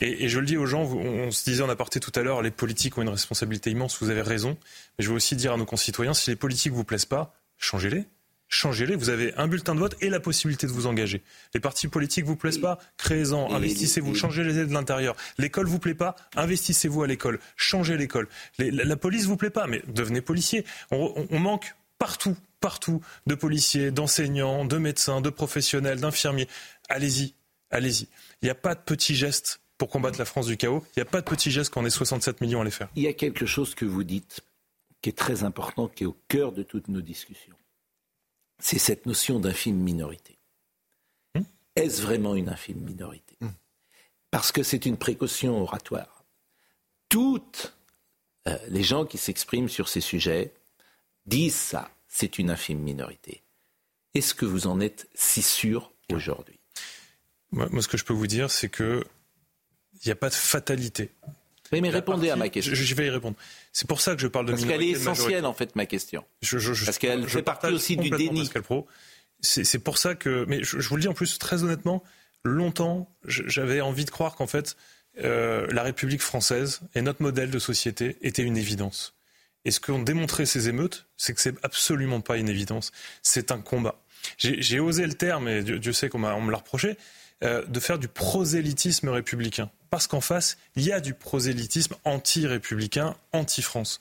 Et, 0.01 0.27
je 0.27 0.39
le 0.39 0.45
dis 0.45 0.57
aux 0.57 0.65
gens, 0.65 0.81
on, 0.81 1.31
se 1.31 1.43
disait 1.43 1.63
en 1.63 1.69
aparté 1.69 1.99
tout 1.99 2.11
à 2.15 2.23
l'heure, 2.23 2.41
les 2.41 2.51
politiques 2.51 2.97
ont 2.97 3.03
une 3.03 3.09
responsabilité 3.09 3.69
immense, 3.69 4.01
vous 4.01 4.09
avez 4.09 4.21
raison. 4.21 4.57
Mais 4.97 5.05
je 5.05 5.09
veux 5.09 5.15
aussi 5.15 5.35
dire 5.35 5.53
à 5.53 5.57
nos 5.57 5.65
concitoyens, 5.65 6.13
si 6.13 6.29
les 6.29 6.35
politiques 6.35 6.73
vous 6.73 6.83
plaisent 6.83 7.05
pas, 7.05 7.35
changez-les 7.57 8.05
changez-les. 8.53 8.95
Vous 8.95 9.09
avez 9.09 9.33
un 9.35 9.47
bulletin 9.47 9.75
de 9.75 9.79
vote 9.79 9.95
et 10.01 10.09
la 10.09 10.19
possibilité 10.19 10.67
de 10.67 10.71
vous 10.71 10.87
engager. 10.87 11.21
Les 11.53 11.59
partis 11.59 11.87
politiques 11.87 12.25
vous 12.25 12.35
plaisent 12.35 12.59
pas, 12.59 12.77
créez-en, 12.97 13.51
investissez-vous, 13.51 14.15
changez 14.15 14.43
les 14.43 14.59
aides 14.59 14.69
de 14.69 14.73
l'intérieur. 14.73 15.15
L'école 15.37 15.67
vous 15.67 15.79
plaît 15.79 15.95
pas, 15.95 16.15
investissez-vous 16.35 17.03
à 17.03 17.07
l'école, 17.07 17.39
changez 17.55 17.97
l'école. 17.97 18.27
La, 18.59 18.95
police 18.95 19.25
vous 19.25 19.37
plaît 19.37 19.49
pas, 19.49 19.67
mais 19.67 19.81
devenez 19.87 20.21
policier. 20.21 20.65
On, 20.91 21.39
manque 21.39 21.75
partout, 21.97 22.37
partout 22.61 23.01
de 23.27 23.35
policiers, 23.35 23.91
d'enseignants, 23.91 24.65
de 24.65 24.77
médecins, 24.77 25.19
de 25.19 25.29
professionnels, 25.29 25.99
d'infirmiers. 25.99 26.47
Allez-y, 26.89 27.33
allez-y. 27.71 28.07
Il 28.41 28.45
n'y 28.45 28.51
a 28.51 28.55
pas 28.55 28.75
de 28.75 28.81
petits 28.81 29.15
gestes 29.15 29.59
pour 29.77 29.89
combattre 29.89 30.19
la 30.19 30.25
France 30.25 30.45
du 30.45 30.57
chaos. 30.57 30.83
Il 30.95 30.99
n'y 30.99 31.03
a 31.03 31.09
pas 31.09 31.21
de 31.21 31.25
petits 31.25 31.51
gestes 31.51 31.73
quand 31.73 31.81
on 31.81 31.85
est 31.85 31.89
67 31.89 32.39
millions 32.41 32.61
à 32.61 32.63
les 32.63 32.71
faire. 32.71 32.87
Il 32.95 33.03
y 33.03 33.07
a 33.07 33.13
quelque 33.13 33.45
chose 33.45 33.73
que 33.73 33.85
vous 33.85 34.03
dites 34.03 34.41
qui 35.01 35.09
est 35.09 35.17
très 35.17 35.43
important, 35.43 35.89
qui 35.89 36.03
est 36.03 36.07
au 36.07 36.15
cœur 36.29 36.53
de 36.53 36.63
toutes 36.63 36.87
nos 36.87 37.01
discussions 37.01 37.55
c'est 38.63 38.79
cette 38.79 39.05
notion 39.05 39.41
d'infime 39.41 39.75
minorité. 39.75 40.37
Hmm? 41.35 41.41
Est-ce 41.75 42.01
vraiment 42.01 42.33
une 42.33 42.47
infime 42.47 42.79
minorité? 42.79 43.35
Hmm. 43.41 43.49
Parce 44.31 44.53
que 44.53 44.63
c'est 44.63 44.85
une 44.85 44.95
précaution 44.95 45.61
oratoire. 45.61 46.23
Toutes 47.09 47.75
euh, 48.47 48.57
les 48.69 48.81
gens 48.81 49.05
qui 49.05 49.17
s'expriment 49.17 49.67
sur 49.67 49.89
ces 49.89 49.99
sujets 49.99 50.53
disent 51.25 51.57
ça, 51.57 51.91
c'est 52.07 52.39
une 52.39 52.49
infime 52.49 52.79
minorité. 52.79 53.43
Est-ce 54.13 54.33
que 54.33 54.45
vous 54.45 54.65
en 54.67 54.79
êtes 54.79 55.09
si 55.13 55.41
sûr 55.41 55.91
aujourd'hui? 56.13 56.59
Moi, 57.51 57.67
ce 57.81 57.87
que 57.89 57.97
je 57.97 58.05
peux 58.05 58.13
vous 58.13 58.27
dire, 58.27 58.49
c'est 58.49 58.69
que 58.69 59.03
il 59.93 60.07
n'y 60.07 60.11
a 60.11 60.15
pas 60.15 60.29
de 60.29 60.35
fatalité. 60.35 61.11
Mais 61.81 61.89
répondez 61.89 62.29
à 62.29 62.35
ma 62.35 62.49
question. 62.49 62.73
Je, 62.73 62.95
vais 62.95 63.07
y 63.07 63.09
répondre. 63.09 63.35
C'est 63.71 63.87
pour 63.87 64.01
ça 64.01 64.15
que 64.15 64.21
je 64.21 64.27
parle 64.27 64.45
de 64.45 64.51
Parce 64.51 64.65
qu'elle 64.65 64.81
est 64.81 64.89
essentielle, 64.89 65.45
en 65.45 65.53
fait, 65.53 65.75
ma 65.75 65.85
question. 65.85 66.23
Parce 66.41 66.97
qu'elle 66.97 67.27
fait 67.27 67.41
partie 67.41 67.67
aussi 67.67 67.97
du 67.97 68.09
déni. 68.09 68.49
C'est 69.41 69.79
pour 69.79 69.97
ça 69.97 70.15
que. 70.15 70.45
Mais 70.47 70.63
je, 70.63 70.77
vous 70.77 70.95
le 70.95 71.01
dis 71.01 71.07
en 71.07 71.13
plus, 71.13 71.37
très 71.37 71.63
honnêtement, 71.63 72.03
longtemps, 72.43 73.09
j'avais 73.25 73.81
envie 73.81 74.05
de 74.05 74.11
croire 74.11 74.35
qu'en 74.35 74.47
fait, 74.47 74.75
euh, 75.21 75.67
la 75.71 75.83
République 75.83 76.21
française 76.21 76.81
et 76.95 77.01
notre 77.01 77.21
modèle 77.21 77.51
de 77.51 77.59
société 77.59 78.17
était 78.21 78.43
une 78.43 78.57
évidence. 78.57 79.13
Et 79.65 79.71
ce 79.71 79.79
qu'ont 79.79 79.99
démontré 79.99 80.45
ces 80.45 80.67
émeutes, 80.69 81.07
c'est 81.17 81.33
que 81.33 81.41
c'est 81.41 81.55
absolument 81.63 82.21
pas 82.21 82.37
une 82.37 82.49
évidence. 82.49 82.91
C'est 83.21 83.51
un 83.51 83.59
combat. 83.59 84.01
J'ai 84.37 84.79
osé 84.79 85.05
le 85.05 85.13
terme, 85.13 85.47
et 85.47 85.63
Dieu, 85.63 85.93
sait 85.93 86.09
qu'on 86.09 86.19
me 86.19 86.51
l'a 86.51 86.57
reproché, 86.57 86.97
euh, 87.43 87.65
de 87.65 87.79
faire 87.79 87.99
du 87.99 88.07
prosélytisme 88.07 89.09
républicain 89.09 89.69
parce 89.93 90.07
qu'en 90.07 90.21
face, 90.21 90.57
il 90.75 90.81
y 90.81 90.91
a 90.91 90.99
du 90.99 91.13
prosélytisme 91.13 91.95
anti-républicain, 92.03 93.15
anti-France. 93.31 93.99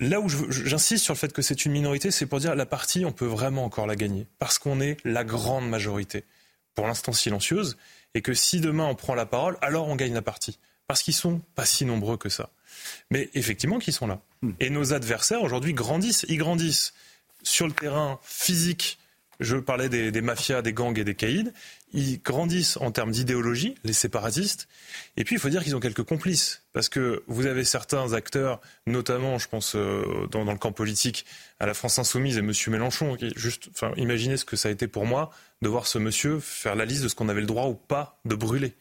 Là 0.00 0.18
où 0.18 0.28
j'insiste 0.28 1.04
sur 1.04 1.14
le 1.14 1.18
fait 1.18 1.32
que 1.32 1.40
c'est 1.40 1.64
une 1.64 1.70
minorité, 1.70 2.10
c'est 2.10 2.26
pour 2.26 2.40
dire 2.40 2.56
la 2.56 2.66
partie, 2.66 3.04
on 3.04 3.12
peut 3.12 3.24
vraiment 3.24 3.64
encore 3.64 3.86
la 3.86 3.94
gagner, 3.94 4.26
parce 4.40 4.58
qu'on 4.58 4.80
est 4.80 4.96
la 5.04 5.22
grande 5.22 5.68
majorité, 5.68 6.24
pour 6.74 6.88
l'instant 6.88 7.12
silencieuse, 7.12 7.76
et 8.14 8.22
que 8.22 8.34
si 8.34 8.58
demain 8.58 8.86
on 8.86 8.96
prend 8.96 9.14
la 9.14 9.24
parole, 9.24 9.56
alors 9.62 9.86
on 9.86 9.94
gagne 9.94 10.14
la 10.14 10.20
partie, 10.20 10.58
parce 10.88 11.04
qu'ils 11.04 11.14
sont 11.14 11.42
pas 11.54 11.64
si 11.64 11.84
nombreux 11.84 12.16
que 12.16 12.28
ça. 12.28 12.50
Mais 13.12 13.30
effectivement, 13.34 13.78
qu'ils 13.78 13.94
sont 13.94 14.08
là. 14.08 14.20
Hmm. 14.42 14.50
Et 14.58 14.68
nos 14.68 14.94
adversaires 14.94 15.42
aujourd'hui 15.42 15.74
grandissent, 15.74 16.26
ils 16.28 16.38
grandissent 16.38 16.92
sur 17.44 17.68
le 17.68 17.72
terrain 17.72 18.18
physique. 18.24 18.98
Je 19.38 19.56
parlais 19.56 19.88
des, 19.88 20.10
des 20.10 20.22
mafias, 20.22 20.60
des 20.60 20.72
gangs 20.72 20.98
et 20.98 21.04
des 21.04 21.14
caïds 21.14 21.52
ils 21.92 22.20
grandissent 22.22 22.76
en 22.76 22.90
termes 22.90 23.10
d'idéologie, 23.10 23.74
les 23.84 23.92
séparatistes. 23.92 24.68
Et 25.16 25.24
puis, 25.24 25.36
il 25.36 25.38
faut 25.38 25.48
dire 25.48 25.62
qu'ils 25.62 25.74
ont 25.74 25.80
quelques 25.80 26.02
complices. 26.02 26.62
Parce 26.72 26.88
que 26.88 27.22
vous 27.26 27.46
avez 27.46 27.64
certains 27.64 28.12
acteurs, 28.12 28.60
notamment, 28.86 29.38
je 29.38 29.48
pense, 29.48 29.74
euh, 29.74 30.26
dans, 30.30 30.44
le 30.44 30.58
camp 30.58 30.72
politique, 30.72 31.24
à 31.60 31.66
la 31.66 31.74
France 31.74 31.98
Insoumise 31.98 32.36
et 32.36 32.40
M. 32.40 32.52
Mélenchon, 32.68 33.16
qui 33.16 33.32
juste, 33.36 33.68
enfin, 33.70 33.92
imaginez 33.96 34.36
ce 34.36 34.44
que 34.44 34.56
ça 34.56 34.68
a 34.68 34.72
été 34.72 34.86
pour 34.86 35.06
moi 35.06 35.30
de 35.62 35.68
voir 35.68 35.86
ce 35.86 35.98
monsieur 35.98 36.40
faire 36.40 36.76
la 36.76 36.84
liste 36.84 37.02
de 37.02 37.08
ce 37.08 37.14
qu'on 37.14 37.28
avait 37.28 37.40
le 37.40 37.46
droit 37.46 37.66
ou 37.66 37.74
pas 37.74 38.20
de 38.24 38.34
brûler. 38.34 38.74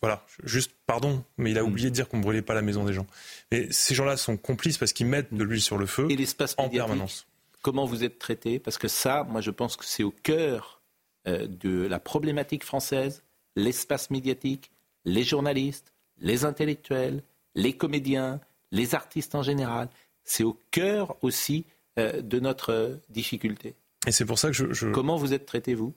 voilà, 0.00 0.24
juste, 0.44 0.72
pardon, 0.86 1.24
mais 1.36 1.50
il 1.50 1.58
a 1.58 1.62
mm. 1.62 1.66
oublié 1.66 1.90
de 1.90 1.94
dire 1.94 2.08
qu'on 2.08 2.18
ne 2.18 2.22
brûlait 2.22 2.42
pas 2.42 2.54
la 2.54 2.62
maison 2.62 2.84
des 2.84 2.92
gens. 2.92 3.06
Mais 3.52 3.68
ces 3.70 3.94
gens-là 3.94 4.16
sont 4.16 4.36
complices 4.36 4.78
parce 4.78 4.92
qu'ils 4.92 5.06
mettent 5.06 5.34
de 5.34 5.44
l'huile 5.44 5.60
sur 5.60 5.76
le 5.76 5.86
feu 5.86 6.06
et 6.10 6.16
l'espace 6.16 6.54
en 6.56 6.68
permanence. 6.68 7.26
Comment 7.62 7.84
vous 7.84 8.04
êtes 8.04 8.18
traité 8.18 8.58
Parce 8.58 8.78
que 8.78 8.88
ça, 8.88 9.24
moi, 9.24 9.42
je 9.42 9.50
pense 9.50 9.76
que 9.76 9.84
c'est 9.84 10.02
au 10.02 10.10
cœur 10.10 10.79
de 11.26 11.86
la 11.86 12.00
problématique 12.00 12.64
française, 12.64 13.22
l'espace 13.56 14.10
médiatique, 14.10 14.70
les 15.04 15.24
journalistes, 15.24 15.92
les 16.18 16.44
intellectuels, 16.44 17.22
les 17.54 17.72
comédiens, 17.72 18.40
les 18.72 18.94
artistes 18.94 19.34
en 19.34 19.42
général. 19.42 19.88
C'est 20.24 20.44
au 20.44 20.56
cœur 20.70 21.16
aussi 21.22 21.64
euh, 21.98 22.20
de 22.20 22.40
notre 22.40 22.98
difficulté. 23.08 23.74
Et 24.06 24.12
c'est 24.12 24.24
pour 24.24 24.38
ça 24.38 24.50
que 24.50 24.72
je, 24.72 24.90
Comment 24.90 25.16
vous 25.16 25.32
êtes 25.32 25.46
traité, 25.46 25.74
vous? 25.74 25.94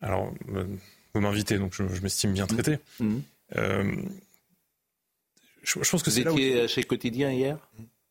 Alors, 0.00 0.32
euh, 0.54 0.66
vous 1.14 1.20
m'invitez, 1.20 1.58
donc 1.58 1.74
je, 1.74 1.82
m'estime 2.02 2.32
bien 2.32 2.46
traité. 2.46 2.78
Mmh. 3.00 3.18
je, 5.62 5.90
pense 5.90 6.02
que 6.02 6.10
vous 6.10 6.20
étiez 6.20 6.68
chez 6.68 6.84
Quotidien 6.84 7.32
hier? 7.32 7.58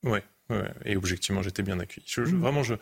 Oui, 0.03 0.19
ouais, 0.49 0.71
et 0.85 0.95
objectivement, 0.95 1.41
j'étais 1.41 1.63
bien 1.63 1.79
accueilli. 1.79 2.05
Mmh. 2.17 2.41
Vraiment, 2.41 2.63
je 2.63 2.75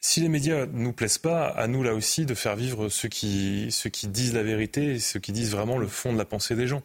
si 0.00 0.20
les 0.20 0.28
médias 0.28 0.66
nous 0.66 0.92
plaisent 0.92 1.18
pas, 1.18 1.48
à 1.48 1.66
nous 1.66 1.82
là 1.82 1.94
aussi 1.94 2.24
de 2.24 2.34
faire 2.34 2.54
vivre 2.54 2.88
ceux 2.88 3.08
qui, 3.08 3.68
ceux 3.70 3.90
qui 3.90 4.06
disent 4.06 4.34
la 4.34 4.42
vérité 4.42 4.94
et 4.94 4.98
ceux 5.00 5.18
qui 5.18 5.32
disent 5.32 5.50
vraiment 5.50 5.78
le 5.78 5.88
fond 5.88 6.12
de 6.12 6.18
la 6.18 6.24
pensée 6.24 6.54
des 6.54 6.68
gens. 6.68 6.82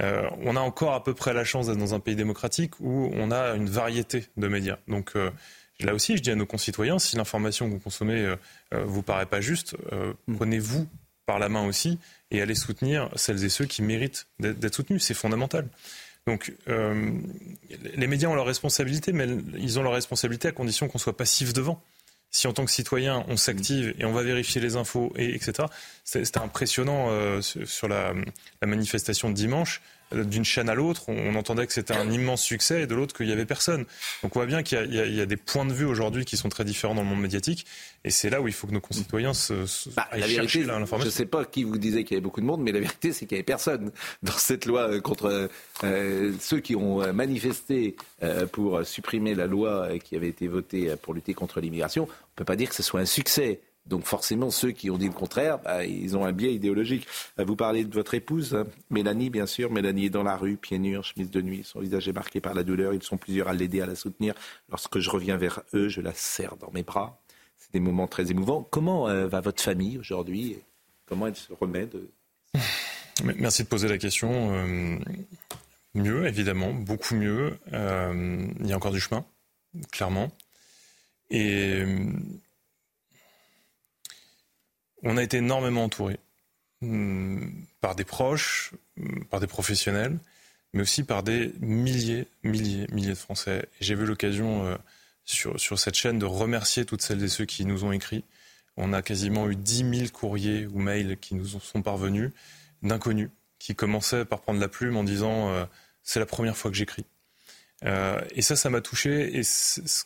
Euh, 0.00 0.28
on 0.42 0.56
a 0.56 0.60
encore 0.60 0.94
à 0.94 1.02
peu 1.02 1.12
près 1.12 1.34
la 1.34 1.44
chance 1.44 1.66
d'être 1.66 1.78
dans 1.78 1.94
un 1.94 2.00
pays 2.00 2.16
démocratique 2.16 2.78
où 2.80 3.10
on 3.14 3.30
a 3.30 3.54
une 3.54 3.68
variété 3.68 4.26
de 4.36 4.48
médias. 4.48 4.78
Donc 4.86 5.12
euh, 5.16 5.30
là 5.80 5.92
aussi, 5.92 6.16
je 6.16 6.22
dis 6.22 6.30
à 6.30 6.36
nos 6.36 6.46
concitoyens, 6.46 6.98
si 6.98 7.16
l'information 7.16 7.66
que 7.66 7.74
vous 7.74 7.80
consommez 7.80 8.20
euh, 8.22 8.36
vous 8.84 9.02
paraît 9.02 9.26
pas 9.26 9.40
juste, 9.40 9.76
mm. 10.26 10.36
prenez-vous 10.36 10.88
par 11.26 11.38
la 11.38 11.50
main 11.50 11.66
aussi 11.66 11.98
et 12.30 12.40
allez 12.40 12.54
soutenir 12.54 13.10
celles 13.16 13.44
et 13.44 13.50
ceux 13.50 13.66
qui 13.66 13.82
méritent 13.82 14.26
d'être 14.38 14.74
soutenus. 14.74 15.02
C'est 15.02 15.14
fondamental. 15.14 15.68
Donc, 16.26 16.52
les 16.66 18.06
médias 18.06 18.28
ont 18.28 18.34
leur 18.34 18.44
responsabilité, 18.44 19.12
mais 19.12 19.26
ils 19.56 19.78
ont 19.78 19.82
leur 19.82 19.94
responsabilité 19.94 20.48
à 20.48 20.52
condition 20.52 20.86
qu'on 20.86 20.98
soit 20.98 21.16
passif 21.16 21.54
devant 21.54 21.82
si 22.30 22.46
en 22.46 22.52
tant 22.52 22.64
que 22.64 22.70
citoyen 22.70 23.24
on 23.28 23.36
s'active 23.36 23.94
et 23.98 24.04
on 24.04 24.12
va 24.12 24.22
vérifier 24.22 24.60
les 24.60 24.76
infos 24.76 25.12
et 25.16 25.34
etc. 25.34 25.68
C'était 26.04 26.38
impressionnant 26.38 27.08
euh, 27.10 27.40
sur 27.42 27.88
la, 27.88 28.12
la, 28.60 28.68
manifestation 28.68 29.30
de 29.30 29.34
dimanche 29.34 29.80
d'une 30.12 30.44
chaîne 30.44 30.68
à 30.68 30.74
l'autre, 30.74 31.08
on, 31.08 31.34
entendait 31.34 31.66
que 31.66 31.72
c'était 31.72 31.94
un 31.94 32.10
immense 32.10 32.42
succès 32.42 32.82
et 32.82 32.86
de 32.86 32.94
l'autre 32.94 33.14
qu'il 33.14 33.26
n'y 33.26 33.32
avait 33.32 33.46
personne. 33.46 33.84
Donc 34.22 34.36
on 34.36 34.40
voit 34.40 34.46
bien 34.46 34.62
qu'il 34.62 34.78
y, 34.92 35.16
y, 35.16 35.20
a 35.20 35.26
des 35.26 35.36
points 35.36 35.66
de 35.66 35.72
vue 35.72 35.84
aujourd'hui 35.84 36.24
qui 36.24 36.36
sont 36.36 36.48
très 36.48 36.64
différents 36.64 36.94
dans 36.94 37.02
le 37.02 37.08
monde 37.08 37.20
médiatique 37.20 37.66
et 38.04 38.10
c'est 38.10 38.30
là 38.30 38.40
où 38.40 38.46
il 38.46 38.54
faut 38.54 38.66
que 38.66 38.72
nos 38.72 38.80
concitoyens 38.80 39.34
se, 39.34 39.66
se 39.66 39.90
bah, 39.90 40.08
la 40.12 40.26
vérité, 40.26 40.62
Je 40.64 41.04
ne 41.04 41.10
sais 41.10 41.26
pas 41.26 41.44
qui 41.44 41.64
vous 41.64 41.78
disait 41.78 42.04
qu'il 42.04 42.14
y 42.14 42.16
avait 42.16 42.22
beaucoup 42.22 42.40
de 42.40 42.46
monde, 42.46 42.62
mais 42.62 42.72
la 42.72 42.80
vérité 42.80 43.12
c'est 43.12 43.26
qu'il 43.26 43.34
n'y 43.34 43.40
avait 43.40 43.44
personne 43.44 43.90
dans 44.22 44.32
cette 44.32 44.66
loi 44.66 44.88
euh, 44.88 45.00
contre 45.00 45.50
euh, 45.84 46.32
ceux 46.40 46.60
qui 46.60 46.76
ont 46.76 47.02
euh, 47.02 47.12
manifesté 47.12 47.96
pour 48.52 48.84
supprimer 48.84 49.34
la 49.34 49.46
loi 49.46 49.98
qui 50.02 50.16
avait 50.16 50.28
été 50.28 50.48
votée 50.48 50.94
pour 51.02 51.14
lutter 51.14 51.34
contre 51.34 51.60
l'immigration. 51.60 52.04
On 52.04 52.06
ne 52.06 52.36
peut 52.36 52.44
pas 52.44 52.56
dire 52.56 52.68
que 52.68 52.74
ce 52.74 52.82
soit 52.82 53.00
un 53.00 53.06
succès. 53.06 53.60
Donc 53.88 54.04
forcément, 54.04 54.50
ceux 54.50 54.72
qui 54.72 54.90
ont 54.90 54.98
dit 54.98 55.06
le 55.06 55.14
contraire, 55.14 55.58
bah, 55.60 55.84
ils 55.84 56.16
ont 56.16 56.24
un 56.24 56.32
biais 56.32 56.54
idéologique. 56.54 57.06
Euh, 57.38 57.44
vous 57.44 57.56
parlez 57.56 57.84
de 57.84 57.94
votre 57.94 58.14
épouse, 58.14 58.54
hein. 58.54 58.66
Mélanie, 58.90 59.30
bien 59.30 59.46
sûr. 59.46 59.70
Mélanie 59.70 60.06
est 60.06 60.10
dans 60.10 60.22
la 60.22 60.36
rue, 60.36 60.56
pieds 60.56 60.78
nus, 60.78 61.02
chemise 61.02 61.30
de 61.30 61.40
nuit. 61.40 61.62
Son 61.64 61.80
visage 61.80 62.06
est 62.06 62.12
marqué 62.12 62.40
par 62.40 62.54
la 62.54 62.62
douleur. 62.62 62.92
Ils 62.92 63.02
sont 63.02 63.16
plusieurs 63.16 63.48
à 63.48 63.54
l'aider, 63.54 63.80
à 63.80 63.86
la 63.86 63.94
soutenir. 63.94 64.34
Lorsque 64.68 64.98
je 64.98 65.08
reviens 65.08 65.38
vers 65.38 65.62
eux, 65.72 65.88
je 65.88 66.02
la 66.02 66.12
serre 66.12 66.56
dans 66.56 66.70
mes 66.72 66.82
bras. 66.82 67.18
C'est 67.56 67.72
des 67.72 67.80
moments 67.80 68.06
très 68.06 68.30
émouvants. 68.30 68.66
Comment 68.70 69.08
euh, 69.08 69.26
va 69.26 69.40
votre 69.40 69.62
famille 69.62 69.96
aujourd'hui 69.96 70.58
Comment 71.06 71.26
elle 71.26 71.36
se 71.36 71.52
remet. 71.54 71.88
Merci 73.24 73.64
de 73.64 73.68
poser 73.68 73.88
la 73.88 73.96
question. 73.96 74.54
Euh, 74.54 74.98
mieux, 75.94 76.26
évidemment, 76.26 76.74
beaucoup 76.74 77.14
mieux. 77.14 77.58
il 77.72 78.66
y 78.66 78.72
a 78.72 78.76
encore 78.76 78.92
du 78.92 79.00
chemin, 79.00 79.24
clairement. 79.90 80.30
Et 81.30 81.84
on 85.02 85.16
a 85.16 85.22
été 85.22 85.38
énormément 85.38 85.84
entouré 85.84 86.18
hmm, 86.80 87.48
par 87.80 87.94
des 87.94 88.04
proches, 88.04 88.72
hmm, 88.96 89.24
par 89.24 89.40
des 89.40 89.46
professionnels, 89.46 90.18
mais 90.72 90.82
aussi 90.82 91.02
par 91.02 91.22
des 91.22 91.52
milliers, 91.60 92.26
milliers, 92.42 92.86
milliers 92.92 93.10
de 93.10 93.14
Français. 93.14 93.66
J'ai 93.80 93.94
eu 93.94 94.04
l'occasion 94.04 94.66
euh, 94.66 94.76
sur, 95.24 95.58
sur 95.58 95.78
cette 95.78 95.94
chaîne 95.94 96.18
de 96.18 96.26
remercier 96.26 96.84
toutes 96.84 97.02
celles 97.02 97.22
et 97.22 97.28
ceux 97.28 97.44
qui 97.44 97.64
nous 97.64 97.84
ont 97.84 97.92
écrit. 97.92 98.24
On 98.76 98.92
a 98.92 99.02
quasiment 99.02 99.48
eu 99.48 99.56
10 99.56 99.98
000 99.98 100.08
courriers 100.12 100.66
ou 100.66 100.78
mails 100.78 101.16
qui 101.18 101.34
nous 101.34 101.46
sont 101.46 101.82
parvenus 101.82 102.30
d'inconnus 102.82 103.30
qui 103.58 103.74
commençaient 103.74 104.24
par 104.24 104.40
prendre 104.40 104.60
la 104.60 104.68
plume 104.68 104.96
en 104.96 105.02
disant 105.02 105.50
euh, 105.50 105.64
c'est 106.04 106.20
la 106.20 106.26
première 106.26 106.56
fois 106.56 106.70
que 106.70 106.76
j'écris. 106.76 107.04
Euh, 107.84 108.20
et 108.32 108.42
ça, 108.42 108.54
ça 108.54 108.70
m'a 108.70 108.80
touché. 108.80 109.36
Et 109.38 109.42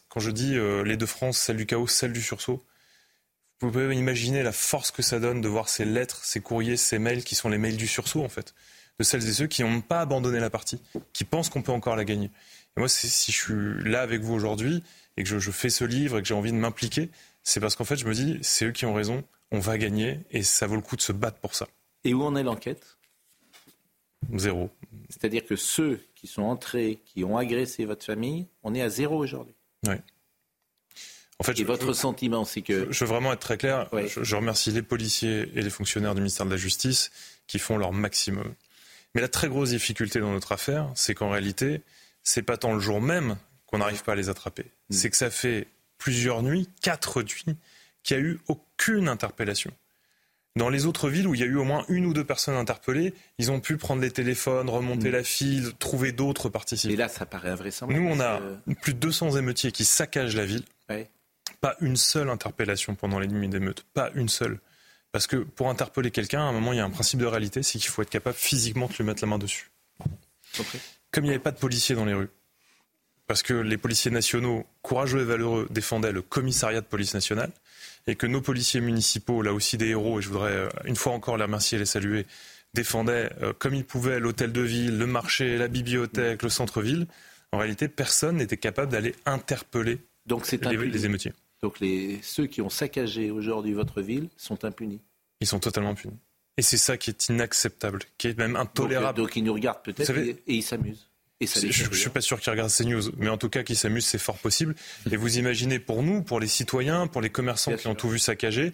quand 0.09 0.21
je 0.21 0.31
dis 0.31 0.55
les 0.85 0.97
deux 0.97 1.07
France, 1.07 1.39
celle 1.39 1.57
du 1.57 1.67
chaos, 1.67 1.87
celle 1.87 2.13
du 2.13 2.23
sursaut, 2.23 2.65
Vous 3.63 3.71
pouvez 3.71 3.95
imaginer 3.97 4.43
la 4.43 4.51
force 4.51 4.91
que 4.91 5.03
ça 5.03 5.21
donne 5.21 5.41
de 5.41 5.49
voir 5.49 5.69
ces 5.69 5.85
lettres, 5.85 6.25
ces 6.25 6.41
courriers, 6.41 6.77
ces 6.77 6.99
mails 6.99 7.23
qui 7.23 7.37
sont 7.37 7.49
les 7.49 7.59
mails 7.59 7.77
du 7.77 7.87
sursaut 7.87 8.25
en 8.25 8.29
fait, 8.29 8.55
de 8.99 9.05
celles 9.05 9.27
et 9.27 9.33
ceux 9.33 9.47
qui 9.47 9.63
n'ont 9.63 9.81
pas 9.81 10.01
abandonné 10.01 10.41
la 10.41 10.51
partie, 10.51 10.81
qui 11.13 11.25
pensent 11.25 11.49
qu'on 11.49 11.63
peut 11.63 11.71
encore 11.71 11.95
la 11.95 12.05
gagner. 12.05 12.27
Et 12.77 12.81
moi, 12.81 12.89
si 12.89 13.31
je 13.31 13.37
suis 13.37 13.89
là 13.89 14.03
avec 14.03 14.21
vous 14.23 14.35
aujourd'hui 14.35 14.83
et 15.17 15.23
que 15.23 15.29
je, 15.29 15.39
je, 15.39 15.51
fais 15.53 15.71
ce 15.71 15.85
livre 15.85 16.19
et 16.19 16.23
que 16.23 16.29
j'ai 16.29 16.35
envie 16.35 16.51
de 16.51 16.57
m'impliquer, 16.57 17.09
c'est 17.45 17.61
parce 17.61 17.77
qu'en 17.77 17.85
fait, 17.85 17.97
je 17.97 18.07
me 18.07 18.15
dis, 18.15 18.39
c'est 18.43 18.65
eux 18.65 18.73
qui 18.73 18.85
ont 18.85 18.95
raison, 18.95 19.23
on 19.53 19.61
va 19.61 19.79
gagner 19.79 20.21
et 20.33 20.43
ça 20.43 20.67
vaut 20.67 20.77
le 20.77 20.83
coup 20.83 20.97
de 20.97 21.03
se 21.03 21.13
battre 21.13 21.39
pour 21.39 21.55
ça. 21.55 21.69
Et 22.03 22.15
où 22.15 22.23
en 22.25 22.35
est 22.35 22.43
l'enquête? 22.43 22.99
Zéro. 24.35 24.71
C'est-à-dire 25.09 25.45
que 25.45 25.55
ceux 25.55 26.01
qui 26.17 26.27
sont 26.27 26.43
entrés, 26.43 27.01
qui 27.05 27.23
ont 27.23 27.37
agressé 27.37 27.85
votre 27.85 28.05
famille, 28.05 28.49
on 28.65 28.75
est 28.75 28.83
à 28.83 28.89
zéro 28.89 29.19
aujourd'hui. 29.19 29.55
Oui. 29.87 29.97
En 31.43 31.45
fait, 31.45 31.59
et 31.59 31.65
votre 31.65 31.93
sentiment, 31.93 32.45
c'est 32.45 32.63
que... 32.63 32.87
Je, 32.93 33.05
veux 33.05 33.09
vraiment 33.09 33.33
être 33.33 33.41
très 33.41 33.57
clair. 33.57 33.89
Je, 33.93 34.23
je, 34.23 34.37
remercie 34.37 34.71
les 34.71 34.83
policiers 34.83 35.51
et 35.57 35.63
les 35.63 35.71
fonctionnaires 35.71 36.15
du 36.15 36.21
ministère 36.21 36.47
de 36.47 36.53
la 36.53 36.57
Justice 36.57 37.11
qui 37.49 37.59
font 37.59 37.79
leur 37.79 37.93
maximum. 37.93 38.55
Mais 39.17 39.21
la 39.21 39.29
très 39.29 39.49
grosse 39.49 39.71
difficulté 39.71 40.21
dans 40.21 40.31
notre 40.31 40.53
affaire, 40.53 40.89
c'est 40.95 41.15
qu'en 41.15 41.31
réalité, 41.31 41.83
c'est 42.23 42.43
pas 42.43 42.57
tant 42.57 42.75
le 42.75 42.79
jour 42.79 43.01
même 43.01 43.37
qu'on 43.67 43.79
n'arrive 43.79 44.05
pas 44.05 44.13
à 44.13 44.15
les 44.15 44.29
attraper. 44.29 44.67
Mm. 44.89 44.95
C'est 44.95 45.11
que 45.11 45.17
ça 45.17 45.31
fait 45.31 45.67
plusieurs 45.99 46.45
nuits, 46.45 46.69
quatre 46.81 47.23
nuits, 47.23 47.57
qu'il 48.05 48.17
n'y 48.17 48.23
a 48.23 48.27
eu 48.27 48.41
aucune 48.47 49.09
interpellation. 49.09 49.73
Dans 50.55 50.69
les 50.69 50.85
autres 50.85 51.09
villes 51.09 51.27
où 51.27 51.35
il 51.35 51.41
y 51.41 51.45
a 51.45 51.47
eu 51.47 51.57
au 51.57 51.65
moins 51.65 51.85
une 51.89 52.05
ou 52.05 52.13
deux 52.13 52.25
personnes 52.25 52.57
interpellées, 52.57 53.15
ils 53.39 53.51
ont 53.51 53.61
pu 53.61 53.79
prendre 53.79 54.03
les 54.03 54.11
téléphones, 54.11 54.69
remonter 54.69 55.09
mmh. 55.09 55.13
la 55.13 55.25
file, 55.25 55.73
trouver 55.79 56.13
d'autres 56.13 56.51
participants. 56.51 56.93
Et 56.93 56.97
là, 56.97 57.09
ça 57.09 57.25
paraît 57.25 57.49
invraisemblable. 57.49 58.03
Nous, 58.03 58.09
on 58.09 58.21
a 58.21 58.41
plus 58.83 58.93
de 58.93 58.99
200 58.99 59.37
émeutiers 59.39 59.73
qui 59.73 59.87
saccagent 59.87 60.37
la 60.37 60.45
ville. 60.45 60.65
Ouais. 60.91 61.09
Pas 61.63 61.77
une 61.81 61.97
seule 61.97 62.29
interpellation 62.29 62.95
pendant 62.95 63.19
les 63.19 63.27
nuits 63.27 63.49
d'émeute. 63.49 63.87
Pas 63.95 64.11
une 64.15 64.29
seule. 64.29 64.59
Parce 65.13 65.27
que 65.27 65.37
pour 65.37 65.71
interpeller 65.71 66.11
quelqu'un, 66.11 66.41
à 66.41 66.45
un 66.45 66.53
moment, 66.53 66.75
il 66.75 66.77
y 66.77 66.81
a 66.81 66.85
un 66.85 66.91
principe 66.91 67.21
de 67.21 67.27
réalité, 67.27 67.63
c'est 67.63 67.79
qu'il 67.79 67.89
faut 67.89 68.03
être 68.03 68.11
capable 68.11 68.37
physiquement 68.37 68.89
de 68.89 68.93
lui 68.93 69.05
mettre 69.05 69.23
la 69.23 69.29
main 69.29 69.39
dessus. 69.39 69.71
Okay. 70.59 70.79
Comme 71.11 71.25
il 71.25 71.29
n'y 71.29 71.35
avait 71.35 71.43
pas 71.43 71.51
de 71.51 71.59
policiers 71.59 71.95
dans 71.95 72.05
les 72.05 72.15
rues, 72.15 72.29
parce 73.27 73.43
que 73.43 73.55
les 73.55 73.79
policiers 73.79 74.11
nationaux, 74.11 74.67
courageux 74.83 75.21
et 75.21 75.25
valeureux, 75.25 75.67
défendaient 75.71 76.13
le 76.13 76.21
commissariat 76.21 76.81
de 76.81 76.87
police 76.87 77.15
nationale, 77.15 77.51
et 78.07 78.17
que 78.17 78.27
nos 78.27 78.41
policiers 78.41 78.81
municipaux, 78.81 79.43
là 79.43 79.55
aussi 79.55 79.79
des 79.79 79.89
héros, 79.89 80.19
et 80.19 80.23
je 80.23 80.29
voudrais 80.29 80.53
euh, 80.53 80.69
une 80.85 80.97
fois 80.97 81.13
encore 81.13 81.37
les 81.37 81.45
remercier 81.45 81.77
et 81.77 81.79
les 81.79 81.87
saluer, 81.87 82.27
défendaient 82.75 83.31
euh, 83.43 83.53
comme 83.59 83.75
ils 83.75 83.85
pouvaient 83.85 84.19
l'hôtel 84.19 84.53
de 84.53 84.63
ville, 84.63 84.99
le 84.99 85.07
marché, 85.07 85.57
la 85.57 85.69
bibliothèque, 85.69 86.43
le 86.43 86.49
centre-ville, 86.49 87.07
en 87.53 87.59
réalité, 87.59 87.87
personne 87.87 88.37
n'était 88.37 88.57
capable 88.57 88.91
d'aller 88.91 89.15
interpeller 89.27 89.99
Donc 90.27 90.51
les, 90.51 90.77
les 90.77 91.05
émeutiers. 91.05 91.33
Donc 91.63 91.79
les, 91.81 92.19
ceux 92.23 92.47
qui 92.47 92.61
ont 92.61 92.71
saccagé 92.71 93.31
aujourd'hui 93.31 93.73
votre 93.73 94.03
ville 94.03 94.29
sont 94.37 94.65
impunis 94.65 95.01
Ils 95.41 95.47
sont 95.47 95.61
totalement 95.61 95.95
punis. 95.95 96.19
Et 96.59 96.63
c'est 96.63 96.77
ça 96.77 96.97
qui 96.97 97.11
est 97.11 97.29
inacceptable, 97.29 98.01
qui 98.19 98.29
est 98.29 98.37
même 98.37 98.57
intolérable. 98.57 99.17
Donc, 99.19 99.29
donc 99.29 99.37
ils 99.37 99.45
nous 99.45 99.55
regardent 99.55 99.83
peut-être 99.83 100.11
et, 100.19 100.31
et 100.47 100.55
ils 100.55 100.63
s'amusent. 100.63 101.09
je 101.41 101.67
ne 101.89 101.95
suis 101.95 102.11
pas 102.11 102.21
sûr 102.21 102.41
qu'ils 102.41 102.51
regardent 102.51 102.71
ces 102.71 102.85
news, 102.85 103.03
mais 103.17 103.29
en 103.29 103.39
tout 103.39 103.49
cas 103.49 103.63
qu'ils 103.63 103.77
s'amusent, 103.77 104.07
c'est 104.07 104.19
fort 104.19 104.37
possible. 104.39 104.75
Et 105.11 105.17
vous 105.17 105.39
imaginez 105.39 105.79
pour 105.79 106.03
nous, 106.03 106.23
pour 106.23 106.41
les 106.41 106.47
citoyens, 106.49 107.07
pour 107.07 107.21
les 107.23 107.31
commerçants 107.31 107.71
Bien 107.71 107.77
qui 107.79 107.83
sûr. 107.83 107.91
ont 107.93 107.95
tout 107.95 108.09
vu 108.11 108.19
saccager, 108.19 108.73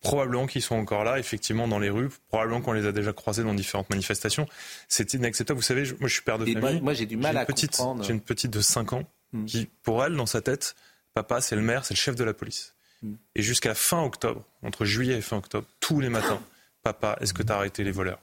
probablement 0.00 0.46
qu'ils 0.46 0.62
sont 0.62 0.74
encore 0.76 1.04
là, 1.04 1.18
effectivement, 1.18 1.68
dans 1.68 1.78
les 1.78 1.90
rues, 1.90 2.08
probablement 2.28 2.62
qu'on 2.62 2.72
les 2.72 2.86
a 2.86 2.92
déjà 2.92 3.12
croisés 3.12 3.44
dans 3.44 3.54
différentes 3.54 3.90
manifestations. 3.90 4.46
C'est 4.88 5.12
inacceptable. 5.14 5.58
Vous 5.58 5.62
savez, 5.64 5.84
je- 5.84 5.94
moi 6.00 6.08
je 6.08 6.14
suis 6.14 6.22
père 6.22 6.38
de 6.38 6.46
Et 6.46 6.52
famille. 6.54 6.72
moi- 6.74 6.80
moi, 6.82 6.94
j'ai 6.94 7.06
du 7.06 7.16
mal 7.16 7.36
à 7.36 7.44
petite, 7.44 7.72
comprendre. 7.76 8.02
J'ai 8.02 8.12
une 8.12 8.20
petite 8.22 8.50
de 8.50 8.60
5 8.60 8.92
ans 8.94 9.04
Mm. 9.32 9.44
qui, 9.44 9.68
pour 9.82 10.02
elle, 10.04 10.16
dans 10.16 10.24
sa 10.26 10.40
tête, 10.40 10.74
papa, 11.22 11.40
c'est 11.40 11.56
le 11.56 11.62
maire, 11.62 11.84
c'est 11.84 11.94
le 11.94 11.98
chef 11.98 12.14
de 12.16 12.24
la 12.24 12.32
police. 12.34 12.74
Mm. 13.02 13.14
Et 13.36 13.42
jusqu'à 13.42 13.74
fin 13.74 14.02
octobre, 14.02 14.44
entre 14.62 14.84
juillet 14.84 15.16
et 15.18 15.20
fin 15.20 15.36
octobre, 15.38 15.66
tous 15.80 16.00
les 16.00 16.08
matins, 16.08 16.40
papa, 16.82 17.16
est-ce 17.20 17.34
que 17.34 17.42
tu 17.42 17.52
as 17.52 17.56
arrêté 17.56 17.82
les 17.84 17.90
voleurs? 17.92 18.20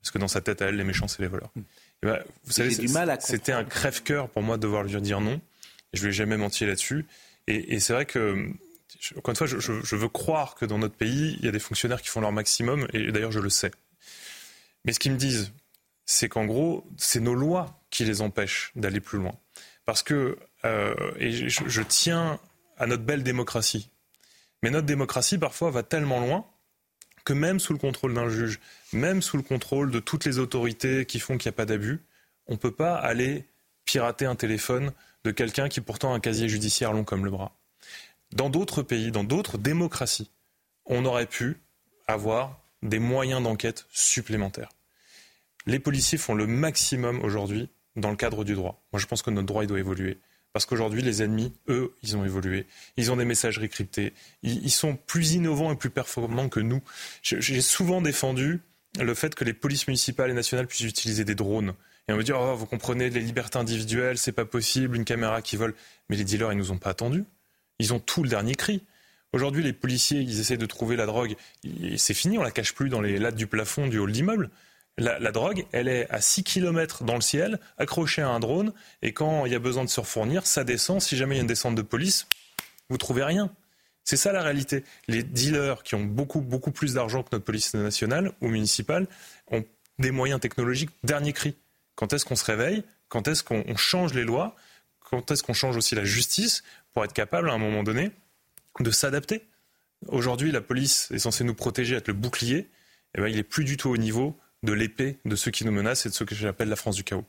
Parce 0.00 0.10
que 0.10 0.18
dans 0.18 0.28
sa 0.28 0.40
tête, 0.40 0.60
à 0.62 0.66
elle, 0.66 0.76
les 0.76 0.84
méchants, 0.84 1.08
c'est 1.08 1.22
les 1.22 1.28
voleurs. 1.28 1.50
Et 1.56 2.06
ben, 2.06 2.22
vous 2.44 2.52
savez, 2.52 2.70
Mm. 2.70 3.26
C'était 3.26 3.52
un 3.52 3.64
crève-cœur 3.64 4.28
pour 4.28 4.42
moi 4.42 4.56
de 4.58 4.62
devoir 4.62 4.82
lui 4.82 5.00
dire 5.00 5.20
non. 5.20 5.40
Je 5.94 6.02
lui 6.02 6.08
ai 6.10 6.12
jamais 6.12 6.36
menti 6.36 6.66
là-dessus. 6.66 7.06
Et, 7.46 7.74
et 7.74 7.80
c'est 7.80 7.92
vrai 7.94 8.04
que, 8.04 8.48
encore 9.16 9.30
une 9.32 9.36
fois, 9.36 9.46
je, 9.46 9.58
je- 9.60 9.80
je 9.82 9.96
veux 9.96 10.08
croire 10.08 10.54
que 10.56 10.66
dans 10.66 10.78
notre 10.78 10.94
pays, 10.96 11.36
il 11.38 11.44
y 11.44 11.48
a 11.48 11.52
des 11.52 11.58
fonctionnaires 11.58 12.02
qui 12.02 12.08
font 12.08 12.20
leur 12.20 12.32
maximum. 12.32 12.86
Et 12.92 13.10
d'ailleurs, 13.12 13.32
je 13.32 13.40
le 13.40 13.48
sais. 13.50 13.70
Mais 14.84 14.92
ce 14.92 14.98
qu'ils 14.98 15.12
me 15.12 15.16
disent, 15.18 15.52
c'est 16.06 16.28
qu'en 16.28 16.44
gros, 16.44 16.86
c'est 16.98 17.20
nos 17.20 17.34
lois 17.34 17.80
qui 17.90 18.04
les 18.04 18.20
empêchent 18.20 18.72
d'aller 18.76 19.00
plus 19.00 19.18
loin. 19.18 19.34
Parce 19.86 20.02
que, 20.02 20.38
euh, 20.64 20.94
et 21.18 21.48
je, 21.48 21.62
je 21.66 21.82
tiens 21.82 22.40
à 22.78 22.86
notre 22.86 23.02
belle 23.02 23.22
démocratie. 23.22 23.90
Mais 24.62 24.70
notre 24.70 24.86
démocratie, 24.86 25.38
parfois, 25.38 25.70
va 25.70 25.82
tellement 25.82 26.20
loin 26.20 26.46
que 27.24 27.32
même 27.32 27.58
sous 27.60 27.72
le 27.72 27.78
contrôle 27.78 28.14
d'un 28.14 28.28
juge, 28.28 28.60
même 28.92 29.22
sous 29.22 29.36
le 29.36 29.42
contrôle 29.42 29.90
de 29.90 29.98
toutes 29.98 30.24
les 30.24 30.38
autorités 30.38 31.06
qui 31.06 31.20
font 31.20 31.38
qu'il 31.38 31.48
n'y 31.48 31.54
a 31.54 31.56
pas 31.56 31.64
d'abus, 31.64 32.02
on 32.46 32.52
ne 32.52 32.58
peut 32.58 32.70
pas 32.70 32.94
aller 32.96 33.46
pirater 33.84 34.26
un 34.26 34.36
téléphone 34.36 34.92
de 35.24 35.30
quelqu'un 35.30 35.68
qui 35.68 35.80
pourtant 35.80 36.12
a 36.12 36.16
un 36.16 36.20
casier 36.20 36.48
judiciaire 36.48 36.92
long 36.92 37.04
comme 37.04 37.24
le 37.24 37.30
bras. 37.30 37.52
Dans 38.32 38.50
d'autres 38.50 38.82
pays, 38.82 39.10
dans 39.10 39.24
d'autres 39.24 39.58
démocraties, 39.58 40.30
on 40.86 41.04
aurait 41.04 41.26
pu 41.26 41.60
avoir 42.06 42.60
des 42.82 42.98
moyens 42.98 43.42
d'enquête 43.42 43.86
supplémentaires. 43.90 44.68
Les 45.66 45.78
policiers 45.78 46.18
font 46.18 46.34
le 46.34 46.46
maximum 46.46 47.24
aujourd'hui 47.24 47.70
dans 47.96 48.10
le 48.10 48.16
cadre 48.16 48.44
du 48.44 48.54
droit. 48.54 48.82
Moi, 48.92 49.00
je 49.00 49.06
pense 49.06 49.22
que 49.22 49.30
notre 49.30 49.46
droit, 49.46 49.64
il 49.64 49.66
doit 49.66 49.78
évoluer. 49.78 50.18
Parce 50.52 50.66
qu'aujourd'hui, 50.66 51.02
les 51.02 51.22
ennemis, 51.22 51.52
eux, 51.68 51.94
ils 52.02 52.16
ont 52.16 52.24
évolué. 52.24 52.66
Ils 52.96 53.10
ont 53.10 53.16
des 53.16 53.24
messageries 53.24 53.68
cryptées. 53.68 54.12
Ils, 54.42 54.70
sont 54.70 54.94
plus 54.94 55.32
innovants 55.32 55.72
et 55.72 55.76
plus 55.76 55.90
performants 55.90 56.48
que 56.48 56.60
nous. 56.60 56.80
J'ai 57.22 57.60
souvent 57.60 58.00
défendu 58.00 58.60
le 59.00 59.14
fait 59.14 59.34
que 59.34 59.42
les 59.42 59.52
polices 59.52 59.88
municipales 59.88 60.30
et 60.30 60.34
nationales 60.34 60.68
puissent 60.68 60.86
utiliser 60.86 61.24
des 61.24 61.34
drones. 61.34 61.74
Et 62.06 62.12
on 62.12 62.16
me 62.16 62.22
dit, 62.22 62.32
oh, 62.32 62.54
vous 62.54 62.66
comprenez, 62.66 63.10
les 63.10 63.20
libertés 63.20 63.58
individuelles, 63.58 64.16
c'est 64.16 64.32
pas 64.32 64.44
possible, 64.44 64.94
une 64.94 65.04
caméra 65.04 65.42
qui 65.42 65.56
vole. 65.56 65.74
Mais 66.08 66.16
les 66.16 66.24
dealers, 66.24 66.52
ils 66.52 66.58
nous 66.58 66.70
ont 66.70 66.78
pas 66.78 66.90
attendus. 66.90 67.24
Ils 67.80 67.92
ont 67.92 67.98
tout 67.98 68.22
le 68.22 68.28
dernier 68.28 68.54
cri. 68.54 68.84
Aujourd'hui, 69.32 69.64
les 69.64 69.72
policiers, 69.72 70.20
ils 70.20 70.38
essaient 70.38 70.56
de 70.56 70.66
trouver 70.66 70.94
la 70.94 71.06
drogue. 71.06 71.34
C'est 71.96 72.14
fini, 72.14 72.38
on 72.38 72.42
la 72.44 72.52
cache 72.52 72.74
plus 72.74 72.88
dans 72.88 73.00
les 73.00 73.18
lattes 73.18 73.34
du 73.34 73.48
plafond 73.48 73.88
du 73.88 73.98
hall 73.98 74.12
d'immeuble. 74.12 74.50
La, 74.96 75.32
drogue, 75.32 75.66
elle 75.72 75.88
est 75.88 76.08
à 76.10 76.20
6 76.20 76.44
km 76.44 77.02
dans 77.02 77.16
le 77.16 77.20
ciel, 77.20 77.58
accrochée 77.78 78.22
à 78.22 78.28
un 78.28 78.38
drone, 78.38 78.72
et 79.02 79.12
quand 79.12 79.44
il 79.44 79.52
y 79.52 79.56
a 79.56 79.58
besoin 79.58 79.84
de 79.84 79.90
se 79.90 79.98
refournir, 79.98 80.46
ça 80.46 80.62
descend. 80.62 81.00
Si 81.00 81.16
jamais 81.16 81.34
il 81.34 81.38
y 81.38 81.40
a 81.40 81.42
une 81.42 81.48
descente 81.48 81.74
de 81.74 81.82
police, 81.82 82.28
vous 82.88 82.96
trouvez 82.96 83.24
rien. 83.24 83.50
C'est 84.04 84.16
ça 84.16 84.32
la 84.32 84.42
réalité. 84.42 84.84
Les 85.08 85.24
dealers 85.24 85.82
qui 85.82 85.96
ont 85.96 86.04
beaucoup, 86.04 86.40
beaucoup 86.40 86.70
plus 86.70 86.94
d'argent 86.94 87.22
que 87.24 87.30
notre 87.32 87.44
police 87.44 87.74
nationale 87.74 88.32
ou 88.40 88.48
municipale 88.48 89.08
ont 89.50 89.64
des 89.98 90.12
moyens 90.12 90.40
technologiques 90.40 90.90
dernier 91.02 91.32
cri. 91.32 91.56
Quand 91.96 92.12
est-ce 92.12 92.24
qu'on 92.24 92.36
se 92.36 92.44
réveille? 92.44 92.84
Quand 93.08 93.26
est-ce 93.26 93.42
qu'on 93.42 93.64
on 93.66 93.76
change 93.76 94.14
les 94.14 94.24
lois? 94.24 94.54
Quand 95.00 95.30
est-ce 95.30 95.42
qu'on 95.42 95.54
change 95.54 95.76
aussi 95.76 95.94
la 95.94 96.04
justice 96.04 96.62
pour 96.92 97.04
être 97.04 97.12
capable, 97.12 97.50
à 97.50 97.54
un 97.54 97.58
moment 97.58 97.82
donné, 97.82 98.12
de 98.78 98.90
s'adapter? 98.90 99.44
Aujourd'hui, 100.06 100.52
la 100.52 100.60
police 100.60 101.10
est 101.10 101.18
censée 101.18 101.42
nous 101.42 101.54
protéger, 101.54 101.96
être 101.96 102.08
le 102.08 102.14
bouclier. 102.14 102.68
Eh 103.16 103.20
ben, 103.20 103.28
il 103.28 103.38
est 103.38 103.44
plus 103.44 103.64
du 103.64 103.76
tout 103.76 103.88
au 103.88 103.96
niveau 103.96 104.38
de 104.64 104.72
l'épée 104.72 105.18
de 105.24 105.36
ceux 105.36 105.50
qui 105.50 105.64
nous 105.64 105.72
menacent 105.72 106.06
et 106.06 106.08
de 106.08 106.14
ceux 106.14 106.24
que 106.24 106.34
j'appelle 106.34 106.68
la 106.68 106.76
France 106.76 106.96
du 106.96 107.04
chaos. 107.04 107.24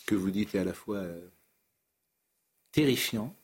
Ce 0.00 0.06
que 0.06 0.14
vous 0.14 0.30
dites 0.30 0.54
est 0.54 0.58
à 0.58 0.64
la 0.64 0.72
fois 0.72 0.96
euh, 0.96 1.28
terrifiant, 2.72 3.34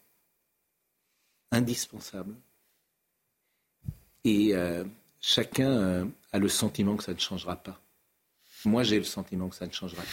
indispensable, 1.53 2.35
et 4.24 4.55
euh, 4.55 4.85
chacun 5.20 5.70
euh, 5.70 6.05
a 6.33 6.39
le 6.39 6.49
sentiment 6.49 6.97
que 6.97 7.05
ça 7.05 7.12
ne 7.12 7.19
changera 7.19 7.57
pas. 7.57 7.81
Moi, 8.65 8.83
j'ai 8.83 8.99
le 8.99 9.05
sentiment 9.05 9.49
que 9.49 9.55
ça 9.55 9.66
ne 9.66 9.73
changera 9.73 10.03
pas. 10.03 10.09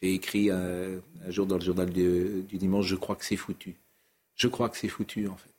J'ai 0.00 0.14
écrit 0.14 0.50
un 0.50 1.00
jour 1.28 1.46
dans 1.46 1.56
le 1.56 1.64
journal 1.64 1.90
du, 1.90 2.42
du 2.42 2.58
dimanche, 2.58 2.86
je 2.86 2.96
crois 2.96 3.16
que 3.16 3.24
c'est 3.24 3.36
foutu. 3.36 3.76
Je 4.36 4.46
crois 4.46 4.68
que 4.68 4.76
c'est 4.76 4.88
foutu, 4.88 5.26
en 5.26 5.36
fait. 5.36 5.54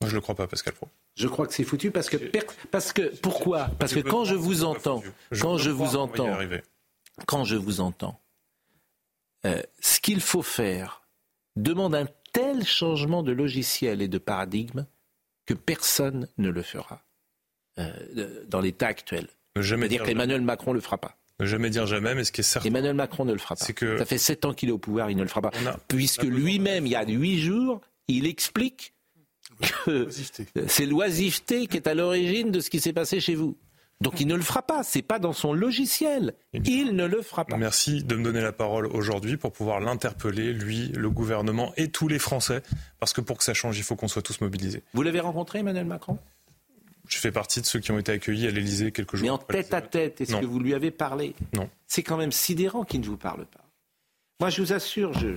Moi, 0.00 0.08
je 0.08 0.14
ne 0.14 0.16
le 0.16 0.20
crois 0.20 0.34
pas, 0.34 0.46
Pascal 0.46 0.74
Pro. 0.74 0.88
Je 1.20 1.28
crois 1.28 1.46
que 1.46 1.54
c'est 1.54 1.64
foutu 1.64 1.90
parce 1.90 2.08
que, 2.08 2.16
per- 2.16 2.40
parce 2.70 2.92
que 2.92 3.02
pourquoi 3.20 3.70
Parce 3.78 3.92
que 3.94 4.00
quand 4.00 4.24
je 4.24 4.34
vous 4.34 4.64
entends, 4.64 5.02
quand 5.40 5.56
je 5.58 5.70
vous 5.70 5.96
entends, 5.96 6.26
quand 7.26 7.44
je 7.44 7.56
vous 7.56 7.80
entends, 7.80 8.20
euh, 9.46 9.62
ce 9.80 10.00
qu'il 10.00 10.20
faut 10.20 10.42
faire 10.42 11.02
demande 11.56 11.94
un 11.94 12.06
tel 12.32 12.64
changement 12.64 13.22
de 13.22 13.32
logiciel 13.32 14.02
et 14.02 14.08
de 14.08 14.18
paradigme 14.18 14.86
que 15.46 15.54
personne 15.54 16.28
ne 16.38 16.48
le 16.50 16.62
fera 16.62 17.02
euh, 17.78 18.44
dans 18.46 18.60
l'état 18.60 18.86
actuel. 18.86 19.26
C'est-à-dire 19.88 19.98
dire 19.98 20.06
qu'Emmanuel 20.14 20.40
Macron 20.42 20.70
ne 20.70 20.76
le 20.76 20.80
fera 20.80 20.98
pas. 20.98 21.16
Ne 21.40 21.46
jamais 21.46 21.70
dire 21.70 21.86
jamais, 21.86 22.14
mais 22.14 22.24
ce 22.24 22.32
qui 22.32 22.42
est 22.42 22.44
certain. 22.44 22.68
Emmanuel 22.68 22.94
Macron 22.94 23.24
ne 23.24 23.32
le 23.32 23.38
fera 23.38 23.56
pas. 23.56 23.64
que- 23.72 23.98
Ça 23.98 24.04
fait 24.04 24.18
sept 24.18 24.44
ans 24.44 24.52
qu'il 24.52 24.68
est 24.68 24.72
au 24.72 24.78
pouvoir, 24.78 25.10
il 25.10 25.16
ne 25.16 25.22
le 25.22 25.28
fera 25.28 25.40
pas. 25.40 25.50
A- 25.66 25.78
Puisque 25.88 26.22
lui-même, 26.22 26.86
il 26.86 26.92
y 26.92 26.96
a 26.96 27.04
huit 27.06 27.40
jours, 27.40 27.80
il 28.08 28.26
explique 28.26 28.92
que 29.60 30.08
c'est 30.66 30.86
l'oisiveté 30.86 31.66
qui 31.66 31.76
est 31.76 31.86
à 31.86 31.94
l'origine 31.94 32.50
de 32.50 32.60
ce 32.60 32.70
qui 32.70 32.80
s'est 32.80 32.92
passé 32.92 33.20
chez 33.20 33.34
vous. 33.34 33.56
Donc 34.00 34.18
il 34.18 34.26
ne 34.26 34.34
le 34.34 34.40
fera 34.40 34.62
pas, 34.62 34.82
c'est 34.82 35.02
pas 35.02 35.18
dans 35.18 35.34
son 35.34 35.52
logiciel. 35.52 36.34
Il 36.64 36.96
ne 36.96 37.04
le 37.04 37.20
fera 37.20 37.44
pas. 37.44 37.58
Merci 37.58 38.02
de 38.02 38.16
me 38.16 38.24
donner 38.24 38.40
la 38.40 38.52
parole 38.52 38.86
aujourd'hui 38.86 39.36
pour 39.36 39.52
pouvoir 39.52 39.78
l'interpeller, 39.80 40.54
lui, 40.54 40.88
le 40.88 41.10
gouvernement 41.10 41.74
et 41.76 41.88
tous 41.88 42.08
les 42.08 42.18
Français, 42.18 42.62
parce 42.98 43.12
que 43.12 43.20
pour 43.20 43.36
que 43.36 43.44
ça 43.44 43.52
change, 43.52 43.76
il 43.76 43.82
faut 43.82 43.96
qu'on 43.96 44.08
soit 44.08 44.22
tous 44.22 44.40
mobilisés. 44.40 44.82
Vous 44.94 45.02
l'avez 45.02 45.20
rencontré, 45.20 45.58
Emmanuel 45.58 45.84
Macron? 45.84 46.18
Je 47.08 47.18
fais 47.18 47.32
partie 47.32 47.60
de 47.60 47.66
ceux 47.66 47.80
qui 47.80 47.90
ont 47.92 47.98
été 47.98 48.12
accueillis 48.12 48.46
à 48.46 48.50
l'Elysée 48.50 48.92
quelques 48.92 49.16
jours. 49.16 49.24
Mais 49.24 49.30
en 49.30 49.38
tête 49.38 49.74
à 49.74 49.82
tête, 49.82 50.20
est-ce 50.20 50.36
que 50.36 50.46
vous 50.46 50.60
lui 50.60 50.72
avez 50.72 50.90
parlé? 50.90 51.34
Non. 51.54 51.68
C'est 51.86 52.02
quand 52.02 52.16
même 52.16 52.32
sidérant 52.32 52.84
qu'il 52.84 53.00
ne 53.00 53.06
vous 53.06 53.18
parle 53.18 53.44
pas. 53.44 53.64
Moi, 54.38 54.48
je 54.48 54.62
vous 54.62 54.72
assure, 54.72 55.12
je, 55.18 55.34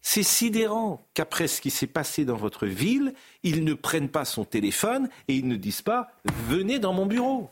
c'est 0.00 0.22
sidérant 0.22 1.06
qu'après 1.14 1.48
ce 1.48 1.60
qui 1.60 1.70
s'est 1.70 1.86
passé 1.86 2.24
dans 2.24 2.36
votre 2.36 2.66
ville, 2.66 3.14
ils 3.42 3.64
ne 3.64 3.74
prennent 3.74 4.08
pas 4.08 4.24
son 4.24 4.44
téléphone 4.44 5.08
et 5.28 5.34
ils 5.34 5.48
ne 5.48 5.56
disent 5.56 5.82
pas 5.82 6.08
venez 6.48 6.78
dans 6.78 6.92
mon 6.92 7.06
bureau. 7.06 7.50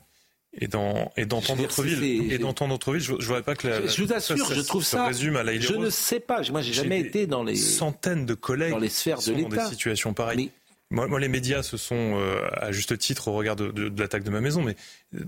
Et 0.58 0.68
dans, 0.68 1.12
et 1.16 1.26
dans 1.26 1.42
tant 1.42 1.54
d'autres 1.54 1.82
villes. 1.82 2.32
Et 2.32 2.38
dans 2.38 2.54
tant 2.54 2.68
d'autres 2.68 2.92
villes, 2.92 3.02
je 3.02 3.12
ne 3.12 3.18
voudrais 3.18 3.42
pas 3.42 3.54
que 3.54 3.68
la, 3.68 3.86
Je 3.86 4.02
vous 4.02 4.12
assure, 4.12 4.36
je 4.36 4.60
trouve 4.62 4.84
ça. 4.84 5.06
résume 5.06 5.36
à 5.36 5.42
la 5.42 5.58
je 5.58 5.74
ne 5.74 5.90
sais 5.90 6.20
pas. 6.20 6.40
Moi, 6.50 6.62
j'ai 6.62 6.72
jamais 6.72 7.00
été 7.00 7.26
dans 7.26 7.44
les 7.44 7.56
centaines 7.56 8.24
de 8.24 8.34
collègues 8.34 8.70
dans 8.70 8.78
les 8.78 8.88
sphères 8.88 9.20
de 9.20 9.32
l'État. 9.32 9.56
Dans 9.56 9.64
des 9.64 9.70
situations 9.70 10.14
pareilles. 10.14 10.50
Moi, 10.90 11.08
moi, 11.08 11.18
les 11.18 11.28
médias, 11.28 11.64
ce 11.64 11.76
sont 11.76 12.14
euh, 12.16 12.40
à 12.52 12.70
juste 12.70 12.96
titre 12.96 13.26
au 13.28 13.32
regard 13.32 13.56
de, 13.56 13.72
de, 13.72 13.88
de 13.88 14.00
l'attaque 14.00 14.22
de 14.22 14.30
ma 14.30 14.40
maison, 14.40 14.62
mais 14.62 14.76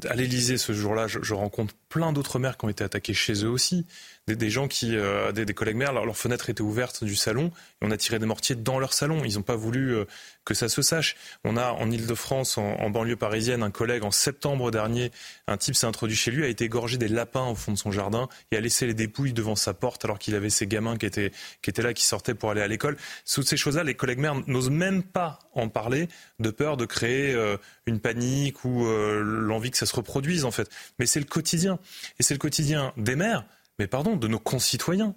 à 0.09 0.15
l'Élysée 0.15 0.57
ce 0.57 0.73
jour-là, 0.73 1.09
je, 1.09 1.19
je, 1.21 1.35
rencontre 1.35 1.75
plein 1.89 2.13
d'autres 2.13 2.39
maires 2.39 2.57
qui 2.57 2.65
ont 2.65 2.69
été 2.69 2.85
attaqués 2.85 3.15
chez 3.15 3.45
eux 3.45 3.51
aussi, 3.51 3.87
des, 4.35 4.51
gens 4.51 4.69
qui, 4.69 4.97
euh, 4.97 5.33
des, 5.33 5.55
collègues 5.55 5.77
maires, 5.77 5.93
leur, 5.93 6.05
leur, 6.05 6.17
fenêtre 6.17 6.51
était 6.51 6.63
ouverte 6.63 7.05
du 7.05 7.17
salon 7.17 7.51
et 7.81 7.87
on 7.87 7.91
a 7.91 7.97
tiré 7.97 8.19
des 8.19 8.27
mortiers 8.27 8.57
dans 8.57 8.79
leur 8.79 8.93
salon. 8.93 9.25
Ils 9.25 9.35
n'ont 9.35 9.43
pas 9.43 9.57
voulu 9.57 9.95
euh, 9.95 10.05
que 10.45 10.55
ça 10.55 10.69
se 10.69 10.83
sache. 10.83 11.17
On 11.45 11.57
a 11.57 11.73
en 11.73 11.91
Ile-de-France, 11.91 12.59
en, 12.59 12.91
banlieue 12.91 13.17
parisienne, 13.17 13.63
un 13.63 13.71
collègue 13.71 14.05
en 14.05 14.11
septembre 14.11 14.71
dernier, 14.71 15.11
un 15.47 15.57
type 15.57 15.75
s'est 15.75 15.87
introduit 15.87 16.17
chez 16.17 16.31
lui, 16.31 16.45
a 16.45 16.49
été 16.49 16.65
égorgé 16.65 16.99
des 16.99 17.09
lapins 17.09 17.47
au 17.47 17.55
fond 17.55 17.73
de 17.73 17.79
son 17.79 17.91
jardin 17.91 18.29
et 18.51 18.57
a 18.57 18.61
laissé 18.61 18.87
les 18.87 18.95
dépouilles 18.95 19.33
devant 19.33 19.57
sa 19.57 19.75
porte 19.75 20.05
alors 20.05 20.19
qu'il 20.19 20.35
avait 20.35 20.51
ses 20.51 20.67
gamins 20.67 20.97
qui 20.97 21.07
étaient, 21.07 21.33
qui 21.63 21.71
étaient 21.71 21.83
là, 21.83 21.93
qui 21.93 22.05
sortaient 22.05 22.35
pour 22.35 22.51
aller 22.51 22.63
à 22.63 22.69
l'école. 22.69 22.97
Toutes 23.33 23.49
ces 23.49 23.57
choses-là, 23.57 23.85
les 23.85 23.95
collègues 23.95 24.19
maires 24.19 24.37
n'osent 24.47 24.71
même 24.71 25.03
pas 25.03 25.39
en 25.53 25.69
parler 25.69 26.09
de 26.39 26.51
peur 26.51 26.77
de 26.77 26.87
créer 26.87 27.35
euh, 27.35 27.57
une 27.87 28.01
panique 28.01 28.65
ou 28.65 28.87
l'envie 28.87 29.71
que 29.71 29.79
ça 29.79 29.87
se 29.87 29.97
reproduise 29.97 30.45
en 30.45 30.51
fait. 30.51 30.69
Mais 30.99 31.07
c'est 31.07 31.21
le 31.21 31.27
quotidien. 31.27 31.78
Et 32.19 32.23
c'est 32.23 32.35
le 32.35 32.39
quotidien 32.39 32.93
des 32.97 33.17
maires, 33.17 33.45
mais 33.79 33.87
pardon, 33.87 34.17
de 34.17 34.29
nos 34.29 34.39
concitoyens. 34.39 35.15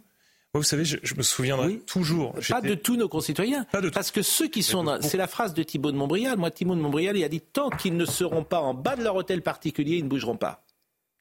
Moi, 0.54 0.60
vous 0.60 0.64
savez, 0.64 0.84
je, 0.84 0.98
je 1.02 1.16
me 1.16 1.24
souviendrai 1.24 1.68
oui. 1.68 1.84
toujours. 1.86 2.36
Pas 2.50 2.60
de 2.60 2.76
tous 2.76 2.98
nos 2.98 3.08
concitoyens. 3.08 3.64
Pas 3.72 3.80
de 3.80 3.90
Parce 3.90 4.12
que 4.12 4.22
ceux 4.22 4.48
qui 4.48 4.64
sont. 4.64 5.00
C'est 5.02 5.18
la 5.18 5.28
phrase 5.28 5.54
de 5.54 5.64
Thibault 5.64 5.94
de 5.94 5.98
Montbrial. 5.98 6.38
Moi, 6.38 6.52
Thibault 6.52 6.76
de 6.76 6.82
Montbrial, 6.82 7.16
il 7.16 7.24
a 7.24 7.30
dit 7.30 7.40
tant 7.40 7.70
qu'ils 7.70 7.96
ne 7.96 8.06
seront 8.06 8.44
pas 8.44 8.60
en 8.60 8.74
bas 8.74 8.98
de 8.98 9.04
leur 9.04 9.16
hôtel 9.16 9.42
particulier, 9.42 9.98
ils 9.98 10.04
ne 10.04 10.10
bougeront 10.10 10.36
pas. 10.36 10.66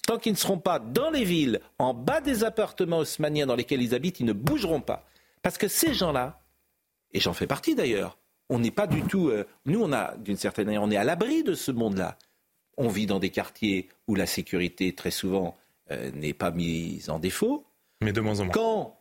Tant 0.06 0.18
qu'ils 0.18 0.32
ne 0.32 0.36
seront 0.36 0.58
pas 0.58 0.80
dans 0.80 1.10
les 1.10 1.24
villes, 1.24 1.60
en 1.78 1.94
bas 1.94 2.20
des 2.20 2.42
appartements 2.42 2.98
haussmanniens 2.98 3.46
dans 3.46 3.54
lesquels 3.54 3.82
ils 3.82 3.94
habitent, 3.94 4.18
ils 4.18 4.26
ne 4.26 4.32
bougeront 4.32 4.80
pas. 4.80 5.06
Parce 5.42 5.58
que 5.58 5.68
ces 5.68 5.94
gens-là, 5.94 6.40
et 7.12 7.20
j'en 7.20 7.32
fais 7.32 7.46
partie 7.46 7.76
d'ailleurs, 7.76 8.18
on 8.48 8.58
n'est 8.58 8.72
pas 8.72 8.88
du 8.88 9.02
tout. 9.02 9.28
Euh, 9.28 9.46
nous, 9.64 9.80
on 9.80 9.92
a, 9.92 10.16
d'une 10.16 10.36
certaine 10.36 10.66
manière, 10.66 10.82
on 10.82 10.90
est 10.90 10.96
à 10.96 11.04
l'abri 11.04 11.44
de 11.44 11.54
ce 11.54 11.70
monde-là. 11.70 12.18
On 12.80 12.88
vit 12.88 13.06
dans 13.06 13.18
des 13.18 13.30
quartiers 13.30 13.88
où 14.08 14.14
la 14.14 14.26
sécurité, 14.26 14.94
très 14.94 15.10
souvent, 15.10 15.56
euh, 15.90 16.10
n'est 16.14 16.32
pas 16.32 16.50
mise 16.50 17.10
en 17.10 17.18
défaut. 17.18 17.64
Mais 18.00 18.12
de 18.12 18.20
moins 18.20 18.40
en 18.40 18.44
moins. 18.44 18.52
Quand, 18.52 18.96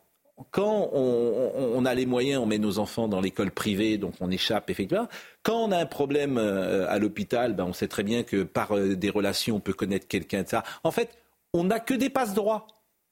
quand 0.51 0.89
on, 0.91 1.51
on, 1.55 1.77
on, 1.77 1.85
a 1.85 1.93
les 1.93 2.05
moyens, 2.05 2.41
on 2.41 2.45
met 2.45 2.57
nos 2.57 2.79
enfants 2.79 3.07
dans 3.07 3.21
l'école 3.21 3.51
privée, 3.51 3.97
donc 3.97 4.15
on 4.19 4.29
échappe 4.31 4.69
effectivement. 4.69 5.07
Quand 5.43 5.57
on 5.57 5.71
a 5.71 5.77
un 5.77 5.85
problème 5.85 6.37
euh, 6.37 6.89
à 6.89 6.99
l'hôpital, 6.99 7.53
ben 7.55 7.63
on 7.65 7.73
sait 7.73 7.87
très 7.87 8.03
bien 8.03 8.23
que 8.23 8.43
par 8.43 8.75
euh, 8.75 8.95
des 8.95 9.09
relations, 9.09 9.55
on 9.55 9.59
peut 9.61 9.73
connaître 9.73 10.07
quelqu'un 10.07 10.43
de 10.43 10.49
ça. 10.49 10.63
En 10.83 10.91
fait, 10.91 11.17
on 11.53 11.63
n'a 11.63 11.79
que 11.79 11.93
des 11.93 12.09
passe-droits. 12.09 12.67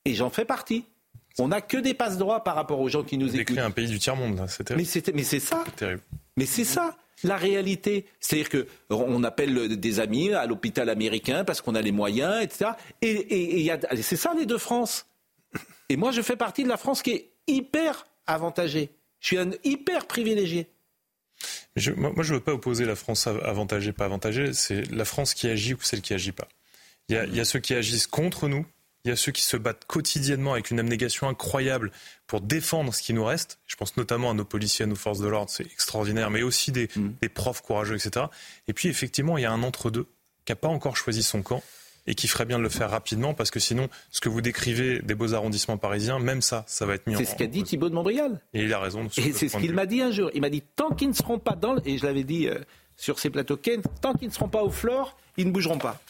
Et 0.05 0.13
j'en 0.13 0.29
fais 0.29 0.45
partie. 0.45 0.85
On 1.39 1.49
n'a 1.49 1.61
que 1.61 1.77
des 1.77 1.93
passe-droits 1.93 2.43
par 2.43 2.55
rapport 2.55 2.79
aux 2.79 2.89
gens 2.89 3.03
qui 3.03 3.17
nous 3.17 3.29
on 3.29 3.39
écoutent. 3.39 3.57
un 3.57 3.71
pays 3.71 3.87
du 3.87 3.99
tiers-monde, 3.99 4.37
là. 4.37 4.47
C'est 4.47 4.63
terrible. 4.63 4.87
Mais 5.13 5.23
c'est 5.23 5.39
ça. 5.39 5.63
terrible. 5.75 6.01
Mais 6.35 6.45
c'est 6.45 6.63
ça 6.63 6.95
la 7.23 7.35
réalité. 7.35 8.05
C'est-à-dire 8.19 8.49
que 8.49 8.67
on 8.89 9.23
appelle 9.23 9.77
des 9.77 9.99
amis 9.99 10.33
à 10.33 10.45
l'hôpital 10.45 10.89
américain 10.89 11.43
parce 11.43 11.61
qu'on 11.61 11.75
a 11.75 11.81
les 11.81 11.91
moyens, 11.91 12.43
etc. 12.43 12.71
Et, 13.01 13.67
et, 13.67 13.71
c'est 14.01 14.15
ça 14.15 14.33
les 14.37 14.45
deux 14.45 14.57
France. 14.57 15.07
Et 15.89 15.97
moi, 15.97 16.11
je 16.11 16.21
fais 16.21 16.35
partie 16.35 16.63
de 16.63 16.69
la 16.69 16.77
France 16.77 17.01
qui 17.01 17.11
est 17.11 17.31
hyper 17.47 18.07
avantagée. 18.25 18.89
Je 19.19 19.27
suis 19.27 19.37
un 19.37 19.51
hyper 19.63 20.05
privilégié. 20.05 20.67
Moi, 21.95 22.23
je 22.23 22.33
ne 22.33 22.37
veux 22.37 22.43
pas 22.43 22.53
opposer 22.53 22.85
la 22.85 22.95
France 22.95 23.27
avantagée, 23.27 23.93
pas 23.93 24.05
avantagée. 24.05 24.53
C'est 24.53 24.89
la 24.91 25.05
France 25.05 25.33
qui 25.33 25.47
agit 25.47 25.73
ou 25.73 25.81
celle 25.81 26.01
qui 26.01 26.13
agit 26.13 26.31
pas. 26.31 26.47
Il 27.09 27.35
y 27.35 27.39
a 27.39 27.45
ceux 27.45 27.59
qui 27.59 27.73
agissent 27.73 28.07
contre 28.07 28.49
nous, 28.49 28.65
il 29.07 29.11
y 29.11 29.13
a 29.13 29.15
ceux 29.15 29.31
qui 29.31 29.41
se 29.41 29.55
battent 29.55 29.85
quotidiennement 29.87 30.53
avec 30.53 30.69
une 30.69 30.79
abnégation 30.79 31.29
incroyable 31.29 31.91
pour 32.27 32.41
défendre 32.41 32.93
ce 32.93 33.01
qui 33.01 33.13
nous 33.13 33.23
reste. 33.23 33.57
Je 33.65 33.77
pense 33.77 33.95
notamment 33.95 34.31
à 34.31 34.33
nos 34.33 34.43
policiers, 34.43 34.83
à 34.83 34.85
nos 34.85 34.95
forces 34.95 35.19
de 35.19 35.27
l'ordre, 35.27 35.49
c'est 35.49 35.65
extraordinaire, 35.65 36.29
mais 36.29 36.43
aussi 36.43 36.73
des, 36.73 36.89
mmh. 36.93 37.09
des, 37.21 37.29
profs 37.29 37.61
courageux, 37.61 37.95
etc. 37.95 38.25
Et 38.67 38.73
puis 38.73 38.89
effectivement, 38.89 39.37
il 39.37 39.43
y 39.43 39.45
a 39.45 39.51
un 39.51 39.63
entre-deux 39.63 40.07
qui 40.43 40.51
n'a 40.51 40.57
pas 40.57 40.67
encore 40.67 40.97
choisi 40.97 41.23
son 41.23 41.41
camp 41.41 41.63
et 42.05 42.15
qui 42.15 42.27
ferait 42.27 42.45
bien 42.45 42.57
de 42.57 42.63
le 42.63 42.69
faire 42.69 42.89
rapidement 42.89 43.33
parce 43.33 43.49
que 43.49 43.61
sinon, 43.61 43.87
ce 44.11 44.19
que 44.19 44.27
vous 44.27 44.41
décrivez 44.41 44.99
des 44.99 45.15
beaux 45.15 45.33
arrondissements 45.33 45.77
parisiens, 45.77 46.19
même 46.19 46.41
ça, 46.41 46.65
ça 46.67 46.85
va 46.85 46.95
être 46.95 47.07
mis 47.07 47.15
en. 47.15 47.19
C'est 47.19 47.25
ce 47.25 47.35
qu'a 47.35 47.47
dit 47.47 47.63
Thibault 47.63 47.89
de 47.89 47.95
Montbrial. 47.95 48.41
Et 48.53 48.63
il 48.63 48.73
a 48.73 48.79
raison. 48.79 49.07
Et 49.17 49.31
c'est 49.31 49.47
ce 49.47 49.57
qu'il 49.57 49.73
m'a 49.73 49.85
dit 49.85 50.01
un 50.01 50.11
jour. 50.11 50.29
Il 50.33 50.41
m'a 50.41 50.49
dit 50.49 50.63
tant 50.75 50.89
qu'ils 50.91 51.09
ne 51.09 51.13
seront 51.13 51.39
pas 51.39 51.55
dans, 51.55 51.77
et 51.85 51.97
je 51.97 52.05
l'avais 52.05 52.25
dit 52.25 52.49
euh, 52.49 52.59
sur 52.97 53.19
ces 53.19 53.29
plateaux, 53.29 53.57
tant 54.01 54.13
qu'ils 54.15 54.27
ne 54.27 54.33
seront 54.33 54.49
pas 54.49 54.63
au 54.63 54.69
flore, 54.69 55.17
ils 55.37 55.47
ne 55.47 55.51
bougeront 55.51 55.77
pas. 55.77 56.01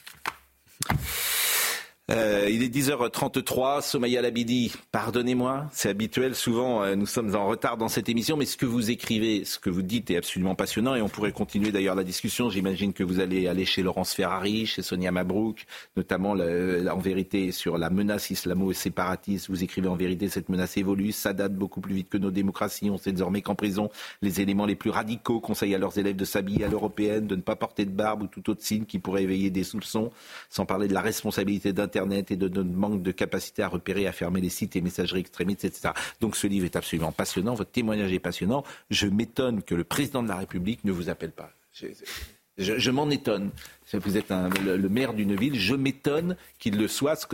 Euh, 2.09 2.47
il 2.49 2.63
est 2.63 2.73
10h33, 2.73 3.81
Somaya 3.81 4.21
Labidi, 4.21 4.71
pardonnez-moi, 4.93 5.67
c'est 5.73 5.89
habituel, 5.89 6.35
souvent 6.35 6.81
euh, 6.81 6.95
nous 6.95 7.05
sommes 7.05 7.35
en 7.35 7.45
retard 7.47 7.75
dans 7.75 7.89
cette 7.89 8.07
émission, 8.07 8.37
mais 8.37 8.45
ce 8.45 8.55
que 8.55 8.65
vous 8.65 8.91
écrivez, 8.91 9.43
ce 9.43 9.59
que 9.59 9.69
vous 9.69 9.81
dites 9.81 10.09
est 10.09 10.15
absolument 10.15 10.55
passionnant 10.55 10.95
et 10.95 11.01
on 11.01 11.09
pourrait 11.09 11.33
continuer 11.33 11.73
d'ailleurs 11.73 11.95
la 11.95 12.05
discussion. 12.05 12.49
J'imagine 12.49 12.93
que 12.93 13.03
vous 13.03 13.19
allez 13.19 13.49
aller 13.49 13.65
chez 13.65 13.83
Laurence 13.83 14.13
Ferrari, 14.13 14.65
chez 14.65 14.83
Sonia 14.83 15.11
Mabrouk, 15.11 15.65
notamment 15.97 16.31
en 16.31 16.99
vérité 16.99 17.51
sur 17.51 17.77
la 17.77 17.89
menace 17.89 18.29
islamo-séparatiste. 18.29 19.49
Vous 19.49 19.65
écrivez 19.65 19.89
en 19.89 19.97
vérité, 19.97 20.29
cette 20.29 20.47
menace 20.47 20.77
évolue, 20.77 21.11
ça 21.11 21.33
date 21.33 21.55
beaucoup 21.55 21.81
plus 21.81 21.93
vite 21.93 22.07
que 22.07 22.17
nos 22.17 22.31
démocraties. 22.31 22.89
On 22.89 22.97
sait 22.97 23.11
désormais 23.11 23.41
qu'en 23.41 23.55
prison, 23.55 23.89
les 24.21 24.39
éléments 24.39 24.65
les 24.65 24.75
plus 24.75 24.91
radicaux 24.91 25.41
conseillent 25.41 25.75
à 25.75 25.77
leurs 25.77 25.97
élèves 25.97 26.15
de 26.15 26.23
s'habiller 26.23 26.63
à 26.63 26.69
l'européenne, 26.69 27.27
de 27.27 27.35
ne 27.35 27.41
pas 27.41 27.57
porter 27.57 27.83
de 27.83 27.91
barbe 27.91 28.23
ou 28.23 28.27
tout 28.27 28.49
autre 28.49 28.63
signe 28.63 28.85
qui 28.85 28.97
pourrait 28.97 29.23
éveiller 29.23 29.49
des 29.49 29.65
soupçons, 29.65 30.09
sans 30.49 30.65
parler 30.65 30.87
de 30.87 30.93
la 30.93 31.01
responsabilité 31.01 31.73
d'Internet 31.97 32.31
et 32.31 32.35
de 32.35 32.47
notre 32.47 32.69
manque 32.69 33.01
de 33.01 33.11
capacité 33.11 33.63
à 33.63 33.67
repérer, 33.67 34.07
à 34.07 34.11
fermer 34.11 34.41
les 34.41 34.49
sites 34.49 34.75
et 34.75 34.81
messageries 34.81 35.21
extrémistes, 35.21 35.65
etc. 35.65 35.89
Donc 36.21 36.35
ce 36.35 36.47
livre 36.47 36.65
est 36.65 36.75
absolument 36.75 37.11
passionnant, 37.11 37.55
votre 37.55 37.71
témoignage 37.71 38.13
est 38.13 38.19
passionnant. 38.19 38.63
Je 38.89 39.07
m'étonne 39.07 39.63
que 39.63 39.75
le 39.75 39.83
président 39.83 40.23
de 40.23 40.27
la 40.27 40.35
République 40.35 40.83
ne 40.83 40.91
vous 40.91 41.09
appelle 41.09 41.31
pas. 41.31 41.51
Je, 42.57 42.91
m'en 42.91 43.09
étonne. 43.09 43.51
Vous 43.93 44.17
êtes 44.17 44.31
le, 44.31 44.77
le, 44.77 44.89
maire 44.89 45.13
d'une 45.13 45.35
ville, 45.35 45.55
je 45.55 45.75
m'étonne 45.75 46.35
qu'il 46.57 46.77
le 46.77 46.87
soit. 46.87 47.27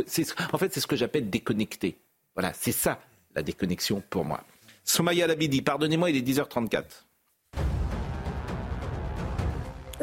En 0.51 0.57
fait, 0.57 0.73
c'est 0.73 0.81
ce 0.81 0.87
que 0.87 0.95
j'appelle 0.95 1.29
déconnecté. 1.29 1.97
Voilà, 2.35 2.51
c'est 2.53 2.71
ça 2.71 2.99
la 3.35 3.41
déconnexion 3.41 4.03
pour 4.09 4.25
moi. 4.25 4.43
Soumaya 4.83 5.27
Labidi, 5.27 5.61
pardonnez-moi, 5.61 6.09
il 6.09 6.17
est 6.17 6.27
10h34 6.27 6.83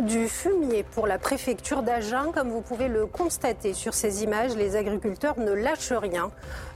du 0.00 0.28
fumier 0.28 0.82
pour 0.82 1.06
la 1.06 1.18
préfecture 1.18 1.82
d'Agen. 1.82 2.32
Comme 2.32 2.50
vous 2.50 2.60
pouvez 2.60 2.88
le 2.88 3.06
constater 3.06 3.74
sur 3.74 3.94
ces 3.94 4.22
images, 4.22 4.56
les 4.56 4.76
agriculteurs 4.76 5.38
ne 5.38 5.52
lâchent 5.52 5.92
rien. 5.92 6.30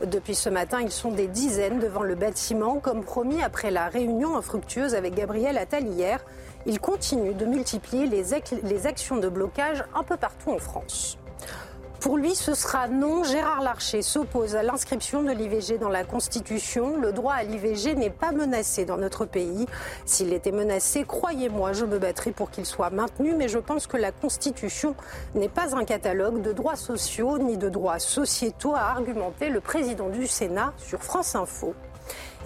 Depuis 0.04 0.34
ce 0.34 0.48
matin, 0.48 0.80
ils 0.80 0.90
sont 0.90 1.10
des 1.10 1.26
dizaines 1.26 1.78
devant 1.78 2.02
le 2.02 2.14
bâtiment, 2.14 2.78
comme 2.80 3.02
promis 3.02 3.42
après 3.42 3.70
la 3.70 3.88
réunion 3.88 4.36
infructueuse 4.36 4.94
avec 4.94 5.14
Gabriel 5.14 5.58
Attal 5.58 5.86
hier. 5.86 6.24
Ils 6.66 6.80
continuent 6.80 7.36
de 7.36 7.46
multiplier 7.46 8.06
les, 8.06 8.24
les 8.62 8.86
actions 8.86 9.16
de 9.16 9.28
blocage 9.28 9.84
un 9.94 10.02
peu 10.02 10.16
partout 10.16 10.50
en 10.50 10.58
France. 10.58 11.18
Pour 12.04 12.18
lui, 12.18 12.34
ce 12.34 12.52
sera 12.52 12.86
non. 12.86 13.24
Gérard 13.24 13.62
Larcher 13.62 14.02
s'oppose 14.02 14.56
à 14.56 14.62
l'inscription 14.62 15.22
de 15.22 15.30
l'IVG 15.30 15.78
dans 15.78 15.88
la 15.88 16.04
Constitution. 16.04 16.98
Le 17.00 17.12
droit 17.12 17.32
à 17.32 17.44
l'IVG 17.44 17.94
n'est 17.94 18.10
pas 18.10 18.30
menacé 18.30 18.84
dans 18.84 18.98
notre 18.98 19.24
pays. 19.24 19.64
S'il 20.04 20.34
était 20.34 20.52
menacé, 20.52 21.04
croyez-moi, 21.04 21.72
je 21.72 21.86
me 21.86 21.98
battrai 21.98 22.30
pour 22.30 22.50
qu'il 22.50 22.66
soit 22.66 22.90
maintenu, 22.90 23.34
mais 23.34 23.48
je 23.48 23.58
pense 23.58 23.86
que 23.86 23.96
la 23.96 24.12
Constitution 24.12 24.94
n'est 25.34 25.48
pas 25.48 25.74
un 25.74 25.86
catalogue 25.86 26.42
de 26.42 26.52
droits 26.52 26.76
sociaux 26.76 27.38
ni 27.38 27.56
de 27.56 27.70
droits 27.70 27.98
sociétaux, 27.98 28.74
a 28.74 28.82
argumenté 28.82 29.48
le 29.48 29.60
président 29.60 30.10
du 30.10 30.26
Sénat 30.26 30.74
sur 30.76 31.02
France 31.02 31.34
Info. 31.34 31.74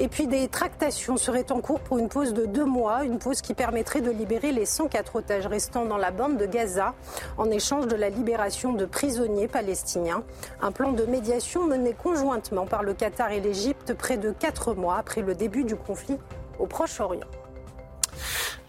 Et 0.00 0.06
puis 0.06 0.28
des 0.28 0.46
tractations 0.46 1.16
seraient 1.16 1.50
en 1.50 1.60
cours 1.60 1.80
pour 1.80 1.98
une 1.98 2.08
pause 2.08 2.32
de 2.32 2.46
deux 2.46 2.64
mois, 2.64 3.04
une 3.04 3.18
pause 3.18 3.40
qui 3.40 3.52
permettrait 3.52 4.00
de 4.00 4.12
libérer 4.12 4.52
les 4.52 4.64
104 4.64 5.16
otages 5.16 5.46
restants 5.46 5.86
dans 5.86 5.96
la 5.96 6.12
bande 6.12 6.36
de 6.36 6.46
Gaza 6.46 6.94
en 7.36 7.50
échange 7.50 7.88
de 7.88 7.96
la 7.96 8.08
libération 8.08 8.72
de 8.72 8.84
prisonniers 8.84 9.48
palestiniens. 9.48 10.22
Un 10.62 10.70
plan 10.70 10.92
de 10.92 11.04
médiation 11.04 11.64
mené 11.66 11.94
conjointement 11.94 12.64
par 12.64 12.84
le 12.84 12.94
Qatar 12.94 13.32
et 13.32 13.40
l'Égypte 13.40 13.92
près 13.92 14.18
de 14.18 14.30
quatre 14.30 14.74
mois 14.74 14.98
après 14.98 15.22
le 15.22 15.34
début 15.34 15.64
du 15.64 15.74
conflit 15.74 16.18
au 16.60 16.66
Proche-Orient. 16.66 17.26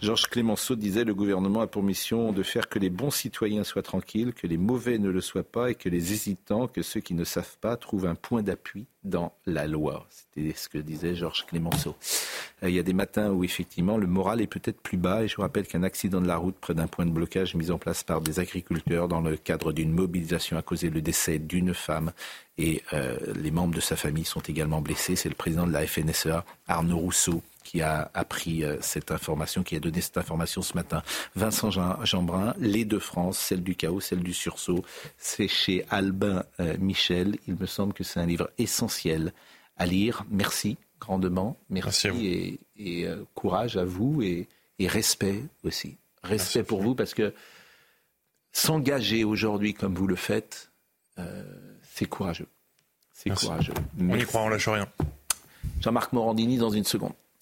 Georges 0.02 0.28
Clémenceau 0.28 0.76
disait 0.76 1.04
le 1.04 1.14
gouvernement 1.14 1.60
a 1.60 1.66
pour 1.66 1.82
mission 1.82 2.32
de 2.32 2.42
faire 2.42 2.68
que 2.68 2.78
les 2.78 2.90
bons 2.90 3.10
citoyens 3.10 3.64
soient 3.64 3.82
tranquilles, 3.82 4.32
que 4.32 4.46
les 4.46 4.56
mauvais 4.56 4.98
ne 4.98 5.10
le 5.10 5.20
soient 5.20 5.42
pas 5.42 5.70
et 5.70 5.74
que 5.74 5.88
les 5.88 6.12
hésitants, 6.12 6.68
que 6.68 6.82
ceux 6.82 7.00
qui 7.00 7.14
ne 7.14 7.24
savent 7.24 7.58
pas, 7.60 7.76
trouvent 7.76 8.06
un 8.06 8.14
point 8.14 8.42
d'appui 8.42 8.86
dans 9.04 9.32
la 9.46 9.66
loi. 9.66 10.06
C'était 10.10 10.54
ce 10.56 10.68
que 10.68 10.78
disait 10.78 11.14
Georges 11.14 11.46
Clémenceau. 11.46 11.96
Euh, 12.62 12.68
il 12.68 12.74
y 12.74 12.78
a 12.78 12.82
des 12.82 12.92
matins 12.92 13.30
où 13.30 13.44
effectivement 13.44 13.96
le 13.96 14.06
moral 14.06 14.40
est 14.40 14.46
peut-être 14.46 14.80
plus 14.80 14.98
bas 14.98 15.22
et 15.22 15.28
je 15.28 15.36
vous 15.36 15.42
rappelle 15.42 15.66
qu'un 15.66 15.82
accident 15.82 16.20
de 16.20 16.26
la 16.26 16.36
route 16.36 16.56
près 16.60 16.74
d'un 16.74 16.86
point 16.86 17.06
de 17.06 17.10
blocage 17.10 17.54
mis 17.54 17.70
en 17.70 17.78
place 17.78 18.02
par 18.02 18.20
des 18.20 18.40
agriculteurs 18.40 19.08
dans 19.08 19.20
le 19.20 19.36
cadre 19.36 19.72
d'une 19.72 19.92
mobilisation 19.92 20.56
a 20.56 20.62
causé 20.62 20.90
le 20.90 21.00
décès 21.02 21.38
d'une 21.38 21.74
femme 21.74 22.12
et 22.58 22.82
euh, 22.92 23.16
les 23.36 23.50
membres 23.50 23.74
de 23.74 23.80
sa 23.80 23.96
famille 23.96 24.24
sont 24.24 24.40
également 24.40 24.80
blessés. 24.82 25.16
C'est 25.16 25.30
le 25.30 25.34
président 25.34 25.66
de 25.66 25.72
la 25.72 25.86
FNSEA, 25.86 26.44
Arnaud 26.68 26.98
Rousseau, 26.98 27.42
qui 27.70 27.82
a 27.82 28.10
appris 28.14 28.64
euh, 28.64 28.78
cette 28.80 29.12
information, 29.12 29.62
qui 29.62 29.76
a 29.76 29.80
donné 29.80 30.00
cette 30.00 30.18
information 30.18 30.60
ce 30.60 30.74
matin. 30.74 31.04
Vincent 31.36 31.70
Jeanbrun, 31.70 32.52
Les 32.58 32.84
deux 32.84 32.98
France, 32.98 33.38
celle 33.38 33.62
du 33.62 33.76
chaos, 33.76 34.00
celle 34.00 34.24
du 34.24 34.34
sursaut. 34.34 34.84
C'est 35.18 35.46
chez 35.46 35.84
Albin 35.88 36.42
euh, 36.58 36.76
Michel. 36.80 37.38
Il 37.46 37.54
me 37.54 37.66
semble 37.66 37.92
que 37.92 38.02
c'est 38.02 38.18
un 38.18 38.26
livre 38.26 38.50
essentiel 38.58 39.32
à 39.76 39.86
lire. 39.86 40.24
Merci 40.30 40.78
grandement. 40.98 41.56
Merci, 41.68 42.58
et, 42.76 43.08
courage 43.34 43.76
à 43.76 43.84
vous 43.84 44.20
et, 44.20 44.48
respect 44.80 45.40
aussi. 45.62 45.96
Respect 46.24 46.64
pour 46.64 46.82
vous 46.82 46.96
parce 46.96 47.14
que 47.14 47.32
s'engager 48.50 49.22
aujourd'hui 49.22 49.74
comme 49.74 49.94
vous 49.94 50.08
le 50.08 50.16
faites, 50.16 50.72
c'est 51.94 52.06
courageux. 52.06 52.48
C'est 53.12 53.30
courageux. 53.30 53.74
On 54.00 54.16
y 54.16 54.24
croit, 54.24 54.42
on 54.42 54.48
lâche 54.48 54.68
rien. 54.68 54.88
Jean-Marc 55.80 56.12
Morandini 56.12 56.58
dans 56.58 56.70
une 56.70 56.84
seconde. 56.84 57.12